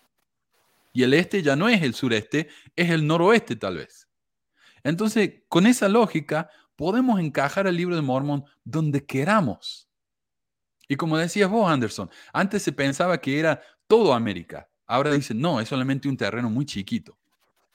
Y 0.93 1.03
el 1.03 1.15
este 1.15 1.43
ya 1.43 1.57
no 1.57 1.69
es 1.69 1.83
el 1.83 1.95
sureste, 1.95 2.49
es 2.75 2.91
el 2.91 3.07
noroeste 3.07 3.57
tal 3.57 3.77
vez. 3.77 4.09
Entonces, 4.83 5.43
con 5.49 5.67
esa 5.67 5.89
lógica, 5.89 6.51
podemos 6.75 7.21
encajar 7.21 7.67
el 7.67 7.77
libro 7.77 7.95
de 7.95 8.03
Mormón 8.03 8.45
donde 8.65 9.05
queramos. 9.05 9.89
Y 10.89 10.97
como 10.97 11.19
decías 11.19 11.51
vos, 11.51 11.71
Anderson, 11.71 12.11
antes 12.33 12.63
se 12.63 12.73
pensaba 12.73 13.21
que 13.21 13.39
era 13.39 13.61
todo 13.87 14.13
América. 14.15 14.69
Ahora 14.87 15.13
dicen, 15.13 15.41
no, 15.41 15.61
es 15.61 15.69
solamente 15.69 16.09
un 16.09 16.17
terreno 16.17 16.49
muy 16.51 16.65
chiquito. 16.65 17.17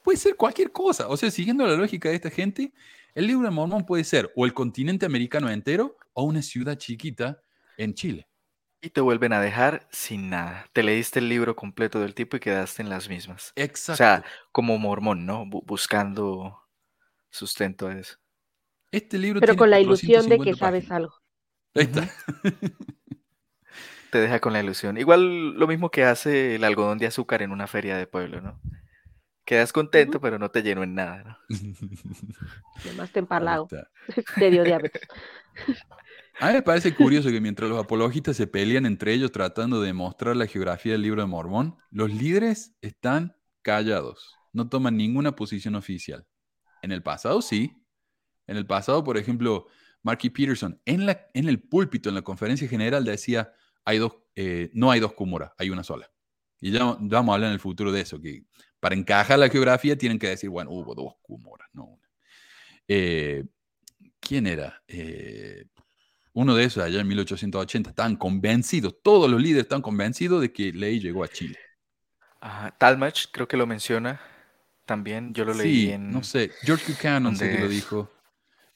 Puede 0.03 0.17
ser 0.17 0.35
cualquier 0.35 0.71
cosa. 0.71 1.07
O 1.07 1.17
sea, 1.17 1.29
siguiendo 1.31 1.65
la 1.65 1.75
lógica 1.75 2.09
de 2.09 2.15
esta 2.15 2.29
gente, 2.29 2.73
el 3.13 3.27
libro 3.27 3.45
de 3.45 3.51
Mormón 3.51 3.85
puede 3.85 4.03
ser 4.03 4.31
o 4.35 4.45
el 4.45 4.53
continente 4.53 5.05
americano 5.05 5.49
entero 5.49 5.97
o 6.13 6.23
una 6.23 6.41
ciudad 6.41 6.77
chiquita 6.77 7.41
en 7.77 7.93
Chile. 7.93 8.27
Y 8.83 8.89
te 8.89 8.99
vuelven 9.01 9.31
a 9.33 9.39
dejar 9.41 9.87
sin 9.91 10.29
nada. 10.31 10.65
Te 10.73 10.81
leíste 10.81 11.19
el 11.19 11.29
libro 11.29 11.55
completo 11.55 11.99
del 11.99 12.15
tipo 12.15 12.37
y 12.37 12.39
quedaste 12.39 12.81
en 12.81 12.89
las 12.89 13.07
mismas. 13.09 13.53
Exacto. 13.55 13.93
O 13.93 13.95
sea, 13.95 14.23
como 14.51 14.77
mormón, 14.79 15.25
¿no? 15.25 15.45
Bu- 15.45 15.63
buscando 15.65 16.57
sustento 17.29 17.87
a 17.87 17.93
eso. 17.93 18.17
este 18.91 19.19
libro 19.19 19.39
Pero 19.39 19.51
tiene 19.53 19.59
con 19.59 19.69
la 19.69 19.79
ilusión 19.79 20.23
de 20.27 20.39
que 20.39 20.53
450 20.55 20.59
sabes 20.65 20.91
algo. 20.91 21.13
Ahí 21.75 21.83
está. 21.83 22.09
Te 24.09 24.17
deja 24.19 24.39
con 24.41 24.51
la 24.51 24.59
ilusión. 24.61 24.97
Igual 24.97 25.51
lo 25.53 25.67
mismo 25.67 25.89
que 25.89 26.03
hace 26.03 26.55
el 26.55 26.63
algodón 26.65 26.97
de 26.97 27.07
azúcar 27.07 27.41
en 27.43 27.51
una 27.51 27.67
feria 27.67 27.95
de 27.97 28.07
pueblo, 28.07 28.41
¿no? 28.41 28.59
Quedas 29.45 29.73
contento, 29.73 30.22
pero 30.22 30.38
no 30.38 30.51
te 30.51 30.61
lleno 30.61 30.84
en 30.84 30.95
nada, 30.95 31.23
¿no? 31.23 31.38
Además 32.85 33.11
te 33.11 33.19
está. 33.19 33.65
Te 34.39 34.51
dio 34.51 34.63
diabetes. 34.63 35.01
A 36.39 36.47
mí 36.47 36.53
me 36.53 36.61
parece 36.61 36.95
curioso 36.95 37.30
que 37.30 37.41
mientras 37.41 37.69
los 37.69 37.80
apologistas 37.80 38.35
se 38.35 38.47
pelean 38.47 38.85
entre 38.85 39.13
ellos 39.13 39.31
tratando 39.31 39.81
de 39.81 39.93
mostrar 39.93 40.35
la 40.35 40.47
geografía 40.47 40.93
del 40.93 41.03
libro 41.03 41.22
de 41.22 41.27
Mormón, 41.27 41.77
los 41.91 42.11
líderes 42.11 42.73
están 42.81 43.35
callados, 43.61 44.35
no 44.51 44.68
toman 44.68 44.97
ninguna 44.97 45.35
posición 45.35 45.76
oficial. 45.76 46.26
En 46.81 46.91
el 46.91 47.03
pasado 47.03 47.41
sí. 47.41 47.77
En 48.47 48.57
el 48.57 48.65
pasado, 48.65 49.03
por 49.03 49.18
ejemplo, 49.18 49.68
Marky 50.01 50.30
Peterson 50.30 50.81
en, 50.85 51.05
la, 51.05 51.27
en 51.34 51.47
el 51.47 51.61
púlpito, 51.61 52.09
en 52.09 52.15
la 52.15 52.22
conferencia 52.23 52.68
general, 52.68 53.05
decía, 53.05 53.53
hay 53.85 53.99
dos, 53.99 54.18
eh, 54.35 54.72
no 54.73 54.89
hay 54.89 54.99
dos 54.99 55.13
Cúmoras, 55.13 55.51
hay 55.57 55.69
una 55.69 55.84
sola. 55.84 56.11
Y 56.59 56.72
ya, 56.72 56.80
ya 56.80 57.18
vamos 57.18 57.34
a 57.34 57.35
hablar 57.35 57.49
en 57.49 57.53
el 57.53 57.59
futuro 57.59 57.91
de 57.91 58.01
eso, 58.01 58.19
que 58.19 58.45
para 58.81 58.95
encajar 58.95 59.39
la 59.39 59.47
geografía 59.47 59.97
tienen 59.97 60.19
que 60.19 60.27
decir, 60.27 60.49
bueno, 60.49 60.71
hubo 60.71 60.93
dos 60.93 61.13
Cúmoras, 61.21 61.69
no 61.71 61.85
una. 61.85 62.09
Eh, 62.87 63.45
¿Quién 64.19 64.47
era? 64.47 64.83
Eh, 64.87 65.65
uno 66.33 66.55
de 66.55 66.63
esos 66.63 66.83
allá 66.83 66.99
en 66.99 67.07
1880, 67.07 67.91
estaban 67.91 68.15
convencidos, 68.15 68.95
todos 69.03 69.29
los 69.29 69.39
líderes 69.39 69.63
están 69.63 69.81
convencidos 69.81 70.41
de 70.41 70.51
que 70.51 70.73
Ley 70.73 70.99
llegó 70.99 71.23
a 71.23 71.27
Chile. 71.27 71.59
Ajá, 72.39 72.71
Talmach 72.71 73.27
creo 73.31 73.47
que 73.47 73.55
lo 73.55 73.67
menciona 73.67 74.19
también. 74.85 75.31
Yo 75.33 75.45
lo 75.45 75.53
leí 75.53 75.91
en... 75.91 76.09
no 76.09 76.23
sé, 76.23 76.51
George 76.63 76.91
Buchanan 76.91 77.37
sé 77.37 77.51
que 77.51 77.59
lo 77.59 77.69
dijo. 77.69 78.11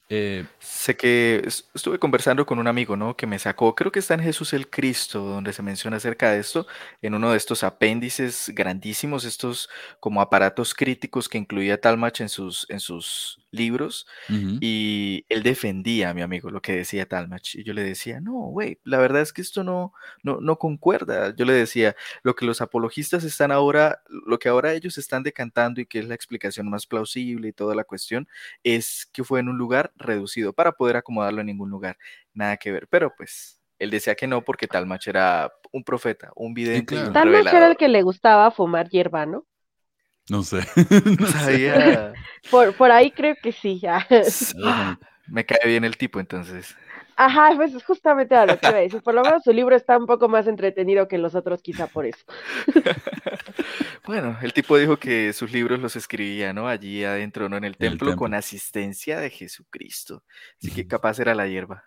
Eh, 0.09 0.45
Sé 0.59 0.95
que 0.95 1.41
es- 1.45 1.67
estuve 1.73 1.97
conversando 1.97 2.45
con 2.45 2.59
un 2.59 2.67
amigo, 2.67 2.95
¿no? 2.95 3.15
Que 3.17 3.25
me 3.25 3.39
sacó, 3.39 3.73
creo 3.73 3.91
que 3.91 3.97
está 3.99 4.13
en 4.13 4.19
Jesús 4.21 4.53
el 4.53 4.69
Cristo, 4.69 5.19
donde 5.23 5.51
se 5.51 5.63
menciona 5.63 5.97
acerca 5.97 6.29
de 6.31 6.39
esto, 6.39 6.67
en 7.01 7.15
uno 7.15 7.31
de 7.31 7.37
estos 7.37 7.63
apéndices 7.63 8.51
grandísimos, 8.53 9.25
estos 9.25 9.67
como 9.99 10.21
aparatos 10.21 10.75
críticos 10.75 11.27
que 11.27 11.39
incluía 11.39 11.81
Talmach 11.81 12.21
en 12.21 12.29
sus, 12.29 12.67
en 12.69 12.79
sus 12.81 13.39
libros. 13.55 14.07
Y 14.29 15.25
él 15.29 15.43
defendía 15.43 16.09
a 16.09 16.13
mi 16.13 16.21
amigo 16.21 16.51
lo 16.51 16.61
que 16.61 16.73
decía 16.73 17.07
Talmach. 17.07 17.55
Y 17.55 17.63
yo 17.63 17.73
le 17.73 17.83
decía, 17.83 18.19
no, 18.19 18.33
güey, 18.33 18.79
la 18.83 18.97
verdad 18.97 19.21
es 19.21 19.33
que 19.33 19.41
esto 19.41 19.63
no, 19.63 19.93
no, 20.23 20.39
no 20.39 20.57
concuerda. 20.57 21.35
Yo 21.35 21.45
le 21.45 21.53
decía, 21.53 21.95
lo 22.23 22.35
que 22.35 22.45
los 22.45 22.61
apologistas 22.61 23.23
están 23.23 23.51
ahora, 23.51 24.01
lo 24.07 24.39
que 24.39 24.49
ahora 24.49 24.73
ellos 24.73 24.97
están 24.97 25.23
decantando 25.23 25.81
y 25.81 25.85
que 25.85 25.99
es 25.99 26.07
la 26.07 26.15
explicación 26.15 26.69
más 26.69 26.85
plausible 26.85 27.47
y 27.47 27.53
toda 27.53 27.75
la 27.75 27.83
cuestión, 27.83 28.27
es 28.63 29.09
que 29.11 29.23
fue 29.23 29.39
en 29.39 29.49
un 29.49 29.57
lugar 29.57 29.91
reducido 29.95 30.53
para 30.53 30.73
poder 30.73 30.97
acomodarlo 30.97 31.41
en 31.41 31.47
ningún 31.47 31.69
lugar. 31.69 31.97
Nada 32.33 32.57
que 32.57 32.71
ver. 32.71 32.87
Pero 32.89 33.13
pues, 33.15 33.59
él 33.79 33.89
decía 33.89 34.15
que 34.15 34.27
no 34.27 34.43
porque 34.43 34.67
Talmach 34.67 35.07
era 35.07 35.51
un 35.71 35.83
profeta, 35.83 36.31
un 36.35 36.53
vidente 36.53 36.95
y 36.95 36.97
claro. 36.97 37.07
un 37.07 37.13
Tal 37.13 37.29
vez 37.29 37.45
era 37.47 37.67
el 37.67 37.77
que 37.77 37.87
le 37.87 38.01
gustaba 38.01 38.51
fumar 38.51 38.89
hierba, 38.89 39.25
¿no? 39.25 39.45
No 40.29 40.43
sé. 40.43 40.59
No 41.19 41.27
sabía. 41.27 42.13
Por, 42.49 42.75
por 42.75 42.91
ahí 42.91 43.11
creo 43.11 43.35
que 43.41 43.51
sí. 43.51 43.79
ya. 43.79 44.05
Ah, 44.63 44.97
Me 45.27 45.45
cae 45.45 45.67
bien 45.67 45.83
el 45.83 45.97
tipo 45.97 46.19
entonces. 46.19 46.75
Ajá, 47.17 47.51
pues 47.55 47.73
es 47.73 47.83
justamente 47.83 48.35
a 48.35 48.45
lo 48.45 48.59
que 48.59 48.67
iba 48.67 48.77
a 48.77 48.81
decir. 48.81 49.01
Por 49.01 49.13
lo 49.13 49.21
menos 49.21 49.43
su 49.43 49.53
libro 49.53 49.75
está 49.75 49.97
un 49.97 50.05
poco 50.05 50.27
más 50.27 50.47
entretenido 50.47 51.07
que 51.07 51.17
los 51.17 51.33
otros, 51.33 51.61
quizá 51.61 51.87
por 51.87 52.05
eso. 52.05 52.25
Bueno, 54.05 54.37
el 54.43 54.53
tipo 54.53 54.77
dijo 54.77 54.97
que 54.97 55.33
sus 55.33 55.51
libros 55.51 55.79
los 55.79 55.95
escribía, 55.95 56.53
¿no? 56.53 56.67
Allí 56.67 57.03
adentro, 57.03 57.49
¿no? 57.49 57.57
En 57.57 57.63
el 57.63 57.75
templo 57.75 58.15
con 58.15 58.35
asistencia 58.35 59.19
de 59.19 59.31
Jesucristo. 59.31 60.23
Así 60.61 60.71
que 60.71 60.85
capaz 60.87 61.17
era 61.17 61.33
la 61.33 61.47
hierba. 61.47 61.85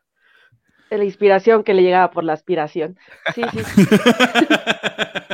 De 0.91 0.99
la 0.99 1.05
inspiración 1.05 1.63
que 1.63 1.75
le 1.75 1.83
llegaba 1.83 2.11
por 2.11 2.25
la 2.25 2.33
aspiración. 2.33 2.99
Sí, 3.37 3.43
sí. 3.53 3.87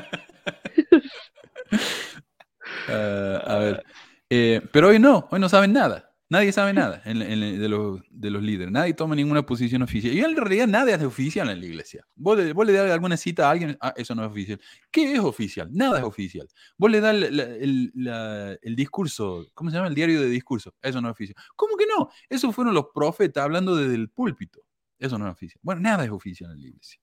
Ah, 2.88 3.42
a 3.46 3.58
ver. 3.58 3.84
Eh, 4.30 4.60
pero 4.72 4.88
hoy 4.88 4.98
no, 4.98 5.28
hoy 5.30 5.40
no 5.40 5.48
saben 5.48 5.72
nada. 5.72 6.10
Nadie 6.30 6.52
sabe 6.52 6.72
nada 6.72 7.02
en- 7.04 7.20
en- 7.22 7.60
de, 7.60 7.68
los, 7.68 8.00
de 8.10 8.30
los 8.30 8.42
líderes. 8.42 8.72
Nadie 8.72 8.94
toma 8.94 9.14
ninguna 9.14 9.44
posición 9.44 9.82
oficial. 9.82 10.12
Y 10.14 10.20
en 10.20 10.34
realidad 10.34 10.66
nada 10.66 10.92
es 10.94 11.02
oficial 11.02 11.48
en 11.50 11.60
la 11.60 11.66
iglesia. 11.66 12.04
Vos 12.16 12.36
le, 12.38 12.52
vos 12.54 12.66
le 12.66 12.72
das 12.72 12.90
alguna 12.90 13.16
cita 13.16 13.46
a 13.46 13.50
alguien, 13.50 13.76
ah, 13.80 13.92
eso 13.94 14.14
no 14.14 14.24
es 14.24 14.30
oficial. 14.30 14.58
¿Qué 14.90 15.12
es 15.12 15.20
oficial? 15.20 15.68
Nada 15.70 15.98
es 15.98 16.04
oficial. 16.04 16.48
Vos 16.78 16.90
le 16.90 17.00
das 17.00 17.14
la- 17.14 17.30
la- 17.30 17.42
el, 17.44 17.92
la- 17.94 18.52
el 18.62 18.74
discurso, 18.74 19.46
¿cómo 19.54 19.70
se 19.70 19.76
llama? 19.76 19.88
El 19.88 19.94
diario 19.94 20.20
de 20.20 20.28
discurso. 20.28 20.74
Eso 20.82 21.00
no 21.00 21.08
es 21.08 21.12
oficial. 21.12 21.36
¿Cómo 21.54 21.76
que 21.76 21.86
no? 21.86 22.08
Esos 22.28 22.54
fueron 22.54 22.74
los 22.74 22.86
profetas 22.92 23.44
hablando 23.44 23.76
desde 23.76 23.94
el 23.94 24.08
púlpito. 24.08 24.62
Eso 24.98 25.18
no 25.18 25.26
es 25.28 25.32
oficial. 25.32 25.60
Bueno, 25.62 25.82
nada 25.82 26.04
es 26.04 26.10
oficial 26.10 26.50
en 26.52 26.60
la 26.62 26.66
iglesia. 26.68 27.00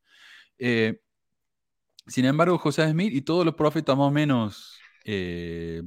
Eh, 0.58 1.00
sin 2.08 2.26
embargo, 2.26 2.58
José 2.58 2.90
Smith 2.90 3.14
y 3.14 3.22
todos 3.22 3.46
los 3.46 3.54
profetas 3.56 3.96
más 3.96 4.08
o 4.08 4.12
menos, 4.12 4.81
eh, 5.06 5.84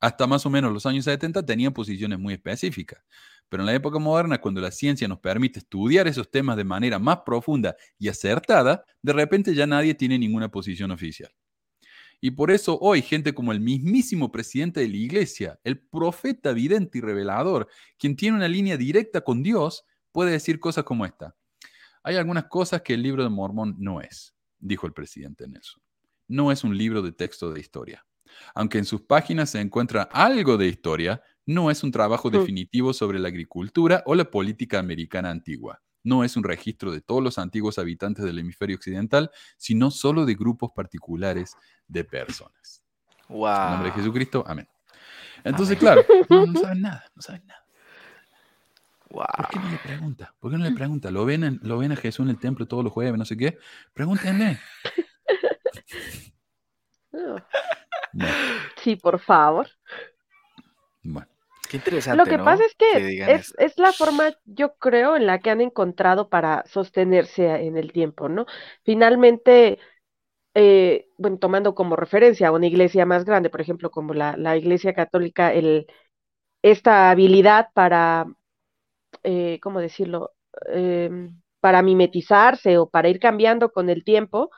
hasta 0.00 0.26
más 0.26 0.44
o 0.46 0.50
menos 0.50 0.72
los 0.72 0.84
años 0.86 1.04
70, 1.04 1.46
tenían 1.46 1.72
posiciones 1.72 2.18
muy 2.18 2.34
específicas. 2.34 3.02
Pero 3.48 3.62
en 3.62 3.66
la 3.66 3.74
época 3.74 3.98
moderna, 3.98 4.40
cuando 4.40 4.60
la 4.60 4.70
ciencia 4.70 5.06
nos 5.06 5.20
permite 5.20 5.58
estudiar 5.58 6.08
esos 6.08 6.30
temas 6.30 6.56
de 6.56 6.64
manera 6.64 6.98
más 6.98 7.18
profunda 7.24 7.76
y 7.98 8.08
acertada, 8.08 8.84
de 9.00 9.12
repente 9.12 9.54
ya 9.54 9.66
nadie 9.66 9.94
tiene 9.94 10.18
ninguna 10.18 10.50
posición 10.50 10.90
oficial. 10.90 11.30
Y 12.20 12.30
por 12.30 12.50
eso 12.50 12.78
hoy 12.80 13.02
gente 13.02 13.34
como 13.34 13.52
el 13.52 13.60
mismísimo 13.60 14.32
presidente 14.32 14.80
de 14.80 14.88
la 14.88 14.96
iglesia, 14.96 15.60
el 15.64 15.78
profeta 15.78 16.52
vidente 16.52 16.98
y 16.98 17.00
revelador, 17.00 17.68
quien 17.98 18.16
tiene 18.16 18.36
una 18.36 18.48
línea 18.48 18.76
directa 18.76 19.20
con 19.20 19.42
Dios, 19.42 19.84
puede 20.12 20.30
decir 20.30 20.58
cosas 20.58 20.84
como 20.84 21.04
esta. 21.04 21.36
Hay 22.02 22.16
algunas 22.16 22.44
cosas 22.44 22.82
que 22.82 22.94
el 22.94 23.02
libro 23.02 23.22
de 23.22 23.28
Mormón 23.28 23.76
no 23.78 24.00
es, 24.00 24.34
dijo 24.58 24.86
el 24.86 24.92
presidente 24.92 25.46
Nelson. 25.46 25.82
No 26.26 26.50
es 26.50 26.64
un 26.64 26.76
libro 26.76 27.02
de 27.02 27.12
texto 27.12 27.52
de 27.52 27.60
historia. 27.60 28.04
Aunque 28.54 28.78
en 28.78 28.84
sus 28.84 29.00
páginas 29.02 29.50
se 29.50 29.60
encuentra 29.60 30.02
algo 30.12 30.56
de 30.56 30.66
historia, 30.68 31.22
no 31.46 31.70
es 31.70 31.82
un 31.82 31.90
trabajo 31.90 32.28
Mm. 32.28 32.32
definitivo 32.32 32.92
sobre 32.92 33.18
la 33.18 33.28
agricultura 33.28 34.02
o 34.06 34.14
la 34.14 34.24
política 34.30 34.78
americana 34.78 35.30
antigua. 35.30 35.80
No 36.04 36.24
es 36.24 36.36
un 36.36 36.44
registro 36.44 36.90
de 36.92 37.00
todos 37.00 37.22
los 37.22 37.38
antiguos 37.38 37.78
habitantes 37.78 38.24
del 38.24 38.38
hemisferio 38.38 38.76
occidental, 38.76 39.30
sino 39.56 39.90
solo 39.90 40.24
de 40.26 40.34
grupos 40.34 40.70
particulares 40.74 41.54
de 41.86 42.04
personas. 42.04 42.84
En 43.28 43.36
nombre 43.38 43.84
de 43.84 43.90
Wow. 43.90 43.96
Jesucristo, 43.96 44.44
amén. 44.46 44.68
Entonces, 45.44 45.76
Amén. 45.78 45.78
claro, 45.80 46.04
no, 46.28 46.46
no 46.46 46.60
saben 46.60 46.80
nada, 46.82 47.04
no 47.14 47.22
saben 47.22 47.46
nada. 47.46 47.60
Wow. 49.10 49.26
¿Por 49.36 49.48
qué 49.48 49.58
no 49.58 49.70
le 49.70 49.78
pregunta? 49.78 50.34
¿Por 50.40 50.50
qué 50.50 50.58
no 50.58 50.64
le 50.64 50.72
pregunta? 50.72 51.10
¿Lo 51.10 51.24
ven, 51.24 51.44
en- 51.44 51.60
lo 51.62 51.78
ven 51.78 51.92
a 51.92 51.96
Jesús 51.96 52.24
en 52.24 52.30
el 52.30 52.38
templo 52.38 52.66
todos 52.66 52.82
los 52.84 52.92
jueves, 52.92 53.16
no 53.18 53.24
sé 53.24 53.36
qué? 53.36 53.58
Pregúntenle. 53.94 54.58
No. 57.12 57.36
Bueno, 58.12 58.36
Sí, 58.76 58.96
por 58.96 59.18
favor. 59.20 59.68
bueno. 61.02 61.28
Qué 61.68 61.76
interesante. 61.78 62.18
Lo 62.18 62.26
que 62.26 62.38
¿no? 62.38 62.44
pasa 62.44 62.64
es 62.64 62.74
que 62.74 63.06
es, 63.24 63.54
es 63.58 63.78
la 63.78 63.92
forma, 63.92 64.32
yo 64.44 64.74
creo, 64.76 65.16
en 65.16 65.26
la 65.26 65.40
que 65.40 65.50
han 65.50 65.60
encontrado 65.60 66.28
para 66.28 66.64
sostenerse 66.66 67.46
en 67.66 67.76
el 67.78 67.92
tiempo, 67.92 68.28
¿no? 68.28 68.46
Finalmente, 68.84 69.78
eh, 70.54 71.08
bueno, 71.18 71.38
tomando 71.38 71.74
como 71.74 71.96
referencia 71.96 72.48
a 72.48 72.52
una 72.52 72.66
iglesia 72.68 73.06
más 73.06 73.24
grande, 73.24 73.50
por 73.50 73.60
ejemplo, 73.62 73.90
como 73.90 74.14
la, 74.14 74.36
la 74.38 74.56
Iglesia 74.56 74.94
Católica, 74.94 75.52
el, 75.54 75.86
esta 76.62 77.10
habilidad 77.10 77.68
para, 77.74 78.26
eh, 79.22 79.58
¿cómo 79.62 79.80
decirlo? 79.80 80.32
Em, 80.68 81.40
para 81.60 81.82
mimetizarse 81.82 82.78
o 82.78 82.88
para 82.90 83.08
ir 83.08 83.20
cambiando 83.20 83.70
con 83.72 83.88
el 83.90 84.04
tiempo, 84.04 84.50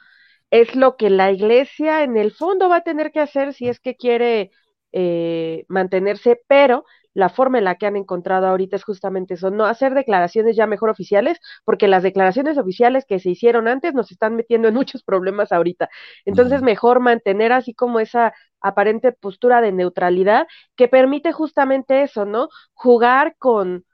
es 0.55 0.77
lo 0.77 0.97
que 0.97 1.11
la 1.11 1.33
iglesia 1.33 2.05
en 2.05 2.17
el 2.17 2.31
fondo 2.31 2.69
va 2.69 2.77
a 2.77 2.81
tener 2.83 3.11
que 3.11 3.19
hacer 3.19 3.55
si 3.55 3.69
es 3.69 3.81
que 3.81 3.97
quiere 3.97 4.53
eh, 4.93 5.65
mantenerse, 5.69 6.41
pero 6.47 6.85
la 7.13 7.29
forma 7.29 7.59
en 7.59 7.65
la 7.65 7.75
que 7.75 7.87
han 7.87 7.97
encontrado 7.97 8.47
ahorita 8.47 8.77
es 8.77 8.85
justamente 8.85 9.35
eso, 9.35 9.51
no 9.51 9.65
hacer 9.65 9.95
declaraciones 9.95 10.55
ya 10.55 10.69
mejor 10.69 10.91
oficiales, 10.91 11.41
porque 11.65 11.89
las 11.89 12.05
declaraciones 12.05 12.57
oficiales 12.57 13.05
que 13.05 13.19
se 13.19 13.31
hicieron 13.31 13.67
antes 13.67 13.95
nos 13.95 14.13
están 14.13 14.37
metiendo 14.37 14.69
en 14.69 14.75
muchos 14.75 15.03
problemas 15.03 15.51
ahorita. 15.51 15.89
Entonces, 16.25 16.63
mejor 16.63 17.01
mantener 17.01 17.51
así 17.53 17.75
como 17.75 17.99
esa 17.99 18.33
aparente 18.61 19.11
postura 19.11 19.61
de 19.61 19.73
neutralidad 19.73 20.47
que 20.77 20.87
permite 20.87 21.33
justamente 21.33 22.03
eso, 22.03 22.27
¿no? 22.27 22.49
Jugar 22.75 23.35
con, 23.39 23.85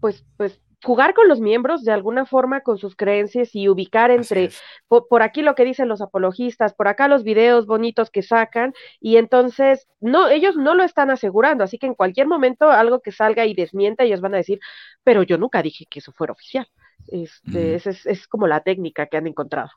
pues, 0.00 0.24
pues, 0.36 0.60
jugar 0.82 1.14
con 1.14 1.28
los 1.28 1.40
miembros 1.40 1.84
de 1.84 1.92
alguna 1.92 2.26
forma 2.26 2.62
con 2.62 2.78
sus 2.78 2.96
creencias 2.96 3.54
y 3.54 3.68
ubicar 3.68 4.10
entre 4.10 4.50
por, 4.88 5.22
aquí 5.22 5.42
lo 5.42 5.54
que 5.54 5.64
dicen 5.64 5.88
los 5.88 6.00
apologistas, 6.00 6.74
por 6.74 6.88
acá 6.88 7.08
los 7.08 7.24
videos 7.24 7.66
bonitos 7.66 8.10
que 8.10 8.22
sacan, 8.22 8.72
y 9.00 9.16
entonces 9.16 9.88
no, 10.00 10.28
ellos 10.28 10.56
no 10.56 10.74
lo 10.74 10.82
están 10.84 11.10
asegurando, 11.10 11.64
así 11.64 11.78
que 11.78 11.86
en 11.86 11.94
cualquier 11.94 12.26
momento 12.26 12.70
algo 12.70 13.00
que 13.00 13.12
salga 13.12 13.46
y 13.46 13.54
desmienta, 13.54 14.04
ellos 14.04 14.20
van 14.20 14.34
a 14.34 14.38
decir, 14.38 14.60
pero 15.04 15.22
yo 15.22 15.38
nunca 15.38 15.62
dije 15.62 15.86
que 15.88 15.98
eso 16.00 16.12
fuera 16.12 16.32
oficial. 16.32 16.66
Este, 17.08 17.74
es, 17.74 17.86
es 18.06 18.28
como 18.28 18.46
la 18.46 18.60
técnica 18.62 19.06
que 19.06 19.16
han 19.16 19.26
encontrado. 19.26 19.70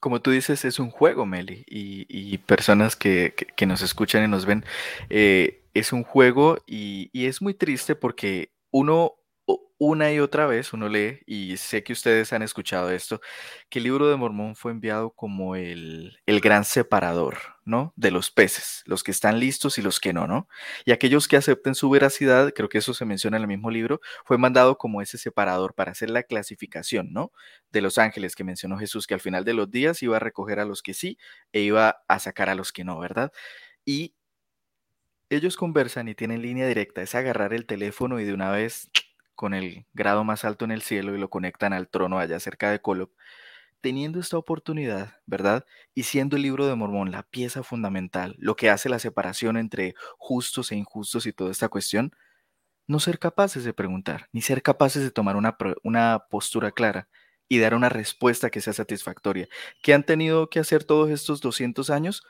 Como 0.00 0.20
tú 0.20 0.32
dices, 0.32 0.64
es 0.64 0.80
un 0.80 0.90
juego, 0.90 1.26
Meli, 1.26 1.64
y, 1.68 2.06
y 2.08 2.38
personas 2.38 2.96
que, 2.96 3.34
que- 3.36 3.46
que 3.46 3.66
nos 3.66 3.82
escuchan 3.82 4.24
y 4.24 4.28
nos 4.28 4.46
ven, 4.46 4.64
eh, 5.10 5.62
es 5.74 5.92
un 5.92 6.02
juego 6.02 6.58
y, 6.66 7.08
y 7.12 7.26
es 7.26 7.40
muy 7.40 7.54
triste 7.54 7.94
porque 7.94 8.50
uno 8.72 9.14
una 9.78 10.12
y 10.12 10.20
otra 10.20 10.46
vez 10.46 10.72
uno 10.72 10.88
lee, 10.88 11.20
y 11.26 11.56
sé 11.56 11.82
que 11.82 11.92
ustedes 11.92 12.32
han 12.32 12.42
escuchado 12.42 12.90
esto, 12.90 13.20
que 13.68 13.80
el 13.80 13.84
libro 13.84 14.08
de 14.08 14.16
Mormón 14.16 14.54
fue 14.54 14.70
enviado 14.70 15.10
como 15.10 15.56
el, 15.56 16.20
el 16.26 16.40
gran 16.40 16.64
separador, 16.64 17.38
¿no? 17.64 17.92
De 17.96 18.12
los 18.12 18.30
peces, 18.30 18.82
los 18.86 19.02
que 19.02 19.10
están 19.10 19.40
listos 19.40 19.78
y 19.78 19.82
los 19.82 19.98
que 19.98 20.12
no, 20.12 20.28
¿no? 20.28 20.48
Y 20.84 20.92
aquellos 20.92 21.26
que 21.26 21.36
acepten 21.36 21.74
su 21.74 21.90
veracidad, 21.90 22.52
creo 22.54 22.68
que 22.68 22.78
eso 22.78 22.94
se 22.94 23.04
menciona 23.04 23.38
en 23.38 23.42
el 23.42 23.48
mismo 23.48 23.72
libro, 23.72 24.00
fue 24.24 24.38
mandado 24.38 24.78
como 24.78 25.02
ese 25.02 25.18
separador 25.18 25.74
para 25.74 25.90
hacer 25.92 26.10
la 26.10 26.22
clasificación, 26.22 27.12
¿no? 27.12 27.32
de 27.72 27.80
los 27.80 27.98
ángeles 27.98 28.36
que 28.36 28.44
mencionó 28.44 28.78
Jesús, 28.78 29.06
que 29.06 29.14
al 29.14 29.20
final 29.20 29.44
de 29.44 29.54
los 29.54 29.70
días 29.70 30.02
iba 30.02 30.16
a 30.16 30.20
recoger 30.20 30.60
a 30.60 30.64
los 30.64 30.82
que 30.82 30.94
sí 30.94 31.18
e 31.52 31.60
iba 31.60 32.02
a 32.06 32.18
sacar 32.18 32.48
a 32.48 32.54
los 32.54 32.72
que 32.72 32.84
no, 32.84 32.98
¿verdad? 32.98 33.32
Y 33.84 34.14
ellos 35.30 35.56
conversan 35.56 36.08
y 36.08 36.14
tienen 36.14 36.42
línea 36.42 36.68
directa, 36.68 37.02
es 37.02 37.14
agarrar 37.14 37.54
el 37.54 37.66
teléfono 37.66 38.20
y 38.20 38.24
de 38.24 38.34
una 38.34 38.50
vez 38.50 38.90
con 39.42 39.54
el 39.54 39.86
grado 39.92 40.22
más 40.22 40.44
alto 40.44 40.64
en 40.64 40.70
el 40.70 40.82
cielo 40.82 41.16
y 41.16 41.18
lo 41.18 41.28
conectan 41.28 41.72
al 41.72 41.88
trono 41.88 42.20
allá 42.20 42.38
cerca 42.38 42.70
de 42.70 42.80
Kolob, 42.80 43.10
teniendo 43.80 44.20
esta 44.20 44.38
oportunidad, 44.38 45.16
¿verdad? 45.26 45.66
Y 45.96 46.04
siendo 46.04 46.36
el 46.36 46.42
libro 46.42 46.68
de 46.68 46.76
Mormón 46.76 47.10
la 47.10 47.24
pieza 47.24 47.64
fundamental, 47.64 48.36
lo 48.38 48.54
que 48.54 48.70
hace 48.70 48.88
la 48.88 49.00
separación 49.00 49.56
entre 49.56 49.96
justos 50.16 50.70
e 50.70 50.76
injustos 50.76 51.26
y 51.26 51.32
toda 51.32 51.50
esta 51.50 51.68
cuestión, 51.68 52.12
no 52.86 53.00
ser 53.00 53.18
capaces 53.18 53.64
de 53.64 53.72
preguntar, 53.74 54.28
ni 54.30 54.42
ser 54.42 54.62
capaces 54.62 55.02
de 55.02 55.10
tomar 55.10 55.34
una, 55.34 55.56
una 55.82 56.26
postura 56.30 56.70
clara 56.70 57.08
y 57.48 57.58
dar 57.58 57.74
una 57.74 57.88
respuesta 57.88 58.48
que 58.48 58.60
sea 58.60 58.74
satisfactoria. 58.74 59.48
¿Qué 59.82 59.92
han 59.92 60.06
tenido 60.06 60.50
que 60.50 60.60
hacer 60.60 60.84
todos 60.84 61.10
estos 61.10 61.40
200 61.40 61.90
años? 61.90 62.22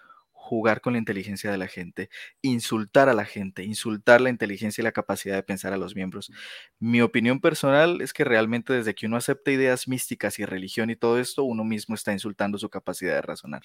Jugar 0.52 0.82
con 0.82 0.92
la 0.92 0.98
inteligencia 0.98 1.50
de 1.50 1.56
la 1.56 1.66
gente, 1.66 2.10
insultar 2.42 3.08
a 3.08 3.14
la 3.14 3.24
gente, 3.24 3.64
insultar 3.64 4.20
la 4.20 4.28
inteligencia 4.28 4.82
y 4.82 4.84
la 4.84 4.92
capacidad 4.92 5.34
de 5.34 5.42
pensar 5.42 5.72
a 5.72 5.78
los 5.78 5.96
miembros. 5.96 6.30
Mi 6.78 7.00
opinión 7.00 7.40
personal 7.40 8.02
es 8.02 8.12
que 8.12 8.22
realmente 8.22 8.74
desde 8.74 8.94
que 8.94 9.06
uno 9.06 9.16
acepta 9.16 9.50
ideas 9.50 9.88
místicas 9.88 10.38
y 10.38 10.44
religión 10.44 10.90
y 10.90 10.96
todo 10.96 11.18
esto, 11.18 11.42
uno 11.44 11.64
mismo 11.64 11.94
está 11.94 12.12
insultando 12.12 12.58
su 12.58 12.68
capacidad 12.68 13.14
de 13.14 13.22
razonar, 13.22 13.62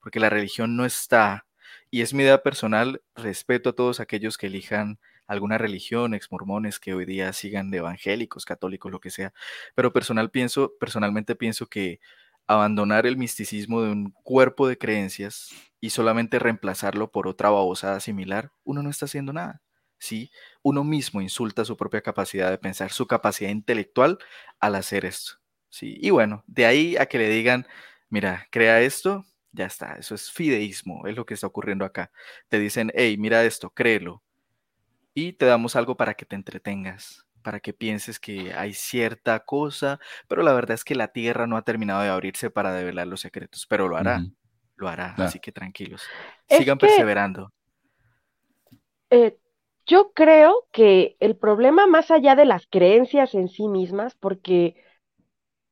porque 0.00 0.18
la 0.18 0.30
religión 0.30 0.76
no 0.76 0.86
está, 0.86 1.46
y 1.90 2.00
es 2.00 2.14
mi 2.14 2.22
idea 2.22 2.42
personal, 2.42 3.02
respeto 3.14 3.68
a 3.68 3.74
todos 3.74 4.00
aquellos 4.00 4.38
que 4.38 4.46
elijan 4.46 4.98
alguna 5.26 5.58
religión, 5.58 6.14
ex 6.14 6.32
mormones 6.32 6.80
que 6.80 6.94
hoy 6.94 7.04
día 7.04 7.34
sigan 7.34 7.70
de 7.70 7.78
evangélicos, 7.78 8.46
católicos, 8.46 8.90
lo 8.90 9.00
que 9.00 9.10
sea, 9.10 9.34
pero 9.74 9.92
personal 9.92 10.30
pienso, 10.30 10.72
personalmente 10.80 11.36
pienso 11.36 11.66
que 11.66 12.00
abandonar 12.54 13.06
el 13.06 13.16
misticismo 13.16 13.82
de 13.82 13.92
un 13.92 14.10
cuerpo 14.24 14.66
de 14.66 14.76
creencias 14.76 15.50
y 15.80 15.90
solamente 15.90 16.40
reemplazarlo 16.40 17.10
por 17.12 17.28
otra 17.28 17.50
babosada 17.50 18.00
similar, 18.00 18.50
uno 18.64 18.82
no 18.82 18.90
está 18.90 19.06
haciendo 19.06 19.32
nada. 19.32 19.62
Sí, 19.98 20.30
uno 20.62 20.82
mismo 20.82 21.20
insulta 21.20 21.64
su 21.64 21.76
propia 21.76 22.02
capacidad 22.02 22.50
de 22.50 22.58
pensar, 22.58 22.90
su 22.90 23.06
capacidad 23.06 23.50
intelectual 23.50 24.18
al 24.58 24.74
hacer 24.74 25.04
esto. 25.04 25.34
Sí, 25.68 25.96
y 26.00 26.10
bueno, 26.10 26.42
de 26.46 26.66
ahí 26.66 26.96
a 26.96 27.06
que 27.06 27.18
le 27.18 27.28
digan, 27.28 27.66
mira, 28.08 28.48
crea 28.50 28.80
esto, 28.80 29.24
ya 29.52 29.66
está, 29.66 29.94
eso 29.94 30.16
es 30.16 30.32
fideísmo, 30.32 31.06
es 31.06 31.14
lo 31.16 31.26
que 31.26 31.34
está 31.34 31.46
ocurriendo 31.46 31.84
acá. 31.84 32.10
Te 32.48 32.58
dicen, 32.58 32.90
hey, 32.94 33.16
mira 33.16 33.44
esto, 33.44 33.70
créelo, 33.70 34.24
y 35.14 35.34
te 35.34 35.46
damos 35.46 35.76
algo 35.76 35.96
para 35.96 36.14
que 36.14 36.24
te 36.24 36.36
entretengas, 36.36 37.26
para 37.42 37.60
que 37.60 37.72
pienses 37.72 38.18
que 38.20 38.52
hay 38.54 38.72
cierta 38.74 39.40
cosa, 39.44 39.98
pero 40.28 40.42
la 40.42 40.52
verdad 40.52 40.74
es 40.74 40.84
que 40.84 40.94
la 40.94 41.08
tierra 41.08 41.46
no 41.46 41.56
ha 41.56 41.62
terminado 41.62 42.02
de 42.02 42.08
abrirse 42.10 42.50
para 42.50 42.72
develar 42.74 43.06
los 43.08 43.20
secretos, 43.20 43.66
pero 43.68 43.88
lo 43.88 43.96
hará, 43.96 44.28
lo 44.76 44.88
hará, 44.88 45.14
Claro. 45.14 45.22
así 45.24 45.40
que 45.40 45.52
tranquilos. 45.52 46.12
Es 46.48 46.58
Sigan 46.58 46.78
que- 46.78 46.80
perseverando. 46.80 47.52
Eh, 49.10 49.36
yo 49.86 50.12
creo 50.12 50.66
que 50.72 51.16
el 51.20 51.36
problema 51.36 51.86
más 51.86 52.10
allá 52.10 52.36
de 52.36 52.44
las 52.44 52.66
creencias 52.66 53.34
en 53.34 53.48
sí 53.48 53.68
mismas, 53.68 54.14
porque, 54.14 54.76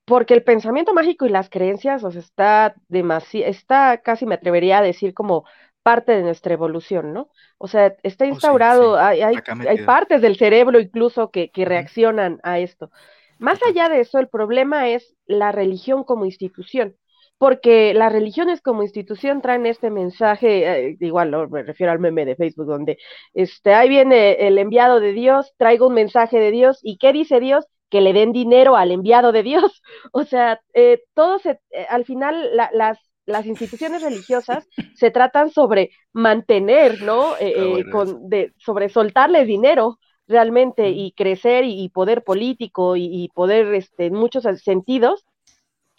porque 0.05 0.35
el 0.35 0.45
pensamiento 0.45 0.95
mágico 0.95 1.27
y 1.27 1.31
las 1.31 1.51
creencias, 1.51 2.05
o 2.05 2.11
sea, 2.11 2.21
está 2.21 2.75
demasiado, 2.89 3.47
está 3.51 3.99
casi 4.03 4.27
me 4.27 4.37
atrevería 4.37 4.79
a 4.79 4.83
decir 4.83 5.15
como 5.15 5.45
parte 5.89 6.13
de 6.13 6.23
nuestra 6.23 6.53
evolución, 6.53 7.15
¿no? 7.15 7.31
O 7.57 7.67
sea, 7.67 7.95
está 8.03 8.25
Oh, 8.25 8.29
sí, 8.29 8.33
instaurado, 8.33 8.95
sí, 8.97 9.01
hay, 9.23 9.35
hay, 9.67 9.79
partes 9.85 10.21
del 10.21 10.37
cerebro 10.37 10.79
incluso 10.79 11.31
que, 11.31 11.51
que 11.51 11.65
reaccionan 11.65 12.41
a 12.43 12.59
esto. 12.59 12.91
Más 13.39 13.59
allá 13.63 13.89
de 13.89 14.01
eso, 14.01 14.19
el 14.19 14.29
problema 14.29 14.89
es 14.89 15.17
la 15.27 15.51
religión 15.51 16.05
como 16.05 16.27
institución 16.27 16.95
porque 17.39 17.95
las 17.95 18.13
religiones 18.13 18.61
como 18.61 18.83
institución 18.83 19.41
traen 19.41 19.65
este 19.65 19.91
mensaje, 19.91 20.89
eh, 20.89 20.97
igual 21.01 21.31
¿no? 21.31 21.49
me 21.49 21.63
refiero 21.63 21.93
al 21.93 22.01
meme 22.01 22.25
de 22.27 22.37
Facebook, 22.37 22.67
donde 22.67 22.99
este, 23.33 23.75
ahí 23.75 23.89
viene 23.89 24.33
el 24.47 24.59
enviado 24.59 25.01
de 25.01 25.13
Dios, 25.13 25.55
traigo 25.57 25.87
un 25.87 25.95
mensaje 25.95 26.39
de 26.39 26.51
Dios, 26.51 26.81
¿y 26.83 26.99
qué 26.99 27.13
dice 27.13 27.41
Dios? 27.41 27.65
Que 27.91 28.01
le 28.01 28.13
den 28.13 28.33
dinero 28.33 28.77
al 28.77 28.91
enviado 28.91 29.33
de 29.33 29.43
Dios. 29.43 29.83
O 30.13 30.25
sea, 30.25 30.61
eh, 30.75 31.03
todo 31.15 31.39
se, 31.39 31.61
eh, 31.71 31.87
al 31.89 32.05
final 32.05 32.57
la, 32.57 32.71
las, 32.73 32.99
las 33.29 33.47
instituciones 33.47 34.03
religiosas 34.03 34.69
se 34.95 35.11
tratan 35.11 35.51
sobre 35.51 35.91
mantener, 36.13 37.03
¿no? 37.03 37.37
Eh, 37.41 37.51
Está 37.51 37.65
eh, 37.81 37.85
bueno 37.85 37.93
con, 37.93 38.29
de, 38.29 38.53
sobre 38.59 38.89
soltarle 38.89 39.45
dinero 39.45 39.99
realmente 40.27 40.91
y 40.91 41.13
crecer 41.13 41.65
y, 41.65 41.85
y 41.85 41.89
poder 41.91 42.25
político 42.25 42.97
y, 42.97 43.05
y 43.07 43.29
poder 43.31 43.75
este, 43.75 44.07
en 44.07 44.15
muchos 44.15 44.45
sentidos 44.63 45.25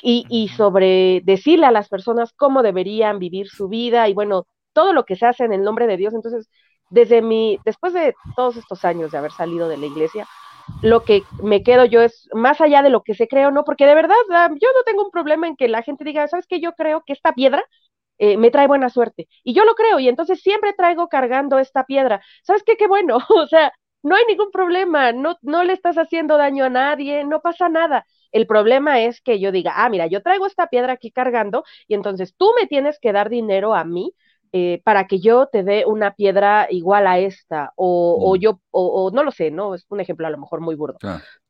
y, 0.02 0.26
y 0.30 0.50
sobre 0.50 1.22
decirle 1.26 1.66
a 1.66 1.72
las 1.72 1.90
personas 1.90 2.34
cómo 2.34 2.64
deberían 2.64 3.20
vivir 3.20 3.50
su 3.50 3.68
vida 3.70 4.08
y 4.10 4.14
bueno, 4.14 4.48
todo 4.74 4.94
lo 4.94 5.06
que 5.06 5.16
se 5.16 5.26
hace 5.26 5.44
en 5.46 5.54
el 5.54 5.64
nombre 5.64 5.88
de 5.88 5.98
Dios. 5.98 6.14
Entonces, 6.14 6.50
desde 6.90 7.22
mi, 7.22 7.60
después 7.66 7.94
de 7.94 8.16
todos 8.36 8.58
estos 8.58 8.86
años 8.86 9.12
de 9.12 9.18
haber 9.18 9.32
salido 9.32 9.68
de 9.70 9.78
la 9.78 9.86
iglesia, 9.88 10.28
lo 10.82 11.04
que 11.04 11.24
me 11.44 11.64
quedo 11.64 11.86
yo 11.86 12.02
es 12.02 12.30
más 12.34 12.62
allá 12.62 12.82
de 12.82 12.90
lo 12.90 13.04
que 13.04 13.14
se 13.16 13.28
cree 13.28 13.46
o 13.46 13.52
no, 13.52 13.64
porque 13.64 13.86
de 13.86 13.96
verdad 13.96 14.16
ah, 14.32 14.50
yo 14.50 14.68
no 14.76 14.84
tengo 14.86 15.04
un 15.04 15.12
problema 15.12 15.48
en 15.48 15.56
que 15.56 15.68
la 15.68 15.84
gente 15.84 16.04
diga, 16.04 16.28
¿sabes 16.28 16.48
qué? 16.48 16.60
Yo 16.62 16.74
creo 16.74 17.04
que 17.06 17.14
esta 17.14 17.34
piedra 17.34 17.64
eh, 18.20 18.38
me 18.38 18.52
trae 18.52 18.68
buena 18.68 18.90
suerte. 18.90 19.28
Y 19.44 19.54
yo 19.54 19.66
lo 19.66 19.76
creo, 19.76 20.00
y 20.00 20.10
entonces 20.10 20.42
siempre 20.42 20.74
traigo 20.74 21.08
cargando 21.10 21.60
esta 21.60 21.86
piedra. 21.86 22.22
¿Sabes 22.44 22.64
qué? 22.64 22.76
Qué 22.78 22.88
bueno, 22.88 23.18
o 23.30 23.48
sea, 23.48 23.72
no 24.04 24.16
hay 24.16 24.24
ningún 24.28 24.52
problema, 24.52 25.12
no, 25.12 25.38
no 25.42 25.64
le 25.64 25.74
estás 25.74 25.98
haciendo 25.98 26.38
daño 26.38 26.66
a 26.66 26.70
nadie, 26.70 27.24
no 27.26 27.42
pasa 27.42 27.70
nada. 27.70 28.06
El 28.32 28.48
problema 28.48 29.02
es 29.02 29.22
que 29.22 29.40
yo 29.40 29.52
diga, 29.52 29.74
ah, 29.76 29.90
mira, 29.90 30.08
yo 30.08 30.22
traigo 30.22 30.46
esta 30.46 30.68
piedra 30.68 30.94
aquí 30.94 31.12
cargando 31.12 31.64
y 31.88 31.96
entonces 31.96 32.36
tú 32.38 32.52
me 32.60 32.68
tienes 32.68 33.00
que 33.00 33.12
dar 33.14 33.30
dinero 33.30 33.74
a 33.74 33.84
mí 33.84 34.14
eh, 34.52 34.82
para 34.84 35.08
que 35.08 35.20
yo 35.20 35.48
te 35.48 35.64
dé 35.64 35.86
una 35.86 36.16
piedra 36.16 36.68
igual 36.70 37.08
a 37.08 37.20
esta, 37.20 37.72
o, 37.76 38.18
o 38.20 38.36
mm. 38.36 38.40
yo, 38.40 38.62
o, 38.72 39.12
no 39.14 39.24
lo 39.24 39.32
sé, 39.32 39.52
¿no? 39.52 39.76
Es 39.76 39.86
un 39.90 40.00
ejemplo 40.00 40.28
a 40.28 40.32
lo 40.32 40.38
mejor 40.38 40.62
muy 40.62 40.76
burdo, 40.76 40.98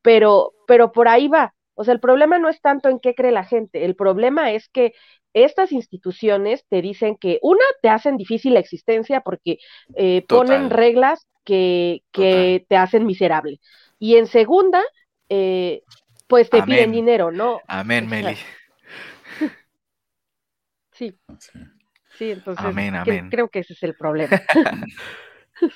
pero, 0.02 0.52
pero 0.66 0.92
por 0.92 1.08
ahí 1.08 1.28
va. 1.28 1.54
O 1.74 1.84
sea, 1.84 1.94
el 1.94 2.00
problema 2.00 2.38
no 2.38 2.50
es 2.50 2.60
tanto 2.60 2.88
en 2.90 2.98
qué 2.98 3.14
cree 3.14 3.32
la 3.32 3.44
gente, 3.44 3.84
el 3.84 3.96
problema 3.96 4.52
es 4.52 4.68
que 4.68 4.92
estas 5.32 5.72
instituciones 5.72 6.64
te 6.68 6.82
dicen 6.82 7.16
que, 7.16 7.38
una, 7.42 7.64
te 7.82 7.88
hacen 7.88 8.16
difícil 8.16 8.54
la 8.54 8.60
existencia 8.60 9.20
porque 9.20 9.58
eh, 9.94 10.24
ponen 10.28 10.70
reglas 10.70 11.26
que, 11.44 12.02
que 12.10 12.66
te 12.68 12.76
hacen 12.76 13.06
miserable. 13.06 13.60
Y 13.98 14.16
en 14.16 14.26
segunda, 14.26 14.82
eh, 15.28 15.82
pues 16.26 16.50
te 16.50 16.62
piden 16.62 16.92
dinero, 16.92 17.30
¿no? 17.30 17.60
Amén, 17.66 18.08
Meli. 18.08 18.36
Sí. 20.92 21.18
Sí, 21.38 21.58
entonces 22.24 22.64
amén, 22.64 22.94
amén. 22.94 23.30
creo 23.30 23.48
que 23.48 23.60
ese 23.60 23.72
es 23.72 23.82
el 23.82 23.94
problema. 23.94 24.40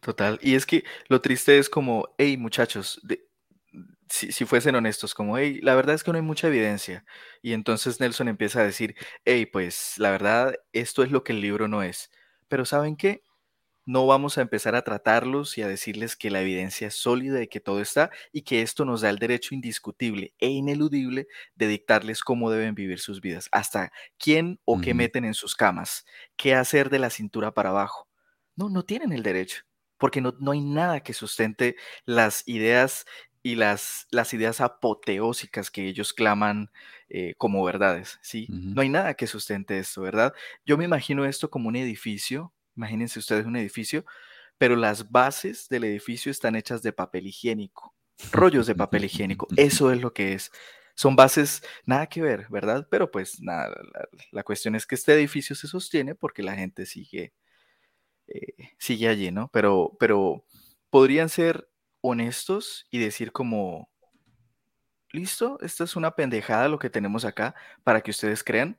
Total. 0.00 0.38
Y 0.42 0.54
es 0.54 0.64
que 0.64 0.84
lo 1.08 1.20
triste 1.20 1.58
es 1.58 1.68
como, 1.68 2.08
hey 2.18 2.36
muchachos, 2.36 3.00
si, 4.08 4.32
si, 4.32 4.44
fuesen 4.44 4.74
honestos, 4.74 5.14
como, 5.14 5.36
hey, 5.36 5.60
la 5.62 5.74
verdad 5.74 5.94
es 5.94 6.02
que 6.02 6.10
no 6.10 6.16
hay 6.16 6.22
mucha 6.22 6.48
evidencia. 6.48 7.04
Y 7.42 7.52
entonces 7.52 8.00
Nelson 8.00 8.28
empieza 8.28 8.60
a 8.60 8.64
decir, 8.64 8.94
hey, 9.24 9.46
pues 9.46 9.94
la 9.98 10.10
verdad, 10.10 10.54
esto 10.72 11.02
es 11.02 11.10
lo 11.10 11.24
que 11.24 11.32
el 11.32 11.40
libro 11.40 11.68
no 11.68 11.82
es. 11.82 12.10
Pero 12.48 12.64
¿saben 12.64 12.96
qué? 12.96 13.22
No 13.88 14.06
vamos 14.06 14.36
a 14.36 14.42
empezar 14.42 14.74
a 14.74 14.82
tratarlos 14.82 15.56
y 15.56 15.62
a 15.62 15.66
decirles 15.66 16.14
que 16.14 16.30
la 16.30 16.42
evidencia 16.42 16.88
es 16.88 16.94
sólida 16.94 17.42
y 17.42 17.48
que 17.48 17.58
todo 17.58 17.80
está 17.80 18.10
y 18.32 18.42
que 18.42 18.60
esto 18.60 18.84
nos 18.84 19.00
da 19.00 19.08
el 19.08 19.16
derecho 19.18 19.54
indiscutible 19.54 20.34
e 20.38 20.48
ineludible 20.48 21.26
de 21.54 21.68
dictarles 21.68 22.20
cómo 22.22 22.50
deben 22.50 22.74
vivir 22.74 22.98
sus 22.98 23.22
vidas, 23.22 23.48
hasta 23.50 23.90
quién 24.18 24.60
o 24.66 24.78
qué 24.78 24.92
meten 24.92 25.24
en 25.24 25.32
sus 25.32 25.56
camas, 25.56 26.04
qué 26.36 26.54
hacer 26.54 26.90
de 26.90 26.98
la 26.98 27.08
cintura 27.08 27.54
para 27.54 27.70
abajo. 27.70 28.06
No, 28.56 28.68
no 28.68 28.84
tienen 28.84 29.10
el 29.12 29.22
derecho, 29.22 29.62
porque 29.96 30.20
no, 30.20 30.34
no 30.38 30.50
hay 30.50 30.60
nada 30.60 31.00
que 31.00 31.14
sustente 31.14 31.74
las 32.04 32.46
ideas 32.46 33.06
y 33.42 33.54
las, 33.54 34.06
las 34.10 34.34
ideas 34.34 34.60
apoteósicas 34.60 35.70
que 35.70 35.88
ellos 35.88 36.12
claman 36.12 36.70
eh, 37.08 37.34
como 37.38 37.64
verdades, 37.64 38.18
¿sí? 38.20 38.48
No 38.50 38.82
hay 38.82 38.90
nada 38.90 39.14
que 39.14 39.26
sustente 39.26 39.78
esto, 39.78 40.02
¿verdad? 40.02 40.34
Yo 40.66 40.76
me 40.76 40.84
imagino 40.84 41.24
esto 41.24 41.48
como 41.48 41.68
un 41.68 41.76
edificio 41.76 42.52
Imagínense 42.78 43.18
ustedes 43.18 43.44
un 43.44 43.56
edificio, 43.56 44.06
pero 44.56 44.76
las 44.76 45.10
bases 45.10 45.68
del 45.68 45.82
edificio 45.82 46.30
están 46.30 46.54
hechas 46.54 46.80
de 46.80 46.92
papel 46.92 47.26
higiénico, 47.26 47.92
rollos 48.30 48.68
de 48.68 48.76
papel 48.76 49.04
higiénico. 49.04 49.48
Eso 49.56 49.90
es 49.92 50.00
lo 50.00 50.14
que 50.14 50.34
es. 50.34 50.52
Son 50.94 51.16
bases, 51.16 51.62
nada 51.84 52.06
que 52.06 52.22
ver, 52.22 52.46
¿verdad? 52.50 52.86
Pero 52.88 53.10
pues 53.10 53.40
nada, 53.40 53.76
la, 54.30 54.44
cuestión 54.44 54.76
es 54.76 54.86
que 54.86 54.94
este 54.94 55.12
edificio 55.12 55.56
se 55.56 55.66
sostiene 55.66 56.14
porque 56.14 56.44
la 56.44 56.54
gente 56.54 56.86
sigue, 56.86 57.34
eh, 58.28 58.54
sigue 58.78 59.08
allí, 59.08 59.32
¿no? 59.32 59.50
Pero, 59.52 59.96
pero 59.98 60.44
podrían 60.88 61.28
ser 61.28 61.68
honestos 62.00 62.86
y 62.92 63.00
decir 63.00 63.32
como, 63.32 63.90
listo, 65.10 65.58
esta 65.62 65.82
es 65.82 65.96
una 65.96 66.12
pendejada 66.14 66.68
lo 66.68 66.78
que 66.78 66.90
tenemos 66.90 67.24
acá 67.24 67.56
para 67.82 68.02
que 68.02 68.12
ustedes 68.12 68.44
crean 68.44 68.78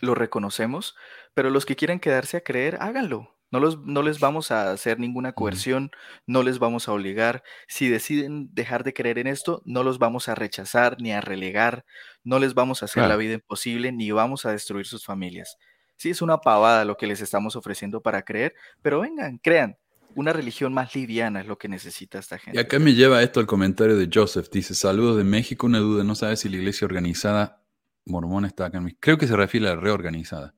lo 0.00 0.14
reconocemos, 0.14 0.96
pero 1.34 1.50
los 1.50 1.66
que 1.66 1.76
quieran 1.76 2.00
quedarse 2.00 2.36
a 2.36 2.42
creer, 2.42 2.78
háganlo. 2.80 3.34
No, 3.50 3.60
los, 3.60 3.80
no 3.80 4.02
les 4.02 4.20
vamos 4.20 4.50
a 4.50 4.70
hacer 4.72 4.98
ninguna 4.98 5.32
coerción, 5.32 5.90
no 6.26 6.42
les 6.42 6.58
vamos 6.58 6.86
a 6.86 6.92
obligar. 6.92 7.42
Si 7.66 7.88
deciden 7.88 8.50
dejar 8.52 8.84
de 8.84 8.92
creer 8.92 9.18
en 9.18 9.26
esto, 9.26 9.62
no 9.64 9.82
los 9.82 9.98
vamos 9.98 10.28
a 10.28 10.34
rechazar 10.34 11.00
ni 11.00 11.12
a 11.12 11.22
relegar, 11.22 11.86
no 12.24 12.38
les 12.38 12.52
vamos 12.52 12.82
a 12.82 12.86
hacer 12.86 13.08
la 13.08 13.16
vida 13.16 13.34
imposible 13.34 13.90
ni 13.90 14.10
vamos 14.10 14.44
a 14.44 14.52
destruir 14.52 14.86
sus 14.86 15.04
familias. 15.06 15.56
Sí, 15.96 16.10
es 16.10 16.20
una 16.20 16.38
pavada 16.38 16.84
lo 16.84 16.96
que 16.96 17.06
les 17.06 17.22
estamos 17.22 17.56
ofreciendo 17.56 18.02
para 18.02 18.22
creer, 18.22 18.54
pero 18.82 19.00
vengan, 19.00 19.38
crean. 19.38 19.78
Una 20.14 20.32
religión 20.32 20.72
más 20.72 20.94
liviana 20.94 21.40
es 21.40 21.46
lo 21.46 21.58
que 21.58 21.68
necesita 21.68 22.18
esta 22.18 22.38
gente. 22.38 22.58
Y 22.58 22.60
acá 22.60 22.78
me 22.78 22.94
lleva 22.94 23.22
esto 23.22 23.40
al 23.40 23.46
comentario 23.46 23.96
de 23.96 24.08
Joseph. 24.12 24.48
Dice, 24.50 24.74
saludos 24.74 25.16
de 25.16 25.24
México, 25.24 25.66
una 25.66 25.78
duda, 25.78 26.02
no 26.02 26.14
sabe 26.14 26.36
si 26.36 26.48
la 26.48 26.56
iglesia 26.56 26.86
organizada 26.86 27.62
mormón 28.08 28.44
está 28.44 28.66
acá 28.66 28.78
en 28.78 28.96
Creo 29.00 29.18
que 29.18 29.26
se 29.26 29.36
refiere 29.36 29.68
a 29.68 29.74
la 29.74 29.80
reorganizada, 29.80 30.54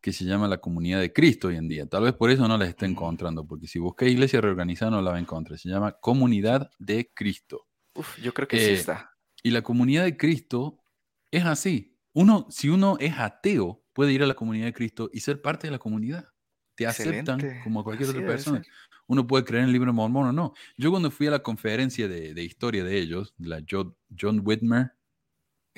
que 0.00 0.12
se 0.12 0.24
llama 0.24 0.48
la 0.48 0.58
comunidad 0.58 1.00
de 1.00 1.12
Cristo 1.12 1.48
hoy 1.48 1.56
en 1.56 1.68
día. 1.68 1.86
Tal 1.86 2.04
vez 2.04 2.12
por 2.12 2.30
eso 2.30 2.46
no 2.46 2.56
la 2.56 2.66
está 2.66 2.86
encontrando, 2.86 3.46
porque 3.46 3.66
si 3.66 3.78
busca 3.78 4.06
iglesia 4.06 4.40
reorganizada 4.40 4.90
no 4.90 5.02
la 5.02 5.10
va 5.10 5.16
a 5.16 5.20
encontrar. 5.20 5.58
Se 5.58 5.68
llama 5.68 5.92
comunidad 5.92 6.70
de 6.78 7.10
Cristo. 7.14 7.66
Uf, 7.94 8.18
yo 8.20 8.32
creo 8.32 8.48
que 8.48 8.58
sí 8.58 8.70
eh, 8.70 8.74
está. 8.74 9.12
Y 9.42 9.50
la 9.50 9.62
comunidad 9.62 10.04
de 10.04 10.16
Cristo 10.16 10.82
es 11.30 11.44
así. 11.44 11.96
Uno, 12.12 12.46
si 12.50 12.68
uno 12.68 12.96
es 13.00 13.18
ateo, 13.18 13.84
puede 13.92 14.12
ir 14.12 14.22
a 14.22 14.26
la 14.26 14.34
comunidad 14.34 14.66
de 14.66 14.72
Cristo 14.72 15.10
y 15.12 15.20
ser 15.20 15.40
parte 15.40 15.66
de 15.66 15.70
la 15.70 15.78
comunidad. 15.78 16.28
Te 16.74 16.86
aceptan 16.86 17.40
como 17.64 17.82
cualquier 17.82 18.10
otra 18.10 18.26
persona. 18.26 18.62
Uno 19.08 19.26
puede 19.26 19.44
creer 19.44 19.62
en 19.62 19.68
el 19.68 19.72
libro 19.72 19.92
mormón 19.92 20.28
o 20.28 20.32
no. 20.32 20.52
Yo 20.76 20.90
cuando 20.90 21.10
fui 21.10 21.26
a 21.26 21.30
la 21.30 21.42
conferencia 21.42 22.06
de, 22.08 22.44
historia 22.44 22.84
de 22.84 22.98
ellos, 22.98 23.34
la 23.38 23.62
John 23.68 24.42
Whitmer, 24.44 24.92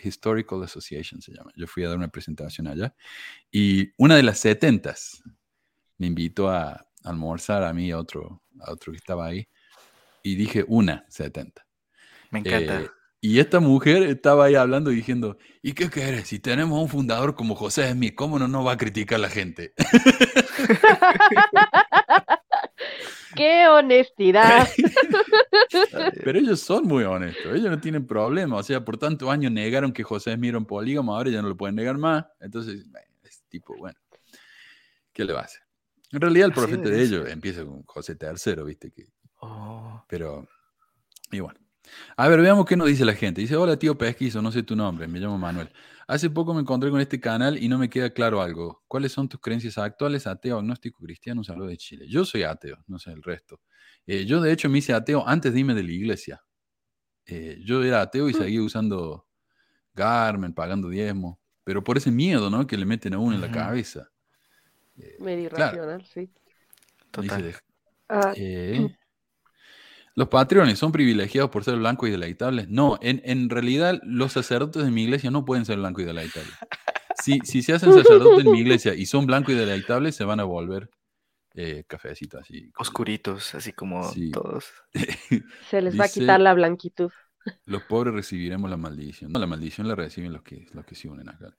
Historical 0.05 0.62
Association 0.62 1.20
se 1.20 1.32
llama. 1.32 1.51
Yo 1.56 1.66
fui 1.66 1.85
a 1.85 1.89
dar 1.89 1.97
una 1.97 2.09
presentación 2.09 2.66
allá 2.66 2.94
y 3.51 3.90
una 3.97 4.16
de 4.16 4.22
las 4.22 4.39
setentas 4.39 5.22
me 5.98 6.06
invitó 6.06 6.51
a 6.51 6.86
almorzar 7.05 7.64
a 7.64 7.72
mí 7.72 7.89
y 7.89 7.90
a 7.90 7.98
otro, 7.98 8.43
a 8.60 8.72
otro 8.72 8.93
que 8.93 8.98
estaba 8.98 9.27
ahí 9.27 9.48
y 10.22 10.35
dije 10.35 10.64
una 10.68 11.05
setenta. 11.09 11.66
Me 12.31 12.40
encanta. 12.40 12.82
Eh, 12.82 12.90
y 13.22 13.39
esta 13.39 13.60
mujer 13.60 14.02
estaba 14.05 14.47
ahí 14.47 14.55
hablando 14.55 14.90
y 14.90 14.97
diciendo, 14.97 15.36
¿y 15.60 15.74
qué 15.74 15.90
quieres? 15.90 16.28
Si 16.28 16.39
tenemos 16.39 16.81
un 16.81 16.89
fundador 16.89 17.35
como 17.35 17.55
José 17.55 17.93
Smith, 17.93 18.14
¿cómo 18.14 18.39
no 18.39 18.48
nos 18.48 18.66
va 18.66 18.72
a 18.72 18.77
criticar 18.78 19.20
la 19.20 19.28
gente? 19.28 19.74
¡Qué 23.40 23.66
honestidad! 23.68 24.68
Pero 26.24 26.38
ellos 26.38 26.60
son 26.60 26.86
muy 26.86 27.04
honestos, 27.04 27.46
ellos 27.54 27.70
no 27.70 27.80
tienen 27.80 28.06
problema. 28.06 28.56
O 28.56 28.62
sea, 28.62 28.84
por 28.84 28.98
tantos 28.98 29.30
años 29.30 29.50
negaron 29.50 29.94
que 29.94 30.02
José 30.02 30.34
Smith 30.34 30.50
era 30.50 30.58
un 30.58 30.66
polígamo, 30.66 31.16
ahora 31.16 31.30
ya 31.30 31.40
no 31.40 31.48
lo 31.48 31.56
pueden 31.56 31.76
negar 31.76 31.96
más. 31.96 32.26
Entonces, 32.38 32.84
es 33.22 33.42
tipo, 33.48 33.74
bueno, 33.78 33.98
¿qué 35.14 35.24
le 35.24 35.32
va 35.32 35.40
a 35.40 35.44
hacer? 35.44 35.62
En 36.12 36.20
realidad, 36.20 36.48
el 36.48 36.52
profeta 36.52 36.90
de 36.90 37.02
ellos 37.02 37.30
empieza 37.30 37.64
con 37.64 37.82
José 37.84 38.18
III, 38.20 38.62
¿viste? 38.62 38.90
Que, 38.90 39.06
oh. 39.40 40.04
Pero, 40.06 40.46
y 41.32 41.40
bueno. 41.40 41.58
A 42.16 42.28
ver, 42.28 42.40
veamos 42.40 42.66
qué 42.66 42.76
nos 42.76 42.88
dice 42.88 43.04
la 43.04 43.14
gente. 43.14 43.40
Dice, 43.40 43.56
hola 43.56 43.78
tío 43.78 43.96
Pesquizo, 43.96 44.42
no 44.42 44.52
sé 44.52 44.62
tu 44.62 44.76
nombre, 44.76 45.06
me 45.08 45.18
llamo 45.18 45.38
Manuel. 45.38 45.70
Hace 46.06 46.28
poco 46.28 46.52
me 46.52 46.60
encontré 46.60 46.90
con 46.90 47.00
este 47.00 47.20
canal 47.20 47.62
y 47.62 47.68
no 47.68 47.78
me 47.78 47.88
queda 47.88 48.10
claro 48.10 48.42
algo. 48.42 48.82
¿Cuáles 48.88 49.12
son 49.12 49.28
tus 49.28 49.40
creencias 49.40 49.78
actuales, 49.78 50.26
ateo, 50.26 50.58
agnóstico, 50.58 51.04
cristiano? 51.04 51.44
Saludo 51.44 51.68
de 51.68 51.76
Chile. 51.76 52.06
Yo 52.08 52.24
soy 52.24 52.42
ateo, 52.42 52.82
no 52.88 52.98
sé 52.98 53.12
el 53.12 53.22
resto. 53.22 53.60
Eh, 54.06 54.24
yo 54.26 54.40
de 54.40 54.50
hecho 54.52 54.68
me 54.68 54.78
hice 54.78 54.92
ateo 54.92 55.26
antes 55.26 55.52
de 55.52 55.60
irme 55.60 55.74
de 55.74 55.84
la 55.84 55.92
iglesia. 55.92 56.42
Eh, 57.26 57.60
yo 57.64 57.84
era 57.84 58.00
ateo 58.00 58.28
y 58.28 58.32
mm. 58.32 58.36
seguía 58.36 58.62
usando 58.62 59.28
Garmin, 59.94 60.52
pagando 60.52 60.88
diezmo, 60.88 61.40
pero 61.62 61.84
por 61.84 61.96
ese 61.96 62.10
miedo, 62.10 62.50
¿no? 62.50 62.66
Que 62.66 62.76
le 62.76 62.86
meten 62.86 63.14
a 63.14 63.18
uno 63.18 63.36
en 63.36 63.40
la 63.40 63.50
cabeza. 63.52 64.10
Eh, 64.98 65.16
Medio 65.20 65.44
irracional, 65.44 66.04
sí. 66.06 66.28
Total. 67.10 67.54
Ah. 68.08 68.32
¿Los 70.20 70.28
patrones 70.28 70.78
son 70.78 70.92
privilegiados 70.92 71.51
por 71.51 71.64
ser 71.64 71.76
blancos 71.76 72.06
y 72.06 72.12
deleitables? 72.12 72.68
No, 72.68 72.98
en, 73.01 73.22
en, 73.24 73.48
realidad 73.48 73.98
los 74.05 74.34
sacerdotes 74.34 74.84
de 74.84 74.90
mi 74.90 75.05
iglesia 75.05 75.30
no 75.30 75.47
pueden 75.47 75.64
ser 75.64 75.78
blancos 75.78 76.02
y 76.02 76.06
deleitables. 76.06 76.52
Si, 77.22 77.38
si 77.44 77.62
se 77.62 77.72
hacen 77.72 77.94
sacerdotes 77.94 78.44
en 78.44 78.52
mi 78.52 78.60
iglesia 78.60 78.92
y 78.94 79.06
son 79.06 79.24
blancos 79.24 79.55
y 79.55 79.56
deleitables, 79.56 80.14
se 80.14 80.24
van 80.24 80.38
a 80.38 80.44
volver 80.44 80.90
eh, 81.55 81.84
cafecitos 81.86 82.42
así. 82.42 82.70
Oscuritos, 82.76 83.55
así 83.55 83.72
como 83.72 84.12
todos. 84.30 84.66
se 85.70 85.80
les 85.80 85.98
va 85.98 86.05
a 86.05 86.09
quitar 86.09 86.38
la 86.38 86.52
blanquitud. 86.52 87.10
Los 87.64 87.84
pobres 87.84 88.12
recibiremos 88.12 88.68
la 88.68 88.76
maldición. 88.76 89.32
No, 89.32 89.38
la 89.38 89.47
maldición 89.47 89.88
la 89.88 89.94
reciben 89.94 90.34
los 90.34 90.42
que, 90.42 90.66
los 90.74 90.84
que 90.84 90.97
se 90.97 91.09
unen 91.09 91.30
acá. 91.30 91.56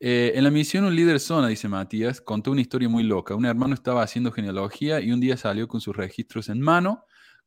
Eh, 0.00 0.32
en 0.34 0.42
la 0.42 0.50
misión 0.50 0.84
Un 0.84 0.96
líder 0.96 1.20
zona, 1.20 1.46
dice 1.46 1.68
Matías, 1.68 2.20
contó 2.20 2.50
una 2.50 2.60
historia 2.60 2.88
muy 2.88 3.04
loca. 3.04 3.36
Un 3.36 3.44
hermano 3.44 3.72
estaba 3.74 4.02
haciendo 4.02 4.32
genealogía 4.32 5.00
y 5.00 5.12
un 5.12 5.20
día 5.20 5.36
salió 5.36 5.68
con 5.68 5.80
sus 5.80 5.94
registros 5.94 6.48
en 6.48 6.60
mano 6.60 7.04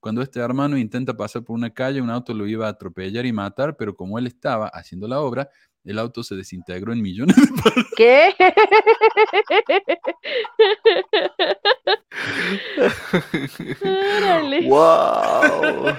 cuando 0.08 0.22
este 0.22 0.40
hermano 0.40 0.78
intenta 0.78 1.18
pasar 1.18 1.44
por 1.44 1.54
una 1.54 1.70
calle, 1.70 2.00
un 2.00 2.10
auto 2.10 2.34
lo 2.34 2.48
iba 2.48 2.66
a 2.66 2.70
atropellar 2.70 3.26
y 3.26 3.34
matar, 3.34 3.76
pero 3.76 3.94
como 3.94 4.18
él 4.18 4.26
estaba 4.26 4.70
haciendo 4.70 5.06
la 5.06 5.20
obra, 5.20 5.50
el 5.84 6.00
auto 6.00 6.24
se 6.24 6.34
desintegró 6.38 6.94
en 6.94 7.02
millones 7.02 7.36
de 7.36 7.48
partes. 7.62 7.84
¿Qué? 7.98 8.34
Órale. 14.18 14.62
¡Wow! 14.70 15.94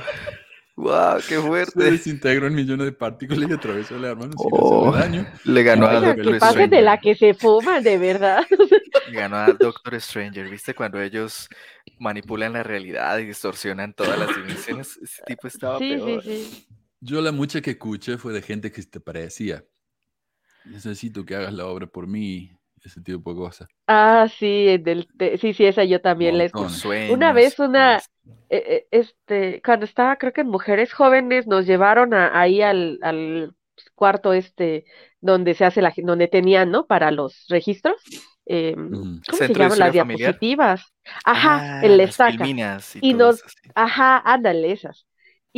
¡Wow! 0.79 1.25
¡Qué 1.27 1.41
Se 1.43 1.43
fuerte! 1.43 1.91
desintegró 1.91 2.47
en 2.47 2.55
millones 2.55 2.87
de 2.87 2.93
partículas 2.93 3.51
y 3.51 3.53
atravesó 3.53 3.97
el 3.97 4.05
hermano 4.05 4.37
sin 4.39 4.53
Oh. 4.53 4.93
daño. 4.93 5.27
Le 5.45 5.63
ganó 5.65 5.87
a 5.89 5.99
Oiga, 5.99 6.01
Doctor 6.01 6.33
que 6.33 6.35
pase 6.39 6.69
de 6.69 6.81
Stranger. 6.81 6.85
la 6.85 6.99
que 7.01 7.15
se 7.17 7.35
fuman, 7.35 7.83
de 7.83 7.99
verdad. 7.99 8.47
Le 9.07 9.13
ganó 9.13 9.37
a 9.37 9.53
Doctor 9.55 10.01
Stranger. 10.01 10.49
¿Viste 10.49 10.75
cuando 10.75 11.01
ellos 11.03 11.49
manipulan 11.99 12.53
la 12.53 12.63
realidad 12.63 13.19
y 13.19 13.27
distorsionan 13.27 13.95
todas 13.95 14.19
las 14.19 14.35
dimensiones? 14.37 14.97
Ese 15.03 15.23
tipo 15.25 15.49
estaba 15.49 15.79
Sí, 15.79 15.99
sí, 16.05 16.05
peor. 16.05 16.23
sí. 16.23 16.67
Yo 17.01 17.21
la 17.23 17.33
mucha 17.33 17.61
que 17.61 17.73
escuché 17.73 18.19
fue 18.19 18.33
de 18.33 18.43
gente 18.43 18.71
que 18.73 18.83
te 18.83 19.01
parecía. 19.01 19.65
Necesito 20.65 21.25
que 21.25 21.35
hagas 21.37 21.53
la 21.55 21.67
obra 21.67 21.87
por 21.87 22.07
mí, 22.07 22.51
ese 22.85 23.01
tipo 23.01 23.31
de 23.33 23.37
cosas. 23.37 23.69
Ah, 23.87 24.29
sí, 24.39 24.67
en 24.69 24.87
el 24.89 25.09
te- 25.17 25.39
sí, 25.39 25.55
sí, 25.55 25.65
esa 25.65 25.85
yo 25.85 26.01
también 26.01 26.37
la 26.39 26.45
escuché. 26.45 27.11
Una 27.13 27.33
vez 27.33 27.59
una, 27.59 27.97
pues, 27.99 28.11
eh, 28.51 28.65
eh, 28.69 28.87
este, 28.91 29.61
cuando 29.65 29.85
estaba 29.87 30.17
creo 30.17 30.33
que 30.33 30.43
en 30.43 30.49
Mujeres 30.49 30.93
Jóvenes 30.93 31.47
nos 31.47 31.67
llevaron 31.67 32.15
a- 32.15 32.39
ahí 32.39 32.63
al, 32.63 32.99
al 33.03 33.55
cuarto 33.95 34.33
este 34.33 34.85
donde 35.21 35.55
se 35.55 35.65
hace 35.65 35.83
la, 35.83 35.93
donde 35.97 36.29
tenían, 36.29 36.71
¿no? 36.71 36.87
Para 36.87 37.11
los 37.11 37.47
registros. 37.49 37.97
eh, 38.47 38.75
Ujú. 38.77 39.21
¿cómo 39.29 39.39
se 39.39 39.39
Centro 39.47 39.65
llaman 39.65 39.79
las 39.81 39.95
Familiar. 39.97 40.19
diapositivas? 40.19 40.93
Ajá, 41.25 41.81
Ah, 41.81 41.81
el 41.85 41.97
las 41.99 42.11
estaca. 42.11 42.45
y 43.01 43.15
nos, 43.15 43.43
ajá, 43.75 44.23
ándale, 44.25 44.73
esas. 44.73 45.07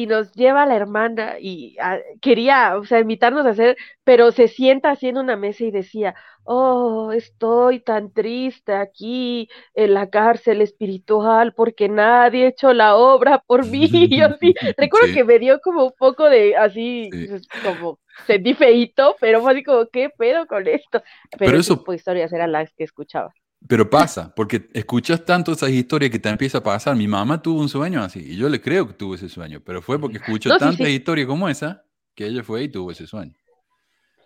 Y 0.03 0.07
nos 0.07 0.33
lleva 0.33 0.65
la 0.67 0.77
hermana 0.77 1.35
y 1.41 1.77
ah, 1.81 1.99
quería, 2.23 2.77
o 2.79 2.85
sea, 2.85 3.01
invitarnos 3.01 3.45
a 3.47 3.51
hacer, 3.51 3.77
pero 4.05 4.33
se 4.33 4.49
sienta 4.49 4.91
así 4.93 5.09
en 5.09 5.19
una 5.19 5.37
mesa 5.37 5.65
y 5.65 5.71
decía, 5.71 6.15
oh, 6.45 7.13
estoy 7.13 7.81
tan 7.81 8.13
triste 8.13 8.73
aquí 8.75 9.49
en 9.75 9.95
la 9.95 10.09
cárcel 10.09 10.63
espiritual 10.63 11.53
porque 11.55 11.89
nadie 11.89 12.45
ha 12.47 12.49
hecho 12.49 12.73
la 12.73 12.97
obra 12.97 13.43
por 13.47 13.67
mí. 13.67 13.89
Y 14.11 14.19
yo 14.19 14.29
sí, 14.41 14.55
recuerdo 14.79 15.09
Sí. 15.09 15.15
que 15.15 15.25
me 15.25 15.39
dio 15.39 15.61
como 15.61 15.85
un 15.87 15.93
poco 15.99 16.29
de 16.31 16.57
así, 16.57 17.09
Sí. 17.13 17.27
pues, 17.29 17.47
como 17.63 17.99
sentí 18.27 18.55
feíto, 18.55 19.17
pero 19.21 19.41
fue 19.43 19.53
así 19.53 19.63
como, 19.63 19.87
¿qué 19.93 20.11
pedo 20.11 20.47
con 20.47 20.67
esto? 20.67 21.03
Pero, 21.31 21.39
Pero 21.39 21.51
ese 21.59 21.73
eso- 21.73 21.79
tipo 21.79 21.93
de 21.93 21.97
historias 21.97 22.33
eran 22.33 22.53
las 22.53 22.73
que 22.75 22.85
escuchaba. 22.85 23.33
Pero 23.69 23.89
pasa, 23.91 24.33
porque 24.35 24.69
escuchas 24.73 25.25
tanto 25.25 25.53
esas 25.53 25.71
historias 25.71 26.11
que 26.11 26.19
te 26.19 26.29
empieza 26.29 26.59
a 26.59 26.63
pasar. 26.63 26.97
Mi 26.97 27.07
mamá 27.07 27.43
tuvo 27.43 27.61
un 27.61 27.69
sueño 27.69 28.03
así, 28.03 28.21
y 28.21 28.37
yo 28.37 28.49
le 28.49 28.61
creo 28.61 28.87
que 28.87 28.95
tuvo 28.95 29.15
ese 29.15 29.29
sueño, 29.29 29.61
pero 29.65 29.83
fue 29.83 29.99
porque 30.01 30.17
escuchó 30.17 30.51
No, 30.51 30.57
sí, 30.59 30.65
tantas 30.65 30.89
sí. 30.89 30.95
historias 30.95 31.27
como 31.27 31.49
esa 31.49 31.85
que 32.15 32.27
ella 32.27 32.43
fue 32.43 32.65
y 32.65 32.69
tuvo 32.69 32.91
ese 32.91 33.07
sueño. 33.07 33.35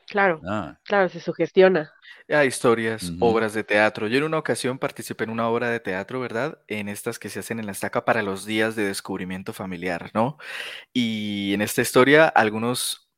Claro, 0.09 0.43
Ah, 0.47 0.79
claro, 0.85 1.09
se 1.09 1.19
sugestiona. 1.21 1.91
Hay 2.29 2.49
historias, 2.49 3.11
Ujú. 3.11 3.17
obras 3.21 3.55
de 3.55 3.65
teatro. 3.65 4.07
Yo 4.07 4.19
en 4.19 4.25
una 4.25 4.39
ocasión 4.39 4.79
participé 4.79 5.25
en 5.25 5.31
una 5.31 5.49
obra 5.49 5.71
de 5.71 5.81
teatro, 5.81 6.21
¿verdad? 6.21 6.59
En 6.69 6.89
estas 6.89 7.19
que 7.19 7.31
se 7.31 7.41
hacen 7.41 7.59
en 7.59 7.67
la 7.67 7.73
estaca 7.73 8.05
para 8.05 8.23
los 8.23 8.45
días 8.45 8.77
de 8.77 8.85
descubrimiento 8.85 9.53
familiar, 9.53 10.11
¿no? 10.15 10.37
Y 10.93 11.55
en 11.55 11.63
esta 11.63 11.83
historia, 11.83 12.29
algunos 12.29 13.11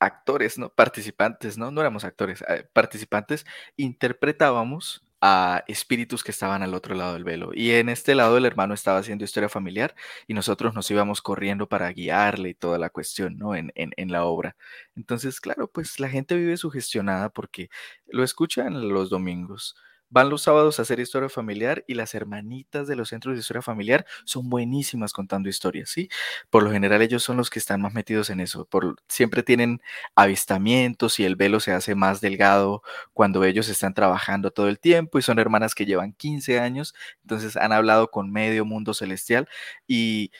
actores, 0.00 0.58
¿no? 0.58 0.70
Participantes, 0.74 1.58
¿no? 1.58 1.70
No 1.72 1.80
éramos 1.82 2.04
actores, 2.04 2.44
eh, 2.48 2.68
participantes, 2.72 3.46
interpretábamos 3.76 5.04
a 5.20 5.64
espíritus 5.68 6.22
que 6.24 6.30
estaban 6.30 6.62
al 6.62 6.74
otro 6.74 6.94
lado 6.94 7.14
del 7.14 7.24
velo. 7.24 7.50
Y 7.54 7.72
en 7.72 7.88
este 7.88 8.14
lado 8.14 8.36
el 8.36 8.44
hermano 8.46 8.74
estaba 8.74 8.98
haciendo 8.98 9.24
historia 9.24 9.48
familiar 9.48 9.94
y 10.26 10.34
nosotros 10.34 10.74
nos 10.74 10.90
íbamos 10.90 11.22
corriendo 11.22 11.68
para 11.68 11.90
guiarle 11.92 12.50
y 12.50 12.54
toda 12.54 12.78
la 12.78 12.90
cuestión, 12.90 13.36
¿no? 13.38 13.54
En, 13.54 13.72
en, 13.74 13.90
en 13.96 14.12
la 14.12 14.24
obra. 14.24 14.56
Entonces, 14.96 15.40
claro, 15.40 15.68
pues 15.70 15.98
la 16.00 16.08
gente 16.08 16.36
vive 16.36 16.56
sugestionada 16.56 17.30
porque 17.30 17.68
lo 18.06 18.22
escuchan 18.24 18.88
los 18.88 19.10
domingos. 19.10 19.74
Van 20.10 20.30
los 20.30 20.42
sábados 20.42 20.78
a 20.78 20.82
hacer 20.82 21.00
historia 21.00 21.28
familiar 21.28 21.84
y 21.86 21.94
las 21.94 22.14
hermanitas 22.14 22.86
de 22.88 22.96
los 22.96 23.10
centros 23.10 23.34
de 23.34 23.40
historia 23.40 23.62
familiar 23.62 24.06
son 24.24 24.48
buenísimas 24.48 25.12
contando 25.12 25.48
historias, 25.48 25.90
¿sí? 25.90 26.08
Por 26.50 26.62
lo 26.62 26.70
general 26.70 27.02
ellos 27.02 27.22
son 27.22 27.36
los 27.36 27.50
que 27.50 27.58
están 27.58 27.80
más 27.82 27.92
metidos 27.94 28.30
en 28.30 28.40
eso. 28.40 28.64
Por, 28.66 28.96
siempre 29.08 29.42
tienen 29.42 29.80
avistamientos 30.14 31.18
y 31.20 31.24
el 31.24 31.36
velo 31.36 31.60
se 31.60 31.72
hace 31.72 31.94
más 31.94 32.20
delgado 32.20 32.82
cuando 33.12 33.44
ellos 33.44 33.68
están 33.68 33.94
trabajando 33.94 34.50
todo 34.50 34.68
el 34.68 34.78
tiempo 34.80 35.18
y 35.18 35.22
son 35.22 35.38
hermanas 35.38 35.74
que 35.74 35.86
llevan 35.86 36.12
15 36.12 36.58
años, 36.60 36.94
entonces 37.22 37.56
han 37.56 37.72
hablado 37.72 38.10
con 38.10 38.32
medio 38.32 38.64
mundo 38.64 38.94
celestial 38.94 39.48
y 39.86 40.30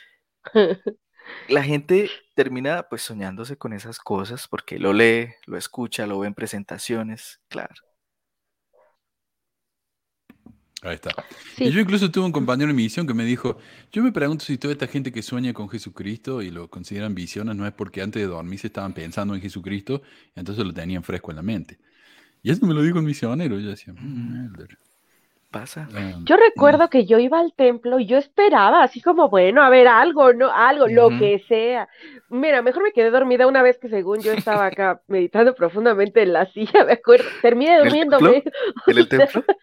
la 1.48 1.62
gente 1.62 2.10
termina 2.34 2.84
pues 2.88 3.02
soñándose 3.02 3.56
con 3.58 3.72
esas 3.72 3.98
cosas 3.98 4.48
porque 4.48 4.78
lo 4.78 4.92
lee, 4.92 5.34
lo 5.46 5.56
escucha, 5.56 6.06
lo 6.06 6.20
ve 6.20 6.28
en 6.28 6.34
presentaciones, 6.34 7.40
claro. 7.48 7.87
Ahí 10.82 10.94
está. 10.94 11.10
Sí. 11.56 11.64
Y 11.64 11.70
yo 11.70 11.80
incluso 11.80 12.10
tuve 12.10 12.26
un 12.26 12.32
compañero 12.32 12.70
en 12.70 12.76
mi 12.76 12.84
misión 12.84 13.06
que 13.06 13.14
me 13.14 13.24
dijo, 13.24 13.58
yo 13.92 14.02
me 14.02 14.12
pregunto 14.12 14.44
si 14.44 14.58
toda 14.58 14.72
esta 14.72 14.86
gente 14.86 15.12
que 15.12 15.22
sueña 15.22 15.52
con 15.52 15.68
Jesucristo 15.68 16.42
y 16.42 16.50
lo 16.50 16.68
consideran 16.68 17.14
visiones 17.14 17.56
no 17.56 17.66
es 17.66 17.72
porque 17.72 18.02
antes 18.02 18.22
de 18.22 18.28
dormir 18.28 18.58
se 18.58 18.68
estaban 18.68 18.92
pensando 18.94 19.34
en 19.34 19.40
Jesucristo 19.40 20.02
y 20.34 20.40
entonces 20.40 20.64
lo 20.64 20.72
tenían 20.72 21.02
fresco 21.02 21.30
en 21.32 21.36
la 21.36 21.42
mente. 21.42 21.78
Y 22.42 22.50
eso 22.50 22.66
me 22.66 22.74
lo 22.74 22.82
dijo 22.82 22.98
un 22.98 23.04
misionero. 23.04 23.58
Yo 23.58 23.70
decía, 23.70 23.92
"Mm, 23.92 24.46
elder". 24.54 24.78
Pasa. 25.50 25.88
Ah, 25.94 26.12
Yo 26.24 26.36
recuerdo 26.36 26.90
que 26.90 27.06
yo 27.06 27.18
iba 27.18 27.40
al 27.40 27.54
templo 27.54 27.98
y 27.98 28.04
yo 28.06 28.18
esperaba, 28.18 28.82
así 28.82 29.00
como, 29.00 29.30
bueno, 29.30 29.62
a 29.62 29.70
ver, 29.70 29.88
algo, 29.88 30.34
¿no? 30.34 30.52
Algo, 30.52 30.88
lo 30.88 31.08
que 31.08 31.42
sea. 31.48 31.88
Mira, 32.28 32.60
mejor 32.60 32.82
me 32.82 32.92
quedé 32.92 33.10
dormida 33.10 33.46
una 33.46 33.62
vez 33.62 33.78
que 33.78 33.88
según 33.88 34.20
yo 34.20 34.32
estaba 34.32 34.66
acá 34.66 35.00
meditando 35.08 35.54
profundamente 35.54 36.20
en 36.22 36.34
la 36.34 36.44
silla, 36.52 36.84
me 36.84 36.92
acuerdo. 36.92 37.24
Terminé 37.40 37.76
el 37.76 37.84
durmiéndome. 37.84 38.44
¿En 38.86 38.98
el 38.98 39.08
templo? 39.08 39.42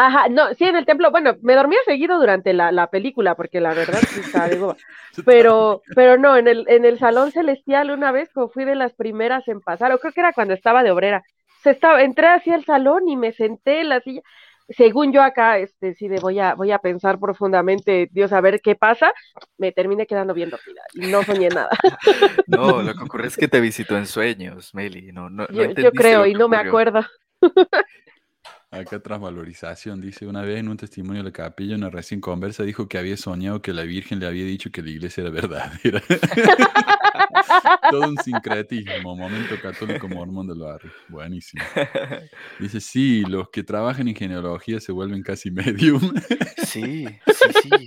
Ajá, 0.00 0.28
no, 0.28 0.54
sí, 0.54 0.64
en 0.64 0.76
el 0.76 0.86
templo, 0.86 1.10
bueno, 1.10 1.34
me 1.42 1.54
dormía 1.56 1.80
seguido 1.84 2.20
durante 2.20 2.52
la, 2.52 2.70
la 2.70 2.88
película, 2.88 3.34
porque 3.34 3.60
la 3.60 3.74
verdad 3.74 3.98
sí 4.08 4.20
estaba 4.20 4.48
de. 4.48 4.74
Pero, 5.26 5.82
pero 5.96 6.16
no, 6.16 6.36
en 6.36 6.46
el, 6.46 6.64
en 6.68 6.84
el 6.84 6.98
salón 7.00 7.32
celestial 7.32 7.90
una 7.90 8.12
vez, 8.12 8.30
como 8.32 8.48
fui 8.48 8.64
de 8.64 8.76
las 8.76 8.94
primeras 8.94 9.48
en 9.48 9.60
pasar, 9.60 9.92
o 9.92 9.98
creo 9.98 10.12
que 10.12 10.20
era 10.20 10.32
cuando 10.32 10.54
estaba 10.54 10.84
de 10.84 10.92
obrera, 10.92 11.24
se 11.64 11.70
estaba, 11.70 12.02
entré 12.02 12.28
hacia 12.28 12.54
el 12.54 12.64
salón 12.64 13.08
y 13.08 13.16
me 13.16 13.32
senté 13.32 13.80
en 13.80 13.88
la 13.88 14.00
silla. 14.00 14.22
Según 14.68 15.12
yo 15.12 15.22
acá, 15.22 15.58
este, 15.58 15.94
sí, 15.94 16.08
de 16.08 16.20
voy 16.20 16.38
a, 16.38 16.54
voy 16.54 16.70
a 16.70 16.78
pensar 16.78 17.18
profundamente, 17.18 18.08
Dios, 18.12 18.32
a 18.32 18.40
ver 18.40 18.60
qué 18.62 18.76
pasa, 18.76 19.12
me 19.56 19.72
terminé 19.72 20.06
quedando 20.06 20.34
bien 20.34 20.50
dormida 20.50 20.82
y 20.94 21.08
no 21.08 21.24
soñé 21.24 21.50
nada. 21.50 21.70
No, 22.46 22.82
lo 22.82 22.94
que 22.94 23.02
ocurre 23.04 23.26
es 23.28 23.36
que 23.36 23.48
te 23.48 23.60
visitó 23.60 23.96
en 23.96 24.06
sueños, 24.06 24.74
Meli. 24.74 25.12
No, 25.12 25.28
no, 25.30 25.46
no 25.46 25.48
Yo, 25.54 25.64
yo 25.74 25.92
creo 25.92 26.26
y 26.26 26.34
no 26.34 26.48
me 26.48 26.56
ocurrió. 26.56 26.62
acuerdo. 26.62 27.00
Acá 28.70 29.00
transvalorización, 29.00 30.02
dice, 30.02 30.26
una 30.26 30.42
vez 30.42 30.58
en 30.58 30.68
un 30.68 30.76
testimonio 30.76 31.22
de 31.22 31.30
la 31.30 31.32
capilla, 31.32 31.74
una 31.74 31.88
recién 31.88 32.20
conversa 32.20 32.64
dijo 32.64 32.86
que 32.86 32.98
había 32.98 33.16
soñado 33.16 33.62
que 33.62 33.72
la 33.72 33.84
Virgen 33.84 34.20
le 34.20 34.26
había 34.26 34.44
dicho 34.44 34.70
que 34.70 34.82
la 34.82 34.90
iglesia 34.90 35.22
era 35.22 35.30
verdadera. 35.30 36.02
Todo 37.90 38.08
un 38.08 38.18
sincretismo, 38.18 39.16
momento 39.16 39.54
católico 39.62 40.06
mormón 40.06 40.48
del 40.48 40.58
barrio. 40.58 40.92
Buenísimo. 41.08 41.64
Dice, 42.58 42.80
sí, 42.80 43.24
los 43.26 43.48
que 43.48 43.62
trabajan 43.62 44.06
en 44.08 44.14
genealogía 44.14 44.80
se 44.80 44.92
vuelven 44.92 45.22
casi 45.22 45.50
medium. 45.50 46.00
Sí, 46.66 47.06
sí, 47.26 47.50
sí. 47.62 47.86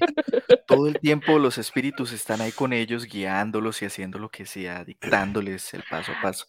Todo 0.65 0.87
el 0.87 0.99
tiempo 0.99 1.37
los 1.37 1.59
espíritus 1.59 2.11
están 2.11 2.41
ahí 2.41 2.51
con 2.51 2.73
ellos, 2.73 3.05
guiándolos 3.05 3.83
y 3.83 3.85
haciendo 3.85 4.17
lo 4.17 4.29
que 4.29 4.47
sea, 4.47 4.83
dictándoles 4.83 5.75
el 5.75 5.83
paso 5.87 6.11
a 6.13 6.21
paso. 6.21 6.47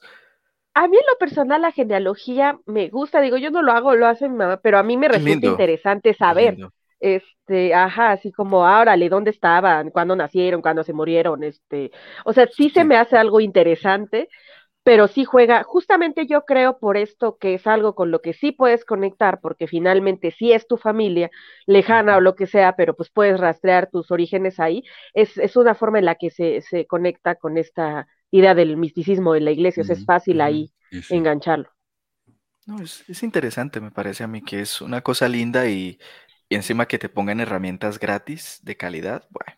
A 0.74 0.88
mí 0.88 0.96
en 0.96 1.04
lo 1.06 1.18
personal 1.18 1.60
la 1.62 1.72
genealogía 1.72 2.58
me 2.66 2.88
gusta, 2.88 3.20
digo, 3.20 3.36
yo 3.36 3.50
no 3.50 3.62
lo 3.62 3.72
hago, 3.72 3.94
lo 3.94 4.06
hace 4.06 4.28
mi 4.28 4.36
mamá, 4.36 4.58
pero 4.58 4.78
a 4.78 4.82
mí 4.82 4.96
me 4.96 5.08
resulta 5.08 5.46
lindo, 5.46 5.46
interesante 5.46 6.14
saber, 6.14 6.56
lindo. 6.56 6.72
este, 6.98 7.74
ajá, 7.74 8.12
así 8.12 8.32
como, 8.32 8.64
árale, 8.66 9.10
¿dónde 9.10 9.30
estaban? 9.30 9.90
¿Cuándo 9.90 10.16
nacieron? 10.16 10.62
¿Cuándo 10.62 10.82
se 10.82 10.94
murieron? 10.94 11.44
Este, 11.44 11.90
o 12.24 12.32
sea, 12.32 12.46
sí 12.48 12.70
se 12.70 12.84
me 12.84 12.96
hace 12.96 13.18
algo 13.18 13.40
interesante, 13.40 14.28
pero 14.84 15.08
sí 15.08 15.24
juega, 15.24 15.62
justamente 15.64 16.26
yo 16.26 16.44
creo 16.44 16.78
por 16.78 16.96
esto 16.96 17.38
que 17.38 17.54
es 17.54 17.66
algo 17.66 17.94
con 17.94 18.10
lo 18.10 18.20
que 18.22 18.32
sí 18.34 18.52
puedes 18.52 18.84
conectar, 18.84 19.40
porque 19.40 19.66
finalmente 19.68 20.30
sí 20.32 20.52
es 20.52 20.66
tu 20.68 20.76
familia 20.78 21.30
lejana 21.66 22.16
o 22.18 22.20
lo 22.22 22.34
que 22.36 22.46
sea, 22.46 22.76
pero 22.76 22.94
pues 22.96 23.10
puedes 23.10 23.40
rastrear 23.40 23.90
tus 23.90 24.10
orígenes 24.10 24.60
ahí, 24.60 24.84
es, 25.14 25.38
es 25.38 25.56
una 25.56 25.74
forma 25.74 25.98
en 26.00 26.06
la 26.06 26.16
que 26.16 26.30
se, 26.30 26.62
se 26.62 26.86
conecta 26.86 27.36
con 27.36 27.58
esta 27.58 28.06
idea 28.32 28.54
del 28.56 28.76
misticismo 28.76 29.36
en 29.36 29.44
la 29.44 29.52
iglesia, 29.52 29.82
o 29.82 29.86
sea, 29.86 29.94
es 29.94 30.04
fácil 30.04 30.40
ahí 30.40 30.72
engancharlo. 31.08 31.70
No, 32.66 32.80
es, 32.82 33.04
es 33.08 33.22
interesante, 33.22 33.80
me 33.80 33.90
parece 33.90 34.24
a 34.24 34.28
mí 34.28 34.42
que 34.42 34.60
es 34.60 34.80
una 34.80 35.00
cosa 35.02 35.28
linda 35.28 35.68
y, 35.68 35.98
y 36.48 36.54
encima 36.54 36.86
que 36.86 36.98
te 36.98 37.08
pongan 37.08 37.40
herramientas 37.40 37.98
gratis 37.98 38.60
de 38.62 38.76
calidad, 38.76 39.26
bueno, 39.30 39.56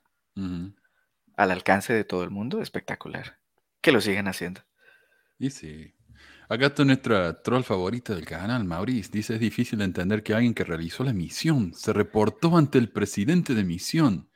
al 1.36 1.51
alcance 1.51 1.92
de 1.92 2.05
todo 2.05 2.22
el 2.24 2.30
mundo, 2.30 2.60
espectacular. 2.60 3.38
Que 3.80 3.92
lo 3.92 4.01
sigan 4.01 4.28
haciendo. 4.28 4.62
Y 5.38 5.51
sí. 5.51 5.92
Acá 6.48 6.66
está 6.66 6.84
nuestra 6.84 7.42
troll 7.42 7.62
favorita 7.64 8.14
del 8.14 8.24
canal, 8.26 8.64
Maurice. 8.64 9.10
Dice, 9.12 9.34
es 9.34 9.40
difícil 9.40 9.80
entender 9.80 10.22
que 10.22 10.34
alguien 10.34 10.55
que 10.55 10.64
realizó 10.64 11.05
la 11.05 11.12
misión 11.12 11.72
se 11.74 11.92
reportó 11.92 12.56
ante 12.56 12.78
el 12.78 12.90
presidente 12.90 13.55
de 13.55 13.64
misión. 13.64 14.30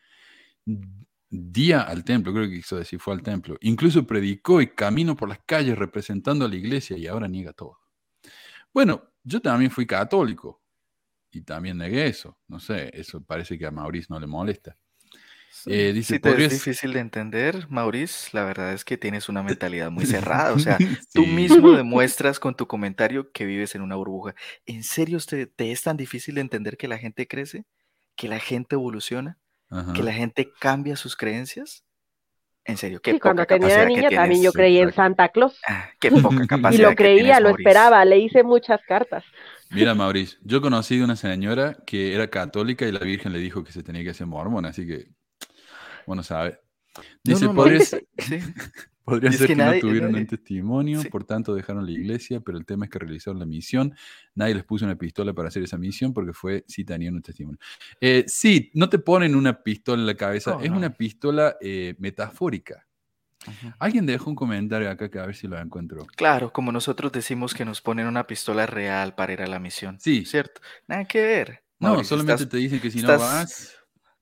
Día 1.30 1.82
al 1.82 2.04
templo, 2.04 2.32
creo 2.32 2.48
que 2.48 2.56
quiso 2.56 2.76
decir 2.76 3.00
fue 3.00 3.14
al 3.14 3.22
templo. 3.22 3.56
Incluso 3.60 4.06
predicó 4.06 4.60
y 4.60 4.68
caminó 4.68 5.16
por 5.16 5.28
las 5.28 5.40
calles 5.44 5.78
representando 5.78 6.44
a 6.44 6.48
la 6.48 6.56
iglesia 6.56 6.96
y 6.96 7.06
ahora 7.06 7.28
niega 7.28 7.52
todo. 7.52 7.78
Bueno, 8.72 9.02
yo 9.24 9.40
también 9.40 9.70
fui 9.70 9.86
católico 9.86 10.62
y 11.30 11.42
también 11.42 11.78
negué 11.78 12.06
eso. 12.06 12.38
No 12.48 12.60
sé, 12.60 12.90
eso 12.94 13.22
parece 13.22 13.58
que 13.58 13.66
a 13.66 13.70
Maurice 13.70 14.08
no 14.10 14.18
le 14.18 14.26
molesta. 14.26 14.76
Eh, 15.66 15.92
dice, 15.92 16.14
si 16.14 16.20
te 16.20 16.44
es 16.44 16.50
difícil 16.52 16.92
de 16.92 17.00
entender, 17.00 17.66
Maurice, 17.68 18.30
la 18.32 18.44
verdad 18.44 18.72
es 18.74 18.84
que 18.84 18.96
tienes 18.96 19.28
una 19.28 19.42
mentalidad 19.42 19.90
muy 19.90 20.06
cerrada. 20.06 20.52
O 20.52 20.58
sea, 20.58 20.78
tú 21.12 21.26
mismo 21.26 21.72
demuestras 21.72 22.38
con 22.38 22.54
tu 22.54 22.66
comentario 22.66 23.32
que 23.32 23.44
vives 23.44 23.74
en 23.74 23.82
una 23.82 23.96
burbuja. 23.96 24.34
¿En 24.66 24.84
serio 24.84 25.18
te, 25.18 25.46
te 25.46 25.72
es 25.72 25.82
tan 25.82 25.96
difícil 25.96 26.36
de 26.36 26.42
entender 26.42 26.76
que 26.76 26.88
la 26.88 26.98
gente 26.98 27.26
crece? 27.26 27.64
¿Que 28.14 28.28
la 28.28 28.38
gente 28.38 28.76
evoluciona? 28.76 29.38
¿Que 29.94 30.02
la 30.02 30.12
gente 30.12 30.50
cambia 30.58 30.96
sus 30.96 31.16
creencias? 31.16 31.84
En 32.64 32.76
serio, 32.76 33.00
qué 33.00 33.12
sí, 33.12 33.20
cuando 33.20 33.46
tenía 33.46 33.84
niña 33.86 34.10
también 34.10 34.42
yo 34.42 34.52
creí 34.52 34.78
en 34.78 34.92
Santa 34.92 35.30
Claus. 35.30 35.58
Ah, 35.66 35.88
qué 35.98 36.10
poca 36.10 36.46
capacidad. 36.46 36.72
y 36.88 36.90
lo 36.90 36.94
creía, 36.94 37.40
lo 37.40 37.50
esperaba, 37.50 38.04
le 38.04 38.18
hice 38.18 38.42
muchas 38.42 38.80
cartas. 38.86 39.24
Mira, 39.70 39.94
Mauricio, 39.94 40.38
yo 40.42 40.60
conocí 40.60 41.00
a 41.00 41.04
una 41.04 41.16
señora 41.16 41.78
que 41.86 42.14
era 42.14 42.28
católica 42.28 42.86
y 42.86 42.92
la 42.92 43.00
Virgen 43.00 43.32
le 43.32 43.38
dijo 43.38 43.64
que 43.64 43.72
se 43.72 43.82
tenía 43.82 44.02
que 44.04 44.10
hacer 44.10 44.26
mormón, 44.26 44.66
así 44.66 44.86
que 44.86 45.08
bueno, 46.08 46.22
sabe. 46.22 46.58
Dice, 47.22 47.44
no, 47.44 47.54
podría, 49.08 49.32
ser, 49.32 49.46
que, 49.48 49.56
no 49.56 49.78
tuvieron 49.80 50.14
un 50.14 50.26
testimonio, 50.26 51.02
por 51.10 51.24
tanto 51.24 51.54
dejaron 51.54 51.84
la 51.84 51.92
iglesia, 51.92 52.40
pero 52.40 52.58
el 52.58 52.66
tema 52.66 52.86
es 52.86 52.90
que 52.90 52.98
realizaron 52.98 53.38
la 53.38 53.46
misión. 53.46 53.94
Nadie 54.34 54.54
les 54.54 54.64
puso 54.64 54.84
una 54.84 54.96
pistola 54.96 55.32
para 55.32 55.48
hacer 55.48 55.62
esa 55.62 55.78
misión 55.78 56.12
porque 56.12 56.32
fue 56.32 56.64
si 56.68 56.84
tenían 56.84 57.14
un 57.14 57.22
testimonio. 57.22 57.58
Eh, 58.00 58.24
sí, 58.26 58.70
no 58.74 58.88
te 58.88 58.98
ponen 58.98 59.34
una 59.34 59.62
pistola 59.62 60.00
en 60.00 60.06
la 60.06 60.14
cabeza, 60.14 60.58
es 60.62 60.70
una 60.70 60.90
pistola 60.90 61.56
eh, 61.60 61.94
metafórica. 61.98 62.86
Alguien 63.78 64.04
dejó 64.04 64.30
un 64.30 64.36
comentario 64.36 64.90
acá 64.90 65.10
que 65.10 65.18
a 65.18 65.26
ver 65.26 65.34
si 65.34 65.46
lo 65.46 65.58
encuentro. 65.58 66.06
Claro, 66.16 66.52
como 66.52 66.72
nosotros 66.72 67.12
decimos 67.12 67.54
que 67.54 67.64
nos 67.64 67.80
ponen 67.80 68.06
una 68.06 68.26
pistola 68.26 68.66
real 68.66 69.14
para 69.14 69.32
ir 69.32 69.42
a 69.42 69.46
la 69.46 69.58
misión. 69.58 69.98
Sí. 70.00 70.24
¿Cierto? 70.24 70.60
Nada 70.86 71.04
que 71.04 71.22
ver. 71.22 71.62
No, 71.78 72.02
solamente 72.04 72.46
te 72.46 72.56
dicen 72.56 72.80
que 72.80 72.90
si 72.90 73.00
no 73.00 73.16
vas 73.16 73.77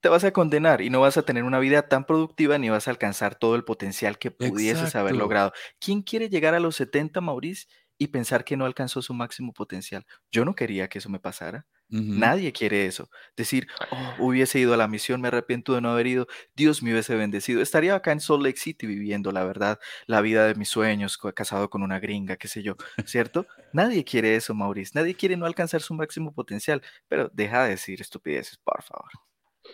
te 0.06 0.10
vas 0.10 0.22
a 0.22 0.30
condenar 0.30 0.82
y 0.82 0.88
no 0.88 1.00
vas 1.00 1.16
a 1.16 1.22
tener 1.22 1.42
una 1.42 1.58
vida 1.58 1.88
tan 1.88 2.04
productiva 2.04 2.58
ni 2.58 2.68
vas 2.68 2.86
a 2.86 2.92
alcanzar 2.92 3.34
todo 3.34 3.56
el 3.56 3.64
potencial 3.64 4.20
que 4.20 4.30
pudieses 4.30 4.94
haber 4.94 5.16
logrado. 5.16 5.52
¿Quién 5.80 6.02
quiere 6.02 6.28
llegar 6.28 6.54
a 6.54 6.60
los 6.60 6.76
70, 6.76 7.20
Maurice, 7.20 7.66
y 7.98 8.06
pensar 8.06 8.44
que 8.44 8.56
no 8.56 8.66
alcanzó 8.66 9.02
su 9.02 9.14
máximo 9.14 9.52
potencial? 9.52 10.06
Yo 10.30 10.44
no 10.44 10.54
quería 10.54 10.86
que 10.86 11.00
eso 11.00 11.08
me 11.08 11.18
pasara. 11.18 11.66
Nadie 11.88 12.52
quiere 12.52 12.86
eso. 12.86 13.10
Decir, 13.36 13.66
oh, 13.90 14.14
hubiese 14.20 14.60
ido 14.60 14.74
a 14.74 14.76
la 14.76 14.86
misión, 14.86 15.20
me 15.20 15.26
arrepiento 15.26 15.74
de 15.74 15.80
no 15.80 15.90
haber 15.90 16.06
ido, 16.06 16.28
Dios 16.54 16.84
me 16.84 16.92
hubiese 16.92 17.16
bendecido. 17.16 17.60
Estaría 17.60 17.96
acá 17.96 18.12
en 18.12 18.20
Salt 18.20 18.44
Lake 18.44 18.58
City 18.58 18.86
viviendo, 18.86 19.32
la 19.32 19.42
verdad, 19.42 19.80
la 20.06 20.20
vida 20.20 20.46
de 20.46 20.54
mis 20.54 20.68
sueños, 20.68 21.18
casado 21.34 21.68
con 21.68 21.82
una 21.82 21.98
gringa, 21.98 22.36
qué 22.36 22.46
sé 22.46 22.62
yo, 22.62 22.76
¿cierto? 23.06 23.48
Nadie 23.72 24.04
quiere 24.04 24.36
eso, 24.36 24.54
Maurice. 24.54 24.92
Nadie 24.94 25.16
quiere 25.16 25.36
no 25.36 25.46
alcanzar 25.46 25.82
su 25.82 25.94
máximo 25.94 26.32
potencial. 26.32 26.80
Pero 27.08 27.28
deja 27.34 27.64
de 27.64 27.70
decir 27.70 28.00
estupideces, 28.00 28.56
por 28.58 28.84
favor. 28.84 29.10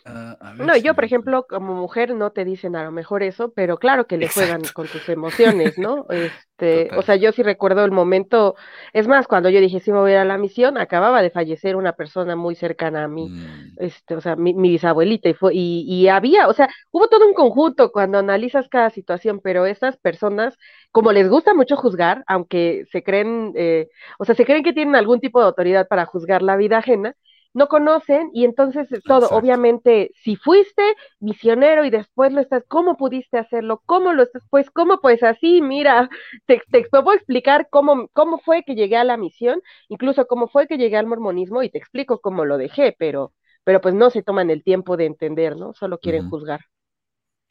Ah, 0.05 0.55
no, 0.57 0.77
yo, 0.77 0.95
por 0.95 1.05
ejemplo, 1.05 1.47
como 1.49 1.75
mujer 1.75 2.15
no 2.15 2.33
te 2.33 2.45
dicen 2.45 2.77
a 2.77 2.85
lo 2.85 2.91
mejor 2.91 3.23
eso, 3.23 3.53
pero 3.55 3.79
claro 3.79 4.07
que 4.07 4.17
le 4.17 4.29
juegan 4.29 4.63
con 4.75 4.89
tus 4.89 5.09
emociones, 5.09 5.79
¿no? 5.79 6.07
Este, 6.11 6.91
o 6.97 7.03
sea, 7.03 7.17
yo 7.17 7.33
sí 7.33 7.43
recuerdo 7.43 7.85
el 7.85 7.91
momento, 7.91 8.55
es 8.93 9.09
más, 9.09 9.27
cuando 9.27 9.49
yo 9.49 9.61
dije, 9.61 9.81
sí 9.81 9.93
me 9.93 9.99
voy 9.99 10.13
a 10.13 10.15
ir 10.15 10.21
a 10.21 10.25
la 10.25 10.39
misión, 10.39 10.79
acababa 10.79 11.23
de 11.23 11.31
fallecer 11.31 11.77
una 11.77 11.93
persona 11.93 12.37
muy 12.37 12.55
cercana 12.55 13.05
a 13.05 13.09
mí, 13.09 13.29
mm. 13.31 13.75
este, 13.79 14.15
o 14.15 14.21
sea, 14.21 14.37
mi, 14.37 14.53
bisabuelita, 14.53 15.29
y 15.29 15.35
fue, 15.35 15.55
y, 15.55 15.85
y, 15.89 16.09
había, 16.09 16.49
o 16.49 16.53
sea, 16.53 16.69
hubo 16.91 17.09
todo 17.09 17.27
un 17.27 17.35
conjunto 17.35 17.91
cuando 17.91 18.19
analizas 18.19 18.69
cada 18.69 18.91
situación, 18.91 19.41
pero 19.43 19.67
esas 19.67 19.97
personas, 19.97 20.57
como 20.91 21.13
les 21.13 21.29
gusta 21.29 21.55
mucho 21.55 21.77
juzgar, 21.77 22.23
aunque 22.27 22.85
se 22.93 23.03
creen, 23.03 23.53
eh, 23.57 23.89
o 24.19 24.25
sea, 24.25 24.35
se 24.35 24.45
creen 24.45 24.63
que 24.63 24.73
tienen 24.73 24.97
algún 24.97 25.21
tipo 25.21 25.41
de 25.41 25.47
autoridad 25.47 25.89
para 25.89 26.07
juzgar 26.07 26.43
la 26.43 26.57
vida 26.57 26.79
ajena, 26.79 27.15
no 27.55 27.69
conocen 27.69 28.31
y 28.33 28.45
entonces 28.45 28.89
todo, 29.07 29.29
obviamente, 29.31 30.11
si 30.23 30.37
fuiste 30.37 30.83
misionero 31.21 31.85
y 31.85 31.91
después 31.91 32.33
lo 32.33 32.41
estás, 32.41 32.65
¿cómo 32.69 32.97
pudiste 32.97 33.39
hacerlo? 33.39 33.83
¿Cómo 33.87 34.13
lo 34.13 34.23
estás? 34.23 34.43
Pues, 34.51 34.71
¿cómo? 34.71 35.01
Pues 35.01 35.23
así, 35.23 35.61
mira, 35.63 36.09
te, 36.47 36.63
te 36.71 36.85
puedo 36.91 37.13
explicar 37.15 37.69
cómo, 37.71 38.09
cómo 38.13 38.39
fue 38.39 38.63
que 38.65 38.75
llegué 38.75 38.97
a 38.97 39.05
la 39.05 39.17
misión, 39.17 39.61
incluso 39.89 40.27
cómo 40.27 40.49
fue 40.49 40.67
que 40.67 40.79
llegué 40.79 40.97
al 40.97 41.07
mormonismo 41.07 41.63
y 41.63 41.71
te 41.71 41.79
explico 41.79 42.21
cómo 42.21 42.45
lo 42.45 42.59
dejé, 42.59 42.95
pero, 42.99 43.33
pero 43.65 43.81
pues 43.81 43.95
no 43.95 44.11
se 44.11 44.23
toman 44.23 44.51
el 44.51 44.63
tiempo 44.65 44.97
de 44.97 45.07
entender, 45.07 45.57
¿no? 45.57 45.75
Solo 45.75 45.99
quieren 45.99 46.23
juzgar. 46.23 46.61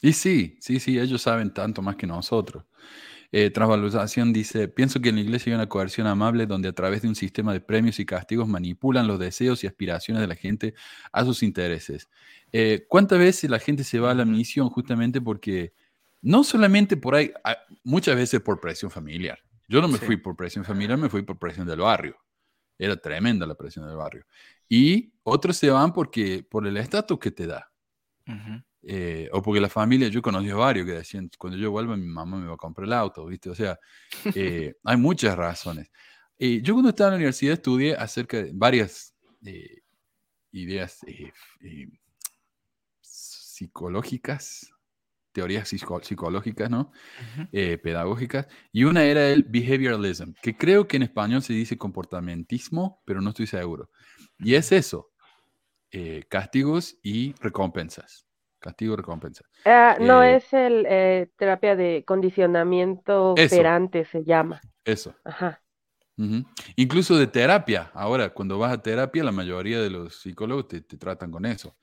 Y 0.02 0.14
sí, 0.14 0.57
sí, 0.61 0.80
sí, 0.80 0.98
ellos 0.99 1.22
saben 1.22 1.53
tanto 1.53 1.82
más 1.82 1.95
que 1.95 2.07
nosotros. 2.07 2.65
Eh, 3.34 3.49
transvalorización 3.49 4.34
dice, 4.34 4.68
pienso 4.68 4.99
que 4.99 5.10
en 5.10 5.16
la 5.16 5.22
iglesia 5.22 5.52
hay 5.52 5.56
una 5.56 5.70
coerción 5.70 6.06
amable 6.08 6.45
donde 6.45 6.68
a 6.68 6.74
través 6.74 7.02
de 7.02 7.08
un 7.08 7.16
sistema 7.16 7.53
de 7.53 7.62
premios 7.62 7.99
y 7.99 8.06
castigos 8.06 8.48
manipulan 8.48 9.08
los 9.08 9.20
deseos 9.20 9.64
y 9.64 9.68
aspiraciones 9.68 10.20
de 10.22 10.28
la 10.28 10.36
gente 10.36 10.74
a 11.14 11.24
sus 11.24 11.41
intereses. 11.41 12.10
Eh, 12.52 12.86
¿Cuántas 12.90 13.20
veces 13.20 13.49
la 13.49 13.60
gente 13.60 13.86
se 13.86 13.99
va 13.99 14.12
a 14.12 14.16
la 14.16 14.26
misión 14.26 14.70
justamente 14.70 15.22
porque 15.22 15.74
no 16.22 16.44
solamente 16.44 16.98
por 16.98 17.16
ahí, 17.16 17.32
ah, 17.45 17.58
muchas 17.84 18.16
veces 18.18 18.41
por 18.41 18.60
presión 18.60 18.91
familiar? 18.91 19.40
Yo 19.68 19.82
no 19.82 19.88
me 19.88 19.98
fui 19.98 20.18
por 20.18 20.36
presión 20.36 20.66
familiar, 20.66 20.98
me 20.98 21.10
fui 21.10 21.22
por 21.22 21.40
presión 21.40 21.66
del 21.66 21.80
barrio. 21.80 22.18
Era 22.78 22.98
tremenda 22.98 23.45
la 23.45 23.56
presión 23.56 23.88
del 23.88 23.95
barrio. 23.95 24.26
Y 24.68 25.14
otros 25.24 25.56
se 25.56 25.70
van 25.70 25.94
porque 25.94 26.44
por 26.44 26.68
el 26.68 26.76
estatus 26.76 27.18
que 27.20 27.32
te 27.32 27.48
da. 27.48 27.72
Eh, 28.84 29.30
o 29.32 29.44
porque 29.44 29.62
la 29.62 29.70
familia, 29.70 30.08
yo 30.08 30.24
conocí 30.24 30.49
a 30.49 30.56
varios 30.56 30.88
que 30.88 30.94
decían, 30.94 31.30
cuando 31.38 31.56
yo 31.56 31.70
vuelva 31.70 31.95
mi 31.95 32.08
mamá 32.08 32.38
me 32.38 32.48
va 32.48 32.56
a 32.56 32.58
comprar 32.58 32.88
el 32.88 32.94
auto, 32.94 33.26
¿viste? 33.28 33.49
O 33.49 33.56
sea, 33.56 33.80
eh, 34.34 34.74
hay 34.84 34.98
muchas 34.98 35.38
razones. 35.38 35.91
Eh, 36.40 36.62
yo 36.64 36.74
cuando 36.74 36.90
estaba 36.90 37.10
en 37.10 37.12
la 37.12 37.18
universidad 37.18 37.53
estudié 37.53 37.95
acerca 37.95 38.38
de 38.38 38.52
varias 38.53 39.14
ideas 40.52 40.99
psicológicas, 43.02 44.74
teorías 45.32 45.70
psicológicas, 45.70 46.70
¿no? 46.70 46.91
pedagógicas, 47.52 48.48
y 48.72 48.84
una 48.86 49.03
era 49.03 49.30
el 49.30 49.44
behavioralism, 49.44 50.32
que 50.41 50.58
creo 50.58 50.88
que 50.88 50.98
en 50.98 51.03
español 51.03 51.44
se 51.44 51.53
dice 51.53 51.78
comportamentismo, 51.78 53.03
pero 53.06 53.22
no 53.22 53.30
estoy 53.30 53.45
seguro. 53.45 53.91
Y 54.40 54.56
es 54.56 54.72
eso, 54.72 55.12
castigos 56.30 56.98
y 57.03 57.34
recompensas. 57.40 58.26
Castigo 58.62 58.96
recompensa. 58.96 59.44
Ah, 59.66 59.98
no 60.00 60.24
eh, 60.24 60.36
es 60.36 60.54
el 60.54 60.86
eh, 60.88 61.28
terapia 61.36 61.76
de 61.76 62.04
condicionamiento 62.06 63.32
operante, 63.32 64.06
se 64.06 64.24
llama. 64.24 64.62
Eso. 64.86 65.14
Ajá. 65.26 65.62
Incluso 66.76 67.18
de 67.18 67.26
terapia. 67.26 67.90
Ahora, 67.96 68.30
cuando 68.30 68.60
vas 68.60 68.72
a 68.72 68.82
terapia, 68.82 69.24
la 69.24 69.32
mayoría 69.32 69.82
de 69.82 69.90
los 69.90 70.22
psicólogos 70.22 70.68
te, 70.68 70.82
tratan 70.82 71.32
con 71.32 71.48
eso. 71.48 71.76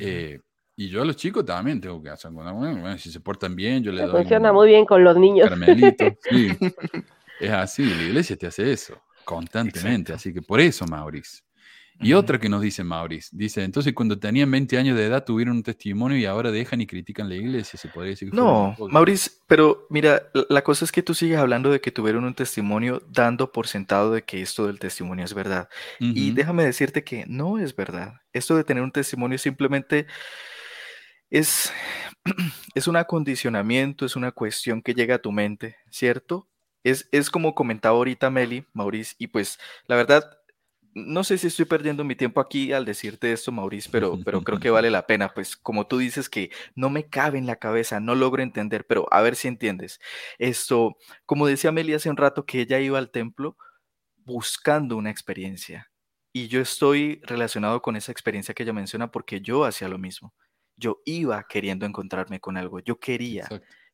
Eh, 0.00 0.40
y 0.74 0.88
yo 0.88 1.02
a 1.02 1.04
los 1.04 1.16
chicos 1.16 1.44
también 1.44 1.78
tengo 1.78 2.02
que 2.02 2.08
hacer. 2.08 2.30
Bueno, 2.30 2.96
si 2.96 3.12
se 3.12 3.20
portan 3.20 3.54
bien, 3.54 3.82
yo 3.82 3.92
les 3.92 4.06
doy. 4.06 4.22
Funciona 4.22 4.50
muy 4.50 4.68
bien 4.68 4.86
con 4.86 5.04
los 5.04 5.18
niños. 5.18 5.50
sí. 6.30 6.48
Es 7.38 7.50
así, 7.50 7.84
la 7.84 8.02
iglesia 8.02 8.34
te 8.36 8.46
hace 8.46 8.72
eso 8.72 8.98
constantemente. 9.26 10.14
Así 10.14 10.32
que 10.32 10.40
por 10.40 10.60
eso, 10.60 10.86
Maurice. 10.86 11.42
Y 12.00 12.12
otra 12.12 12.38
que 12.38 12.48
nos 12.48 12.60
dice 12.60 12.84
Maurice, 12.84 13.30
dice, 13.32 13.64
entonces 13.64 13.94
cuando 13.94 14.18
tenían 14.18 14.50
20 14.50 14.76
años 14.76 14.96
de 14.96 15.06
edad 15.06 15.24
tuvieron 15.24 15.56
un 15.56 15.62
testimonio 15.62 16.18
y 16.18 16.26
ahora 16.26 16.50
dejan 16.50 16.80
y 16.80 16.86
critican 16.86 17.28
la 17.28 17.36
iglesia, 17.36 17.78
se 17.78 17.88
podría 17.88 18.10
decir. 18.10 18.34
no, 18.34 18.76
Maurice, 18.90 19.30
pero 19.46 19.86
mira, 19.88 20.22
la 20.48 20.62
cosa 20.62 20.84
es 20.84 20.92
que 20.92 21.02
tú 21.02 21.14
sigues 21.14 21.38
hablando 21.38 21.70
de 21.70 21.80
que 21.80 21.90
tuvieron 21.90 22.24
un 22.24 22.34
testimonio 22.34 23.02
dando 23.08 23.50
por 23.50 23.66
sentado 23.66 24.12
de 24.12 24.22
que 24.22 24.42
esto 24.42 24.66
del 24.66 24.78
testimonio 24.78 25.24
es 25.24 25.34
verdad. 25.34 25.68
Y 25.98 26.32
déjame 26.32 26.64
decirte 26.64 27.02
que 27.04 27.24
no 27.26 27.58
es 27.58 27.74
verdad. 27.74 28.14
Esto 28.32 28.56
de 28.56 28.64
tener 28.64 28.82
un 28.82 28.92
testimonio 28.92 29.38
simplemente 29.38 30.06
es, 31.30 31.72
es 32.74 32.88
un 32.88 32.96
acondicionamiento, 32.96 34.04
es 34.04 34.16
una 34.16 34.32
cuestión 34.32 34.82
que 34.82 34.94
llega 34.94 35.16
a 35.16 35.22
tu 35.22 35.32
mente, 35.32 35.76
¿cierto? 35.90 36.48
Es, 36.84 37.08
es 37.10 37.30
como 37.30 37.54
comentaba 37.54 37.96
ahorita 37.96 38.30
Meli, 38.30 38.64
Maurice, 38.72 39.14
y 39.18 39.26
pues 39.28 39.58
la 39.86 39.96
verdad 39.96 40.38
no 40.96 41.24
sé 41.24 41.36
si 41.36 41.48
estoy 41.48 41.66
perdiendo 41.66 42.04
mi 42.04 42.16
tiempo 42.16 42.40
aquí 42.40 42.72
al 42.72 42.86
decirte 42.86 43.30
esto, 43.30 43.52
Maurice, 43.52 43.90
pero, 43.92 44.18
pero 44.24 44.40
creo 44.40 44.58
que 44.58 44.70
vale 44.70 44.90
la 44.90 45.06
pena. 45.06 45.34
Pues 45.34 45.54
como 45.54 45.86
tú 45.86 45.98
dices 45.98 46.30
que 46.30 46.50
no 46.74 46.88
me 46.88 47.06
cabe 47.06 47.36
en 47.36 47.46
la 47.46 47.56
cabeza, 47.56 48.00
no 48.00 48.14
logro 48.14 48.42
entender, 48.42 48.86
pero 48.86 49.06
a 49.10 49.20
ver 49.20 49.36
si 49.36 49.46
entiendes. 49.46 50.00
Esto, 50.38 50.96
como 51.26 51.46
decía 51.46 51.68
Amelia 51.68 51.96
hace 51.96 52.08
un 52.08 52.16
rato, 52.16 52.46
que 52.46 52.62
ella 52.62 52.80
iba 52.80 52.96
al 52.96 53.10
templo 53.10 53.58
buscando 54.24 54.96
una 54.96 55.10
experiencia. 55.10 55.90
Y 56.32 56.48
yo 56.48 56.62
estoy 56.62 57.20
relacionado 57.24 57.82
con 57.82 57.96
esa 57.96 58.10
experiencia 58.10 58.54
que 58.54 58.62
ella 58.62 58.72
menciona 58.72 59.10
porque 59.10 59.42
yo 59.42 59.66
hacía 59.66 59.88
lo 59.88 59.98
mismo. 59.98 60.34
Yo 60.78 61.02
iba 61.04 61.44
queriendo 61.46 61.84
encontrarme 61.84 62.40
con 62.40 62.56
algo, 62.56 62.80
yo 62.80 62.98
quería. 62.98 63.46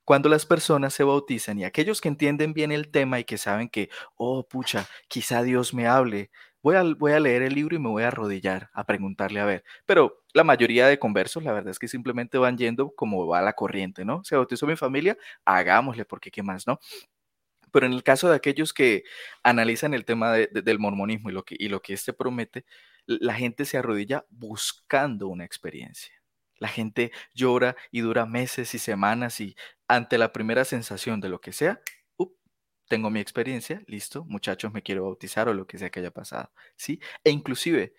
Cuando 0.04 0.28
las 0.28 0.46
personas 0.46 0.94
se 0.94 1.04
bautizan 1.04 1.58
y 1.58 1.64
aquellos 1.64 2.00
que 2.00 2.08
entienden 2.08 2.52
bien 2.52 2.70
el 2.70 2.90
tema 2.90 3.18
y 3.18 3.24
que 3.24 3.38
saben 3.38 3.68
que, 3.68 3.90
oh, 4.16 4.46
pucha, 4.48 4.88
quizá 5.08 5.42
Dios 5.42 5.74
me 5.74 5.86
hable, 5.86 6.30
voy 6.62 6.76
a, 6.76 6.82
voy 6.82 7.12
a 7.12 7.20
leer 7.20 7.43
el 7.43 7.55
libro 7.55 7.76
y 7.76 7.78
me 7.78 7.89
voy 7.89 8.02
a 8.05 8.09
arrodillar 8.09 8.70
a 8.72 8.84
preguntarle 8.84 9.40
a 9.40 9.44
ver. 9.44 9.64
Pero 9.86 10.22
la 10.34 10.44
mayoría 10.44 10.86
de 10.86 10.98
conversos, 10.98 11.43
la 11.44 11.52
verdad 11.52 11.70
es 11.70 11.78
que 11.78 11.89
simplemente 11.89 12.39
van 12.39 12.56
yendo 12.56 12.93
como 12.94 13.26
va 13.26 13.43
la 13.43 13.52
corriente, 13.55 14.05
¿no? 14.05 14.24
Se 14.24 14.36
bautizó 14.36 14.66
mi 14.66 14.76
familia, 14.76 15.16
hagámosle, 15.44 16.05
porque 16.05 16.30
qué 16.30 16.43
más, 16.43 16.66
¿no? 16.66 16.78
Pero 17.72 17.86
en 17.86 17.93
el 17.94 18.02
caso 18.02 18.28
de 18.28 18.36
aquellos 18.36 18.72
que 18.72 19.05
analizan 19.43 19.94
el 19.94 20.05
tema 20.05 20.32
del 20.34 20.78
mormonismo 20.78 21.30
y 21.30 21.32
lo, 21.32 21.44
que, 21.44 21.56
y 21.59 21.68
lo 21.68 21.80
que 21.80 21.94
este 21.94 22.12
promete, 22.12 22.64
la 23.06 23.34
gente 23.34 23.64
se 23.64 23.78
arrodilla 23.78 24.26
buscando 24.30 25.28
una 25.28 25.44
experiencia. 25.44 26.12
La 26.59 26.68
gente 26.68 27.12
llora 27.34 27.76
y 27.90 28.01
dura 28.01 28.26
meses 28.26 28.74
y 28.74 28.78
semanas 28.78 29.40
y 29.40 29.56
ante 29.89 30.18
la 30.18 30.32
primera 30.32 30.64
sensación 30.64 31.20
de 31.20 31.28
lo 31.28 31.40
que 31.40 31.52
sea, 31.52 31.80
tengo 32.93 33.09
mi 33.09 33.20
experiencia, 33.20 33.82
listo, 33.86 34.27
muchachos, 34.27 34.70
me 34.70 34.82
quiero 34.82 35.05
bautizar 35.05 35.48
o 35.48 35.55
lo 35.55 35.66
que 35.66 35.78
sea 35.78 35.89
que 35.89 36.01
haya 36.01 36.10
pasado, 36.10 36.52
¿sí? 36.77 37.01
E 37.24 37.31
inclusive 37.31 37.94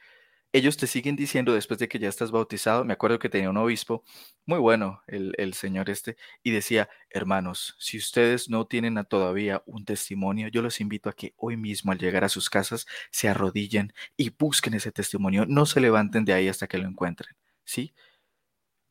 ellos 0.53 0.77
te 0.77 0.85
siguen 0.85 1.15
diciendo 1.15 1.53
después 1.55 1.79
de 1.79 1.87
que 1.89 1.97
ya 1.97 2.09
estás 2.09 2.29
bautizado, 2.31 2.85
me 2.85 2.93
acuerdo 2.93 3.17
que 3.19 3.29
tenía 3.29 3.49
un 3.49 3.57
obispo 3.57 4.03
muy 4.45 4.59
bueno, 4.59 5.01
el, 5.07 5.33
el 5.39 5.55
señor 5.55 5.89
este, 5.89 6.15
y 6.43 6.51
decía, 6.51 6.89
hermanos, 7.09 7.75
si 7.79 7.97
ustedes 7.97 8.49
no 8.49 8.67
tienen 8.67 9.03
todavía 9.09 9.63
un 9.65 9.85
testimonio, 9.85 10.49
yo 10.49 10.61
los 10.61 10.79
invito 10.79 11.09
a 11.09 11.13
que 11.13 11.33
hoy 11.37 11.57
mismo 11.57 11.91
al 11.91 11.97
llegar 11.99 12.23
a 12.23 12.29
sus 12.29 12.51
casas 12.51 12.85
se 13.11 13.29
arrodillen 13.29 13.93
y 14.15 14.29
busquen 14.29 14.75
ese 14.75 14.91
testimonio, 14.91 15.45
no 15.47 15.65
se 15.65 15.81
levanten 15.81 16.25
de 16.25 16.33
ahí 16.33 16.49
hasta 16.49 16.67
que 16.67 16.77
lo 16.77 16.87
encuentren, 16.87 17.35
¿sí? 17.65 17.95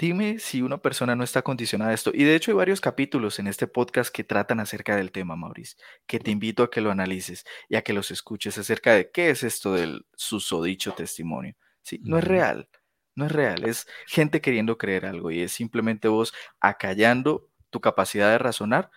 Dime 0.03 0.41
si 0.41 0.63
una 0.63 0.79
persona 0.79 1.15
no 1.15 1.23
está 1.23 1.43
condicionada 1.43 1.93
a 1.93 1.95
esto. 1.95 2.11
Y 2.13 2.25
de 2.25 2.35
hecho 2.35 2.51
hay 2.51 2.57
varios 2.57 2.81
capítulos 2.81 3.39
en 3.39 3.47
este 3.47 3.69
podcast 3.69 4.13
que 4.13 4.25
tratan 4.25 4.59
acerca 4.59 4.97
del 4.97 5.13
tema, 5.13 5.37
Maurice, 5.37 5.77
que 6.09 6.19
te 6.19 6.33
invito 6.33 6.65
a 6.65 6.71
que 6.73 6.81
lo 6.81 6.91
analices 6.91 7.45
y 7.69 7.77
a 7.77 7.83
que 7.83 7.93
los 7.93 8.11
escuches 8.11 8.59
acerca 8.59 8.95
de 8.95 9.13
qué 9.13 9.31
es 9.31 9.45
esto 9.45 9.75
del 9.75 10.05
susodicho 10.17 10.93
testimonio. 10.93 11.55
¿sí? 11.83 12.01
No 12.03 12.19
es 12.19 12.25
real, 12.25 12.69
no 13.15 13.27
es 13.27 13.31
real, 13.31 13.65
es 13.65 13.87
gente 14.09 14.41
queriendo 14.41 14.77
creer 14.77 15.07
algo 15.07 15.31
y 15.31 15.41
es 15.41 15.53
simplemente 15.53 16.09
vos 16.09 16.35
acallando 16.59 17.49
tu 17.71 17.81
capacidad 17.81 18.33
de 18.33 18.39
razonar, 18.39 18.91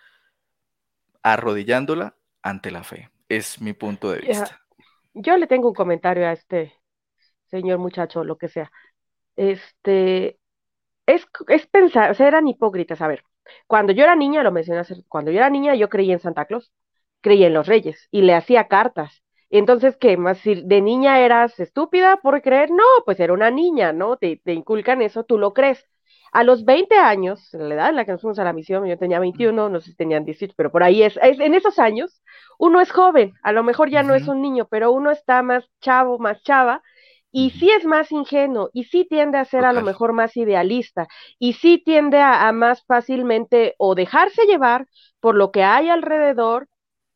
arrodillándola 1.22 2.16
ante 2.42 2.72
la 2.72 2.82
fe. 2.82 3.12
Es 3.28 3.60
mi 3.60 3.74
punto 3.74 4.10
de 4.10 4.22
vista. 4.22 4.60
Yo 5.14 5.36
le 5.36 5.46
tengo 5.46 5.68
un 5.68 5.74
comentario 5.74 6.26
a 6.26 6.32
este 6.32 6.74
señor 7.44 7.78
muchacho, 7.78 8.24
lo 8.24 8.36
que 8.38 8.48
sea. 8.48 8.72
Este, 9.36 10.40
es, 11.06 11.26
es 11.48 11.66
pensar, 11.66 12.10
o 12.10 12.14
sea, 12.14 12.28
eran 12.28 12.48
hipócritas. 12.48 13.00
A 13.00 13.08
ver, 13.08 13.22
cuando 13.66 13.92
yo 13.92 14.04
era 14.04 14.16
niña, 14.16 14.42
lo 14.42 14.52
mencioné 14.52 14.82
cuando 15.08 15.30
yo 15.30 15.38
era 15.38 15.50
niña, 15.50 15.74
yo 15.74 15.88
creía 15.88 16.14
en 16.14 16.20
Santa 16.20 16.44
Claus, 16.46 16.72
creía 17.20 17.46
en 17.48 17.54
los 17.54 17.66
reyes 17.66 18.08
y 18.10 18.22
le 18.22 18.34
hacía 18.34 18.68
cartas. 18.68 19.22
Entonces, 19.50 19.96
¿qué 19.96 20.16
más? 20.16 20.38
Si 20.38 20.62
de 20.62 20.80
niña 20.82 21.20
eras 21.20 21.58
estúpida 21.60 22.16
por 22.18 22.42
creer, 22.42 22.70
no, 22.70 22.84
pues 23.04 23.20
era 23.20 23.32
una 23.32 23.50
niña, 23.50 23.92
¿no? 23.92 24.16
Te, 24.16 24.40
te 24.44 24.52
inculcan 24.52 25.02
eso, 25.02 25.24
tú 25.24 25.38
lo 25.38 25.52
crees. 25.54 25.86
A 26.32 26.44
los 26.44 26.64
20 26.64 26.96
años, 26.98 27.48
la 27.52 27.74
edad 27.74 27.88
en 27.90 27.96
la 27.96 28.04
que 28.04 28.12
nos 28.12 28.20
fuimos 28.20 28.38
a 28.38 28.44
la 28.44 28.52
misión, 28.52 28.84
yo 28.86 28.98
tenía 28.98 29.20
21, 29.20 29.68
no 29.68 29.80
sé 29.80 29.90
si 29.92 29.96
tenían 29.96 30.24
18, 30.24 30.54
pero 30.56 30.70
por 30.70 30.82
ahí 30.82 31.02
es, 31.02 31.16
en 31.22 31.54
esos 31.54 31.78
años, 31.78 32.20
uno 32.58 32.80
es 32.80 32.90
joven, 32.90 33.32
a 33.42 33.52
lo 33.52 33.62
mejor 33.62 33.90
ya 33.90 34.02
no 34.02 34.14
es 34.14 34.28
un 34.28 34.42
niño, 34.42 34.66
pero 34.68 34.92
uno 34.92 35.10
está 35.10 35.42
más 35.42 35.64
chavo, 35.80 36.18
más 36.18 36.42
chava, 36.42 36.82
y 37.32 37.50
sí 37.50 37.70
es 37.70 37.84
más 37.84 38.12
ingenuo, 38.12 38.70
y 38.72 38.84
sí 38.84 39.06
tiende 39.08 39.38
a 39.38 39.44
ser 39.44 39.64
a 39.64 39.72
lo 39.72 39.82
mejor 39.82 40.12
más 40.12 40.36
idealista, 40.36 41.06
y 41.38 41.54
sí 41.54 41.82
tiende 41.84 42.18
a, 42.20 42.50
más 42.52 42.84
fácilmente 42.86 43.74
o 43.78 43.94
dejarse 43.94 44.46
llevar 44.46 44.86
por 45.20 45.34
lo 45.34 45.50
que 45.52 45.62
hay 45.62 45.88
alrededor, 45.88 46.68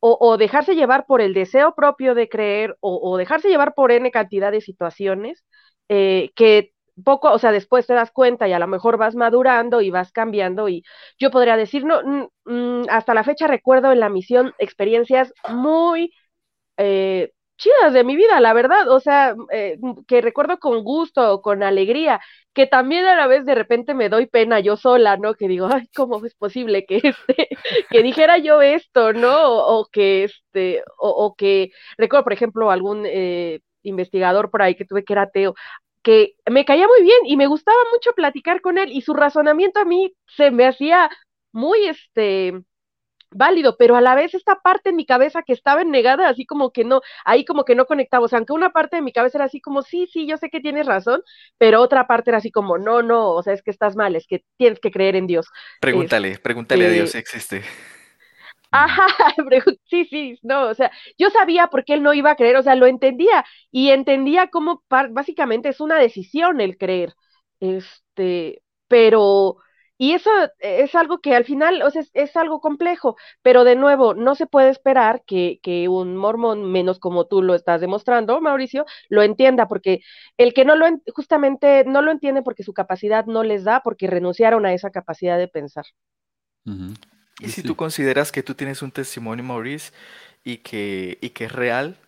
o, 0.02 0.36
dejarse 0.38 0.74
llevar 0.74 1.04
por 1.06 1.20
el 1.20 1.34
deseo 1.34 1.74
propio 1.74 2.14
de 2.14 2.28
creer, 2.28 2.76
o, 2.80 3.16
dejarse 3.18 3.48
llevar 3.48 3.74
por 3.74 3.92
N 3.92 4.10
cantidad 4.10 4.50
de 4.52 4.60
situaciones, 4.62 5.44
eh, 5.88 6.30
que 6.36 6.72
poco, 7.04 7.30
o 7.32 7.38
sea, 7.38 7.52
después 7.52 7.86
te 7.86 7.94
das 7.94 8.10
cuenta 8.10 8.48
y 8.48 8.52
a 8.52 8.58
lo 8.58 8.66
mejor 8.66 8.96
vas 8.98 9.14
madurando 9.14 9.80
y 9.80 9.90
vas 9.90 10.12
cambiando 10.12 10.68
y 10.68 10.84
yo 11.18 11.30
podría 11.30 11.56
decir, 11.56 11.84
no, 11.84 12.00
mm, 12.44 12.84
hasta 12.90 13.14
la 13.14 13.24
fecha 13.24 13.46
recuerdo 13.46 13.92
en 13.92 14.00
la 14.00 14.08
misión 14.08 14.54
experiencias 14.58 15.32
muy 15.48 16.12
eh, 16.78 17.32
chidas 17.60 17.92
de 17.92 18.04
mi 18.04 18.16
vida, 18.16 18.40
la 18.40 18.52
verdad, 18.54 18.88
o 18.90 19.00
sea, 19.00 19.34
eh, 19.52 19.78
que 20.08 20.20
recuerdo 20.22 20.58
con 20.58 20.82
gusto, 20.82 21.42
con 21.42 21.62
alegría, 21.62 22.20
que 22.54 22.66
también 22.66 23.04
a 23.06 23.16
la 23.16 23.26
vez 23.26 23.44
de 23.44 23.54
repente 23.54 23.94
me 23.94 24.08
doy 24.08 24.26
pena 24.26 24.60
yo 24.60 24.76
sola, 24.76 25.16
¿no? 25.18 25.34
Que 25.34 25.48
digo, 25.48 25.68
ay, 25.72 25.88
¿cómo 25.94 26.24
es 26.24 26.34
posible 26.34 26.86
que 26.86 26.96
este, 27.04 27.48
que 27.90 28.02
dijera 28.02 28.38
yo 28.38 28.62
esto, 28.62 29.12
¿no? 29.12 29.58
O, 29.66 29.86
que 29.86 30.24
este, 30.24 30.82
o, 30.98 31.34
que 31.36 31.70
recuerdo, 31.98 32.24
por 32.24 32.32
ejemplo, 32.32 32.70
algún 32.70 33.04
eh, 33.06 33.60
investigador 33.82 34.50
por 34.50 34.62
ahí 34.62 34.74
que 34.74 34.84
tuve 34.86 35.04
que 35.04 35.12
era 35.12 35.22
ateo, 35.22 35.54
que 36.02 36.34
me 36.50 36.64
caía 36.64 36.86
muy 36.88 37.02
bien 37.02 37.18
y 37.26 37.36
me 37.36 37.46
gustaba 37.46 37.78
mucho 37.92 38.12
platicar 38.14 38.60
con 38.62 38.78
él 38.78 38.90
y 38.92 39.02
su 39.02 39.14
razonamiento 39.14 39.80
a 39.80 39.84
mí 39.84 40.12
se 40.36 40.50
me 40.50 40.66
hacía 40.66 41.10
muy, 41.52 41.86
este, 41.86 42.62
válido, 43.30 43.76
pero 43.78 43.96
a 43.96 44.00
la 44.00 44.14
vez 44.14 44.34
esta 44.34 44.56
parte 44.56 44.90
en 44.90 44.96
mi 44.96 45.06
cabeza 45.06 45.42
que 45.42 45.52
estaba 45.52 45.84
negada, 45.84 46.28
así 46.28 46.46
como 46.46 46.70
que 46.72 46.84
no, 46.84 47.00
ahí 47.24 47.44
como 47.44 47.64
que 47.64 47.74
no 47.74 47.86
conectaba, 47.86 48.24
o 48.24 48.28
sea, 48.28 48.38
aunque 48.38 48.52
una 48.52 48.70
parte 48.70 48.96
de 48.96 49.02
mi 49.02 49.12
cabeza 49.12 49.38
era 49.38 49.44
así 49.46 49.60
como, 49.60 49.82
sí, 49.82 50.06
sí, 50.12 50.26
yo 50.26 50.36
sé 50.36 50.50
que 50.50 50.60
tienes 50.60 50.86
razón, 50.86 51.22
pero 51.58 51.80
otra 51.80 52.06
parte 52.06 52.30
era 52.30 52.38
así 52.38 52.50
como, 52.50 52.78
no, 52.78 53.02
no, 53.02 53.30
o 53.30 53.42
sea, 53.42 53.52
es 53.54 53.62
que 53.62 53.70
estás 53.70 53.96
mal, 53.96 54.16
es 54.16 54.26
que 54.26 54.44
tienes 54.56 54.80
que 54.80 54.90
creer 54.90 55.16
en 55.16 55.26
Dios. 55.26 55.46
Pregúntale, 55.80 56.38
pregúntale 56.38 56.86
a 56.86 56.90
Dios 56.90 57.10
si 57.10 57.18
existe. 57.18 57.62
Ajá, 58.72 59.06
sí, 59.90 60.04
sí, 60.04 60.38
no, 60.42 60.68
o 60.68 60.74
sea, 60.74 60.92
yo 61.18 61.30
sabía 61.30 61.66
por 61.66 61.84
qué 61.84 61.94
él 61.94 62.02
no 62.02 62.14
iba 62.14 62.30
a 62.30 62.36
creer, 62.36 62.56
o 62.56 62.62
sea, 62.62 62.76
lo 62.76 62.86
entendía 62.86 63.44
y 63.72 63.90
entendía 63.90 64.48
cómo 64.48 64.84
básicamente 64.88 65.68
es 65.70 65.80
una 65.80 65.98
decisión 65.98 66.60
el 66.60 66.78
creer, 66.78 67.14
este, 67.58 68.62
pero 68.86 69.56
y 70.02 70.14
eso 70.14 70.30
es 70.60 70.94
algo 70.94 71.20
que 71.20 71.34
al 71.34 71.44
final, 71.44 71.82
o 71.82 71.90
sea, 71.90 72.02
es, 72.14 72.34
algo 72.34 72.62
complejo, 72.62 73.18
pero 73.42 73.64
de 73.64 73.76
nuevo, 73.76 74.14
no 74.14 74.34
se 74.34 74.46
puede 74.46 74.70
esperar 74.70 75.22
que, 75.26 75.60
que, 75.62 75.90
un 75.90 76.16
mormón, 76.16 76.72
menos 76.72 76.98
como 76.98 77.26
tú 77.26 77.42
lo 77.42 77.54
estás 77.54 77.82
demostrando, 77.82 78.40
Mauricio, 78.40 78.86
lo 79.10 79.22
entienda, 79.22 79.68
porque 79.68 80.00
el 80.38 80.54
que 80.54 80.64
no 80.64 80.74
lo, 80.74 80.86
justamente 81.14 81.84
no 81.84 82.00
lo 82.00 82.12
entiende 82.12 82.40
porque 82.40 82.62
su 82.62 82.72
capacidad 82.72 83.26
no 83.26 83.42
les 83.42 83.62
da, 83.62 83.82
porque 83.82 84.06
renunciaron 84.06 84.64
a 84.64 84.72
esa 84.72 84.88
capacidad 84.88 85.36
de 85.36 85.48
pensar. 85.48 85.84
Y 87.38 87.50
si 87.50 87.62
tú 87.62 87.76
consideras 87.76 88.32
que 88.32 88.42
tú 88.42 88.54
tienes 88.54 88.80
un 88.80 88.92
testimonio, 88.92 89.44
Maurice, 89.44 89.92
y 90.42 90.56
que, 90.56 91.18
y 91.20 91.28
que 91.28 91.44
es 91.44 91.52
real, 91.52 91.98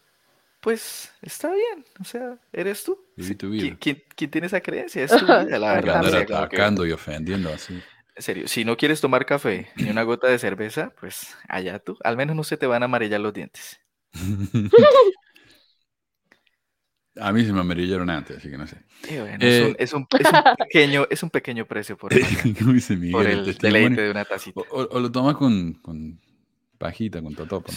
pues 0.63 1.13
está 1.21 1.51
bien, 1.53 1.85
o 2.01 2.05
sea, 2.05 2.39
eres 2.53 2.85
tú. 2.85 2.97
Viví 3.17 3.35
tu 3.35 3.51
vida. 3.51 3.77
¿Quién, 3.81 4.01
tiene 4.31 4.47
esa 4.47 4.61
creencia? 4.61 5.03
Es 5.03 5.11
tu 5.11 5.27
vida, 5.27 5.59
la 5.59 5.75
verdad. 5.75 5.97
Andar 5.97 6.23
atacando 6.23 6.87
y 6.87 6.93
ofendiendo 6.93 7.53
así. 7.53 7.83
En 8.15 8.23
serio, 8.23 8.47
si 8.47 8.65
no 8.65 8.77
quieres 8.77 9.01
tomar 9.01 9.27
café 9.27 9.73
ni 9.75 9.91
una 9.91 10.05
gota 10.05 10.29
de 10.29 10.39
cerveza, 10.39 10.95
pues 11.01 11.35
allá 11.49 11.81
tú. 11.81 11.99
Al 12.05 12.17
menos 12.17 12.37
no 12.37 12.45
se 12.45 12.57
te 12.57 12.69
van 12.69 12.83
a 12.83 12.85
amarillar 12.85 13.21
los 13.21 13.35
dientes. 13.35 13.81
a 17.17 17.33
mí 17.33 17.45
se 17.45 17.53
me 17.53 17.59
amarillaron 17.59 18.09
antes, 18.09 18.37
así 18.37 18.49
que 18.49 18.57
no 18.57 18.69
sé. 18.69 18.77
Eh, 19.09 19.75
es, 19.81 19.93
un, 19.93 20.07
pequeño, 20.07 21.09
es 21.11 21.25
un 21.25 21.31
pequeño 21.31 21.67
precio 21.67 21.97
por, 21.97 22.13
el, 22.15 22.23
por 23.11 23.27
el, 23.27 23.59
deleite 23.59 24.03
de 24.03 24.11
una 24.13 24.25
tacita. 24.25 24.61
O, 24.71 25.01
lo 25.01 25.11
tomas 25.11 25.37
con 25.37 26.21
Pajita 26.83 27.23
con 27.23 27.33
totopo. 27.33 27.73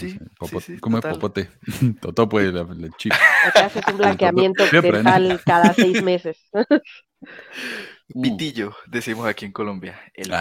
¿Cómo 0.80 0.98
es 0.98 1.06
popote? 1.06 1.48
totopo 2.02 2.40
es 2.40 2.52
la, 2.52 2.66
chica. 2.98 3.16
O 3.48 3.52
te 3.52 3.60
haces 3.60 3.84
un 3.88 3.98
blanqueamiento 4.00 4.66
dental 4.66 5.40
cada 5.46 5.74
seis 5.76 6.02
meses. 6.02 6.50
Pitillo, 8.20 8.76
decimos 8.88 9.28
aquí 9.28 9.46
en 9.46 9.52
Colombia. 9.52 9.96
El 10.12 10.32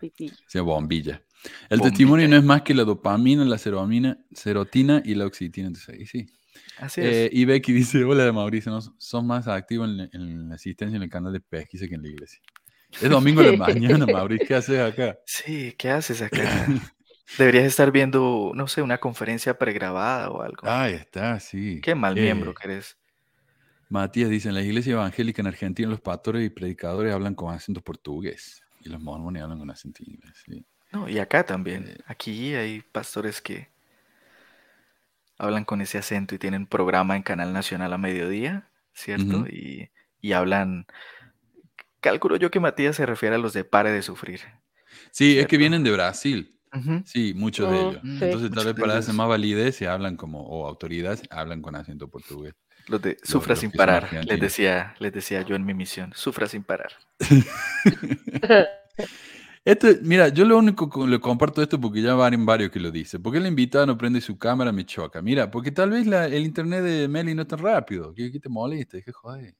pitillo. 0.00 0.34
El 0.52 0.62
bombilla. 0.62 1.22
El 1.70 1.82
testimonio 1.82 2.26
no 2.26 2.36
es 2.36 2.42
más 2.42 2.62
que 2.62 2.74
la 2.74 2.82
dopamina, 2.82 3.44
la 3.44 3.58
seromina, 3.58 4.18
serotina 4.32 5.00
y 5.04 5.14
la 5.14 5.26
oxitina. 5.26 5.68
Entonces, 5.68 5.94
ahí 5.94 6.04
sí. 6.04 6.26
Así 6.78 7.00
eh, 7.00 7.26
es. 7.26 7.30
y 7.32 7.44
Becky 7.44 7.72
dice, 7.72 8.02
hola 8.02 8.32
Mauricio, 8.32 8.76
son 8.98 9.26
más 9.28 9.46
activos 9.46 9.88
en, 9.88 10.48
la 10.48 10.56
asistencia 10.56 10.96
en 10.96 11.02
el 11.04 11.08
canal 11.08 11.32
de 11.32 11.40
pesquisa 11.40 11.86
que 11.86 11.94
en 11.94 12.02
la 12.02 12.08
iglesia. 12.08 12.40
Es 13.00 13.08
domingo 13.08 13.40
de 13.40 13.56
mañana, 13.56 14.04
Mauricio, 14.04 14.48
¿qué 14.48 14.54
haces 14.56 14.80
acá? 14.80 15.16
Sí, 15.26 15.76
¿qué 15.78 15.90
haces 15.90 16.22
acá? 16.22 16.66
Deberías 17.38 17.64
estar 17.64 17.90
viendo, 17.90 18.52
no 18.54 18.68
sé, 18.68 18.82
una 18.82 18.98
conferencia 18.98 19.58
pregrabada 19.58 20.30
o 20.30 20.42
algo. 20.42 20.68
Ahí 20.68 20.94
está, 20.94 21.40
sí. 21.40 21.80
Qué 21.82 21.94
mal 21.94 22.14
miembro 22.14 22.52
eh, 22.52 22.54
que 22.60 22.68
eres. 22.68 22.96
Matías 23.88 24.30
dice, 24.30 24.48
en 24.48 24.54
la 24.54 24.62
iglesia 24.62 24.92
evangélica 24.92 25.42
en 25.42 25.48
Argentina 25.48 25.88
los 25.88 26.00
pastores 26.00 26.44
y 26.44 26.50
predicadores 26.50 27.12
hablan 27.12 27.34
con 27.34 27.54
acento 27.54 27.80
portugués 27.80 28.62
y 28.80 28.88
los 28.88 29.00
mormones 29.00 29.42
hablan 29.42 29.58
con 29.58 29.70
acento 29.70 30.02
inglés. 30.04 30.44
No, 30.92 31.08
y 31.08 31.18
acá 31.18 31.44
también. 31.44 31.88
Eh, 31.88 31.96
Aquí 32.06 32.54
hay 32.54 32.80
pastores 32.80 33.40
que 33.40 33.68
hablan 35.38 35.64
con 35.64 35.80
ese 35.80 35.98
acento 35.98 36.34
y 36.34 36.38
tienen 36.38 36.66
programa 36.66 37.16
en 37.16 37.22
Canal 37.22 37.52
Nacional 37.52 37.92
a 37.92 37.98
mediodía, 37.98 38.68
¿cierto? 38.92 39.46
y, 39.48 39.90
y 40.20 40.32
hablan, 40.32 40.86
calculo 42.00 42.36
yo 42.36 42.50
que 42.50 42.60
Matías 42.60 42.96
se 42.96 43.06
refiere 43.06 43.36
a 43.36 43.38
los 43.38 43.52
de 43.52 43.64
Pare 43.64 43.90
de 43.90 44.02
Sufrir. 44.02 44.40
Sí, 45.10 45.38
es 45.38 45.46
que 45.46 45.56
vienen 45.56 45.82
de 45.82 45.90
Brasil. 45.90 46.56
Sí, 47.04 47.32
muchos 47.34 47.70
de 47.70 47.76
Mm, 47.76 47.88
ellos. 47.88 48.00
sí. 48.02 48.24
Entonces, 48.24 48.50
tal 48.50 48.64
vez 48.66 48.74
para 48.74 48.94
darse 48.94 49.12
más 49.12 49.28
validez, 49.28 49.76
se 49.76 49.86
hablan 49.88 50.16
como, 50.16 50.40
o 50.42 50.66
autoridad, 50.66 51.18
hablan 51.30 51.62
con 51.62 51.74
acento 51.76 52.08
portugués. 52.08 52.54
Los 52.86 53.00
de 53.00 53.16
Los- 53.20 53.30
sufra 53.30 53.52
los 53.52 53.60
sin 53.60 53.70
parar, 53.70 54.10
les 54.26 54.40
decía, 54.40 54.94
les 54.98 55.12
decía 55.12 55.42
yo 55.42 55.54
en 55.56 55.64
mi 55.64 55.72
misión, 55.74 56.12
sufra 56.14 56.46
sin 56.48 56.62
parar. 56.64 56.92
Esto, 59.64 59.88
mira, 60.02 60.28
yo 60.28 60.44
lo 60.44 60.58
único 60.58 60.90
que 60.90 61.06
le 61.06 61.18
comparto 61.20 61.62
esto 61.62 61.80
porque 61.80 62.02
ya 62.02 62.14
van 62.14 62.44
varios 62.44 62.70
que 62.70 62.78
lo 62.78 62.90
dicen. 62.90 63.22
Porque 63.22 63.38
el 63.38 63.46
invitado 63.46 63.86
no 63.86 63.96
prende 63.96 64.20
su 64.20 64.36
cámara, 64.36 64.72
me 64.72 64.84
choca. 64.84 65.22
Mira, 65.22 65.50
porque 65.50 65.70
tal 65.72 65.88
vez 65.90 66.06
la- 66.06 66.26
el 66.26 66.44
internet 66.44 66.82
de 66.82 67.08
Meli 67.08 67.34
no 67.34 67.42
es 67.42 67.48
tan 67.48 67.60
rápido. 67.60 68.12
¿Qué, 68.12 68.30
qué 68.30 68.38
te 68.38 68.50
molesta? 68.50 69.00
¿Qué 69.00 69.10
joder? 69.12 69.54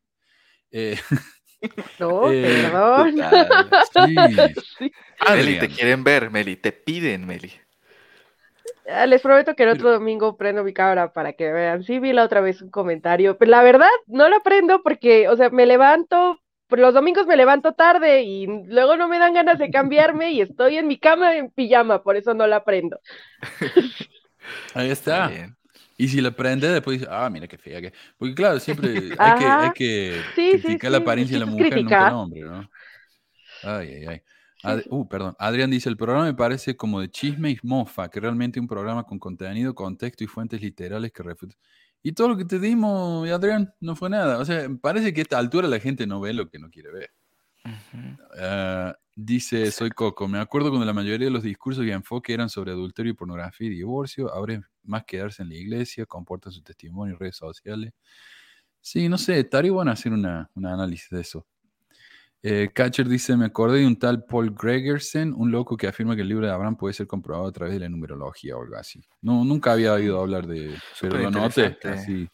Eh, 0.70 0.96
No, 1.98 2.30
Eh, 2.32 2.62
perdón. 2.62 3.14
Sí. 3.92 4.14
Sí. 4.78 4.92
Meli, 5.30 5.58
te 5.58 5.68
quieren 5.68 6.04
ver, 6.04 6.30
Meli, 6.30 6.56
te 6.56 6.72
piden, 6.72 7.26
Meli. 7.26 7.52
Ah, 8.86 9.06
Les 9.06 9.22
prometo 9.22 9.54
que 9.54 9.62
el 9.62 9.70
otro 9.70 9.90
domingo 9.92 10.36
prendo 10.36 10.62
mi 10.64 10.72
cámara 10.74 11.12
para 11.12 11.32
que 11.32 11.50
vean. 11.52 11.82
Sí 11.84 11.98
vi 11.98 12.12
la 12.12 12.24
otra 12.24 12.40
vez 12.40 12.60
un 12.62 12.70
comentario, 12.70 13.36
pero 13.38 13.50
la 13.50 13.62
verdad 13.62 13.88
no 14.06 14.28
lo 14.28 14.42
prendo 14.42 14.82
porque, 14.82 15.28
o 15.28 15.36
sea, 15.36 15.50
me 15.50 15.66
levanto, 15.66 16.38
los 16.68 16.94
domingos 16.94 17.26
me 17.26 17.36
levanto 17.36 17.72
tarde 17.72 18.22
y 18.22 18.46
luego 18.66 18.96
no 18.96 19.08
me 19.08 19.18
dan 19.18 19.34
ganas 19.34 19.58
de 19.58 19.70
cambiarme 19.70 20.32
y 20.32 20.40
estoy 20.42 20.76
en 20.76 20.86
mi 20.88 20.98
cama 20.98 21.36
en 21.36 21.50
pijama, 21.50 22.02
por 22.02 22.16
eso 22.16 22.34
no 22.34 22.46
la 22.46 22.64
prendo. 22.64 23.00
ahí 24.74 24.90
está. 24.90 25.28
bien. 25.28 25.56
Y 25.96 26.08
si 26.08 26.20
la 26.20 26.34
prende, 26.34 26.68
después 26.68 26.98
dice, 27.00 27.10
ah, 27.12 27.28
mira 27.30 27.46
qué 27.48 27.58
fea 27.58 27.80
que. 27.80 27.92
Porque 28.18 28.34
claro, 28.34 28.60
siempre 28.60 29.16
hay 29.22 29.34
que, 29.34 29.56
hay 29.58 29.72
que 29.72 30.34
Sí, 30.34 30.58
sí, 30.58 30.78
criticar 30.78 30.90
la 30.92 30.98
sí, 30.98 30.98
apariencia 30.98 31.34
de 31.36 31.40
la 31.40 31.46
mujer, 31.46 31.80
nunca 31.80 32.04
el 32.04 32.10
hombre, 32.12 32.42
¿no? 32.42 32.68
Ay, 33.62 33.88
ay, 33.94 34.06
ay. 34.06 34.22
Sí, 34.56 34.72
Ad- 34.72 34.82
sí. 34.82 34.90
uh, 34.90 35.08
perdón. 35.08 35.34
Adrián 35.38 35.70
dice, 35.70 35.88
el 35.88 35.96
programa 35.96 36.24
me 36.26 36.34
parece 36.34 36.76
como 36.76 37.00
de 37.00 37.10
chisme 37.10 37.50
y 37.50 37.58
mofa, 37.62 38.08
que 38.10 38.20
realmente 38.20 38.60
un 38.60 38.66
programa 38.68 39.04
con 39.04 39.18
contenido, 39.18 39.74
contexto 39.74 40.24
y 40.24 40.26
fuentes 40.26 40.60
literales 40.60 41.12
que 41.12 41.22
refutan. 41.22 41.56
Y 42.02 42.12
todo 42.12 42.28
lo 42.28 42.36
que 42.36 42.44
te 42.44 42.58
dimos, 42.58 43.28
Adrián, 43.30 43.72
no 43.80 43.96
fue 43.96 44.10
nada. 44.10 44.38
O 44.38 44.44
sea, 44.44 44.68
parece 44.82 45.12
que 45.14 45.20
a 45.20 45.22
esta 45.22 45.38
altura 45.38 45.68
la 45.68 45.80
gente 45.80 46.06
no 46.06 46.20
ve 46.20 46.32
lo 46.34 46.48
que 46.50 46.58
no 46.58 46.70
quiere 46.70 46.90
ver. 46.92 47.10
Ujú. 47.64 48.00
Ah, 48.38 48.94
dice, 49.14 49.70
soy 49.70 49.90
Coco. 49.90 50.28
Me 50.28 50.38
acuerdo 50.38 50.70
cuando 50.70 50.86
la 50.86 50.92
mayoría 50.92 51.26
de 51.26 51.32
los 51.32 51.42
discursos 51.42 51.84
y 51.84 51.90
enfoque 51.90 52.34
eran 52.34 52.48
sobre 52.48 52.72
adulterio 52.72 53.12
y 53.12 53.14
pornografía 53.14 53.66
y 53.68 53.70
divorcio. 53.70 54.32
Ahora 54.32 54.54
es 54.54 54.60
más 54.82 55.04
quedarse 55.04 55.42
en 55.42 55.50
la 55.50 55.56
iglesia, 55.56 56.06
comporta 56.06 56.50
su 56.50 56.62
testimonio 56.62 57.14
en 57.14 57.20
redes 57.20 57.36
sociales. 57.36 57.92
Sí, 58.80 59.08
no 59.08 59.16
sé, 59.16 59.40
estaría 59.40 59.72
bueno 59.72 59.90
hacer 59.90 60.12
una, 60.12 60.50
un 60.54 60.66
análisis 60.66 61.08
de 61.10 61.20
eso. 61.20 61.46
Eh, 62.42 62.68
Catcher 62.74 63.08
dice, 63.08 63.34
me 63.38 63.46
acordé 63.46 63.78
de 63.78 63.86
un 63.86 63.96
tal 63.96 64.24
Paul 64.26 64.50
Gregersen, 64.50 65.32
un 65.34 65.50
loco 65.50 65.78
que 65.78 65.86
afirma 65.86 66.14
que 66.14 66.20
el 66.20 66.28
libro 66.28 66.46
de 66.46 66.52
Abraham 66.52 66.76
puede 66.76 66.92
ser 66.92 67.06
comprobado 67.06 67.46
a 67.46 67.52
través 67.52 67.72
de 67.72 67.80
la 67.80 67.88
numerología 67.88 68.54
o 68.54 68.62
algo 68.62 68.76
así. 68.76 69.02
No, 69.22 69.46
nunca 69.46 69.72
había 69.72 69.94
oído 69.94 70.20
hablar 70.20 70.46
de... 70.46 70.76
Pero 71.00 71.18
lo 71.20 71.30
noté, 71.30 71.78
así, 71.84 72.28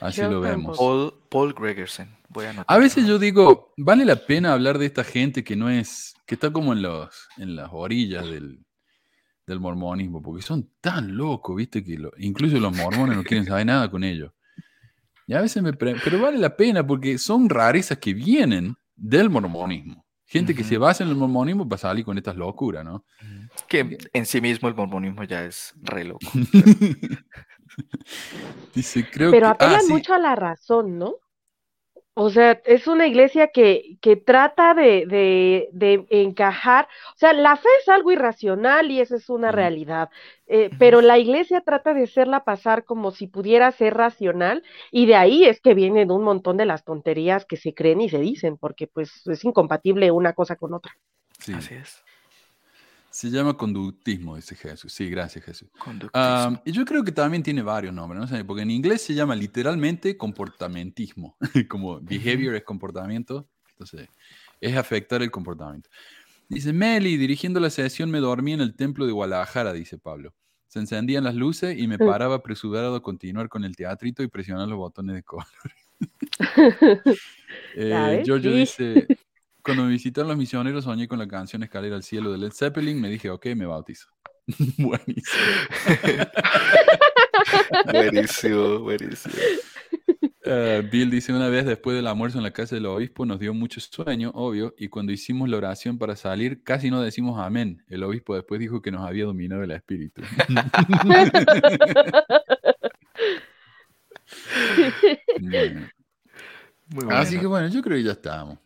así 0.00 0.22
lo 0.22 0.40
vemos. 0.40 0.76
Paul, 0.76 1.14
Paul 1.30 1.54
Gregersen, 1.54 2.16
voy 2.28 2.46
a 2.46 2.50
anotar. 2.50 2.76
A 2.76 2.78
veces 2.78 3.06
yo 3.06 3.18
digo, 3.18 3.72
vale 3.76 4.04
la 4.04 4.16
pena 4.26 4.52
hablar 4.52 4.78
de 4.78 4.86
esta 4.86 5.04
gente 5.04 5.44
que 5.44 5.56
no 5.56 5.68
es, 5.70 6.14
que 6.26 6.34
está 6.34 6.50
como 6.52 6.72
en 6.72 6.82
los, 6.82 7.08
en 7.36 7.56
las 7.56 7.68
orillas 7.72 8.28
del, 8.28 8.64
del 9.46 9.60
mormonismo, 9.60 10.22
porque 10.22 10.42
son 10.42 10.70
tan 10.80 11.16
locos, 11.16 11.56
viste, 11.56 11.82
que 11.82 11.96
lo- 11.98 12.12
incluso 12.18 12.58
los 12.58 12.74
mormones 12.74 13.16
no 13.16 13.24
quieren 13.24 13.46
saber 13.46 13.66
nada 13.66 13.90
con 13.90 14.04
ellos. 14.04 14.32
Y 15.26 15.34
a 15.34 15.42
veces 15.42 15.62
me 15.62 15.74
pero 15.74 16.20
vale 16.20 16.38
la 16.38 16.56
pena 16.56 16.86
porque 16.86 17.18
son 17.18 17.48
rarezas 17.50 17.98
que 17.98 18.14
vienen 18.14 18.74
del 18.96 19.28
mormonismo. 19.28 20.06
Gente 20.24 20.54
que 20.54 20.60
Ujú. 20.62 20.68
se 20.70 20.78
basa 20.78 21.04
en 21.04 21.10
el 21.10 21.16
mormonismo 21.16 21.68
para 21.68 21.78
salir 21.80 22.04
con 22.04 22.16
estas 22.18 22.36
locuras, 22.36 22.84
¿no? 22.84 23.04
Que 23.66 23.98
en 24.12 24.26
sí 24.26 24.40
mismo 24.40 24.68
el 24.68 24.74
mormonismo 24.74 25.24
ya 25.24 25.44
es 25.44 25.74
re 25.82 26.04
loco. 26.04 26.30
Dice, 28.74 29.08
creo 29.10 29.32
Pero 29.32 29.46
que... 29.46 29.54
ah, 29.58 29.78
apelan 29.78 29.80
sí, 29.80 29.92
mucho 29.92 30.12
a 30.14 30.18
la 30.18 30.34
razón, 30.34 30.98
¿no? 30.98 31.16
O 32.14 32.30
sea, 32.30 32.60
es 32.64 32.88
una 32.88 33.06
iglesia 33.06 33.48
que, 33.52 33.96
que 34.00 34.16
trata 34.16 34.74
de, 34.74 35.06
de, 35.06 35.68
de 35.72 36.04
encajar, 36.10 36.88
o 37.14 37.18
sea, 37.18 37.32
la 37.32 37.56
fe 37.56 37.68
es 37.80 37.88
algo 37.88 38.10
irracional 38.10 38.90
y 38.90 39.00
esa 39.00 39.14
es 39.16 39.30
una 39.30 39.52
realidad, 39.52 40.10
eh, 40.48 40.70
pero 40.78 41.00
la 41.00 41.18
iglesia 41.18 41.60
trata 41.60 41.94
de 41.94 42.02
hacerla 42.04 42.42
pasar 42.44 42.84
como 42.84 43.12
si 43.12 43.28
pudiera 43.28 43.70
ser 43.70 43.94
racional 43.94 44.64
y 44.90 45.06
de 45.06 45.14
ahí 45.14 45.44
es 45.44 45.60
que 45.60 45.74
vienen 45.74 46.10
un 46.10 46.24
montón 46.24 46.56
de 46.56 46.66
las 46.66 46.84
tonterías 46.84 47.44
que 47.46 47.56
se 47.56 47.72
creen 47.72 48.00
y 48.00 48.08
se 48.08 48.18
dicen, 48.18 48.56
porque 48.56 48.88
pues 48.88 49.24
es 49.28 49.44
incompatible 49.44 50.10
una 50.10 50.32
cosa 50.32 50.56
con 50.56 50.74
otra. 50.74 50.92
sí. 51.40 51.52
Así 51.52 51.74
es. 51.74 52.02
Se 53.18 53.30
llama 53.30 53.56
conductismo, 53.56 54.36
dice 54.36 54.54
Jesús. 54.54 54.92
Sí, 54.92 55.10
gracias 55.10 55.44
Jesús. 55.44 55.68
Ah, 56.14 56.62
y 56.64 56.70
yo 56.70 56.84
creo 56.84 57.02
que 57.02 57.10
también 57.10 57.42
tiene 57.42 57.62
varios 57.62 57.92
nombres, 57.92 58.20
¿no? 58.20 58.28
sé, 58.28 58.44
porque 58.44 58.62
en 58.62 58.70
inglés 58.70 59.02
se 59.02 59.12
llama 59.12 59.34
literalmente 59.34 60.16
comportamentismo, 60.16 61.36
como 61.68 62.00
behavior 62.00 62.54
es 62.54 62.62
comportamiento, 62.62 63.48
entonces 63.70 64.08
es 64.60 64.76
afectar 64.76 65.20
el 65.20 65.32
comportamiento. 65.32 65.90
Dice 66.48 66.72
Meli, 66.72 67.16
dirigiendo 67.16 67.58
la 67.58 67.70
sesión 67.70 68.08
me 68.08 68.20
dormí 68.20 68.52
en 68.52 68.60
el 68.60 68.76
templo 68.76 69.04
de 69.04 69.10
Guadalajara, 69.10 69.72
dice 69.72 69.98
Pablo. 69.98 70.32
Se 70.68 70.78
encendían 70.78 71.24
las 71.24 71.34
luces 71.34 71.76
y 71.76 71.88
me 71.88 71.98
paraba 71.98 72.36
apresurado 72.36 72.94
a 72.94 73.02
continuar 73.02 73.48
con 73.48 73.64
el 73.64 73.74
teatrito 73.74 74.22
y 74.22 74.28
presionar 74.28 74.68
los 74.68 74.78
botones 74.78 75.16
de 75.16 75.22
color. 75.24 75.46
Eh. 77.74 78.22
Giorgio 78.24 78.52
dice, 78.52 79.06
cuando 79.68 79.84
me 79.84 79.90
visitaron 79.90 80.28
los 80.28 80.38
misioneros 80.38 80.84
soñé 80.84 81.06
con 81.06 81.18
la 81.18 81.28
canción 81.28 81.62
Escalera 81.62 81.94
al 81.94 82.02
Cielo 82.02 82.32
de 82.32 82.38
Led 82.38 82.52
Zeppelin, 82.52 82.98
me 82.98 83.10
dije, 83.10 83.28
ok, 83.28 83.48
me 83.54 83.66
bautizo. 83.66 84.08
Buenísimo. 84.78 85.44
buenísimo, 87.92 88.78
buenísimo. 88.78 89.34
Eh, 90.42 90.88
Bill 90.90 91.10
dice 91.10 91.34
una 91.34 91.50
vez 91.50 91.66
después 91.66 91.94
del 91.94 92.06
almuerzo 92.06 92.38
en 92.38 92.44
la 92.44 92.50
casa 92.50 92.76
del 92.76 92.86
obispo 92.86 93.26
nos 93.26 93.38
dio 93.38 93.52
mucho 93.52 93.78
sueño, 93.78 94.30
obvio, 94.34 94.74
y 94.78 94.88
cuando 94.88 95.12
hicimos 95.12 95.50
la 95.50 95.58
oración 95.58 95.98
para 95.98 96.16
salir 96.16 96.62
casi 96.62 96.90
no 96.90 97.02
decimos 97.02 97.38
amén. 97.38 97.84
El 97.88 98.04
obispo 98.04 98.34
después 98.36 98.58
dijo 98.58 98.80
que 98.80 98.90
nos 98.90 99.06
había 99.06 99.26
dominado 99.26 99.62
el 99.64 99.72
espíritu. 99.72 100.22
Bueno, 105.40 105.88
Muy 106.86 107.14
Así 107.14 107.32
que 107.32 107.46
bueno. 107.46 107.50
bueno, 107.50 107.68
yo 107.68 107.82
creo 107.82 107.96
que 107.98 108.04
ya 108.04 108.12
estamos. 108.12 108.58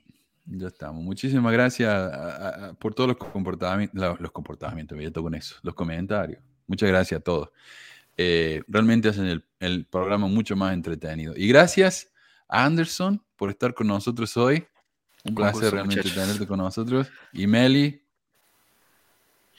Ya 0.54 0.66
estamos. 0.68 1.02
Muchísimas 1.02 1.50
gracias 1.52 1.88
a- 1.88 2.06
a- 2.08 2.66
a- 2.68 2.72
por 2.74 2.94
todos 2.94 3.08
los 3.08 3.16
comportamientos, 3.16 4.20
los 4.20 4.30
comportamientos, 4.32 4.96
me 4.98 5.10
con 5.10 5.34
eso, 5.34 5.56
los 5.62 5.74
comentarios. 5.74 6.40
Muchas 6.66 6.88
gracias 6.90 7.20
a 7.20 7.24
todos. 7.24 7.48
Eh, 8.16 8.62
realmente 8.68 9.08
hacen 9.08 9.26
el, 9.26 9.44
el 9.60 9.86
programa 9.86 10.26
mucho 10.26 10.54
más 10.54 10.74
entretenido. 10.74 11.32
Y 11.36 11.48
gracias 11.48 12.12
a 12.48 12.64
Anderson 12.66 13.22
por 13.36 13.48
estar 13.48 13.72
con 13.72 13.86
nosotros 13.86 14.36
hoy. 14.36 14.66
Un 15.24 15.34
placer 15.34 15.54
gusto, 15.62 15.70
realmente 15.70 16.02
muchachos. 16.02 16.22
tenerte 16.22 16.46
con 16.46 16.58
nosotros. 16.58 17.10
Y 17.32 17.46
Meli, 17.46 18.00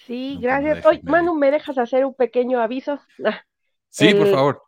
Sí, 0.05 0.37
gracias. 0.41 0.83
Meli. 0.85 1.01
Manu, 1.03 1.33
¿me 1.33 1.49
dejas 1.49 1.77
hacer 1.77 2.03
un 2.05 2.13
pequeño 2.13 2.59
aviso? 2.61 2.99
Sí, 3.89 4.11
por 4.15 4.31
favor. 4.31 4.63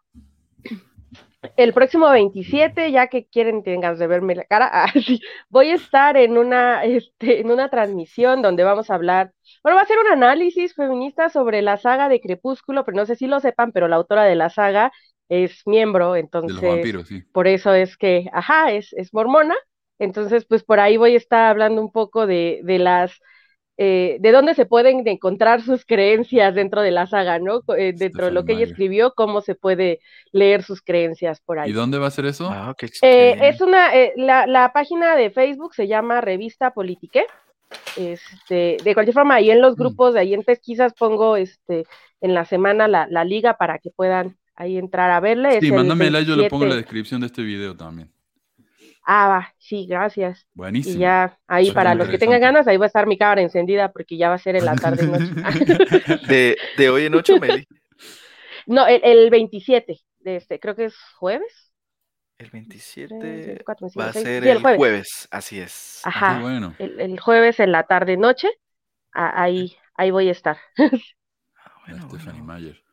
El 1.56 1.74
próximo 1.74 2.10
27, 2.10 2.92
ya 2.92 3.08
que 3.08 3.28
quieren 3.28 3.64
tengas 3.64 4.00
de 4.00 4.08
verme 4.08 4.36
la 4.36 4.44
cara, 4.46 4.70
ah, 4.74 4.92
sí, 4.94 5.22
voy 5.50 5.70
a 5.72 5.76
estar 5.76 6.18
en 6.18 6.38
una, 6.38 6.84
este, 6.86 7.42
en 7.42 7.52
una 7.52 7.70
transmisión 7.70 8.42
donde 8.42 8.64
vamos 8.64 8.90
a 8.90 8.96
hablar, 8.96 9.34
bueno, 9.64 9.76
va 9.78 9.84
a 9.84 9.86
ser 9.86 9.98
un 10.00 10.08
análisis 10.08 10.74
feminista 10.76 11.30
sobre 11.30 11.62
la 11.62 11.78
saga 11.78 12.10
de 12.10 12.22
Crepúsculo, 12.22 12.84
pero 12.86 12.98
no 12.98 13.06
sé 13.06 13.16
si 13.16 13.28
lo 13.28 13.40
sepan, 13.40 13.72
pero 13.72 13.88
la 13.88 13.96
autora 13.98 14.24
de 14.24 14.36
la 14.36 14.50
saga 14.50 14.92
es 15.30 15.62
miembro, 15.66 16.16
De 16.46 16.54
los 16.54 16.62
entonces 16.62 16.62
vampiros, 16.64 17.08
sí. 17.08 17.24
por 17.32 17.48
eso 17.48 17.74
es 17.74 17.98
que, 17.98 18.30
ajá, 18.34 18.72
es, 18.72 18.94
es 18.94 19.14
mormona, 19.14 19.56
entonces 20.00 20.46
pues 20.46 20.64
por 20.64 20.80
ahí 20.80 20.98
voy 20.98 21.14
a 21.16 21.18
estar 21.18 21.46
hablando 21.46 21.82
un 21.82 21.92
poco 21.92 22.28
de, 22.28 22.62
de 22.64 22.80
las, 22.80 23.20
eh, 23.78 24.18
de 24.22 24.32
dónde 24.32 24.54
se 24.56 24.66
pueden 24.66 25.06
encontrar 25.08 25.62
sus 25.62 25.86
creencias 25.86 26.56
dentro 26.56 26.82
de 26.82 26.92
la 26.92 27.08
saga, 27.08 27.40
¿no? 27.40 27.62
Eh, 27.78 27.94
dentro 27.96 28.26
de 28.28 28.32
lo 28.32 28.46
que 28.46 28.54
ella 28.54 28.64
escribió, 28.66 29.14
cómo 29.16 29.42
se 29.42 29.56
puede 29.56 30.00
leer 30.32 30.64
sus 30.64 30.82
creencias 30.82 31.42
por 31.42 31.60
ahí. 31.60 31.70
¿Y 31.72 31.74
dónde 31.74 31.98
va 31.98 32.08
a 32.08 32.12
ser 32.12 32.26
eso? 32.26 32.48
Ah, 32.50 32.74
qué 32.78 32.88
ch- 32.88 33.00
Eh, 33.02 33.38
es 33.42 33.60
una, 33.62 33.94
eh, 33.96 34.14
la, 34.16 34.48
la 34.48 34.72
página 34.72 35.16
de 35.16 35.30
Facebook 35.32 35.74
se 35.76 35.88
llama 35.88 36.22
Revista 36.22 36.72
Politique. 36.72 37.26
Este, 37.98 38.78
de 38.84 38.94
cualquier 38.94 39.14
forma, 39.14 39.36
ahí 39.36 39.52
en 39.52 39.62
los 39.62 39.74
Mm. 39.74 39.80
grupos, 39.82 40.14
de 40.14 40.20
ahí 40.22 40.34
en 40.34 40.44
pesquisas 40.44 40.94
pongo 40.94 41.36
este, 41.36 41.86
en 42.22 42.34
la 42.34 42.46
semana 42.46 42.88
la, 42.88 43.08
la 43.10 43.24
liga 43.26 43.58
para 43.58 43.80
que 43.80 43.90
puedan 43.92 44.38
ahí 44.56 44.78
entrar 44.78 45.12
a 45.12 45.20
verle. 45.20 45.60
sí, 45.60 45.68
es 45.68 45.74
mándamela 45.74 46.22
yo 46.22 46.36
lo 46.36 46.48
pongo 46.48 46.64
en 46.64 46.70
la 46.70 46.76
27. 46.76 46.78
descripción 46.78 47.22
de 47.22 47.28
este 47.28 47.42
video 47.42 47.76
también. 47.76 48.10
Ah, 49.06 49.28
va, 49.30 49.54
sí, 49.60 49.86
gracias. 49.88 50.48
Buenísimo. 50.54 50.96
Y 50.96 51.00
ya 51.00 51.38
ahí 51.48 51.66
Suena 51.66 51.76
para 51.76 51.96
los 51.96 52.10
que 52.10 52.18
tengan 52.18 52.42
ganas, 52.42 52.68
ahí 52.68 52.78
va 52.78 52.86
a 52.86 52.88
estar 52.88 53.08
mi 53.08 53.18
cámara 53.18 53.42
encendida 53.42 53.92
porque 53.92 54.18
ya 54.18 54.30
va 54.30 54.36
a 54.36 54.40
ser 54.40 54.56
en 54.56 54.66
la 54.66 54.76
tarde 54.76 55.06
noche. 55.06 55.36
De, 56.28 56.58
de 56.78 56.90
hoy 56.90 57.06
en 57.06 57.16
ocho, 57.16 57.38
Meli. 57.40 57.68
no, 58.68 58.88
el, 58.88 59.02
el 59.04 59.30
27 59.30 60.00
de 60.20 60.36
este, 60.38 60.60
creo 60.60 60.76
que 60.76 60.86
es 60.86 60.96
jueves. 61.20 61.72
El 62.38 62.50
tres, 63.08 63.46
27 63.46 63.46
veinticuatro, 63.46 63.88
va 64.00 64.06
a 64.06 64.08
veinticinco, 64.08 64.14
seis, 64.14 64.26
ser 64.26 64.44
sí, 64.44 64.50
el 64.50 64.58
el 64.58 64.62
jueves. 64.62 64.78
jueves. 64.78 65.28
Así 65.32 65.60
es. 65.60 66.02
Ajá. 66.04 66.40
Bueno. 66.42 66.76
el, 66.78 67.00
el 67.00 67.20
jueves 67.20 67.60
en 67.60 67.72
la 67.72 67.84
tarde 67.88 68.18
noche. 68.18 68.50
a- 69.14 69.42
Ahí, 69.44 69.78
ahí 69.96 70.12
voy 70.12 70.30
a 70.30 70.32
estar. 70.34 70.58
Bueno, 71.88 72.08
Stephanie 72.10 72.42
bueno. 72.42 72.46
Mayer. 72.54 72.84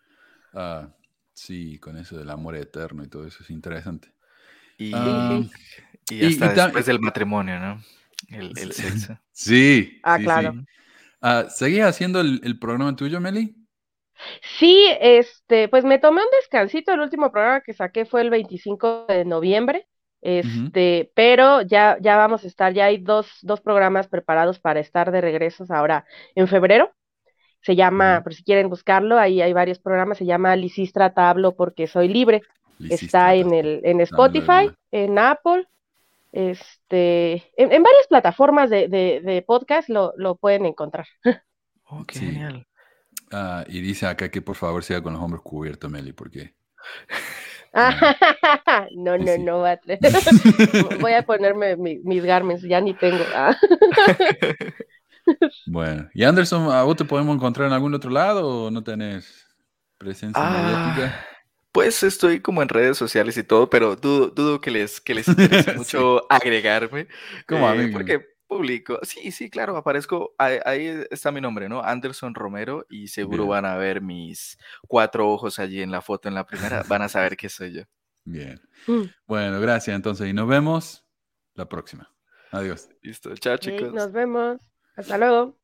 Ah, 0.54 0.88
sí, 1.34 1.78
con 1.78 1.96
eso 1.98 2.16
del 2.18 2.30
amor 2.30 2.56
eterno 2.56 3.04
y 3.04 3.08
todo 3.08 3.26
eso 3.26 3.42
es 3.42 3.50
interesante. 3.50 4.12
Y, 4.78 4.92
Ah, 4.94 5.40
y 5.40 5.50
y- 6.10 6.24
hasta 6.24 6.52
y 6.52 6.56
después 6.56 6.86
del 6.86 7.00
matrimonio, 7.00 7.58
¿no? 7.58 7.82
El, 8.28 8.52
el 8.58 8.72
Sí. 8.72 8.82
sexo. 8.82 9.18
Sí. 9.32 10.00
Ah, 10.02 10.18
sí, 10.18 10.24
claro. 10.24 10.52
sí. 10.52 10.66
Ah, 11.20 11.46
¿Seguías 11.48 11.88
haciendo 11.88 12.20
el, 12.20 12.40
el 12.44 12.58
programa 12.58 12.96
tuyo, 12.96 13.20
Meli? 13.20 13.56
Sí, 14.58 14.86
este, 15.00 15.68
pues 15.68 15.84
me 15.84 15.98
tomé 15.98 16.22
un 16.22 16.30
descansito, 16.40 16.92
el 16.92 17.00
último 17.00 17.30
programa 17.32 17.60
que 17.60 17.72
saqué 17.72 18.04
fue 18.04 18.20
el 18.22 18.30
25 18.30 19.06
de 19.08 19.24
noviembre, 19.24 19.86
este, 20.20 21.10
pero 21.14 21.62
ya, 21.62 21.96
ya 22.00 22.16
vamos 22.16 22.44
a 22.44 22.46
estar, 22.46 22.72
ya 22.72 22.84
hay 22.86 22.98
dos, 22.98 23.28
dos 23.42 23.60
programas 23.60 24.06
preparados 24.08 24.60
para 24.60 24.80
estar 24.80 25.10
de 25.10 25.20
regresos 25.20 25.70
ahora 25.70 26.04
en 26.34 26.46
febrero. 26.46 26.92
Se 27.62 27.76
llama, 27.76 28.22
por 28.24 28.34
si 28.34 28.44
quieren 28.44 28.68
buscarlo, 28.70 29.18
ahí 29.18 29.42
hay 29.42 29.52
varios 29.52 29.78
programas, 29.80 30.18
se 30.18 30.26
llama 30.26 30.56
Lisistra 30.56 31.14
Tablo 31.14 31.56
porque 31.56 31.86
soy 31.86 32.08
libre. 32.08 32.42
Está 32.88 33.34
en 33.34 33.54
el, 33.54 33.80
en 33.84 34.00
Spotify, 34.02 34.70
en 34.92 35.18
Apple, 35.18 35.68
este, 36.32 37.34
en, 37.56 37.72
en 37.72 37.82
varias 37.82 38.06
plataformas 38.08 38.70
de, 38.70 38.88
de, 38.88 39.20
de 39.22 39.42
podcast 39.42 39.88
lo, 39.88 40.12
lo 40.16 40.36
pueden 40.36 40.66
encontrar. 40.66 41.06
Oh, 41.94 42.04
qué 42.06 42.18
Sí. 42.18 42.26
genial. 42.26 42.66
Ah, 43.30 43.64
y 43.68 43.80
dice 43.82 44.06
acá 44.06 44.30
que 44.30 44.40
por 44.40 44.56
favor 44.56 44.82
sea 44.82 45.02
con 45.02 45.12
los 45.12 45.20
hombros 45.22 45.42
cubiertos, 45.42 45.90
Meli, 45.90 46.12
porque... 46.12 46.54
No, 47.74 49.16
no, 49.18 49.26
Sí. 49.34 49.42
no 49.42 49.58
voy 49.60 49.70
a. 49.70 49.80
Voy 51.00 51.12
a 51.14 51.22
ponerme 51.22 51.76
mi- 51.76 52.00
mis 52.00 52.22
garments, 52.22 52.62
ya 52.62 52.80
ni 52.82 52.92
tengo. 52.94 53.24
Ah. 53.34 53.56
Bueno, 55.66 56.08
y 56.14 56.24
Anderson, 56.24 56.70
¿a 56.72 56.82
vos 56.82 56.96
te 56.96 57.04
podemos 57.04 57.34
encontrar 57.34 57.68
en 57.68 57.72
algún 57.72 57.94
otro 57.94 58.10
lado 58.10 58.66
o 58.66 58.70
no 58.70 58.82
tenés 58.82 59.46
presencia 59.98 60.42
mediática? 60.42 61.26
Pues 61.72 62.02
estoy 62.02 62.40
como 62.40 62.62
en 62.62 62.68
redes 62.68 62.98
sociales 62.98 63.36
y 63.38 63.42
todo, 63.44 63.70
pero 63.70 63.96
dudo, 63.96 64.28
dudo 64.28 64.60
que 64.60 64.70
les, 64.70 65.00
que 65.00 65.14
les 65.14 65.26
interese 65.28 65.72
Sí. 65.72 65.78
mucho 65.78 66.26
agregarme. 66.30 67.08
Como 67.48 67.66
a 67.66 67.74
eh, 67.74 67.86
mí. 67.86 67.92
porque 67.92 68.26
publico. 68.46 68.98
Sí, 69.02 69.32
sí, 69.32 69.48
claro, 69.48 69.74
aparezco. 69.78 70.34
Ahí, 70.36 70.58
ahí 70.66 71.04
está 71.10 71.32
mi 71.32 71.40
nombre, 71.40 71.70
¿no? 71.70 71.82
Anderson 71.82 72.34
Romero, 72.34 72.86
y 72.90 73.08
seguro 73.08 73.44
Bien. 73.44 73.48
van 73.48 73.64
a 73.64 73.76
ver 73.76 74.02
mis 74.02 74.58
cuatro 74.86 75.30
ojos 75.30 75.58
allí 75.58 75.80
en 75.80 75.90
la 75.90 76.02
foto 76.02 76.28
en 76.28 76.34
la 76.34 76.44
primera. 76.46 76.82
Van 76.86 77.00
a 77.02 77.08
saber 77.08 77.36
que 77.38 77.48
soy 77.48 77.72
yo. 77.72 77.82
Bien. 78.24 78.60
Mm. 78.86 79.04
Bueno, 79.26 79.58
gracias 79.60 79.96
entonces 79.96 80.28
y 80.28 80.32
nos 80.34 80.46
vemos 80.48 81.04
la 81.54 81.68
próxima. 81.68 82.12
Adiós. 82.50 82.90
Listo, 83.00 83.34
chao, 83.36 83.56
chicos. 83.56 83.94
nos 83.94 84.12
vemos. 84.12 84.58
Hasta 84.94 85.16
luego. 85.16 85.61